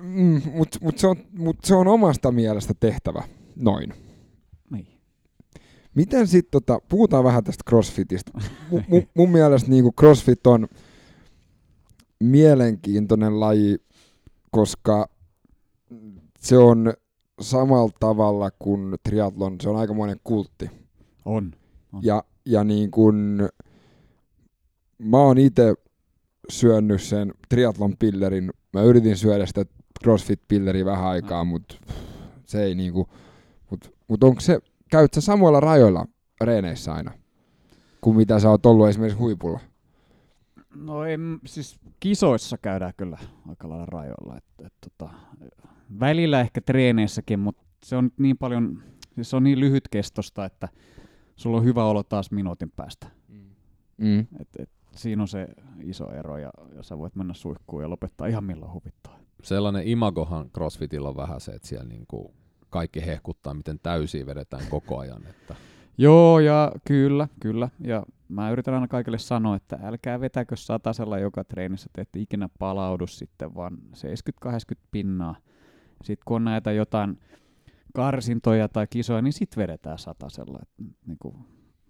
Mm, 0.00 0.42
Mutta 0.54 0.78
mut 0.82 0.98
se, 0.98 1.06
on, 1.06 1.16
mut 1.32 1.56
se 1.64 1.74
on 1.74 1.88
omasta 1.88 2.32
mielestä 2.32 2.74
tehtävä, 2.80 3.22
noin. 3.56 3.94
Niin. 4.70 4.86
Miten 5.94 6.26
sitten, 6.26 6.50
tota, 6.50 6.80
puhutaan 6.88 7.24
vähän 7.24 7.44
tästä 7.44 7.64
crossfitista. 7.68 8.32
Mu, 8.70 8.80
mu, 8.88 9.02
mun 9.16 9.30
mielestä 9.30 9.70
niinku 9.70 9.92
crossfit 10.00 10.46
on 10.46 10.68
mielenkiintoinen 12.20 13.40
laji, 13.40 13.78
koska 14.50 15.08
se 16.40 16.58
on 16.58 16.92
samalla 17.40 17.90
tavalla 18.00 18.50
kuin 18.58 18.94
triathlon, 19.02 19.56
se 19.60 19.68
on 19.68 19.76
aikamoinen 19.76 20.20
kultti. 20.24 20.70
On. 21.24 21.52
On. 21.92 22.00
Ja, 22.02 22.24
ja 22.46 22.64
niin 22.64 22.90
kun, 22.90 23.48
mä 24.98 25.18
oon 25.18 25.38
itse 25.38 25.74
syönyt 26.48 27.02
sen 27.02 27.34
triathlon 27.48 27.96
pillerin, 27.96 28.50
mä 28.72 28.82
yritin 28.82 29.16
syödä 29.16 29.46
sitä 29.46 29.64
crossfit-pilleriä 30.04 30.84
vähän 30.84 31.04
aikaa, 31.04 31.44
mutta 31.44 31.76
se 32.44 32.62
ei 32.62 32.74
niinku, 32.74 33.08
mut, 33.70 33.94
mut 34.08 34.24
onko 34.24 34.40
se, 34.40 34.60
käyt 34.90 35.14
sä 35.14 35.20
samoilla 35.20 35.60
rajoilla 35.60 36.06
reeneissä 36.40 36.94
aina, 36.94 37.12
kuin 38.00 38.16
mitä 38.16 38.38
sä 38.38 38.50
oot 38.50 38.66
ollut 38.66 38.88
esimerkiksi 38.88 39.18
huipulla? 39.18 39.60
No 40.74 41.04
en, 41.04 41.40
siis 41.46 41.80
kisoissa 42.00 42.58
käydään 42.58 42.92
kyllä 42.96 43.18
aika 43.48 43.68
lailla 43.68 43.86
rajoilla. 43.86 44.36
Et, 44.36 44.66
et, 44.66 44.72
tota, 44.80 45.10
välillä 46.00 46.40
ehkä 46.40 46.60
treeneissäkin, 46.60 47.40
mutta 47.40 47.62
se 47.84 47.96
on 47.96 48.10
niin 48.18 48.38
paljon, 48.38 48.82
siis 49.14 49.30
se 49.30 49.36
on 49.36 49.44
niin 49.44 49.60
lyhytkestosta, 49.60 50.44
että 50.44 50.68
sulla 51.36 51.56
on 51.56 51.64
hyvä 51.64 51.84
olo 51.84 52.02
taas 52.02 52.30
minuutin 52.30 52.70
päästä. 52.70 53.06
Mm. 53.98 54.20
Et, 54.20 54.48
et, 54.58 54.70
siinä 54.94 55.22
on 55.22 55.28
se 55.28 55.48
iso 55.82 56.12
ero 56.12 56.38
ja, 56.38 56.50
ja 56.76 56.82
sä 56.82 56.98
voit 56.98 57.16
mennä 57.16 57.34
suihkuun 57.34 57.82
ja 57.82 57.90
lopettaa 57.90 58.26
ihan 58.26 58.44
milloin 58.44 58.72
huvittaa. 58.72 59.18
Sellainen 59.42 59.88
imagohan 59.88 60.50
CrossFitilla 60.50 61.08
on 61.08 61.16
vähän 61.16 61.40
se, 61.40 61.52
että 61.52 61.68
siellä 61.68 61.88
niinku 61.88 62.34
kaikki 62.70 63.06
hehkuttaa, 63.06 63.54
miten 63.54 63.78
täysiä 63.82 64.26
vedetään 64.26 64.66
koko 64.70 64.98
ajan. 64.98 65.26
Että 65.26 65.54
Joo, 65.98 66.40
ja 66.40 66.72
kyllä, 66.84 67.28
kyllä. 67.40 67.68
Ja 67.80 68.06
mä 68.28 68.50
yritän 68.50 68.74
aina 68.74 68.88
kaikille 68.88 69.18
sanoa, 69.18 69.56
että 69.56 69.78
älkää 69.82 70.20
vetäkö 70.20 70.56
satasella 70.56 71.18
joka 71.18 71.44
treenissä, 71.44 71.90
te 71.92 72.00
ette 72.00 72.20
ikinä 72.20 72.48
palaudu 72.58 73.06
sitten, 73.06 73.54
vaan 73.54 73.78
70-80 74.46 74.50
pinnaa. 74.90 75.36
Sitten 76.04 76.22
kun 76.24 76.36
on 76.36 76.44
näitä 76.44 76.72
jotain 76.72 77.18
karsintoja 77.94 78.68
tai 78.68 78.86
kisoja, 78.90 79.22
niin 79.22 79.32
sit 79.32 79.56
vedetään 79.56 79.98
satasella. 79.98 80.58
Et, 80.62 80.68
niin 81.06 81.18
kuin, 81.18 81.36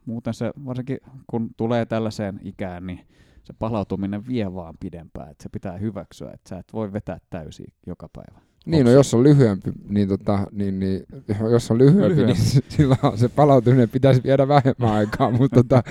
muuten 0.04 0.34
se, 0.34 0.50
varsinkin 0.64 0.98
kun 1.26 1.50
tulee 1.56 1.86
tällaiseen 1.86 2.40
ikään, 2.42 2.86
niin 2.86 3.00
se 3.48 3.54
palautuminen 3.58 4.26
vie 4.26 4.54
vaan 4.54 4.74
pidempään. 4.80 5.30
Et 5.30 5.40
se 5.40 5.48
pitää 5.48 5.76
hyväksyä, 5.76 6.30
että 6.34 6.48
sä 6.48 6.58
et 6.58 6.72
voi 6.72 6.92
vetää 6.92 7.18
täysin 7.30 7.66
joka 7.86 8.08
päivä. 8.12 8.40
Niin, 8.66 8.86
no 8.86 8.92
jos 8.92 9.14
on 9.14 9.22
lyhyempi, 9.22 9.70
niin, 9.88 10.08
tota, 10.08 10.46
niin, 10.52 10.78
niin 10.78 11.02
jos 11.50 11.70
on 11.70 11.78
lyhyempi, 11.78 12.08
Lyhyempi. 12.08 12.32
niin 12.42 12.62
silloin 12.68 13.18
se 13.18 13.28
palautuminen 13.28 13.88
pitäisi 13.88 14.22
viedä 14.24 14.48
vähemmän 14.48 14.90
aikaa, 14.90 15.30
mutta 15.30 15.56
tota, 15.56 15.82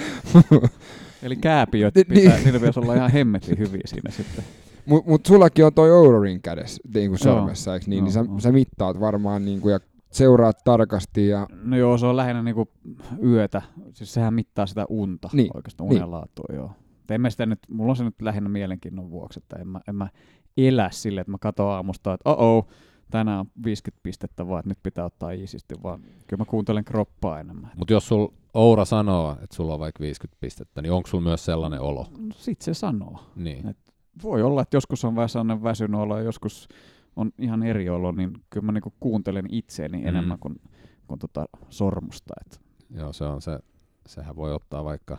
Eli 1.24 1.36
kääpiöt 1.36 1.94
pitää, 1.94 2.14
niin. 2.14 2.44
niillä 2.44 2.60
pitäisi 2.60 2.80
olla 2.80 2.96
ihan 2.96 3.12
hemmetin 3.12 3.58
hyviä 3.58 3.82
siinä 3.86 4.12
sitten. 4.12 4.44
Mut, 4.86 5.06
mut 5.06 5.26
sullakin 5.26 5.66
on 5.66 5.74
toi 5.74 5.92
Ourorin 5.92 6.42
kädessä 6.42 6.84
niin 6.94 7.10
kuin 7.10 7.20
sormessa, 7.20 7.74
eikö 7.74 7.86
niin? 7.88 7.98
Joo, 7.98 8.04
niin 8.04 8.14
sä, 8.14 8.20
joo. 8.20 8.40
sä 8.40 8.52
mittaat 8.52 9.00
varmaan 9.00 9.46
niin 9.46 9.62
kuin, 9.62 9.72
ja 9.72 9.80
seuraat 10.12 10.58
tarkasti 10.64 11.28
ja 11.28 11.48
No 11.64 11.78
joo, 11.78 11.98
se 11.98 12.06
on 12.06 12.18
lähinnä 12.18 12.44
niinku 12.44 12.70
yötä. 13.24 13.62
Siis 13.94 14.14
sehän 14.14 14.34
mittaa 14.34 14.66
sitä 14.66 14.86
unta, 14.90 15.30
Niin, 15.34 15.52
oikeastaan 15.54 15.90
niin. 15.90 15.98
unen 15.98 16.12
laatua, 16.12 16.56
joo. 16.56 16.72
Mutta 17.08 17.14
en 17.16 17.22
mä 17.22 17.30
sitä 17.30 17.46
nyt, 17.46 17.60
mulla 17.70 17.92
on 17.92 17.96
se 17.96 18.04
nyt 18.04 18.22
lähinnä 18.22 18.50
mielenkiinnon 18.50 19.10
vuoksi, 19.12 19.40
että 19.40 19.56
en 19.56 19.68
mä, 19.68 19.82
en 19.88 19.96
mä 19.96 20.10
elä 20.58 20.90
sille, 20.92 21.22
että 21.22 21.32
mä 21.32 21.38
katson 21.38 21.70
aamusta, 21.70 22.14
että 22.14 22.30
oh, 22.30 22.58
oh 22.58 22.68
tänään 23.12 23.40
on 23.40 23.46
50 23.64 24.04
pistettä 24.04 24.48
vaan, 24.48 24.60
että 24.60 24.70
nyt 24.70 24.80
pitää 24.84 25.06
ottaa 25.06 25.32
iisisti, 25.32 25.76
vaan 25.84 26.02
kyllä 26.02 26.42
mä 26.42 26.46
kuuntelen 26.46 26.86
kroppaa 26.86 27.40
enemmän. 27.40 27.72
Mutta 27.78 27.94
jos 27.94 28.08
sul 28.08 28.28
Oura 28.54 28.86
sanoo, 28.86 29.32
että 29.44 29.56
sulla 29.56 29.74
on 29.74 29.80
vaikka 29.80 30.02
50 30.02 30.38
pistettä, 30.42 30.82
niin 30.82 30.92
onko 30.92 31.08
sulla 31.08 31.24
myös 31.24 31.46
sellainen 31.46 31.82
olo? 31.82 32.08
Sitten 32.34 32.66
se 32.66 32.74
sanoo. 32.74 33.20
Niin. 33.36 33.68
Et 33.68 33.78
voi 34.24 34.42
olla, 34.44 34.62
että 34.62 34.78
joskus 34.78 35.06
on 35.06 35.16
vähän 35.16 35.30
sellainen 35.30 35.64
väsynyt 35.64 36.00
olo 36.00 36.18
ja 36.18 36.24
joskus 36.24 36.68
on 37.16 37.32
ihan 37.38 37.64
eri 37.64 37.90
olo, 37.90 38.12
niin 38.12 38.34
kyllä 38.50 38.66
mä 38.66 38.72
niinku 38.72 38.94
kuuntelen 39.00 39.46
itseäni 39.52 39.98
Mm. 39.98 40.08
enemmän 40.08 40.40
kuin, 40.40 40.56
kuin 41.08 41.20
tota 41.20 41.46
sormusta. 41.70 42.34
Et. 42.46 42.62
Joo, 42.90 43.14
se 43.14 43.24
on 43.24 43.42
se. 43.42 43.60
Sehän 44.08 44.36
voi 44.36 44.54
ottaa 44.54 44.84
vaikka 44.84 45.18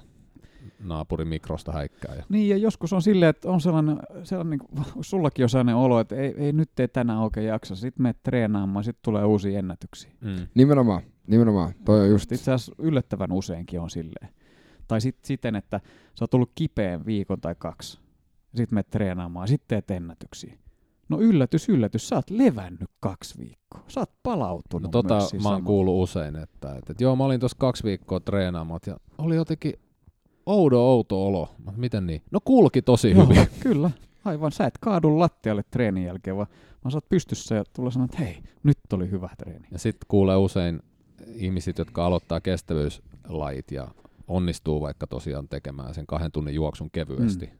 naapurin 0.80 1.28
mikrosta 1.28 1.72
häikkää. 1.72 2.14
Ja... 2.14 2.24
Niin, 2.28 2.48
ja 2.48 2.56
joskus 2.56 2.92
on 2.92 3.02
silleen, 3.02 3.30
että 3.30 3.50
on 3.50 3.60
sellainen, 3.60 3.98
sellainen 4.22 4.58
niin 4.58 4.84
sullakin 5.00 5.44
on 5.44 5.48
sellainen 5.48 5.76
olo, 5.76 6.00
että 6.00 6.16
ei, 6.16 6.34
ei 6.36 6.52
nyt 6.52 6.70
tee 6.74 6.88
tänään 6.88 7.18
oikein 7.18 7.46
jaksa. 7.46 7.76
Sitten 7.76 8.02
menet 8.02 8.22
treenaamaan, 8.22 8.84
sitten 8.84 9.02
tulee 9.04 9.24
uusia 9.24 9.58
ennätyksiä. 9.58 10.10
Mm. 10.20 10.46
Nimenomaan, 10.54 11.02
nimenomaan. 11.26 11.74
Toi 11.84 12.00
on 12.00 12.08
just, 12.08 12.32
Itse 12.32 12.52
asiassa 12.52 12.74
yllättävän 12.78 13.32
useinkin 13.32 13.80
on 13.80 13.90
silleen. 13.90 14.28
Tai 14.88 15.00
sit, 15.00 15.16
siten, 15.24 15.56
että 15.56 15.80
sä 16.14 16.22
oot 16.22 16.30
tullut 16.30 16.52
kipeän 16.54 17.06
viikon 17.06 17.40
tai 17.40 17.54
kaksi. 17.58 17.98
Sitten 18.54 18.74
menet 18.74 18.90
treenaamaan, 18.90 19.48
sitten 19.48 19.68
teet 19.68 19.90
ennätyksiä. 19.90 20.58
No 21.08 21.20
yllätys, 21.20 21.68
yllätys, 21.68 22.08
sä 22.08 22.16
oot 22.16 22.30
levännyt 22.30 22.90
kaksi 23.00 23.38
viikkoa. 23.38 23.84
Sä 23.88 24.00
oot 24.00 24.12
palautunut 24.22 24.82
No 24.82 24.88
tota 24.88 25.14
myös 25.14 25.28
siinä 25.28 25.42
mä 25.42 25.48
oon 25.48 25.64
kuullut 25.64 26.02
usein, 26.02 26.36
että, 26.36 26.68
että, 26.68 26.92
että 26.92 27.04
joo 27.04 27.16
mä 27.16 27.24
olin 27.24 27.40
tuossa 27.40 27.56
kaksi 27.60 27.84
viikkoa 27.84 28.20
treenaamat 28.20 28.86
ja 28.86 28.96
oli 29.18 29.36
jotenkin 29.36 29.72
oudo 30.48 30.78
outo 30.78 31.26
olo. 31.26 31.54
Mä, 31.64 31.72
Miten 31.76 32.06
niin? 32.06 32.22
No 32.30 32.40
kulki 32.44 32.82
tosi 32.82 33.10
Joo, 33.10 33.26
hyvin. 33.26 33.46
kyllä. 33.60 33.90
Aivan, 34.24 34.52
sä 34.52 34.66
et 34.66 34.78
kaadu 34.80 35.18
lattialle 35.18 35.64
treenin 35.70 36.04
jälkeen, 36.04 36.36
vaan, 36.36 36.46
vaan 36.84 36.92
sä 36.92 36.96
oot 36.96 37.08
pystyssä 37.08 37.54
ja 37.54 37.64
tulee 37.72 37.92
sanoa, 37.92 38.04
että 38.04 38.18
hei, 38.18 38.42
nyt 38.62 38.78
oli 38.92 39.10
hyvä 39.10 39.30
treeni. 39.38 39.68
Ja 39.72 39.78
sitten 39.78 40.06
kuulee 40.08 40.36
usein 40.36 40.82
ihmiset, 41.34 41.78
jotka 41.78 42.06
aloittaa 42.06 42.40
kestävyyslajit 42.40 43.70
ja 43.70 43.88
onnistuu 44.28 44.80
vaikka 44.80 45.06
tosiaan 45.06 45.48
tekemään 45.48 45.94
sen 45.94 46.06
kahden 46.06 46.32
tunnin 46.32 46.54
juoksun 46.54 46.90
kevyesti. 46.90 47.46
Mm. 47.46 47.52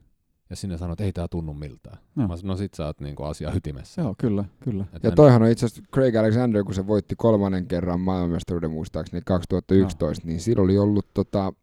Ja 0.49 0.55
sinne 0.55 0.77
sanoo, 0.77 0.93
että 0.93 1.03
ei 1.03 1.13
tää 1.13 1.27
tunnu 1.27 1.53
miltään. 1.53 1.97
Joo. 2.17 2.27
Mä 2.27 2.37
sanoin, 2.37 2.47
no 2.47 2.57
sit 2.57 2.73
sä 2.73 2.85
oot 2.85 2.99
niinku 2.99 3.23
asia 3.23 3.53
ytimessä. 3.55 4.01
Joo, 4.01 4.15
kyllä, 4.17 4.45
kyllä. 4.59 4.85
Et 4.93 5.03
ja 5.03 5.11
toihan 5.11 5.41
on 5.41 5.49
itse 5.49 5.65
asiassa 5.65 5.83
Craig 5.93 6.15
Alexander, 6.15 6.63
kun 6.63 6.73
se 6.73 6.87
voitti 6.87 7.15
kolmannen 7.15 7.67
kerran 7.67 7.99
maailmanmestaruuden 7.99 8.71
muistaakseni 8.71 9.21
2011, 9.25 10.27
niin 10.27 10.41
sillä 10.41 10.63
oli 10.63 10.77
ollut 10.77 11.05
tota, 11.13 11.53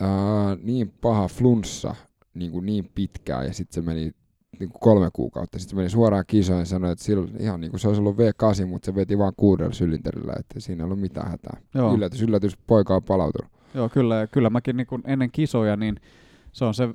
ää, 0.00 0.56
niin 0.62 0.92
paha 1.00 1.28
flunssa 1.28 1.94
niin, 2.34 2.52
kuin 2.52 2.66
niin 2.66 2.90
pitkään 2.94 3.46
ja 3.46 3.52
sitten 3.52 3.74
se 3.74 3.82
meni 3.86 4.12
niin 4.60 4.70
kuin 4.70 4.80
kolme 4.80 5.08
kuukautta. 5.12 5.58
Sitten 5.58 5.70
se 5.70 5.76
meni 5.76 5.90
suoraan 5.90 6.24
kisoihin 6.26 6.60
ja 6.60 6.66
sanoi, 6.66 6.92
että 6.92 7.04
sillä, 7.04 7.28
ihan 7.38 7.60
niin 7.60 7.70
kuin 7.70 7.80
se 7.80 7.88
olisi 7.88 8.00
ollut 8.00 8.16
V8, 8.16 8.66
mutta 8.66 8.86
se 8.86 8.94
veti 8.94 9.18
vaan 9.18 9.32
kuudella 9.36 9.72
sylinterillä, 9.72 10.32
että 10.38 10.60
siinä 10.60 10.82
ei 10.82 10.84
ollut 10.84 11.00
mitään 11.00 11.30
hätää. 11.30 11.60
Joo. 11.74 11.94
Yllätys, 11.94 12.22
yllätys, 12.22 12.56
poika 12.56 12.96
on 12.96 13.02
palautunut. 13.02 13.52
Joo, 13.74 13.88
kyllä, 13.88 14.14
ja 14.14 14.26
kyllä 14.26 14.50
mäkin 14.50 14.76
niin 14.76 14.86
kun 14.86 15.02
ennen 15.04 15.30
kisoja, 15.30 15.76
niin 15.76 15.96
se 16.52 16.64
on 16.64 16.74
se 16.74 16.88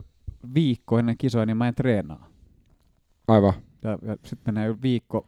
viikko 0.53 0.99
ennen 0.99 1.17
kisoja, 1.17 1.45
niin 1.45 1.57
mä 1.57 1.67
en 1.67 1.75
treenaa. 1.75 2.29
Aivan. 3.27 3.53
Ja, 3.83 3.97
ja 4.01 4.17
sitten 4.25 4.53
menee 4.53 4.75
viikko 4.81 5.27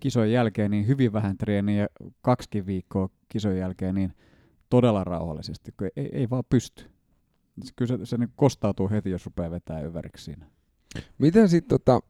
kisojen 0.00 0.32
jälkeen, 0.32 0.70
niin 0.70 0.86
hyvin 0.86 1.12
vähän 1.12 1.38
treeniä, 1.38 1.82
ja 1.82 1.88
kaksikin 2.22 2.66
viikkoa 2.66 3.08
kisojen 3.28 3.58
jälkeen, 3.58 3.94
niin 3.94 4.14
todella 4.70 5.04
rauhallisesti, 5.04 5.72
kun 5.78 5.88
ei, 5.96 6.10
ei 6.12 6.30
vaan 6.30 6.44
pysty. 6.48 6.93
Kyllä 7.76 7.98
se, 7.98 8.06
se 8.06 8.16
niin 8.16 8.32
kostautuu 8.36 8.90
heti, 8.90 9.10
jos 9.10 9.26
rupeaa 9.26 9.50
vetää 9.50 9.80
yväriksi 9.80 10.24
siinä. 10.24 10.46
Miten 11.18 11.48
sitten 11.48 11.80
tota, 11.80 12.00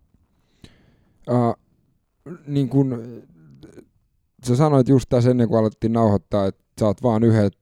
uh, 1.30 1.54
niin 2.46 2.68
kun, 2.68 3.02
sä 4.46 4.56
sanoit 4.56 4.88
just 4.88 5.08
tässä 5.08 5.30
ennen 5.30 5.48
kuin 5.48 5.58
alettiin 5.58 5.92
nauhoittaa, 5.92 6.46
että 6.46 6.62
sä 6.80 6.86
oot 6.86 7.02
vaan 7.02 7.24
yhdet 7.24 7.58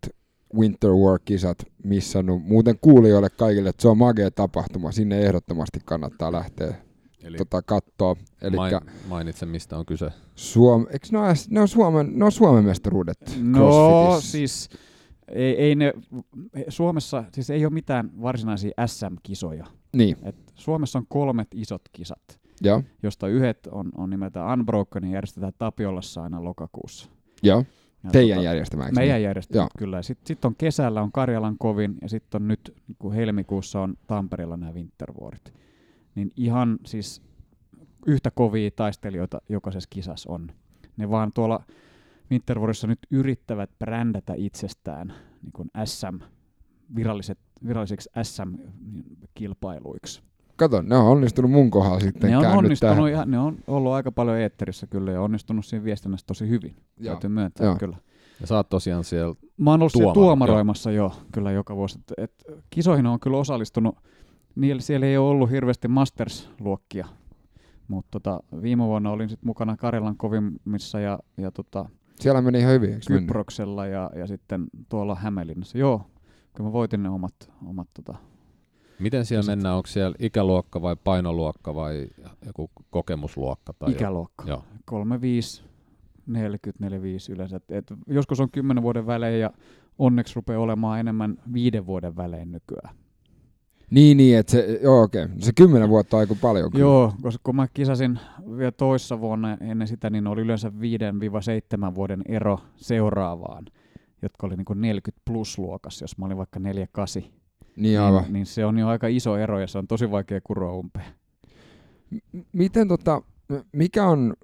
Winter 0.54 0.90
War-kisat 0.90 1.59
missannut. 1.84 2.42
Muuten 2.42 2.78
kuulijoille 2.80 3.30
kaikille, 3.30 3.68
että 3.68 3.82
se 3.82 3.88
on 3.88 3.98
magea 3.98 4.30
tapahtuma. 4.30 4.92
Sinne 4.92 5.22
ehdottomasti 5.22 5.80
kannattaa 5.84 6.32
lähteä 6.32 6.74
Eli 7.22 7.36
tota, 7.36 7.62
katsoa. 7.62 8.16
Eli 8.42 8.56
main, 8.56 8.80
mainitse, 9.09 9.46
mistä 9.46 9.78
on 9.78 9.86
kyse. 9.86 10.10
Suom, 10.34 10.86
eikö 10.90 11.06
ne, 11.12 11.18
ole, 11.18 11.34
ne, 11.50 11.60
on 11.60 11.68
Suomen, 11.68 12.18
ne 12.18 12.24
on 12.24 12.32
Suomen 12.32 12.64
mestaruudet 12.64 13.18
No 13.42 14.20
siis 14.20 14.70
ei, 15.32 15.56
ei 15.56 15.74
ne, 15.74 15.92
Suomessa 16.68 17.24
siis 17.32 17.50
ei 17.50 17.64
ole 17.64 17.72
mitään 17.72 18.10
varsinaisia 18.22 18.86
SM-kisoja. 18.86 19.66
Niin, 19.96 20.16
Et 20.22 20.36
Suomessa 20.54 20.98
on 20.98 21.06
kolmet 21.09 21.48
isot 21.54 21.82
kisat. 21.92 22.40
joo, 22.60 22.82
josta 23.02 23.28
yhdet 23.28 23.66
on, 23.66 23.88
on 23.96 24.10
nimeltä 24.10 24.46
Unbroken 24.52 25.04
ja 25.04 25.10
järjestetään 25.10 25.52
Tapiolassa 25.59 26.22
aina 26.22 26.44
lokakuussa. 26.44 27.09
joo. 27.42 27.64
Ja 28.04 28.10
Teidän 28.10 28.36
tota, 28.36 28.44
järjestämä, 28.44 28.84
eikö 28.84 28.94
Meidän 28.94 29.14
niin? 29.16 29.24
järjestelmä, 29.24 29.62
Joo. 29.62 29.68
kyllä. 29.78 29.96
Ja 29.96 30.02
Sitten 30.02 30.26
sit 30.26 30.44
on 30.44 30.54
kesällä 30.56 31.02
on 31.02 31.12
Karjalan 31.12 31.59
kovin 31.59 31.94
ja 32.02 32.09
sitten 32.09 32.42
on 32.42 32.48
nyt 32.48 32.74
kun 32.98 33.12
helmikuussa 33.12 33.80
on 33.80 33.94
Tampereella 34.06 34.56
nämä 34.56 34.72
Wintervuorit. 34.72 35.54
Niin 36.14 36.30
ihan 36.36 36.78
siis 36.86 37.22
yhtä 38.06 38.30
kovia 38.30 38.70
taistelijoita 38.70 39.40
jokaisessa 39.48 39.88
kisassa 39.92 40.32
on. 40.32 40.52
Ne 40.96 41.10
vaan 41.10 41.32
tuolla 41.34 41.64
Wintervuorissa 42.30 42.86
nyt 42.86 42.98
yrittävät 43.10 43.70
brändätä 43.78 44.34
itsestään 44.36 45.12
niin 45.42 45.52
kuin 45.52 45.70
SM, 45.84 46.18
viralliset, 46.96 47.38
viralliseksi 47.66 48.10
SM-kilpailuiksi. 48.22 50.22
Kato, 50.56 50.82
ne 50.82 50.96
on 50.96 51.06
onnistunut 51.06 51.50
mun 51.50 51.70
kohdalla 51.70 52.00
sitten 52.00 52.30
Ne 52.30 52.38
on 52.38 52.46
onnistunut, 52.46 52.96
tähän. 52.96 53.10
ihan, 53.10 53.30
ne 53.30 53.38
on 53.38 53.56
ollut 53.66 53.92
aika 53.92 54.12
paljon 54.12 54.38
eetterissä 54.38 54.86
kyllä 54.86 55.12
ja 55.12 55.20
onnistunut 55.20 55.66
siinä 55.66 55.84
viestinnässä 55.84 56.26
tosi 56.26 56.48
hyvin. 56.48 56.76
Joo. 56.98 57.14
Täytyy 57.14 57.30
myöntää 57.30 57.66
Joo. 57.66 57.76
kyllä. 57.76 57.96
Ja 58.40 58.46
sä 58.46 58.56
oot 58.56 58.68
tosiaan 58.68 59.04
siellä, 59.04 59.34
Mä 59.56 59.70
oon 59.70 59.80
ollut 59.80 59.92
siellä 59.92 60.12
Tuomari, 60.12 60.48
tuomaroimassa 60.48 60.90
jo 60.90 61.12
kyllä 61.32 61.52
joka 61.52 61.76
vuosi. 61.76 61.98
Et, 61.98 62.12
et, 62.24 62.44
kisoihin 62.70 63.06
on 63.06 63.20
kyllä 63.20 63.36
osallistunut, 63.36 63.96
niillä, 64.54 64.82
siellä 64.82 65.06
ei 65.06 65.16
ole 65.16 65.28
ollut 65.28 65.50
hirveästi 65.50 65.88
Masters-luokkia, 65.88 67.06
mutta 67.88 68.08
tota, 68.10 68.40
viime 68.62 68.84
vuonna 68.84 69.10
olin 69.10 69.28
sit 69.28 69.42
mukana 69.44 69.76
Karjalan 69.76 70.16
kovimmissa 70.16 71.00
ja, 71.00 71.18
ja 71.36 71.50
tota, 71.50 71.88
Siellä 72.22 72.42
meni 72.42 72.58
ihan 72.58 72.72
hyvin? 72.72 73.00
Kyproksella 73.06 73.86
ja, 73.86 74.10
ja 74.16 74.26
sitten 74.26 74.66
tuolla 74.88 75.14
Hämeenlinnassa. 75.14 75.78
Joo, 75.78 76.02
kyllä 76.54 76.68
mä 76.68 76.72
voitin 76.72 77.02
ne 77.02 77.08
omat, 77.08 77.34
omat 77.66 77.88
tota, 77.94 78.14
miten 78.98 79.24
siellä 79.24 79.38
Ja 79.38 79.42
sit- 79.42 79.50
mennään, 79.50 79.76
onko 79.76 79.86
siellä 79.86 80.16
ikäluokka 80.18 80.82
vai 80.82 80.96
painoluokka 81.04 81.74
vai 81.74 82.06
joku 82.46 82.70
kokemusluokka? 82.90 83.72
Tai 83.72 83.92
ikäluokka. 83.92 84.44
Joo. 84.48 84.64
35, 84.84 85.62
40, 86.26 86.84
45 86.84 87.32
yleensä. 87.32 87.56
Et, 87.56 87.70
et 87.70 87.92
joskus 88.06 88.40
on 88.40 88.50
10 88.50 88.82
vuoden 88.82 89.06
välein 89.06 89.40
ja 89.40 89.50
onneksi 89.98 90.34
rupeaa 90.34 90.60
olemaan 90.60 91.00
enemmän 91.00 91.38
viiden 91.52 91.86
vuoden 91.86 92.16
välein 92.16 92.52
nykyään. 92.52 92.94
Niin, 93.93 94.16
niin, 94.16 94.39
että 94.39 94.52
se, 94.52 94.78
joo 94.82 95.02
okei. 95.02 95.27
Se 95.39 95.52
kymmenen 95.56 95.89
vuotta 95.89 96.19
aika 96.19 96.35
paljon. 96.40 96.70
kyllä. 96.70 96.82
Joo, 96.82 97.14
koska 97.23 97.40
kun 97.44 97.56
mä 97.56 97.66
kisasin 97.74 98.19
vielä 98.56 98.73
toissa 98.73 99.20
vuonna 99.20 99.56
ennen 99.60 99.89
sitä, 99.89 100.10
niin 100.10 100.27
oli 100.27 100.40
yleensä 100.40 100.73
5-7 101.90 101.94
vuoden 101.94 102.23
ero 102.27 102.59
seuraavaan, 102.77 103.64
jotka 104.23 104.47
oli 104.47 104.56
niin 104.56 104.81
40 104.81 105.23
plus 105.24 105.59
luokassa, 105.59 106.05
jos 106.05 106.19
mä 106.19 106.27
olin 106.27 106.36
vaikka 106.36 106.60
4-8. 107.20 107.23
Niin 107.77 108.01
aivan. 108.01 108.23
Niin, 108.23 108.32
niin 108.32 108.47
se 108.47 108.64
on 108.66 108.78
jo 108.78 108.89
aika 108.89 109.06
iso 109.06 109.36
ero 109.36 109.60
ja 109.60 109.66
se 109.66 109.78
on 109.78 109.86
tosi 109.86 110.10
vaikea 110.10 110.40
kuroa 110.44 110.73
umpeen. 110.73 111.06
M- 112.10 112.39
miten 112.52 112.89
tota, 112.89 113.23
mikä 113.73 114.06
on, 114.06 114.35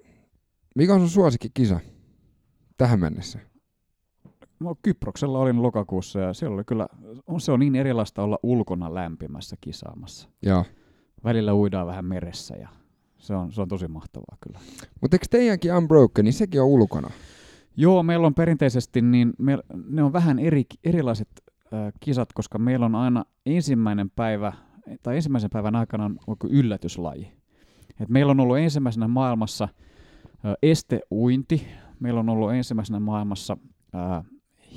mikä 0.75 0.95
on 0.95 1.01
sun 1.01 1.09
suosikkikisa 1.11 1.81
tähän 2.79 3.01
mennessä? 3.01 3.39
No, 4.61 4.75
Kyproksella 4.83 5.39
olin 5.39 5.63
lokakuussa 5.63 6.21
ja 6.21 6.35
siellä 6.35 6.55
oli 6.55 6.65
kyllä, 6.65 6.87
on, 7.27 7.41
se 7.41 7.53
on 7.53 7.61
niin 7.61 7.77
erilaista 7.77 8.23
olla 8.23 8.39
ulkona 8.43 8.95
lämpimässä 8.95 9.57
kisaamassa. 9.61 10.29
Joo. 10.43 10.65
Välillä 11.25 11.55
uidaan 11.55 11.87
vähän 11.87 12.05
meressä 12.05 12.57
ja 12.57 12.69
se 13.19 13.35
on, 13.35 13.53
se 13.53 13.63
on 13.63 13.69
tosi 13.69 13.89
mahtavaa 13.89 14.37
kyllä. 14.41 14.59
Mutta 15.01 15.15
eikö 15.15 15.27
teidänkin 15.31 15.75
Unbroken, 15.75 16.25
niin 16.25 16.33
sekin 16.33 16.61
on 16.61 16.67
ulkona? 16.67 17.11
Joo, 17.77 18.03
meillä 18.03 18.27
on 18.27 18.35
perinteisesti, 18.35 19.03
niin 19.03 19.33
me, 19.39 19.59
ne 19.89 20.03
on 20.03 20.13
vähän 20.13 20.39
eri, 20.39 20.65
erilaiset 20.85 21.29
äh, 21.73 21.93
kisat, 22.01 22.33
koska 22.33 22.59
meillä 22.59 22.87
on 22.87 22.95
aina 22.95 23.25
ensimmäinen 23.47 24.11
päivä, 24.11 24.53
tai 25.03 25.17
ensimmäisen 25.17 25.51
päivän 25.51 25.77
aikana 25.77 26.11
on 26.27 26.37
yllätyslaji. 26.51 27.33
Et 28.01 28.09
meillä 28.09 28.31
on 28.31 28.41
ollut 28.41 28.59
ensimmäisenä 28.59 29.09
maailmassa 29.09 29.65
äh, 29.65 30.55
esteuinti, 30.63 31.67
meillä 32.01 32.21
on 32.21 32.29
ollut 32.29 32.53
ensimmäisenä 32.53 33.01
maailmassa 33.01 33.57
äh, 33.95 34.25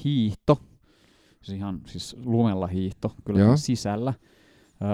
hiihto, 0.03 0.57
siis 1.41 1.57
ihan 1.57 1.81
siis 1.85 2.15
lumella 2.25 2.67
hiihto, 2.67 3.15
kyllä 3.25 3.39
Joo. 3.39 3.49
sen 3.49 3.57
sisällä. 3.57 4.13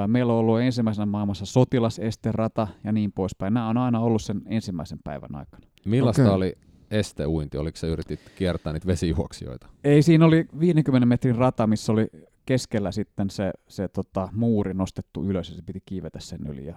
Meillä 0.08 0.34
on 0.34 0.40
ollut 0.40 0.60
ensimmäisenä 0.60 1.06
maailmassa 1.06 1.46
sotilasesterata 1.46 2.68
ja 2.84 2.92
niin 2.92 3.12
poispäin. 3.12 3.54
Nämä 3.54 3.70
on 3.70 3.78
aina 3.78 4.00
ollut 4.00 4.22
sen 4.22 4.42
ensimmäisen 4.46 5.00
päivän 5.04 5.36
aikana. 5.36 5.68
Millaista 5.86 6.22
Okei. 6.22 6.34
oli 6.34 6.54
esteuinti? 6.92 7.58
Oliko 7.58 7.78
se 7.78 7.88
yritit 7.88 8.20
kiertää 8.36 8.74
niitä 8.74 8.88
vesijuoksijoita? 8.88 9.68
Ei, 9.84 10.02
siinä 10.02 10.26
oli 10.26 10.46
50 10.60 11.06
metrin 11.06 11.36
rata, 11.36 11.68
missä 11.68 11.92
oli 11.92 12.08
keskellä 12.46 12.92
sitten 12.92 13.30
se, 13.30 13.52
se 13.68 13.88
tota, 13.88 14.30
muuri 14.32 14.74
nostettu 14.74 15.24
ylös 15.24 15.50
ja 15.50 15.56
se 15.56 15.62
piti 15.62 15.80
kiivetä 15.86 16.20
sen 16.20 16.48
yli. 16.48 16.66
Ja 16.66 16.76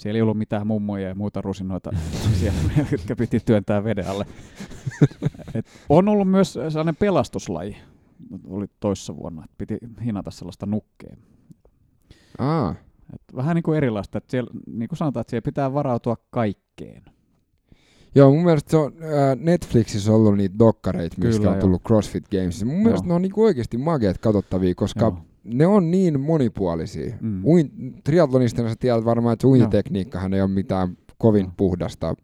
siellä 0.00 0.18
ei 0.18 0.22
ollut 0.22 0.38
mitään 0.38 0.66
mummoja 0.66 1.08
ja 1.08 1.14
muita 1.14 1.40
rusinoita 1.40 1.90
siellä, 2.40 2.60
jotka 2.92 3.16
piti 3.16 3.40
työntää 3.40 3.84
veden 3.84 4.08
alle. 4.08 4.26
Et 5.54 5.66
on 5.88 6.08
ollut 6.08 6.30
myös 6.30 6.52
sellainen 6.52 6.96
pelastuslaji. 6.96 7.76
oli 8.48 8.66
toissa 8.80 9.16
vuonna, 9.16 9.44
että 9.44 9.54
piti 9.58 9.78
hinata 10.04 10.30
sellaista 10.30 10.66
nukkea. 10.66 11.16
Aa, 12.38 12.74
Et 13.14 13.22
vähän 13.36 13.54
niin 13.54 13.62
kuin 13.62 13.76
erilaista, 13.76 14.18
että 14.18 14.30
siellä, 14.30 14.50
niin 14.66 14.88
kuin 14.88 14.96
sanotaan, 14.96 15.20
että 15.20 15.30
siellä 15.30 15.44
pitää 15.44 15.72
varautua 15.72 16.16
kaikkeen. 16.30 17.02
Joo, 18.14 18.30
mun 18.30 18.44
mielestä 18.44 18.70
se 18.70 18.76
on, 18.76 18.92
ää, 19.02 19.36
Netflixissä 19.40 20.12
on 20.12 20.16
ollut 20.16 20.36
niitä 20.36 20.58
dokkareita, 20.58 21.16
mistä 21.18 21.48
on 21.48 21.54
joo. 21.54 21.60
tullut 21.60 21.82
CrossFit 21.82 22.28
Games. 22.30 22.64
Mun 22.64 22.82
mielestä 22.82 23.08
ne 23.08 23.14
on 23.14 23.22
niinku 23.22 23.42
oikeasti 23.44 23.78
makeat 23.78 24.18
katsottavia, 24.18 24.74
koska 24.74 25.04
Joo. 25.04 25.18
Ne 25.44 25.66
on 25.66 25.90
niin 25.90 26.20
monipuolisia. 26.20 27.16
Mm. 27.20 27.44
Uin, 27.44 27.94
triathlonista 28.04 28.68
sä 28.68 28.74
tiedät 28.80 29.04
varmaan, 29.04 29.32
että 29.32 29.46
uintitekniikkahan 29.46 30.34
ei 30.34 30.40
ole 30.42 30.50
mitään 30.50 30.96
kovin 31.18 31.44
Joo. 31.44 31.52
puhdasta 31.56 32.14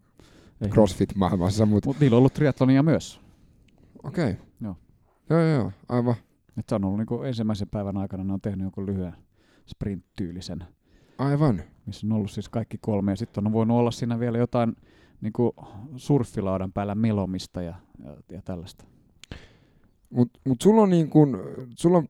Ei- 0.60 0.68
CrossFit-maailmassa, 0.68 1.66
mutta 1.66 1.88
Mutta 1.88 2.00
niillä 2.04 2.14
on 2.14 2.18
ollut 2.18 2.34
triatlonia 2.34 2.82
myös. 2.82 3.20
okei. 4.02 4.30
Okay. 4.30 4.44
Joo. 4.60 4.76
Joo, 5.30 5.40
joo, 5.40 5.72
aivan. 5.88 6.14
Et 6.58 6.68
se 6.68 6.74
on 6.74 6.84
ollut 6.84 6.98
niin 6.98 7.06
kuin 7.06 7.28
ensimmäisen 7.28 7.68
päivän 7.68 7.96
aikana, 7.96 8.24
ne 8.24 8.32
on 8.32 8.40
tehnyt 8.40 8.62
jonkun 8.62 8.86
lyhyen 8.86 9.12
sprint-tyylisen, 9.66 10.64
Aivan. 11.18 11.62
missä 11.86 12.06
on 12.06 12.12
ollut 12.12 12.30
siis 12.30 12.48
kaikki 12.48 12.78
kolme. 12.80 13.12
Ja 13.12 13.16
sitten 13.16 13.46
on 13.46 13.52
voinut 13.52 13.76
olla 13.78 13.90
siinä 13.90 14.20
vielä 14.20 14.38
jotain 14.38 14.76
niin 15.20 15.32
kuin 15.32 15.52
surffilaudan 15.96 16.72
päällä 16.72 16.94
melomista 16.94 17.62
ja, 17.62 17.74
ja, 18.04 18.16
ja 18.32 18.42
tällaista. 18.42 18.84
Mut, 20.10 20.30
mut 20.46 20.62
sulla 20.62 20.82
on 20.82 20.90
niin 20.90 21.10
kun, 21.10 21.38
sulla 21.78 21.98
on 21.98 22.08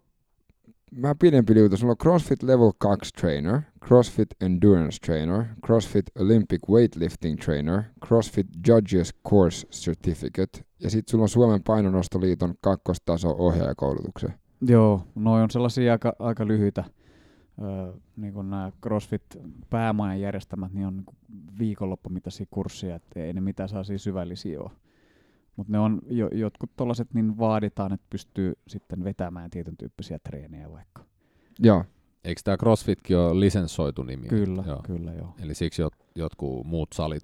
vähän 1.03 1.19
pidempi 1.19 1.55
liuta. 1.55 1.77
Sulla 1.77 1.91
on 1.91 1.97
CrossFit 1.97 2.43
Level 2.43 2.73
2 2.79 3.11
Trainer, 3.21 3.61
CrossFit 3.85 4.29
Endurance 4.41 4.99
Trainer, 5.07 5.45
CrossFit 5.67 6.07
Olympic 6.19 6.61
Weightlifting 6.71 7.39
Trainer, 7.39 7.83
CrossFit 8.07 8.47
Judges 8.69 9.15
Course 9.29 9.67
Certificate 9.67 10.61
ja 10.81 10.91
sitten 10.91 11.11
sulla 11.11 11.23
on 11.23 11.29
Suomen 11.29 11.63
painonostoliiton 11.63 12.55
kakkostaso 12.61 13.35
ohjaajakoulutuksen. 13.39 14.35
Joo, 14.61 15.03
noi 15.15 15.43
on 15.43 15.51
sellaisia 15.51 15.93
aika, 15.93 16.13
aika 16.19 16.47
lyhyitä, 16.47 16.85
öö, 17.63 17.93
niin 18.17 18.33
kuin 18.33 18.51
nämä 18.51 18.73
CrossFit 18.83 19.23
päämajan 19.71 20.21
järjestämät, 20.21 20.73
niin 20.73 20.87
on 20.87 20.97
niin 20.97 21.17
viikonloppumitaisia 21.59 22.47
kursseja, 22.51 22.97
että 22.97 23.21
ei 23.21 23.33
ne 23.33 23.41
mitään 23.41 23.69
saa 23.69 23.83
syvällisiä 23.97 24.61
ole. 24.61 24.71
Mutta 25.57 25.73
ne 25.73 25.79
on 25.79 26.01
jo, 26.11 26.29
jotkut 26.33 26.71
tollaset, 26.77 27.15
niin 27.15 27.39
vaaditaan, 27.39 27.93
että 27.93 28.07
pystyy 28.11 28.53
sitten 28.69 29.05
vetämään 29.05 29.51
tietyn 29.51 29.77
tyyppisiä 29.77 30.19
treenejä 30.19 30.73
vaikka. 30.73 31.05
Joo, 31.59 31.85
Eikö 32.27 32.41
tämä 32.45 32.57
CrossFitkin 32.57 33.17
ole 33.17 33.41
lisenssoitu 33.41 34.03
nimi? 34.03 34.29
Kyllä, 34.29 34.65
Joo. 34.67 34.81
kyllä 34.83 35.13
joo. 35.13 35.35
Eli 35.39 35.55
siksi 35.55 35.83
jot, 35.83 35.95
jotkut 36.15 36.67
muut 36.67 36.89
salit 36.95 37.23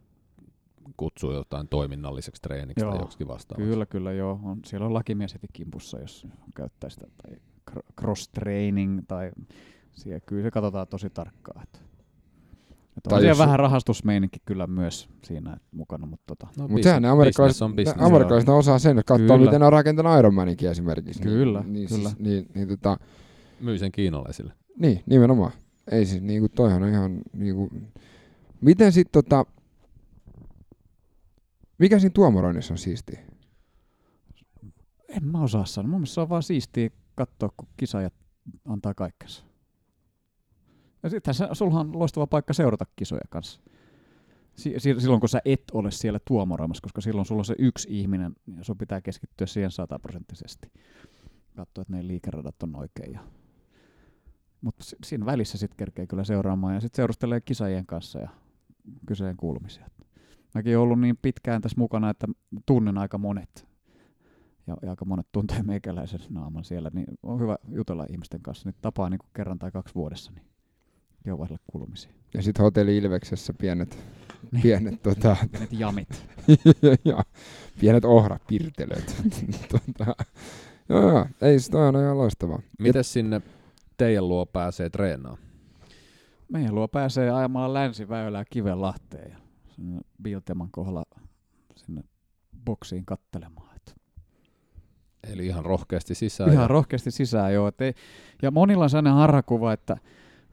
kutsuu 0.96 1.32
jotain 1.32 1.68
toiminnalliseksi 1.68 2.42
treeniksi 2.42 2.84
tai 2.84 2.94
Joo, 2.94 3.02
joksikin 3.02 3.28
vastaavaksi. 3.28 3.70
Kyllä, 3.70 3.86
kyllä 3.86 4.12
joo. 4.12 4.40
On, 4.42 4.60
siellä 4.66 4.86
on 4.86 4.94
lakimies 4.94 5.34
heti 5.34 5.46
kimpussa, 5.52 5.98
jos 5.98 6.26
käyttää 6.54 6.90
sitä. 6.90 7.06
Tai 7.22 7.36
cr- 7.70 7.92
cross-training 8.00 9.02
tai 9.08 9.30
siellä, 9.92 10.20
kyllä 10.20 10.42
se 10.42 10.50
katsotaan 10.50 10.88
tosi 10.88 11.10
tarkkaan. 11.10 11.62
Että, 11.62 11.78
että 12.96 13.10
Tai 13.10 13.16
on 13.16 13.20
siellä 13.20 13.30
jos- 13.30 13.38
vähän 13.38 13.58
rahastusmeininki 13.58 14.38
kyllä 14.44 14.66
myös 14.66 15.08
siinä 15.24 15.56
mukana, 15.72 16.06
mutta 16.06 16.24
tota, 16.26 16.46
No, 16.58 16.68
mutta 16.68 16.84
sehän 16.84 17.02
ne 17.02 17.08
amerikkalaiset, 17.08 17.62
on 17.62 17.70
ne 17.70 17.76
business. 17.76 18.02
amerikkalaiset 18.06 18.48
osaa 18.48 18.78
sen, 18.78 18.98
että 18.98 19.14
katsoo 19.18 19.38
miten 19.38 19.60
ne 19.60 19.66
on 19.66 19.72
rakentanut 19.72 20.18
Ironmaninkin 20.18 20.70
esimerkiksi. 20.70 21.22
Kyllä, 21.22 21.60
niin, 21.60 21.72
niin, 21.72 21.88
kyllä. 21.88 22.08
Siis, 22.08 22.18
niin, 22.20 22.46
niin, 22.54 22.68
tota, 22.68 22.98
Myy 23.60 23.78
sen 23.78 23.92
kiinalaisille. 23.92 24.52
Niin, 24.78 25.02
nimenomaan. 25.06 25.52
Ei 25.90 26.06
siis 26.06 26.22
niinku 26.22 26.48
toihan 26.48 26.82
on 26.82 26.88
ihan 26.88 27.20
niinku... 27.32 27.70
Miten 28.60 28.92
sit 28.92 29.08
tota... 29.12 29.46
Mikä 31.78 31.98
siinä 31.98 32.12
tuomaroinnissa 32.14 32.74
on 32.74 32.78
siistiä? 32.78 33.20
en 35.08 35.24
mä 35.24 35.42
osaa 35.42 35.64
sanoa. 35.64 35.90
Mun 35.90 36.00
mielestä 36.00 36.14
se 36.14 36.20
on 36.20 36.28
vaan 36.28 36.42
siistiä 36.42 36.90
katsoa, 37.14 37.50
kun 37.56 37.68
kisaajat 37.76 38.12
antaa 38.68 38.94
kaikkensa. 38.94 39.44
Ja 41.02 41.10
sitten 41.10 41.34
sulla 41.52 41.80
on 41.80 41.98
loistava 41.98 42.26
paikka 42.26 42.52
seurata 42.52 42.86
kisoja 42.96 43.24
kanssa. 43.30 43.60
Si- 44.54 44.74
si- 44.78 45.00
silloin 45.00 45.20
kun 45.20 45.28
sä 45.28 45.40
et 45.44 45.62
ole 45.72 45.90
siellä 45.90 46.20
tuomaroimassa, 46.24 46.82
koska 46.82 47.00
silloin 47.00 47.26
sulla 47.26 47.40
on 47.40 47.44
se 47.44 47.54
yksi 47.58 47.88
ihminen 47.90 48.34
ja 48.56 48.64
sun 48.64 48.78
pitää 48.78 49.00
keskittyä 49.00 49.46
siihen 49.46 49.70
sataprosenttisesti. 49.70 50.70
Katsoa, 51.56 51.82
että 51.82 51.92
ne 51.92 52.06
liikeradat 52.06 52.62
on 52.62 52.76
oikein. 52.76 53.12
Ja... 53.12 53.20
Mutta 54.60 54.84
siinä 55.04 55.26
välissä 55.26 55.58
sitten 55.58 55.76
kerkee 55.76 56.06
kyllä 56.06 56.24
seuraamaan 56.24 56.74
ja 56.74 56.80
sitten 56.80 56.96
seurustelee 56.96 57.40
kisaajien 57.40 57.86
kanssa 57.86 58.18
ja 58.18 58.28
kyseen 59.06 59.36
kuulumisia. 59.36 59.90
Mäkin 60.54 60.76
olen 60.76 60.82
ollut 60.82 61.00
niin 61.00 61.18
pitkään 61.22 61.62
tässä 61.62 61.78
mukana, 61.78 62.10
että 62.10 62.26
tunnen 62.66 62.98
aika 62.98 63.18
monet 63.18 63.68
ja, 64.66 64.76
ja 64.82 64.90
aika 64.90 65.04
monet 65.04 65.26
tuntee 65.32 65.62
meikäläisen 65.62 66.20
naaman 66.30 66.64
siellä, 66.64 66.90
niin 66.94 67.06
on 67.22 67.40
hyvä 67.40 67.56
jutella 67.68 68.06
ihmisten 68.10 68.42
kanssa. 68.42 68.68
Niin 68.68 68.76
tapaa 68.82 69.10
niin 69.10 69.18
kuin 69.18 69.30
kerran 69.34 69.58
tai 69.58 69.70
kaksi 69.70 69.94
vuodessa, 69.94 70.32
niin 70.32 70.51
joo 71.26 71.38
vaihdella 71.38 71.62
kuulumisia. 71.66 72.12
Ja 72.34 72.42
sitten 72.42 72.62
hotelli 72.62 72.96
Ilveksessä 72.96 73.54
pienet, 73.58 73.98
Niin. 74.52 74.62
pienet, 74.62 75.02
tota, 75.02 75.36
Pienet 75.50 75.72
jamit. 75.72 76.26
ja, 77.04 77.24
pienet 77.80 78.04
ohrapirtelöt. 78.04 79.16
tota, 79.72 80.14
joo, 80.88 81.00
joo, 81.10 81.26
ei 81.42 81.60
se 81.60 81.70
toi 81.70 81.88
on 81.88 81.96
ihan 81.96 82.18
loistavaa. 82.18 82.62
Miten 82.78 83.04
sinne 83.04 83.40
teidän 83.96 84.28
luo 84.28 84.46
pääsee 84.46 84.90
treenaamaan? 84.90 85.42
Meidän 86.48 86.74
luo 86.74 86.88
pääsee 86.88 87.30
ajamalla 87.30 87.74
länsiväylää 87.74 88.44
Kivenlahteen 88.50 89.30
ja 89.30 89.36
sinne 89.74 90.00
Bilteman 90.22 90.68
kohdalla 90.70 91.04
sinne 91.76 92.02
boksiin 92.64 93.04
kattelemaan. 93.04 93.62
Eli 95.30 95.46
ihan 95.46 95.64
rohkeasti 95.64 96.14
sisään. 96.14 96.52
ihan 96.52 96.62
ja 96.62 96.68
rohkeasti 96.68 97.10
sisään 97.10 97.54
joo. 97.54 97.68
Et 97.68 97.80
ei, 97.80 97.94
ja 98.42 98.50
monilla 98.50 98.84
on 98.84 98.90
sellainen 98.90 99.12
harhakuva, 99.12 99.72
että 99.72 99.96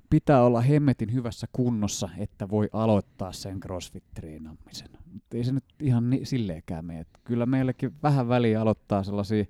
pitää 0.10 0.44
olla 0.44 0.62
hemmetin 0.62 1.14
hyvässä 1.14 1.48
kunnossa, 1.54 2.10
että 2.18 2.50
voi 2.50 2.70
aloittaa 2.74 3.32
sen 3.32 3.60
crossfit-treenaamisen. 3.60 4.90
Mutta 5.14 5.38
ei 5.38 5.44
se 5.44 5.52
nyt 5.52 5.66
ihan 5.80 6.10
ni- 6.10 6.26
silleenkään 6.26 6.86
mene. 6.86 7.00
Et 7.00 7.08
Kyllä 7.24 7.46
meillekin 7.46 7.94
vähän 8.04 8.28
väliä 8.28 8.62
aloittaa 8.62 9.04
sellaisia 9.04 9.46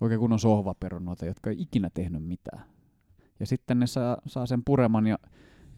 oikein 0.00 0.20
kunnon 0.20 0.38
sohvaperunoita, 0.38 1.26
jotka 1.26 1.50
ei 1.50 1.56
ikinä 1.58 1.90
tehnyt 1.94 2.24
mitään. 2.24 2.64
Ja 3.40 3.46
sitten 3.46 3.78
ne 3.78 3.86
saa, 3.86 4.16
saa 4.26 4.46
sen 4.46 4.62
pureman 4.64 5.06
ja 5.06 5.18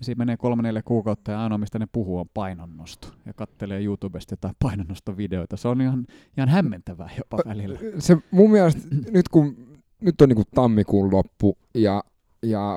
siinä 0.01 0.19
menee 0.19 0.37
kolme 0.37 0.63
neljä 0.63 0.83
kuukautta 0.83 1.33
ja 1.33 1.43
ainoa 1.43 1.59
mistä 1.59 1.79
ne 1.79 1.87
puhuu 1.93 2.19
on 2.19 2.27
painonnosto. 2.35 3.09
Ja 3.27 3.33
kattelee 3.35 3.83
YouTubesta 3.83 4.33
jotain 4.33 4.55
painonnostovideoita. 4.63 5.57
Se 5.57 5.69
on 5.69 5.81
ihan, 5.81 6.07
ihan 6.37 6.49
hämmentävää 6.49 7.11
jopa 7.19 7.39
välillä. 7.47 7.79
Se 7.99 8.17
mun 8.31 8.51
mielestä 8.51 8.89
nyt 9.11 9.29
kun 9.29 9.57
nyt 10.01 10.21
on 10.21 10.29
niinku 10.29 10.45
tammikuun 10.55 11.13
loppu 11.13 11.59
ja, 11.75 12.05
ja 12.43 12.77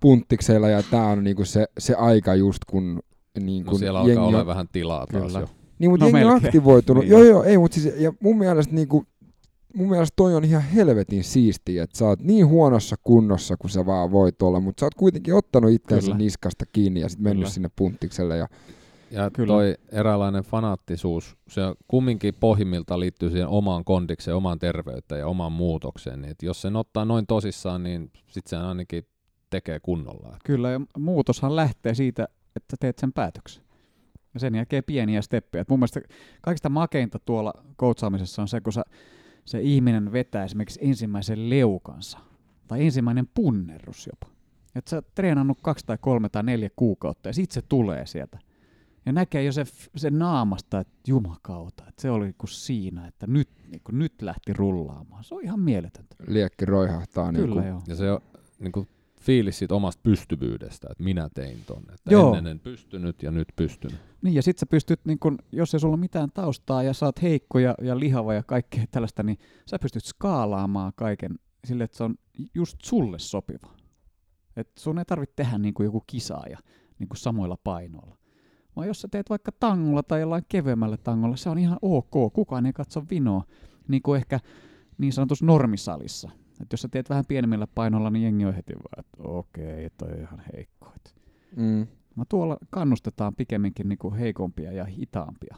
punttiksella 0.00 0.68
ja 0.68 0.82
tää 0.82 1.06
on 1.06 1.24
niinku 1.24 1.44
se, 1.44 1.66
se 1.78 1.94
aika 1.94 2.34
just 2.34 2.64
kun 2.70 3.00
niin 3.40 3.64
No 3.64 3.70
kun 3.70 3.78
siellä 3.78 3.98
jengi 3.98 4.12
alkaa 4.12 4.26
on, 4.28 4.34
olla 4.34 4.46
vähän 4.46 4.68
tilaa 4.72 5.06
taas 5.06 5.24
Kyllä. 5.26 5.40
jo. 5.40 5.48
Niin, 5.78 5.90
mutta 5.90 6.06
No 6.06 6.10
no 6.12 6.18
jengi 6.18 6.26
on 6.28 6.32
melkein. 6.32 6.48
aktivoitunut. 6.48 7.04
Niin 7.04 7.10
joo, 7.10 7.20
on. 7.20 7.26
joo, 7.26 7.42
ei, 7.42 7.58
mutta 7.58 7.80
siis, 7.80 7.94
ja 8.00 8.12
mun 8.20 8.38
mielestä 8.38 8.74
niinku, 8.74 9.04
mun 9.74 9.88
mielestä 9.88 10.12
toi 10.16 10.34
on 10.34 10.44
ihan 10.44 10.62
helvetin 10.62 11.24
siistiä, 11.24 11.82
että 11.82 11.98
sä 11.98 12.04
oot 12.04 12.22
niin 12.22 12.46
huonossa 12.46 12.96
kunnossa 13.02 13.56
kuin 13.56 13.70
sä 13.70 13.86
vaan 13.86 14.10
voit 14.12 14.42
olla, 14.42 14.60
mutta 14.60 14.80
sä 14.80 14.86
oot 14.86 14.94
kuitenkin 14.94 15.34
ottanut 15.34 15.70
itseäsi 15.70 16.06
Kyllä. 16.06 16.18
niskasta 16.18 16.64
kiinni 16.72 17.00
ja 17.00 17.08
sitten 17.08 17.24
mennyt 17.24 17.42
Kyllä. 17.42 17.50
sinne 17.50 17.70
punttikselle. 17.76 18.36
Ja, 18.36 18.48
Ja 19.10 19.30
Kyllä. 19.30 19.52
toi 19.52 19.74
eräänlainen 19.92 20.42
fanaattisuus, 20.42 21.36
se 21.48 21.62
kumminkin 21.88 22.34
pohjimmilta 22.40 23.00
liittyy 23.00 23.30
siihen 23.30 23.48
omaan 23.48 23.84
kondikseen, 23.84 24.36
omaan 24.36 24.58
terveyteen 24.58 25.18
ja 25.18 25.26
omaan 25.26 25.52
muutokseen. 25.52 26.22
Niin 26.22 26.34
jos 26.42 26.62
sen 26.62 26.76
ottaa 26.76 27.04
noin 27.04 27.26
tosissaan, 27.26 27.82
niin 27.82 28.10
sitten 28.26 28.50
se 28.50 28.56
ainakin 28.56 29.06
tekee 29.50 29.80
kunnolla. 29.80 30.36
Kyllä, 30.44 30.70
ja 30.70 30.80
muutoshan 30.98 31.56
lähtee 31.56 31.94
siitä, 31.94 32.28
että 32.56 32.76
teet 32.80 32.98
sen 32.98 33.12
päätöksen. 33.12 33.62
Ja 34.34 34.40
sen 34.40 34.54
jälkeen 34.54 34.84
pieniä 34.84 35.22
steppejä. 35.22 35.62
Et 35.62 35.68
mun 35.68 35.78
mielestä 35.78 36.00
kaikista 36.42 36.68
makeinta 36.68 37.18
tuolla 37.18 37.52
coachaamisessa 37.78 38.42
on 38.42 38.48
se, 38.48 38.60
kun 38.60 38.72
sä, 38.72 38.84
se 39.44 39.60
ihminen 39.60 40.12
vetää 40.12 40.44
esimerkiksi 40.44 40.80
ensimmäisen 40.82 41.50
leukansa. 41.50 42.18
Tai 42.68 42.84
ensimmäinen 42.84 43.28
punnerus 43.34 44.06
jopa. 44.06 44.36
Että 44.74 44.90
sä 44.90 44.96
oot 44.96 45.14
treenannut 45.14 45.58
kaksi 45.62 45.86
tai 45.86 45.98
kolme 46.00 46.28
tai 46.28 46.42
neljä 46.42 46.70
kuukautta 46.76 47.28
ja 47.28 47.32
sit 47.32 47.50
se 47.50 47.62
tulee 47.62 48.06
sieltä. 48.06 48.38
Ja 49.06 49.12
näkee 49.12 49.44
jo 49.44 49.52
se, 49.52 49.64
se 49.96 50.10
naamasta, 50.10 50.80
että 50.80 50.94
jumakauta, 51.08 51.84
että 51.88 52.02
se 52.02 52.10
oli 52.10 52.32
kuin 52.38 52.50
siinä, 52.50 53.06
että 53.06 53.26
nyt, 53.26 53.48
niin 53.68 53.80
kuin 53.84 53.98
nyt 53.98 54.22
lähti 54.22 54.52
rullaamaan. 54.52 55.24
Se 55.24 55.34
on 55.34 55.44
ihan 55.44 55.60
mieletöntä. 55.60 56.16
liekki 56.26 56.64
roihahtaa. 56.64 57.32
Niin 57.32 57.42
Kyllä 57.42 57.54
kuin, 57.54 57.68
joo. 57.68 57.82
Ja 57.88 57.96
se 57.96 58.10
on 58.10 58.20
niin 58.58 58.72
kuin 58.72 58.88
fiilis 59.20 59.58
siitä 59.58 59.74
omasta 59.74 60.00
pystyvyydestä, 60.02 60.88
että 60.90 61.04
minä 61.04 61.28
tein 61.34 61.58
ton. 61.66 61.82
Että 61.94 62.10
Joo. 62.10 62.34
ennen 62.34 62.50
en 62.50 62.60
pystynyt 62.60 63.22
ja 63.22 63.30
nyt 63.30 63.48
pystyn. 63.56 63.90
Niin, 64.22 64.34
ja 64.34 64.42
sit 64.42 64.58
sä 64.58 64.66
pystyt, 64.66 65.00
niin 65.04 65.18
kun, 65.18 65.38
jos 65.52 65.74
ei 65.74 65.80
sulla 65.80 65.94
ole 65.94 66.00
mitään 66.00 66.30
taustaa 66.34 66.82
ja 66.82 66.92
sä 66.92 67.06
oot 67.06 67.22
heikko 67.22 67.58
ja, 67.58 67.74
ja 67.82 68.00
lihava 68.00 68.34
ja 68.34 68.42
kaikkea 68.42 68.84
tällaista, 68.90 69.22
niin 69.22 69.38
sä 69.70 69.78
pystyt 69.78 70.04
skaalaamaan 70.04 70.92
kaiken 70.96 71.38
sille, 71.64 71.84
että 71.84 71.96
se 71.96 72.04
on 72.04 72.14
just 72.54 72.76
sulle 72.82 73.18
sopiva. 73.18 73.76
Et 74.56 74.70
sun 74.78 74.98
ei 74.98 75.04
tarvitse 75.04 75.34
tehdä 75.36 75.58
niin 75.58 75.74
kuin 75.74 75.84
joku 75.84 76.02
kisaaja 76.06 76.58
niin 76.98 77.08
kuin 77.08 77.18
samoilla 77.18 77.56
painoilla. 77.64 78.16
Vaan 78.76 78.88
jos 78.88 79.00
sä 79.00 79.08
teet 79.10 79.30
vaikka 79.30 79.52
tangolla 79.52 80.02
tai 80.02 80.20
jollain 80.20 80.44
kevyemmällä 80.48 80.96
tangolla, 80.96 81.36
se 81.36 81.50
on 81.50 81.58
ihan 81.58 81.78
ok. 81.82 82.32
Kukaan 82.32 82.66
ei 82.66 82.72
katso 82.72 83.04
vinoa, 83.10 83.44
niin 83.88 84.02
kuin 84.02 84.16
ehkä 84.16 84.40
niin 84.98 85.12
sanotussa 85.12 85.46
normisalissa. 85.46 86.30
Et 86.60 86.72
jos 86.72 86.82
sä 86.82 86.88
teet 86.88 87.10
vähän 87.10 87.24
pienemmillä 87.28 87.66
painoilla, 87.66 88.10
niin 88.10 88.22
jengi 88.22 88.44
on 88.44 88.54
heti 88.54 88.74
vaan, 88.74 89.00
että 89.06 89.22
okei, 89.22 89.90
toi 89.96 90.12
on 90.12 90.20
ihan 90.20 90.42
heikko. 90.52 90.76
Mm. 91.56 91.86
Mä 92.16 92.24
tuolla 92.28 92.56
kannustetaan 92.70 93.34
pikemminkin 93.34 93.88
niinku 93.88 94.14
heikompia 94.14 94.72
ja 94.72 94.84
hitaampia. 94.84 95.56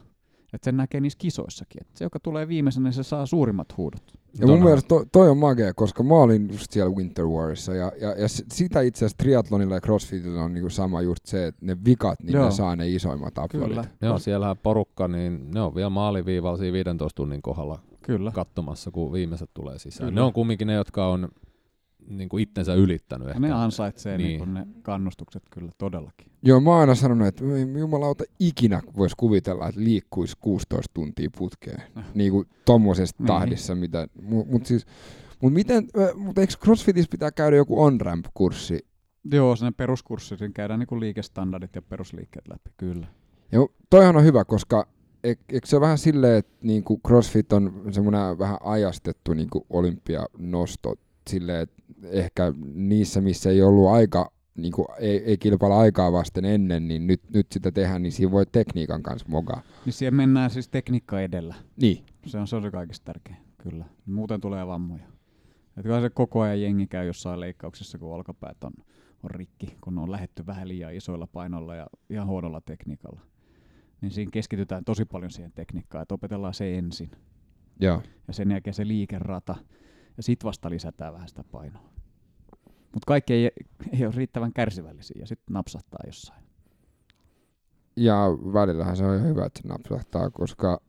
Että 0.53 0.65
sen 0.65 0.77
näkee 0.77 1.01
niissä 1.01 1.19
kisoissakin. 1.19 1.83
Et 1.83 1.97
se, 1.97 2.05
joka 2.05 2.21
tulee 2.21 2.49
viimeisenä, 2.49 2.85
niin 2.85 2.93
se 2.93 3.03
saa 3.03 3.27
suurimmat 3.27 3.77
huudot. 3.77 4.03
Ja 4.41 4.47
mun 4.47 4.63
mielestä 4.63 4.89
toi, 4.89 5.07
toi 5.13 5.29
on 5.29 5.39
magea, 5.39 5.75
koska 5.75 6.03
mä 6.03 6.15
olin 6.15 6.49
just 6.53 6.73
siellä 6.73 6.95
Winter 6.95 7.27
Warissa 7.27 7.75
ja, 7.75 7.93
ja, 8.01 8.09
ja 8.09 8.29
sitä 8.29 8.81
itse 8.81 8.99
asiassa 8.99 9.17
triathlonilla 9.17 9.75
ja 9.75 9.81
crossfitillä 9.81 10.43
on 10.43 10.55
niinku 10.55 10.71
sama 10.71 11.03
just 11.03 11.27
se, 11.27 11.47
että 11.47 11.67
ne 11.67 11.77
vikat, 11.85 12.23
niin 12.23 12.33
Joo. 12.33 12.45
ne 12.45 12.51
saa 12.51 12.77
ne 12.77 12.89
isoimmat 12.89 13.39
aplodit. 13.39 13.69
Kyllä. 13.69 13.85
Joo, 14.03 14.19
siellähän 14.19 14.57
porukka, 14.63 15.09
niin 15.09 15.51
ne 15.51 15.61
on 15.61 15.75
vielä 15.75 15.91
maaliviivalla 15.91 16.59
siinä 16.59 16.73
15 16.73 17.17
tunnin 17.17 17.43
kohdalla 17.43 17.79
Kyllä. 18.03 18.31
katsomassa, 18.31 18.91
kun 18.91 19.13
viimeiset 19.13 19.51
tulee 19.55 19.79
sisään. 19.79 20.09
Kyllä. 20.09 20.21
Ne 20.21 20.25
on 20.25 20.33
kumminkin 20.33 20.67
ne, 20.67 20.75
jotka 20.75 21.07
on 21.07 21.29
niin 22.11 22.29
kuin 22.29 22.43
itsensä 22.43 22.75
ylittänyt 22.75 23.27
Ja 23.27 23.31
ehkä. 23.35 23.41
ne 23.41 23.53
ansaitsee 23.53 24.19
Niin. 24.19 24.29
niin. 24.29 24.55
Niin 24.55 24.55
ne 24.55 24.67
kannustukset 24.83 25.43
kyllä 25.51 25.71
todellakin. 25.79 26.31
Joo, 26.43 26.61
mä 26.61 26.71
oon 26.71 26.81
aina 26.81 26.95
sanonut, 26.95 27.27
että 27.27 27.45
jumalauta 27.79 28.25
ikinä 28.41 28.83
voisi 28.97 29.15
kuvitella, 29.19 29.69
että 29.69 29.81
liikkuisi 29.85 30.37
16 30.41 30.91
tuntia 30.95 31.29
putkeen. 31.39 31.83
Niin 32.15 32.33
kuin 32.33 32.47
tommosessa 32.65 33.17
Niin. 33.19 33.27
tahdissa, 33.27 33.75
mitä, 33.75 34.09
mut, 34.23 34.51
mut 34.51 34.67
siis, 34.67 34.87
mut 35.43 35.53
miten, 35.53 35.89
mut 36.17 36.39
eikö 36.39 36.53
CrossFitissa 36.65 37.09
pitää 37.11 37.31
käydä 37.31 37.57
joku 37.57 37.83
on-ramp-kurssi? 37.83 38.87
Joo, 39.33 39.57
sen 39.57 39.75
peruskurssi, 39.75 40.37
siinä 40.37 40.53
käydään 40.55 40.81
niinku 40.81 41.01
liikestandardit 41.01 41.75
ja 41.75 41.83
perusliikkeet 41.83 42.49
läpi, 42.49 42.71
kyllä. 42.77 43.07
Ja 43.53 43.59
toihan 43.91 44.17
on 44.17 44.25
hyvä, 44.25 44.45
koska 44.45 44.89
eik- 45.27 45.45
eikö 45.53 45.67
se 45.67 45.77
ole 45.77 45.81
vähän 45.81 45.99
silleen, 45.99 46.39
että 46.39 46.57
niinku 46.63 47.01
CrossFit 47.07 47.53
on 47.53 47.83
semmoinen 47.91 48.39
vähän 48.39 48.59
ajastettu 48.61 49.35
niinku 49.35 49.67
olympianosto 49.71 50.95
silleen, 51.29 51.63
että 51.63 51.83
ehkä 52.05 52.53
niissä, 52.75 53.21
missä 53.21 53.51
ei 53.51 53.63
ollut 53.63 53.89
aika, 53.89 54.33
niinku, 54.57 54.87
ei, 54.99 55.25
ei 55.25 55.39
kilpailla 55.39 55.79
aikaa 55.79 56.13
vasten 56.13 56.45
ennen, 56.45 56.89
niin 56.89 57.07
nyt, 57.07 57.21
nyt 57.35 57.47
sitä 57.53 57.73
tehdään, 57.73 58.03
niin 58.03 58.13
siinä 58.13 58.33
voi 58.33 58.47
tekniikan 58.47 59.03
kanssa 59.03 59.29
mogaa. 59.29 59.63
Niin 59.85 59.93
siihen 59.93 60.15
mennään 60.15 60.51
siis 60.51 60.69
tekniikka 60.69 61.21
edellä. 61.21 61.55
Niin. 61.81 62.05
Se 62.27 62.39
on, 62.39 62.47
se 62.47 62.57
on 62.57 62.63
se 62.63 62.71
kaikista 62.71 63.05
tärkein, 63.05 63.37
kyllä. 63.63 63.85
Muuten 64.07 64.41
tulee 64.41 64.67
vammoja. 64.67 65.05
Et 65.77 65.83
kyllä 65.83 66.01
se 66.01 66.11
koko 66.11 66.41
ajan 66.41 66.63
jengi 66.63 66.87
käy 66.87 67.07
jossain 67.07 67.41
leikkauksessa, 67.41 67.99
kun 67.99 68.15
olkapäät 68.15 68.65
on, 68.65 68.73
on 69.23 69.31
rikki, 69.31 69.77
kun 69.81 69.99
on 69.99 70.13
lähetty 70.13 70.47
vähän 70.47 70.69
liian 70.69 70.95
isoilla 70.95 71.27
painoilla 71.27 71.75
ja 71.75 71.87
ihan 72.11 72.27
huonolla 72.27 72.61
tekniikalla. 72.61 73.21
Niin 74.01 74.11
siinä 74.11 74.31
keskitytään 74.31 74.85
tosi 74.85 75.05
paljon 75.05 75.31
siihen 75.31 75.53
tekniikkaan, 75.53 76.03
että 76.03 76.15
opetellaan 76.15 76.55
se 76.55 76.79
ensin. 76.79 77.11
Joo. 77.81 78.03
Ja 78.29 78.35
sen 78.35 78.51
jälkeen 78.51 78.75
se 78.75 78.87
liikerata. 78.87 79.57
Ja 80.19 80.23
sit 80.23 80.45
vasta 80.45 80.71
lisätään 80.71 81.13
vähän 81.13 81.29
sitä 81.29 81.45
painoa. 81.45 81.83
Mutta 82.67 83.07
kaikki 83.07 83.33
ei, 83.33 83.51
ei 83.93 84.07
ole 84.07 84.15
riittävän 84.17 84.53
kärsivällisiä 84.53 85.17
ja 85.21 85.27
sitten 85.27 85.55
napsahtaa 85.55 86.01
jossain. 86.07 86.45
Ja 87.97 88.17
välillähän 88.53 88.97
se 88.97 89.05
on 89.05 89.17
ihan 89.17 89.29
hyvä, 89.29 89.47
että 89.47 89.61
se 89.63 89.69
napsahtaa, 89.69 90.31
koska 90.31 90.81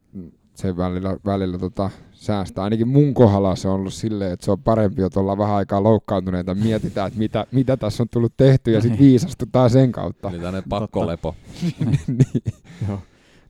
se 0.56 0.77
välillä, 0.77 1.18
välillä 1.26 1.57
tota, 1.57 1.89
säästää. 2.11 2.64
Ainakin 2.64 2.88
mun 2.88 3.14
kohdalla 3.14 3.56
se 3.56 3.68
on 3.68 3.73
ollut 3.73 3.93
silleen, 3.93 4.31
että 4.31 4.45
se 4.45 4.51
on 4.51 4.64
parempi, 4.64 5.03
että 5.03 5.19
ollaan 5.19 5.38
vähän 5.38 5.56
aikaa 5.56 5.84
loukkaantuneita, 5.84 6.56
mietitään, 6.56 7.07
että 7.07 7.19
mitä, 7.19 7.45
mitä 7.51 7.77
tässä 7.77 8.03
on 8.03 8.10
tullut 8.10 8.34
tehty 8.38 8.72
ja 8.72 8.81
sitten 8.81 8.99
viisastutaan 8.99 9.69
sen 9.69 9.91
kautta. 9.91 10.30
Eli 10.30 10.38
tämmöinen 10.38 10.69
pakkolepo. 10.69 11.35
niin. 12.07 12.43
Joo. 12.88 12.99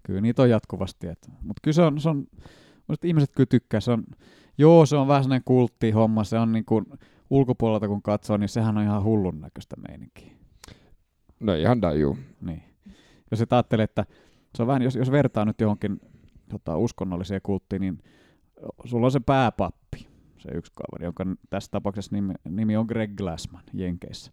Kyllä 0.04 0.22
niitä 0.22 0.42
on 0.42 0.50
jatkuvasti. 0.50 1.08
Mutta 1.42 1.60
kyllä 1.62 1.76
se 1.76 1.82
on, 1.82 2.02
se 2.02 2.10
on 2.10 2.28
musta 2.88 3.08
ihmiset 3.08 3.32
kyllä 3.36 3.48
tykkää. 3.50 3.80
Se 3.80 3.92
on, 3.92 4.04
joo, 4.60 4.86
se 4.86 4.98
on 4.98 5.08
vähän 5.08 5.24
sellainen 5.24 5.44
kulttihomma. 5.46 6.24
Se 6.24 6.40
on 6.40 6.52
niin 6.52 6.66
kuin, 6.66 6.86
ulkopuolelta 7.30 7.88
kun 7.88 8.02
katsoo, 8.02 8.38
niin 8.38 8.50
sehän 8.50 8.78
on 8.78 8.84
ihan 8.84 9.04
hullun 9.04 9.42
näköistä 9.42 9.76
meininkiä. 9.88 10.32
No 11.40 11.54
ihan 11.54 11.82
daju. 11.82 12.18
Niin. 12.42 12.64
Jos 13.32 13.42
et 13.42 13.54
ajattelee, 13.54 13.84
että 13.84 14.06
se 14.56 14.64
on 14.64 14.68
vähän, 14.68 14.82
jos, 14.82 14.96
jos 14.96 15.12
vertaa 15.12 15.46
nyt 15.46 15.62
johonkin 15.62 16.00
tota, 16.50 16.78
uskonnolliseen 16.78 17.42
kulttiin, 17.44 17.80
niin 17.82 17.98
sulla 18.86 19.08
on 19.08 19.12
se 19.12 19.20
pääpappi, 19.20 20.08
se 20.38 20.50
yksi 20.52 20.72
kaveri, 20.76 21.06
jonka 21.06 21.26
tässä 21.50 21.72
tapauksessa 21.72 22.16
nimi, 22.16 22.34
nimi 22.50 22.78
on 22.78 22.86
Greg 22.86 23.16
Glassman 23.16 23.64
Jenkeissä. 23.74 24.32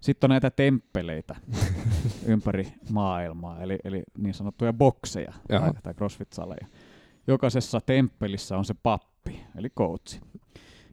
Sitten 0.00 0.28
on 0.28 0.30
näitä 0.30 0.50
temppeleitä 0.50 1.36
ympäri 2.26 2.72
maailmaa, 2.90 3.62
eli, 3.62 3.78
eli 3.84 4.02
niin 4.18 4.34
sanottuja 4.34 4.72
bokseja 4.72 5.32
Jaha. 5.48 5.72
tai, 5.72 5.82
tai 5.82 5.94
crossfit-saleja. 5.94 6.66
Jokaisessa 7.30 7.80
temppelissä 7.80 8.58
on 8.58 8.64
se 8.64 8.74
pappi, 8.82 9.40
eli 9.56 9.70
coachi. 9.70 10.20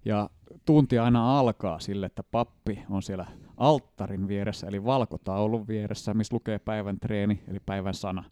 Ja 0.06 0.30
tunti 0.66 1.00
aina 1.00 1.40
alkaa 1.40 1.80
sille, 1.80 2.06
että 2.06 2.24
pappi 2.24 2.84
on 2.90 3.04
siellä 3.04 3.26
alttarin 3.58 4.28
vieressä, 4.28 4.68
eli 4.68 4.86
valkotaulun 4.86 5.68
vieressä, 5.68 6.14
missä 6.14 6.36
lukee 6.36 6.60
päivän 6.60 7.00
treeni, 7.00 7.44
eli 7.48 7.60
päivän 7.66 7.94
sana. 7.94 8.24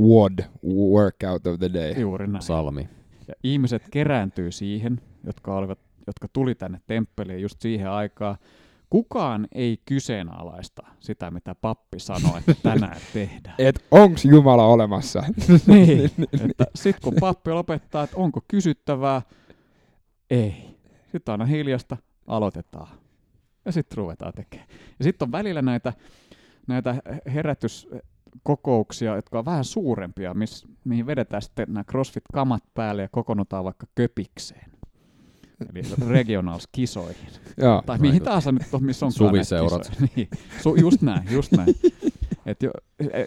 WOD, 0.00 0.38
workout 0.66 1.46
of 1.46 1.58
the 1.58 1.70
day. 1.72 2.00
Juuri 2.00 2.26
näin. 2.26 2.42
Salmi. 2.42 2.88
Ja 3.28 3.34
ihmiset 3.44 3.82
kerääntyy 3.90 4.52
siihen, 4.52 5.00
jotka, 5.24 5.56
olivat, 5.56 5.78
jotka 6.06 6.28
tuli 6.32 6.54
tänne 6.54 6.80
temppeliin 6.86 7.42
just 7.42 7.60
siihen 7.60 7.90
aikaan. 7.90 8.36
Kukaan 8.94 9.48
ei 9.52 9.82
kyseenalaista 9.84 10.82
sitä, 11.00 11.30
mitä 11.30 11.54
pappi 11.54 12.00
sanoi, 12.00 12.38
että 12.38 12.54
tänään 12.62 13.00
tehdään. 13.12 13.54
Et 13.58 13.84
onks 13.90 14.24
Jumala 14.24 14.66
olemassa? 14.66 15.22
niin, 15.66 16.10
että 16.50 16.66
sitten 16.74 17.02
kun 17.02 17.14
pappi 17.20 17.50
lopettaa, 17.50 18.04
että 18.04 18.16
onko 18.16 18.40
kysyttävää, 18.48 19.22
ei. 20.30 20.78
Sitten 21.12 21.32
aina 21.32 21.44
hiljasta, 21.44 21.96
aloitetaan. 22.26 22.88
Ja 23.64 23.72
sitten 23.72 23.96
ruvetaan 23.96 24.32
tekemään. 24.32 24.68
Ja 24.98 25.04
sitten 25.04 25.26
on 25.26 25.32
välillä 25.32 25.62
näitä, 25.62 25.92
näitä 26.66 26.94
herätyskokouksia, 27.34 29.16
jotka 29.16 29.38
on 29.38 29.44
vähän 29.44 29.64
suurempia, 29.64 30.34
miss, 30.34 30.66
mihin 30.84 31.06
vedetään 31.06 31.42
sitten 31.42 31.66
nämä 31.68 31.84
CrossFit-kamat 31.84 32.64
päälle 32.74 33.02
ja 33.02 33.08
kokoonnutaan 33.08 33.64
vaikka 33.64 33.86
köpikseen. 33.94 34.73
Eli 35.70 35.82
regionals-kisoihin. 36.08 37.28
Joo. 37.56 37.82
Tai 37.86 37.98
mihin 37.98 38.22
tahansa 38.22 38.52
nyt 38.52 38.62
on, 38.72 38.84
missä 38.84 39.06
on 39.06 39.12
Suviseurat. 39.12 39.92
niin. 40.16 40.28
Su, 40.62 40.74
just 40.74 41.02
näin, 41.02 41.22
just 41.30 41.52
näin. 41.52 41.74
Et 42.46 42.62
jo, 42.62 42.70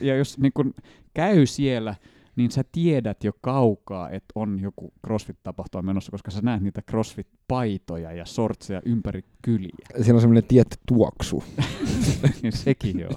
ja 0.02 0.16
jos 0.16 0.38
niin 0.38 0.54
kun 0.54 0.74
käy 1.14 1.46
siellä, 1.46 1.96
niin 2.36 2.52
sä 2.52 2.64
tiedät 2.72 3.24
jo 3.24 3.32
kaukaa, 3.42 4.10
että 4.10 4.32
on 4.36 4.60
joku 4.62 4.94
CrossFit-tapahtuma 5.08 5.82
menossa, 5.82 6.12
koska 6.12 6.32
sä 6.32 6.40
näet 6.44 6.62
niitä 6.62 6.82
CrossFit-paitoja 6.92 8.12
ja 8.12 8.26
sortseja 8.26 8.82
ympäri 8.86 9.22
kyliä. 9.42 9.88
Siinä 10.02 10.14
on 10.16 10.22
semmoinen 10.22 10.44
tietty 10.48 10.78
tuoksu. 10.88 11.44
niin 12.42 12.54
sekin 12.54 13.00
joo. 13.00 13.12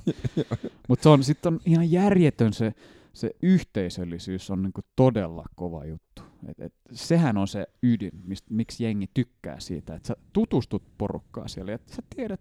Mutta 0.88 1.02
se 1.02 1.09
on 1.09 1.24
sitten 1.24 1.52
on 1.52 1.60
ihan 1.64 1.90
järjetön 1.90 2.52
se, 2.52 2.72
se 3.12 3.30
yhteisöllisyys 3.42 4.51
on 4.51 4.62
niinku 4.62 4.80
todella 4.97 5.44
kova 5.55 5.84
juttu. 5.84 6.22
Et, 6.48 6.60
et, 6.60 6.74
sehän 6.92 7.36
on 7.36 7.48
se 7.48 7.66
ydin, 7.82 8.12
mist, 8.24 8.44
miksi 8.50 8.84
jengi 8.84 9.10
tykkää 9.14 9.60
siitä, 9.60 9.94
että 9.94 10.06
sä 10.06 10.16
tutustut 10.32 10.82
porukkaa 10.98 11.48
siellä 11.48 11.72
että 11.72 11.94
sä 11.94 12.02
tiedät 12.16 12.40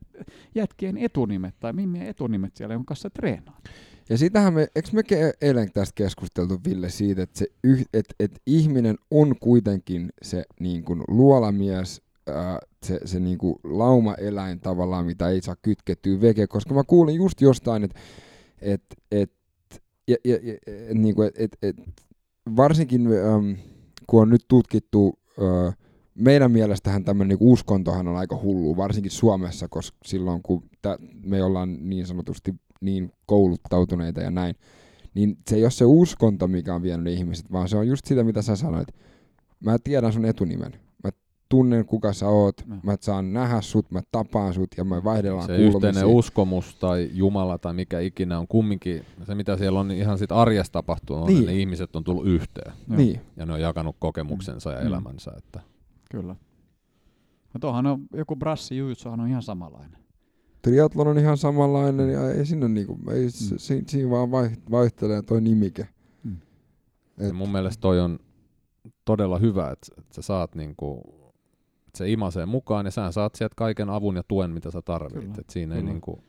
jätkien 0.55 0.97
etunimet 0.97 1.55
tai 1.59 1.73
mimmien 1.73 2.07
etunimet 2.07 2.55
siellä, 2.55 2.73
jonka 2.73 2.88
kanssa 2.88 3.09
treenaat. 3.09 3.63
Ja 4.09 4.17
sitähän 4.17 4.53
me, 4.53 4.67
eikö 4.76 4.89
me 4.93 5.03
eilen 5.41 5.71
tästä 5.73 5.95
keskusteltu 5.95 6.59
Ville 6.65 6.89
siitä, 6.89 7.23
että 7.23 7.39
se 7.39 7.47
yh, 7.63 7.85
et, 7.93 8.05
et 8.19 8.41
ihminen 8.45 8.95
on 9.11 9.35
kuitenkin 9.39 10.09
se 10.21 10.43
niin 10.59 10.84
kuin 10.84 11.01
luolamies, 11.07 12.01
ää, 12.27 12.59
se, 12.85 12.99
se 13.05 13.19
niin 13.19 13.38
kuin 13.38 13.55
laumaeläin 13.63 14.59
tavallaan, 14.59 15.05
mitä 15.05 15.30
ei 15.30 15.41
saa 15.41 15.55
kytkettyä 15.61 16.21
veke, 16.21 16.47
koska 16.47 16.73
mä 16.73 16.84
kuulin 16.84 17.15
just 17.15 17.41
jostain, 17.41 17.84
että 17.84 17.99
et, 18.61 18.84
et, 19.11 19.31
ja, 20.07 20.15
ja, 20.26 20.35
ja, 20.35 20.53
niin 20.93 21.15
kuin, 21.15 21.31
et, 21.38 21.57
et, 21.61 21.76
varsinkin 22.55 23.07
äm, 23.07 23.55
kun 24.10 24.22
on 24.22 24.30
nyt 24.30 24.45
tutkittu, 24.48 25.19
ää, 25.41 25.73
meidän 26.15 26.52
mielestähän 26.52 27.03
tämmöinen 27.03 27.38
niin 27.38 27.52
uskontohan 27.52 28.07
on 28.07 28.18
aika 28.18 28.40
hullu, 28.44 28.77
varsinkin 28.77 29.11
Suomessa, 29.11 29.68
koska 29.68 29.98
silloin 30.06 30.41
kun 30.44 30.64
tä, 30.81 30.98
me 31.23 31.44
ollaan 31.44 31.90
niin 31.90 32.06
sanotusti 32.07 32.56
niin 32.81 33.11
kouluttautuneita 33.26 34.22
ja 34.22 34.31
näin, 34.31 34.56
niin 35.14 35.38
se 35.48 35.56
ei 35.56 35.64
ole 35.64 35.72
se 35.72 35.86
uskonto, 35.86 36.48
mikä 36.48 36.76
on 36.76 36.81
vienyt 36.81 37.14
ihmiset, 37.14 37.52
vaan 37.52 37.69
se 37.69 37.77
on 37.77 37.88
just 37.88 38.06
sitä, 38.06 38.23
mitä 38.23 38.41
sä 38.41 38.56
sanoit. 38.56 38.88
Mä 39.60 39.77
tiedän 39.84 40.14
sun 40.14 40.26
etunimen. 40.26 40.89
Tunnen, 41.49 41.85
kuka 41.85 42.13
sä 42.13 42.27
oot. 42.27 42.63
No. 42.67 42.76
Mä 42.84 42.97
saan 43.01 43.34
nähdä 43.34 43.61
sut, 43.61 43.91
mä 43.91 44.01
tapaan 44.11 44.53
sut 44.53 44.69
ja 44.77 44.84
me 44.84 45.03
vaihdellaan 45.03 45.47
Se 45.47 45.55
kuulumisia. 45.57 45.77
yhteinen 45.89 46.05
uskomus 46.17 46.76
tai 46.76 47.09
Jumala 47.13 47.57
tai 47.57 47.73
mikä 47.73 47.99
ikinä 47.99 48.39
on 48.39 48.47
kumminkin, 48.47 49.05
se 49.23 49.35
mitä 49.35 49.57
siellä 49.57 49.80
on 49.80 49.88
niin 49.88 49.99
ihan 49.99 50.17
sit 50.17 50.31
arjessa 50.31 50.73
tapahtunut, 50.73 51.21
on, 51.23 51.27
Niin. 51.27 51.39
että 51.39 51.51
ne 51.51 51.57
ihmiset 51.57 51.95
on 51.95 52.03
tullut 52.03 52.26
yhteen 52.27 52.73
Niin. 52.88 53.21
ja 53.38 53.45
ne 53.45 53.53
on 53.53 53.61
jakanut 53.61 53.95
kokemuksensa 53.99 54.71
ja 54.71 54.81
Mm. 54.81 54.88
elämänsä. 54.88 55.31
Että 55.38 55.59
Kyllä. 56.11 56.35
No 57.53 57.59
tuohan 57.61 57.85
on, 57.88 57.99
joku 58.13 58.35
brassi 58.35 58.77
jujutsuhan 58.77 59.19
on 59.19 59.27
ihan 59.27 59.43
samanlainen. 59.43 59.99
Triathlon 60.61 61.07
on 61.07 61.17
ihan 61.19 61.38
samanlainen 61.38 62.09
ja 62.13 62.31
ei 62.31 62.45
siinä 62.45 62.67
niinku, 62.67 62.97
ei, 63.11 63.23
Mm. 63.26 63.30
si, 63.57 63.84
siinä 63.88 64.09
vaan 64.09 64.31
vai- 64.31 64.49
vaihtelee 64.71 65.21
toi 65.21 65.41
nimike. 65.41 65.88
Mm. 66.23 66.38
Et, 67.17 67.27
Ja 67.27 67.34
mun 67.34 67.49
mielestä 67.51 67.81
toi 67.81 67.99
on 67.99 68.19
todella 69.05 69.38
hyvä, 69.38 69.71
että, 69.71 69.88
että 69.97 70.15
sä 70.15 70.21
saat 70.21 70.55
niinku 70.55 71.18
se 71.95 72.10
imasee 72.11 72.45
mukaan 72.45 72.86
ja 72.86 72.91
sä 72.91 73.11
saat 73.11 73.36
sieltä 73.36 73.53
kaiken 73.57 73.90
avun 73.90 74.16
ja 74.16 74.24
tuen, 74.28 74.52
mitä 74.52 74.72
sä 74.72 74.82
tarvitset. 74.82 75.22
Kyllä, 75.22 75.36
Et 75.40 75.49
siinä 75.49 75.76
ei 75.76 75.82
kyllä. 75.82 75.94
niinku, 75.94 76.24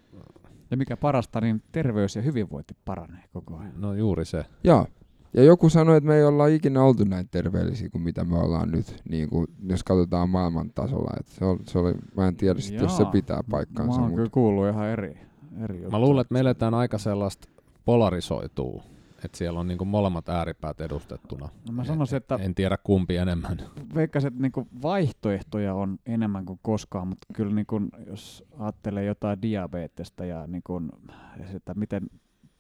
Ja 0.70 0.76
mikä 0.76 0.96
parasta, 0.96 1.40
niin 1.40 1.62
terveys 1.72 2.16
ja 2.16 2.22
hyvinvointi 2.22 2.74
paranee 2.84 3.24
koko 3.32 3.56
ajan. 3.56 3.72
no 3.76 3.94
juuri 3.94 4.24
se. 4.24 4.44
Joo. 4.64 4.86
Ja 5.34 5.42
joku 5.44 5.68
sanoi, 5.68 5.96
että 5.96 6.08
me 6.08 6.16
ei 6.16 6.24
olla 6.24 6.46
ikinä 6.46 6.82
oltu 6.82 7.04
näin 7.04 7.28
terveellisiä 7.30 7.88
kuin 7.88 8.02
mitä 8.02 8.24
me 8.24 8.38
ollaan 8.38 8.70
nyt, 8.70 9.02
niin 9.10 9.28
kuin, 9.30 9.46
jos 9.68 9.84
katsotaan 9.84 10.30
maailman 10.30 10.70
tasolla. 10.74 11.10
Et 11.20 11.26
se, 11.28 11.44
oli, 11.44 11.58
se 11.64 11.78
oli, 11.78 11.94
mä 12.16 12.28
en 12.28 12.36
tiedä 12.36 12.60
sit, 12.60 12.80
jos 12.80 12.96
se 12.96 13.02
Jaa. 13.02 13.12
pitää 13.12 13.40
paikkaansa. 13.50 13.96
Mä 13.98 14.02
oon 14.02 14.10
Mut, 14.10 14.16
kyllä 14.16 14.30
kuullut 14.30 14.68
ihan 14.68 14.88
eri, 14.88 15.18
eri. 15.64 15.86
Mä 15.90 15.98
luulen, 16.00 16.20
että 16.20 16.32
me 16.34 16.40
eletään 16.40 16.74
aika 16.74 16.98
sellaista 16.98 17.48
polarisoituu. 17.84 18.82
Että 19.24 19.38
siellä 19.38 19.60
on 19.60 19.66
niinku 19.68 19.84
molemmat 19.84 20.28
ääripäät 20.28 20.80
edustettuna. 20.80 21.48
No 21.66 21.72
mä 21.72 21.84
sanoisin, 21.84 22.16
että 22.16 22.34
En 22.34 22.54
tiedä 22.54 22.78
kumpi 22.84 23.16
enemmän. 23.16 23.56
veikkasin, 23.94 24.28
että 24.28 24.40
niinku 24.42 24.68
vaihtoehtoja 24.82 25.74
on 25.74 25.98
enemmän 26.06 26.44
kuin 26.46 26.58
koskaan, 26.62 27.08
mutta 27.08 27.26
kyllä 27.34 27.54
niinku, 27.54 27.80
jos 28.06 28.44
ajattelee 28.58 29.04
jotain 29.04 29.42
diabetesta 29.42 30.24
ja 30.24 30.46
niinku, 30.46 30.80
että 31.54 31.74
miten 31.74 32.02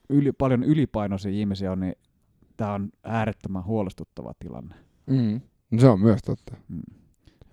yli, 0.08 0.32
paljon 0.32 0.62
ylipainoisia 0.64 1.32
ihmisiä 1.32 1.72
on, 1.72 1.80
niin 1.80 1.94
tämä 2.56 2.72
on 2.74 2.90
äärettömän 3.04 3.64
huolestuttava 3.64 4.32
tilanne. 4.38 4.74
mm, 5.06 5.40
no 5.70 5.78
se 5.80 5.88
on 5.88 6.00
myös 6.00 6.22
totta. 6.22 6.56
Mm. 6.68 6.80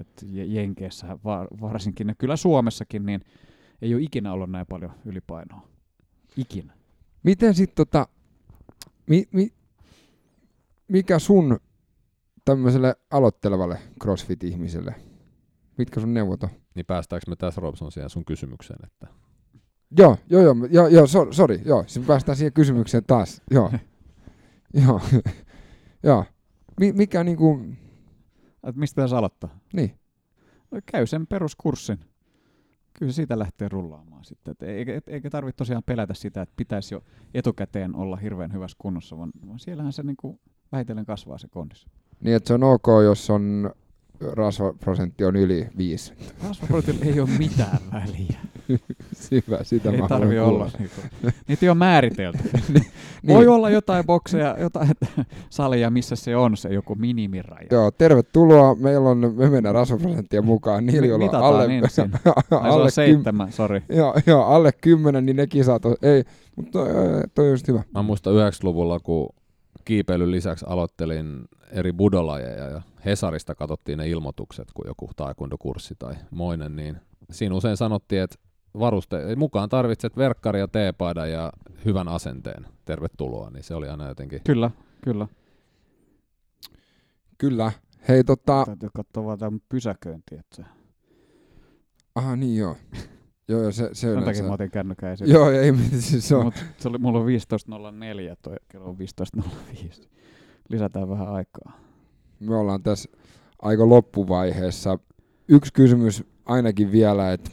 Et 0.01 0.25
Je- 0.31 0.45
Jenkeissä 0.45 1.17
va- 1.23 1.47
varsinkin, 1.61 2.07
ja 2.07 2.15
kyllä 2.15 2.35
Suomessakin, 2.35 3.05
niin 3.05 3.21
ei 3.81 3.93
ole 3.95 4.03
ikinä 4.03 4.33
ollut 4.33 4.49
näin 4.51 4.67
paljon 4.67 4.91
ylipainoa. 5.05 5.67
Ikinä. 6.37 6.73
Miten 7.23 7.53
sitten 7.53 7.75
tota, 7.85 8.07
mi, 9.07 9.27
mi, 9.31 9.53
mikä 10.87 11.19
sun 11.19 11.59
tämmöiselle 12.45 12.95
aloittelevalle 13.11 13.79
CrossFit-ihmiselle, 14.03 14.95
mitkä 15.77 15.99
sun 15.99 16.13
neuvot 16.13 16.43
on? 16.43 16.49
Niin 16.75 16.85
päästäänkö 16.85 17.29
me 17.29 17.35
tässä 17.35 17.61
Robson 17.61 17.91
siihen 17.91 18.09
sun 18.09 18.25
kysymykseen, 18.25 18.79
että 18.85 19.07
Joo, 19.97 20.17
joo, 20.29 20.41
joo, 20.41 20.55
joo, 20.69 20.87
joo 20.87 21.07
so, 21.07 21.27
sorry, 21.31 21.61
joo, 21.65 21.83
sitten 21.87 22.07
päästään 22.07 22.35
siihen 22.37 22.53
kysymykseen 22.53 23.03
taas, 23.07 23.41
joo, 23.51 23.71
joo, 24.85 25.01
joo, 26.03 26.25
Mi, 26.79 26.91
mikä 26.91 27.23
niinku, 27.23 27.61
Et 28.63 28.75
mistä 28.75 29.01
tässä 29.01 29.17
aloittaa? 29.17 29.59
niin, 29.73 29.99
No, 30.71 30.79
käy 30.85 31.07
sen 31.07 31.27
peruskurssin. 31.27 31.99
Kyllä 32.99 33.11
siitä 33.11 33.39
lähtee 33.39 33.69
rullaamaan 33.69 34.25
sitten. 34.25 34.51
Et 34.51 34.63
eikä, 34.63 35.01
eikä 35.07 35.29
tarvitse 35.29 35.57
tosiaan 35.57 35.83
pelätä 35.85 36.13
sitä, 36.13 36.41
että 36.41 36.53
pitäisi 36.57 36.95
jo 36.95 37.03
etukäteen 37.33 37.95
olla 37.95 38.15
hirveän 38.15 38.53
hyvässä 38.53 38.77
kunnossa, 38.79 39.17
vaan, 39.17 39.31
vaan 39.47 39.59
siellähän 39.59 39.93
se 39.93 40.03
niinku 40.03 40.39
vähitellen 40.71 41.05
kasvaa 41.05 41.37
se 41.37 41.47
kondis. 41.47 41.85
niin 42.21 42.35
että 42.35 42.47
se 42.47 42.53
on 42.53 42.63
ok, 42.63 42.87
jos 43.03 43.29
on 43.29 43.71
rasvaprosentti 44.21 45.25
on 45.25 45.35
yli 45.35 45.67
viisi. 45.77 46.13
Rasvaproteiinilla 46.47 47.13
ei 47.13 47.19
ole 47.19 47.29
mitään 47.37 47.77
väliä. 47.93 48.39
Hyvä, 49.31 49.63
sitä 49.63 49.91
ei 49.91 50.01
mä 50.01 50.07
tarvi 50.07 50.39
olla. 50.39 50.71
Niinku. 50.79 51.01
Niitä 51.47 51.65
ei 51.65 51.69
ole 51.69 51.77
määritelty. 51.77 52.39
Niin. 53.23 53.37
Voi 53.37 53.47
olla 53.47 53.69
jotain 53.69 54.05
bokseja, 54.05 54.55
jotain 54.59 54.89
salia, 55.49 55.89
missä 55.89 56.15
se 56.15 56.35
on 56.35 56.57
se 56.57 56.69
joku 56.69 56.95
minimiraja. 56.95 57.67
Joo, 57.71 57.91
tervetuloa. 57.91 58.75
Meillä 58.75 59.09
on, 59.09 59.33
me 59.37 59.49
mennään 59.49 59.75
rasvaprosenttia 59.75 60.41
mukaan. 60.41 60.85
Niillä, 60.85 61.07
joilla 61.07 61.25
on 61.25 61.29
mitataan 61.29 61.53
alle, 61.53 61.67
niin 61.67 61.89
siinä. 61.89 62.19
Ai, 62.25 62.43
se 62.49 62.55
alle, 62.55 62.83
on 62.83 62.91
seitsemän, 62.91 63.51
sori. 63.51 63.81
joo, 63.89 64.13
joo, 64.25 64.43
alle 64.43 64.71
kymmenen, 64.71 65.25
niin 65.25 65.35
ne 65.35 65.47
kisat 65.47 65.85
on, 65.85 65.95
ei, 66.01 66.23
mutta 66.55 66.71
toi, 66.71 66.87
toi 67.35 67.45
on 67.45 67.51
just 67.51 67.67
hyvä. 67.67 67.83
Mä 67.93 68.01
muistan 68.01 68.33
90-luvulla, 68.33 68.99
kun 68.99 69.29
kiipeilyn 69.87 70.31
lisäksi 70.31 70.65
aloittelin 70.69 71.45
eri 71.71 71.93
budolajeja 71.93 72.69
ja 72.69 72.81
Hesarista 73.05 73.55
katsottiin 73.55 73.97
ne 73.97 74.09
ilmoitukset, 74.09 74.67
kun 74.73 74.87
joku 74.87 75.09
taekwondo-kurssi 75.15 75.95
tai 75.99 76.15
moinen, 76.31 76.75
niin 76.75 76.97
siinä 77.31 77.55
usein 77.55 77.77
sanottiin, 77.77 78.21
että 78.21 78.37
varuste, 78.79 79.35
mukaan 79.35 79.69
tarvitset 79.69 80.17
verkkaria, 80.17 80.67
teepaidan 80.67 81.31
ja 81.31 81.53
hyvän 81.85 82.07
asenteen. 82.07 82.67
Tervetuloa, 82.85 83.49
niin 83.49 83.63
se 83.63 83.75
oli 83.75 83.89
aina 83.89 84.07
jotenkin 84.07 84.41
Kyllä, 84.43 84.71
kyllä. 85.03 85.27
Kyllä. 87.37 87.71
Hei 88.07 88.23
tota, 88.23 88.63
Täytyy 88.65 88.89
katsoa 88.93 89.25
vaan 89.25 89.39
tämän 89.39 89.59
pysäköinti. 89.69 90.35
Että 90.35 90.55
se, 90.55 90.63
aha 92.15 92.35
niin 92.35 92.57
joo. 92.57 92.75
Joo, 93.47 93.61
joo, 93.61 93.71
se, 93.71 93.83
se 93.83 93.89
sen 93.93 94.09
takia 94.09 94.23
yleensä. 94.23 94.43
mä 94.43 94.53
otin 94.53 94.71
kännykän 94.71 95.11
esille. 95.13 95.33
Joo, 95.33 95.49
ei 95.51 95.71
mitään, 95.71 96.01
siis 96.01 96.27
se 96.27 96.35
on. 96.35 96.45
Mut 96.45 96.55
se 96.77 96.87
oli, 96.87 96.97
mulla 96.97 97.19
on 97.19 97.25
15.04, 97.25 98.35
toi 98.41 98.55
kello 98.69 98.89
on 98.89 98.97
15.05. 99.41 100.07
Lisätään 100.69 101.09
vähän 101.09 101.27
aikaa. 101.29 101.79
Me 102.39 102.55
ollaan 102.55 102.83
tässä 102.83 103.09
aika 103.61 103.89
loppuvaiheessa. 103.89 104.99
Yksi 105.47 105.73
kysymys 105.73 106.23
ainakin 106.45 106.91
vielä, 106.91 107.33
että 107.33 107.51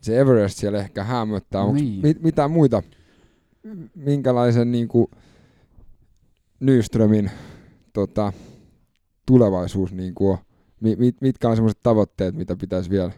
se 0.00 0.20
Everest 0.20 0.58
siellä 0.58 0.78
ehkä 0.78 1.04
hämöttää. 1.04 1.60
Onko 1.62 1.74
Niin. 1.74 2.02
mit, 2.02 2.22
mitään 2.22 2.50
muita, 2.50 2.82
minkälaisen 3.94 4.72
niin 4.72 4.88
kuin 4.88 5.06
Nyströmin 6.60 7.30
tota, 7.92 8.32
tulevaisuus 9.26 9.92
niin 9.92 10.14
kuin 10.14 10.30
on? 10.30 10.38
Mit, 10.80 11.20
mitkä 11.20 11.48
on 11.48 11.56
semmoiset 11.56 11.78
tavoitteet, 11.82 12.34
mitä 12.34 12.56
pitäisi 12.56 12.90
vielä? 12.90 13.12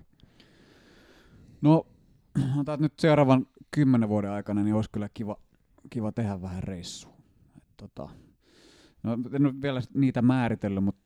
No, 1.60 1.86
otat 2.60 2.80
nyt 2.80 2.92
seuraavan 2.98 3.46
kymmenen 3.70 4.08
vuoden 4.08 4.30
aikana, 4.30 4.62
niin 4.62 4.74
olisi 4.74 4.90
kyllä 4.90 5.08
kiva, 5.14 5.36
kiva 5.90 6.12
tehdä 6.12 6.42
vähän 6.42 6.62
reissua. 6.62 7.16
Et 7.56 7.64
tota, 7.76 8.08
no, 9.02 9.12
en 9.12 9.42
nyt 9.42 9.62
vielä 9.62 9.80
niitä 9.94 10.22
määritellyt, 10.22 10.84
mutta 10.84 11.02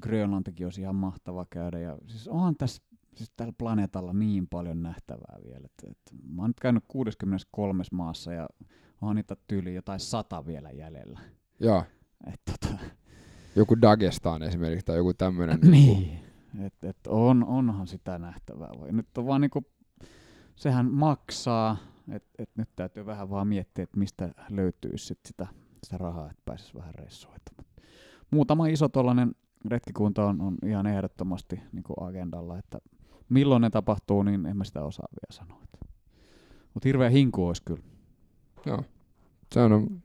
Grönlantikin 0.00 0.66
olisi 0.66 0.80
ihan 0.80 0.94
mahtava 0.94 1.46
käydä. 1.50 1.78
Ja 1.78 1.98
siis 2.06 2.28
onhan 2.28 2.56
tässä 2.56 2.82
siis 3.14 3.32
tällä 3.36 3.52
planeetalla 3.58 4.12
niin 4.12 4.48
paljon 4.48 4.82
nähtävää 4.82 5.38
vielä. 5.44 5.64
Et, 5.64 5.90
et, 5.90 5.98
mä 6.28 6.42
oon 6.42 6.50
nyt 6.50 6.60
käynyt 6.60 6.84
63 6.88 7.84
maassa 7.92 8.32
ja 8.32 8.48
on 9.00 9.16
niitä 9.16 9.36
tyyli 9.46 9.74
jotain 9.74 10.00
sata 10.00 10.46
vielä 10.46 10.70
jäljellä. 10.70 11.20
Joo, 11.60 11.84
Et, 12.32 12.40
tota, 12.44 12.78
joku 13.56 13.80
Dagestan 13.80 14.42
esimerkiksi 14.42 14.86
tai 14.86 14.96
joku 14.96 15.14
tämmöinen. 15.14 15.58
niin. 15.70 16.29
Et, 16.58 16.84
et 16.84 17.06
on, 17.06 17.44
onhan 17.44 17.86
sitä 17.86 18.18
nähtävää. 18.18 18.70
Voi. 18.80 18.92
Nyt 18.92 19.18
on 19.18 19.26
vaan 19.26 19.40
niinku, 19.40 19.62
sehän 20.56 20.92
maksaa, 20.92 21.76
että 22.10 22.30
et 22.38 22.50
nyt 22.56 22.68
täytyy 22.76 23.06
vähän 23.06 23.30
vaan 23.30 23.48
miettiä, 23.48 23.82
että 23.84 23.98
mistä 23.98 24.34
löytyisi 24.50 25.06
sit 25.06 25.18
sitä, 25.26 25.46
sitä 25.84 25.98
rahaa, 25.98 26.30
että 26.30 26.42
pääsisi 26.44 26.74
vähän 26.74 26.94
reissuun. 26.94 27.34
Muutama 28.30 28.66
iso 28.66 28.88
tollanen 28.88 29.34
retkikunta 29.64 30.24
on, 30.26 30.40
on 30.40 30.56
ihan 30.66 30.86
ehdottomasti 30.86 31.60
niinku 31.72 31.94
agendalla, 32.00 32.58
että 32.58 32.78
milloin 33.28 33.62
ne 33.62 33.70
tapahtuu, 33.70 34.22
niin 34.22 34.46
en 34.46 34.56
mä 34.56 34.64
sitä 34.64 34.84
osaa 34.84 35.08
vielä 35.12 35.46
sanoa. 35.46 35.60
Mutta 36.74 36.88
hirveä 36.88 37.08
hinku 37.08 37.46
olisi 37.46 37.62
kyllä. 37.64 37.82
Joo. 38.66 38.84
Se 39.54 39.60
on 39.60 40.02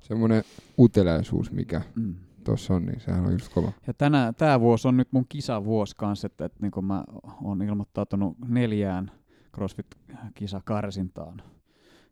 semmoinen 0.00 0.42
uteliaisuus, 0.78 1.52
mikä 1.52 1.82
Mm. 1.96 2.14
Tuossa 2.44 2.74
on, 2.74 2.86
niin 2.86 3.00
sehän 3.00 3.26
on 3.26 3.32
just 3.32 3.52
kova. 3.54 3.72
Ja 3.86 3.94
tänä, 3.94 4.32
tämä 4.32 4.60
vuosi 4.60 4.88
on 4.88 4.96
nyt 4.96 5.08
mun 5.10 5.26
kisavuosi 5.28 5.96
kanssa, 5.96 6.26
että, 6.26 6.44
että 6.44 6.58
niin 6.62 6.86
mä 6.86 7.04
oon 7.42 7.62
ilmoittautunut 7.62 8.36
neljään 8.48 9.10
CrossFit-kisakarsintaan. 9.56 11.42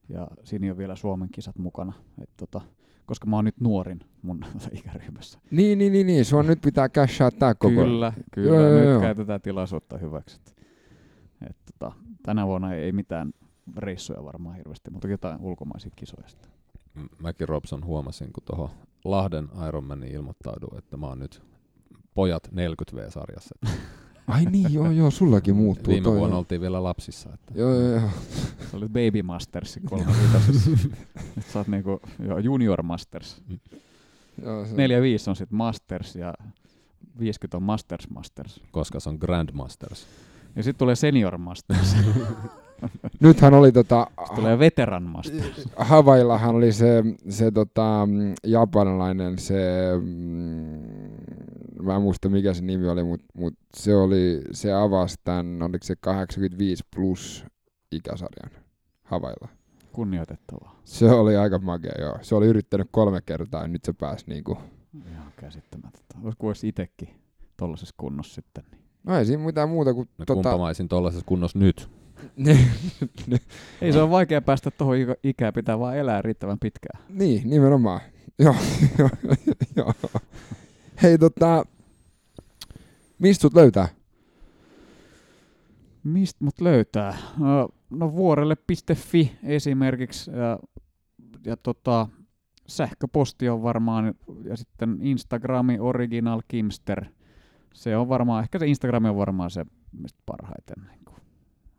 Ja 0.09 0.28
siinä 0.44 0.70
on 0.70 0.78
vielä 0.78 0.97
Suomen 0.97 1.28
kisat 1.32 1.59
mukana. 1.59 1.93
Et 2.23 2.31
tota, 2.36 2.61
koska 3.07 3.27
mä 3.27 3.36
oon 3.36 3.44
nyt 3.44 3.61
nuorin 3.61 4.01
mun 4.23 4.44
ikäryhmässä. 4.78 5.39
Niin, 5.51 5.78
niin, 5.78 5.93
niin, 5.93 6.07
niin. 6.07 6.24
Sua 6.24 6.43
nyt 6.43 6.61
pitää 6.61 6.89
cashaa 6.89 7.31
tää 7.31 7.55
koko 7.55 7.74
Kyllä, 7.74 8.12
kyllä. 8.32 8.57
Joo, 8.57 8.78
nyt 8.78 8.85
joo. 8.85 9.01
käytetään 9.01 9.40
tilaisuutta 9.40 9.98
hyväksi. 9.98 10.36
Et, 10.36 10.57
et 11.51 11.57
tota, 11.73 11.93
tänä 12.23 12.47
vuonna 12.47 12.74
ei, 12.74 12.82
ei 12.82 12.93
mitään 12.93 13.32
reissuja 13.77 14.24
varmaan 14.24 14.57
hirveästi, 14.57 14.90
mutta 14.90 15.09
jotain 15.09 15.40
ulkomaisia 15.40 15.90
kisoja 15.97 16.28
sitten. 16.28 16.60
Mäkin 17.19 17.49
Robson 17.49 17.85
huomasin, 17.85 18.33
kun 18.33 18.43
tuohon 18.45 18.69
Lahden 19.05 19.49
Ironmaniin 19.69 20.13
ilmoittauduin, 20.15 20.79
että 20.79 20.97
mä 20.97 21.07
oon 21.07 21.19
nyt 21.19 21.43
pojat 22.15 22.49
40V-sarjassa. 22.49 23.55
Ai 24.27 24.45
niin, 24.45 24.73
joo, 24.75 24.91
joo, 24.91 25.11
sullakin 25.11 25.57
muuttuu 25.57 25.93
Viime 25.93 26.05
toi. 26.05 26.17
vuonna 26.17 26.35
joo. 26.35 26.39
oltiin 26.39 26.61
vielä 26.61 26.83
lapsissa. 26.83 27.31
Että 27.35 27.53
Joo, 27.57 27.75
joo, 27.75 27.89
joo. 27.91 28.11
Se 28.71 28.77
oli 28.77 28.89
Baby 28.89 29.23
Masters 29.23 29.79
kolmevitosessa. 29.85 30.71
Nyt 31.37 31.47
sä 31.53 31.59
oot 31.59 31.69
niinku, 31.69 32.01
joo, 32.27 32.39
Junior 32.39 32.83
Masters. 32.83 33.43
joo 34.43 34.67
se, 34.67 34.73
4-5 34.73 34.77
on 35.29 35.37
sitten 35.37 35.57
Masters 35.57 36.17
ja 36.17 36.35
50 37.19 37.57
on 37.57 37.63
Masters 37.63 38.11
Masters. 38.11 38.61
koska 38.71 39.01
se 39.01 39.09
on 39.09 39.17
Grandmasters. 39.21 40.07
Ja 40.57 40.63
sitten 40.63 40.79
tulee 40.79 40.95
Senior 40.97 41.39
Masters. 41.39 41.97
Nythän 43.20 43.55
oli 43.55 43.73
tota, 43.73 44.07
Sitten 44.19 44.36
tulee 44.36 44.59
Veteran. 44.59 45.15
Havaillahan 45.77 46.55
oli 46.55 46.73
se, 46.73 47.05
se 47.28 47.51
tota, 47.51 48.07
mm, 48.07 48.35
japanilainen, 48.44 49.39
se, 49.39 49.65
mm, 50.02 50.81
mä 51.82 51.97
en 51.97 52.02
muista 52.02 52.28
mikä 52.28 52.55
se 52.55 52.65
nimi 52.65 52.89
oli, 52.89 53.05
mutta 53.05 53.27
mut 53.35 53.55
se 53.77 53.97
oli, 53.97 54.43
se 54.52 54.73
avasi 54.73 55.16
tämän, 55.24 55.62
oliko 55.62 55.85
se 55.85 55.97
85 56.01 56.85
plus 56.97 57.44
ikäsarjan 57.93 58.62
Havailla. 59.05 59.48
Kunnioitettavaa. 59.93 60.81
Se 60.85 61.11
oli 61.11 61.36
aika 61.36 61.59
makea, 61.59 61.93
joo. 62.01 62.19
Se 62.23 62.35
oli 62.35 62.47
yrittänyt 62.47 62.89
kolme 62.90 63.20
kertaa 63.27 63.62
ja 63.62 63.69
nyt 63.69 63.85
se 63.85 63.93
pääsi 63.93 64.24
niinku, 64.28 64.59
Ihan 65.12 65.32
käsittämätöntä. 65.36 66.15
Olisiko 66.23 66.47
voisi 66.47 66.69
itsekin 66.69 67.09
tollaisessa 67.57 67.94
kunnossa 67.98 68.35
sitten. 68.35 68.65
Niin. 68.70 68.82
No 69.05 69.19
ei 69.19 69.24
siinä 69.24 69.44
mitään 69.44 69.69
muuta 69.69 69.94
kuin... 69.94 70.09
No, 70.19 70.24
tota, 70.24 70.51
kumpa 70.51 70.59
mä 70.59 71.23
kunnossa 71.27 71.59
nyt. 71.59 71.90
Ei 73.83 73.93
se 73.93 74.03
on 74.03 74.11
vaikea 74.11 74.43
päästä 74.43 74.71
tuohon 74.71 74.97
ikään, 75.23 75.53
pitää 75.53 75.79
vaan 75.79 75.97
elää 75.97 76.23
riittävän 76.23 76.59
pitkään. 76.59 77.03
niin, 77.09 77.51
nimenomaan. 77.51 78.01
Joo, 78.39 78.55
joo, 78.99 79.11
joo. 79.77 79.95
Hei 81.03 81.19
tota, 81.19 81.65
mistä 83.19 83.43
sut 83.43 83.55
löytää? 83.55 83.89
Mistä 86.05 86.45
mut 86.45 86.61
löytää? 86.61 87.17
No, 87.39 87.69
no 87.91 88.13
vuorelle.fi 88.13 89.39
esimerkiksi 89.43 90.31
ja, 90.31 90.59
ja 91.47 91.57
tota, 91.57 92.09
sähköposti 92.67 93.49
on 93.49 93.63
varmaan 93.63 94.15
ja 94.45 94.57
sitten 94.57 94.99
Instagrami 95.01 95.79
Original 95.79 96.43
Kimster. 96.49 97.05
Se 97.75 97.97
on 97.97 98.09
varmaan, 98.09 98.43
ehkä 98.43 98.59
se 98.59 98.67
Instagrami 98.67 99.09
on 99.09 99.17
varmaan 99.17 99.51
se 99.51 99.67
mistä 99.93 100.23
parhaiten 100.27 100.85
niin 100.87 101.00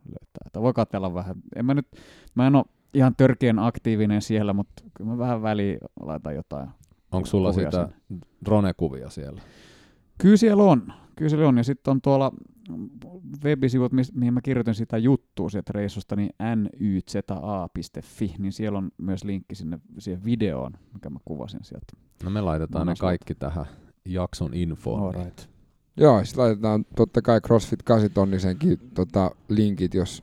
löytää. 0.04 0.50
Tai 0.52 0.62
voi 0.62 0.72
katsella 0.72 1.14
vähän. 1.14 1.36
En 1.56 1.66
mä 1.66 1.74
nyt, 1.74 1.86
mä 2.34 2.46
en 2.46 2.56
ole 2.56 2.64
ihan 2.94 3.16
törkeän 3.16 3.58
aktiivinen 3.58 4.22
siellä, 4.22 4.52
mutta 4.52 4.82
kyllä 4.94 5.10
mä 5.10 5.18
vähän 5.18 5.42
väliin 5.42 5.78
laitan 6.00 6.34
jotain. 6.34 6.68
Onko 7.12 7.26
sulla 7.26 7.52
sitä 7.52 7.88
drone-kuvia 8.44 9.10
siellä? 9.10 9.40
Kyllä 10.18 10.36
siellä 10.36 10.62
on. 10.62 10.92
Kyllä 11.16 11.28
siellä 11.28 11.48
on. 11.48 11.56
Ja 11.56 11.64
sitten 11.64 11.90
on 11.90 12.00
tuolla 12.00 12.32
webisivut, 13.44 13.92
mihin 14.14 14.34
mä 14.34 14.40
kirjoitin 14.40 14.74
sitä 14.74 14.98
juttua 14.98 15.50
sieltä 15.50 15.72
reissusta, 15.74 16.16
niin 16.16 16.30
nyza.fi, 16.80 18.34
niin 18.38 18.52
siellä 18.52 18.78
on 18.78 18.90
myös 18.98 19.24
linkki 19.24 19.54
sinne 19.54 19.78
siihen 19.98 20.24
videoon, 20.24 20.72
mikä 20.94 21.10
mä 21.10 21.18
kuvasin 21.24 21.64
sieltä. 21.64 21.86
No 22.24 22.30
me 22.30 22.40
laitetaan 22.40 22.86
ne 22.86 22.90
Monas 22.90 23.00
kaikki 23.00 23.34
tähän 23.34 23.66
jakson 24.04 24.54
infoon. 24.54 25.02
Alright. 25.16 25.51
Joo, 25.96 26.24
sitten 26.24 26.44
laitetaan 26.44 26.84
totta 26.96 27.22
kai 27.22 27.40
CrossFit 27.40 27.82
8 27.82 28.10
tonnisenkin 28.10 28.78
tota, 28.94 29.30
linkit, 29.48 29.94
jos... 29.94 30.22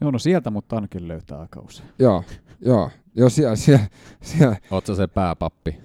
Joo, 0.00 0.10
no 0.10 0.18
sieltä 0.18 0.50
mutta 0.50 0.76
ainakin 0.76 1.08
löytää 1.08 1.40
aika 1.40 1.60
usein. 1.60 1.88
Joo, 1.98 2.24
joo. 2.60 2.90
Jos 3.14 3.34
siellä, 3.34 3.56
siellä, 3.56 3.86
siellä 4.20 4.56
Oot 4.70 4.86
sä 4.86 4.94
se 4.94 5.06
pääpappi? 5.06 5.80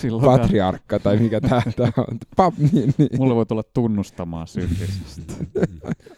Silloin 0.00 0.24
patriarkka 0.24 0.98
tai 0.98 1.16
mikä 1.16 1.40
tää, 1.40 1.62
tää 1.76 1.92
on. 1.96 2.18
Pap, 2.36 2.54
niin, 2.58 2.94
niin. 2.98 3.08
mulla 3.18 3.34
voi 3.34 3.46
tulla 3.46 3.62
tunnustamaan 3.62 4.46
syntisesti. 4.46 5.22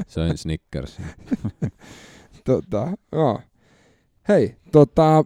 Söin 0.08 0.38
Snickers. 0.38 1.00
Tota, 2.44 2.92
joo. 3.12 3.40
Hei, 4.28 4.56
tota, 4.72 5.24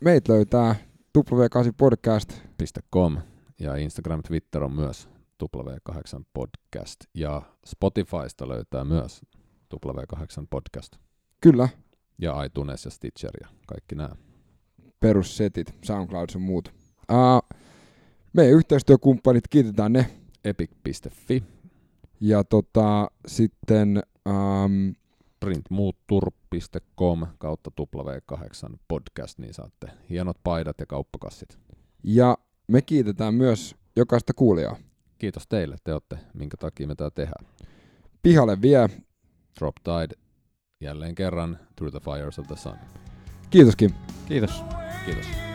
meitä 0.00 0.32
löytää 0.32 0.74
W8 1.18 1.72
Podcast. 1.76 2.49
.com 2.94 3.18
ja 3.60 3.76
Instagram, 3.76 4.22
Twitter 4.22 4.64
on 4.64 4.72
myös 4.72 5.08
W8 5.44 6.24
Podcast 6.32 6.96
ja 7.14 7.42
Spotifysta 7.66 8.48
löytää 8.48 8.84
myös 8.84 9.20
W8 9.74 10.46
Podcast 10.50 10.96
Kyllä, 11.40 11.68
ja 12.18 12.44
iTunes 12.44 12.84
ja 12.84 12.90
Stitcher 12.90 13.32
ja 13.40 13.48
kaikki 13.66 13.94
nämä. 13.94 14.10
perussetit, 15.00 15.74
SoundCloud 15.84 16.28
ja 16.34 16.40
muut. 16.40 16.72
Uh, 17.12 17.58
meidän 18.32 18.54
yhteistyökumppanit, 18.54 19.48
kiitetään 19.50 19.92
ne. 19.92 20.10
epic.fi, 20.44 21.42
Ja 22.20 22.44
tota, 22.44 23.10
sitten 23.26 24.02
um, 24.28 24.94
printmuuttur.com 25.40 27.26
kautta 27.38 27.70
W8 27.80 28.76
Podcast, 28.88 29.38
niin 29.38 29.54
saatte 29.54 29.86
hienot 30.10 30.36
paidat 30.44 30.80
ja 30.80 30.86
kauppakassit. 30.86 31.58
ja 32.04 32.36
me 32.70 32.82
kiitetään 32.82 33.34
myös 33.34 33.74
jokaista 33.96 34.32
kuulijaa. 34.34 34.76
Kiitos 35.18 35.46
teille, 35.48 35.76
te 35.84 35.92
olette, 35.92 36.18
minkä 36.34 36.56
takia 36.56 36.86
me 36.86 36.94
tää 36.94 37.10
tehdään. 37.10 37.46
Pihalle 38.22 38.62
vie. 38.62 38.88
Drop 39.58 39.74
Tide 39.84 40.14
jälleen 40.80 41.14
kerran 41.14 41.58
Through 41.76 41.96
the 41.96 42.12
Fires 42.12 42.38
of 42.38 42.46
the 42.46 42.56
Sun. 42.56 42.76
Kiitoskin. 43.50 43.94
Kiitos. 44.28 44.62
Kiitos. 45.04 45.49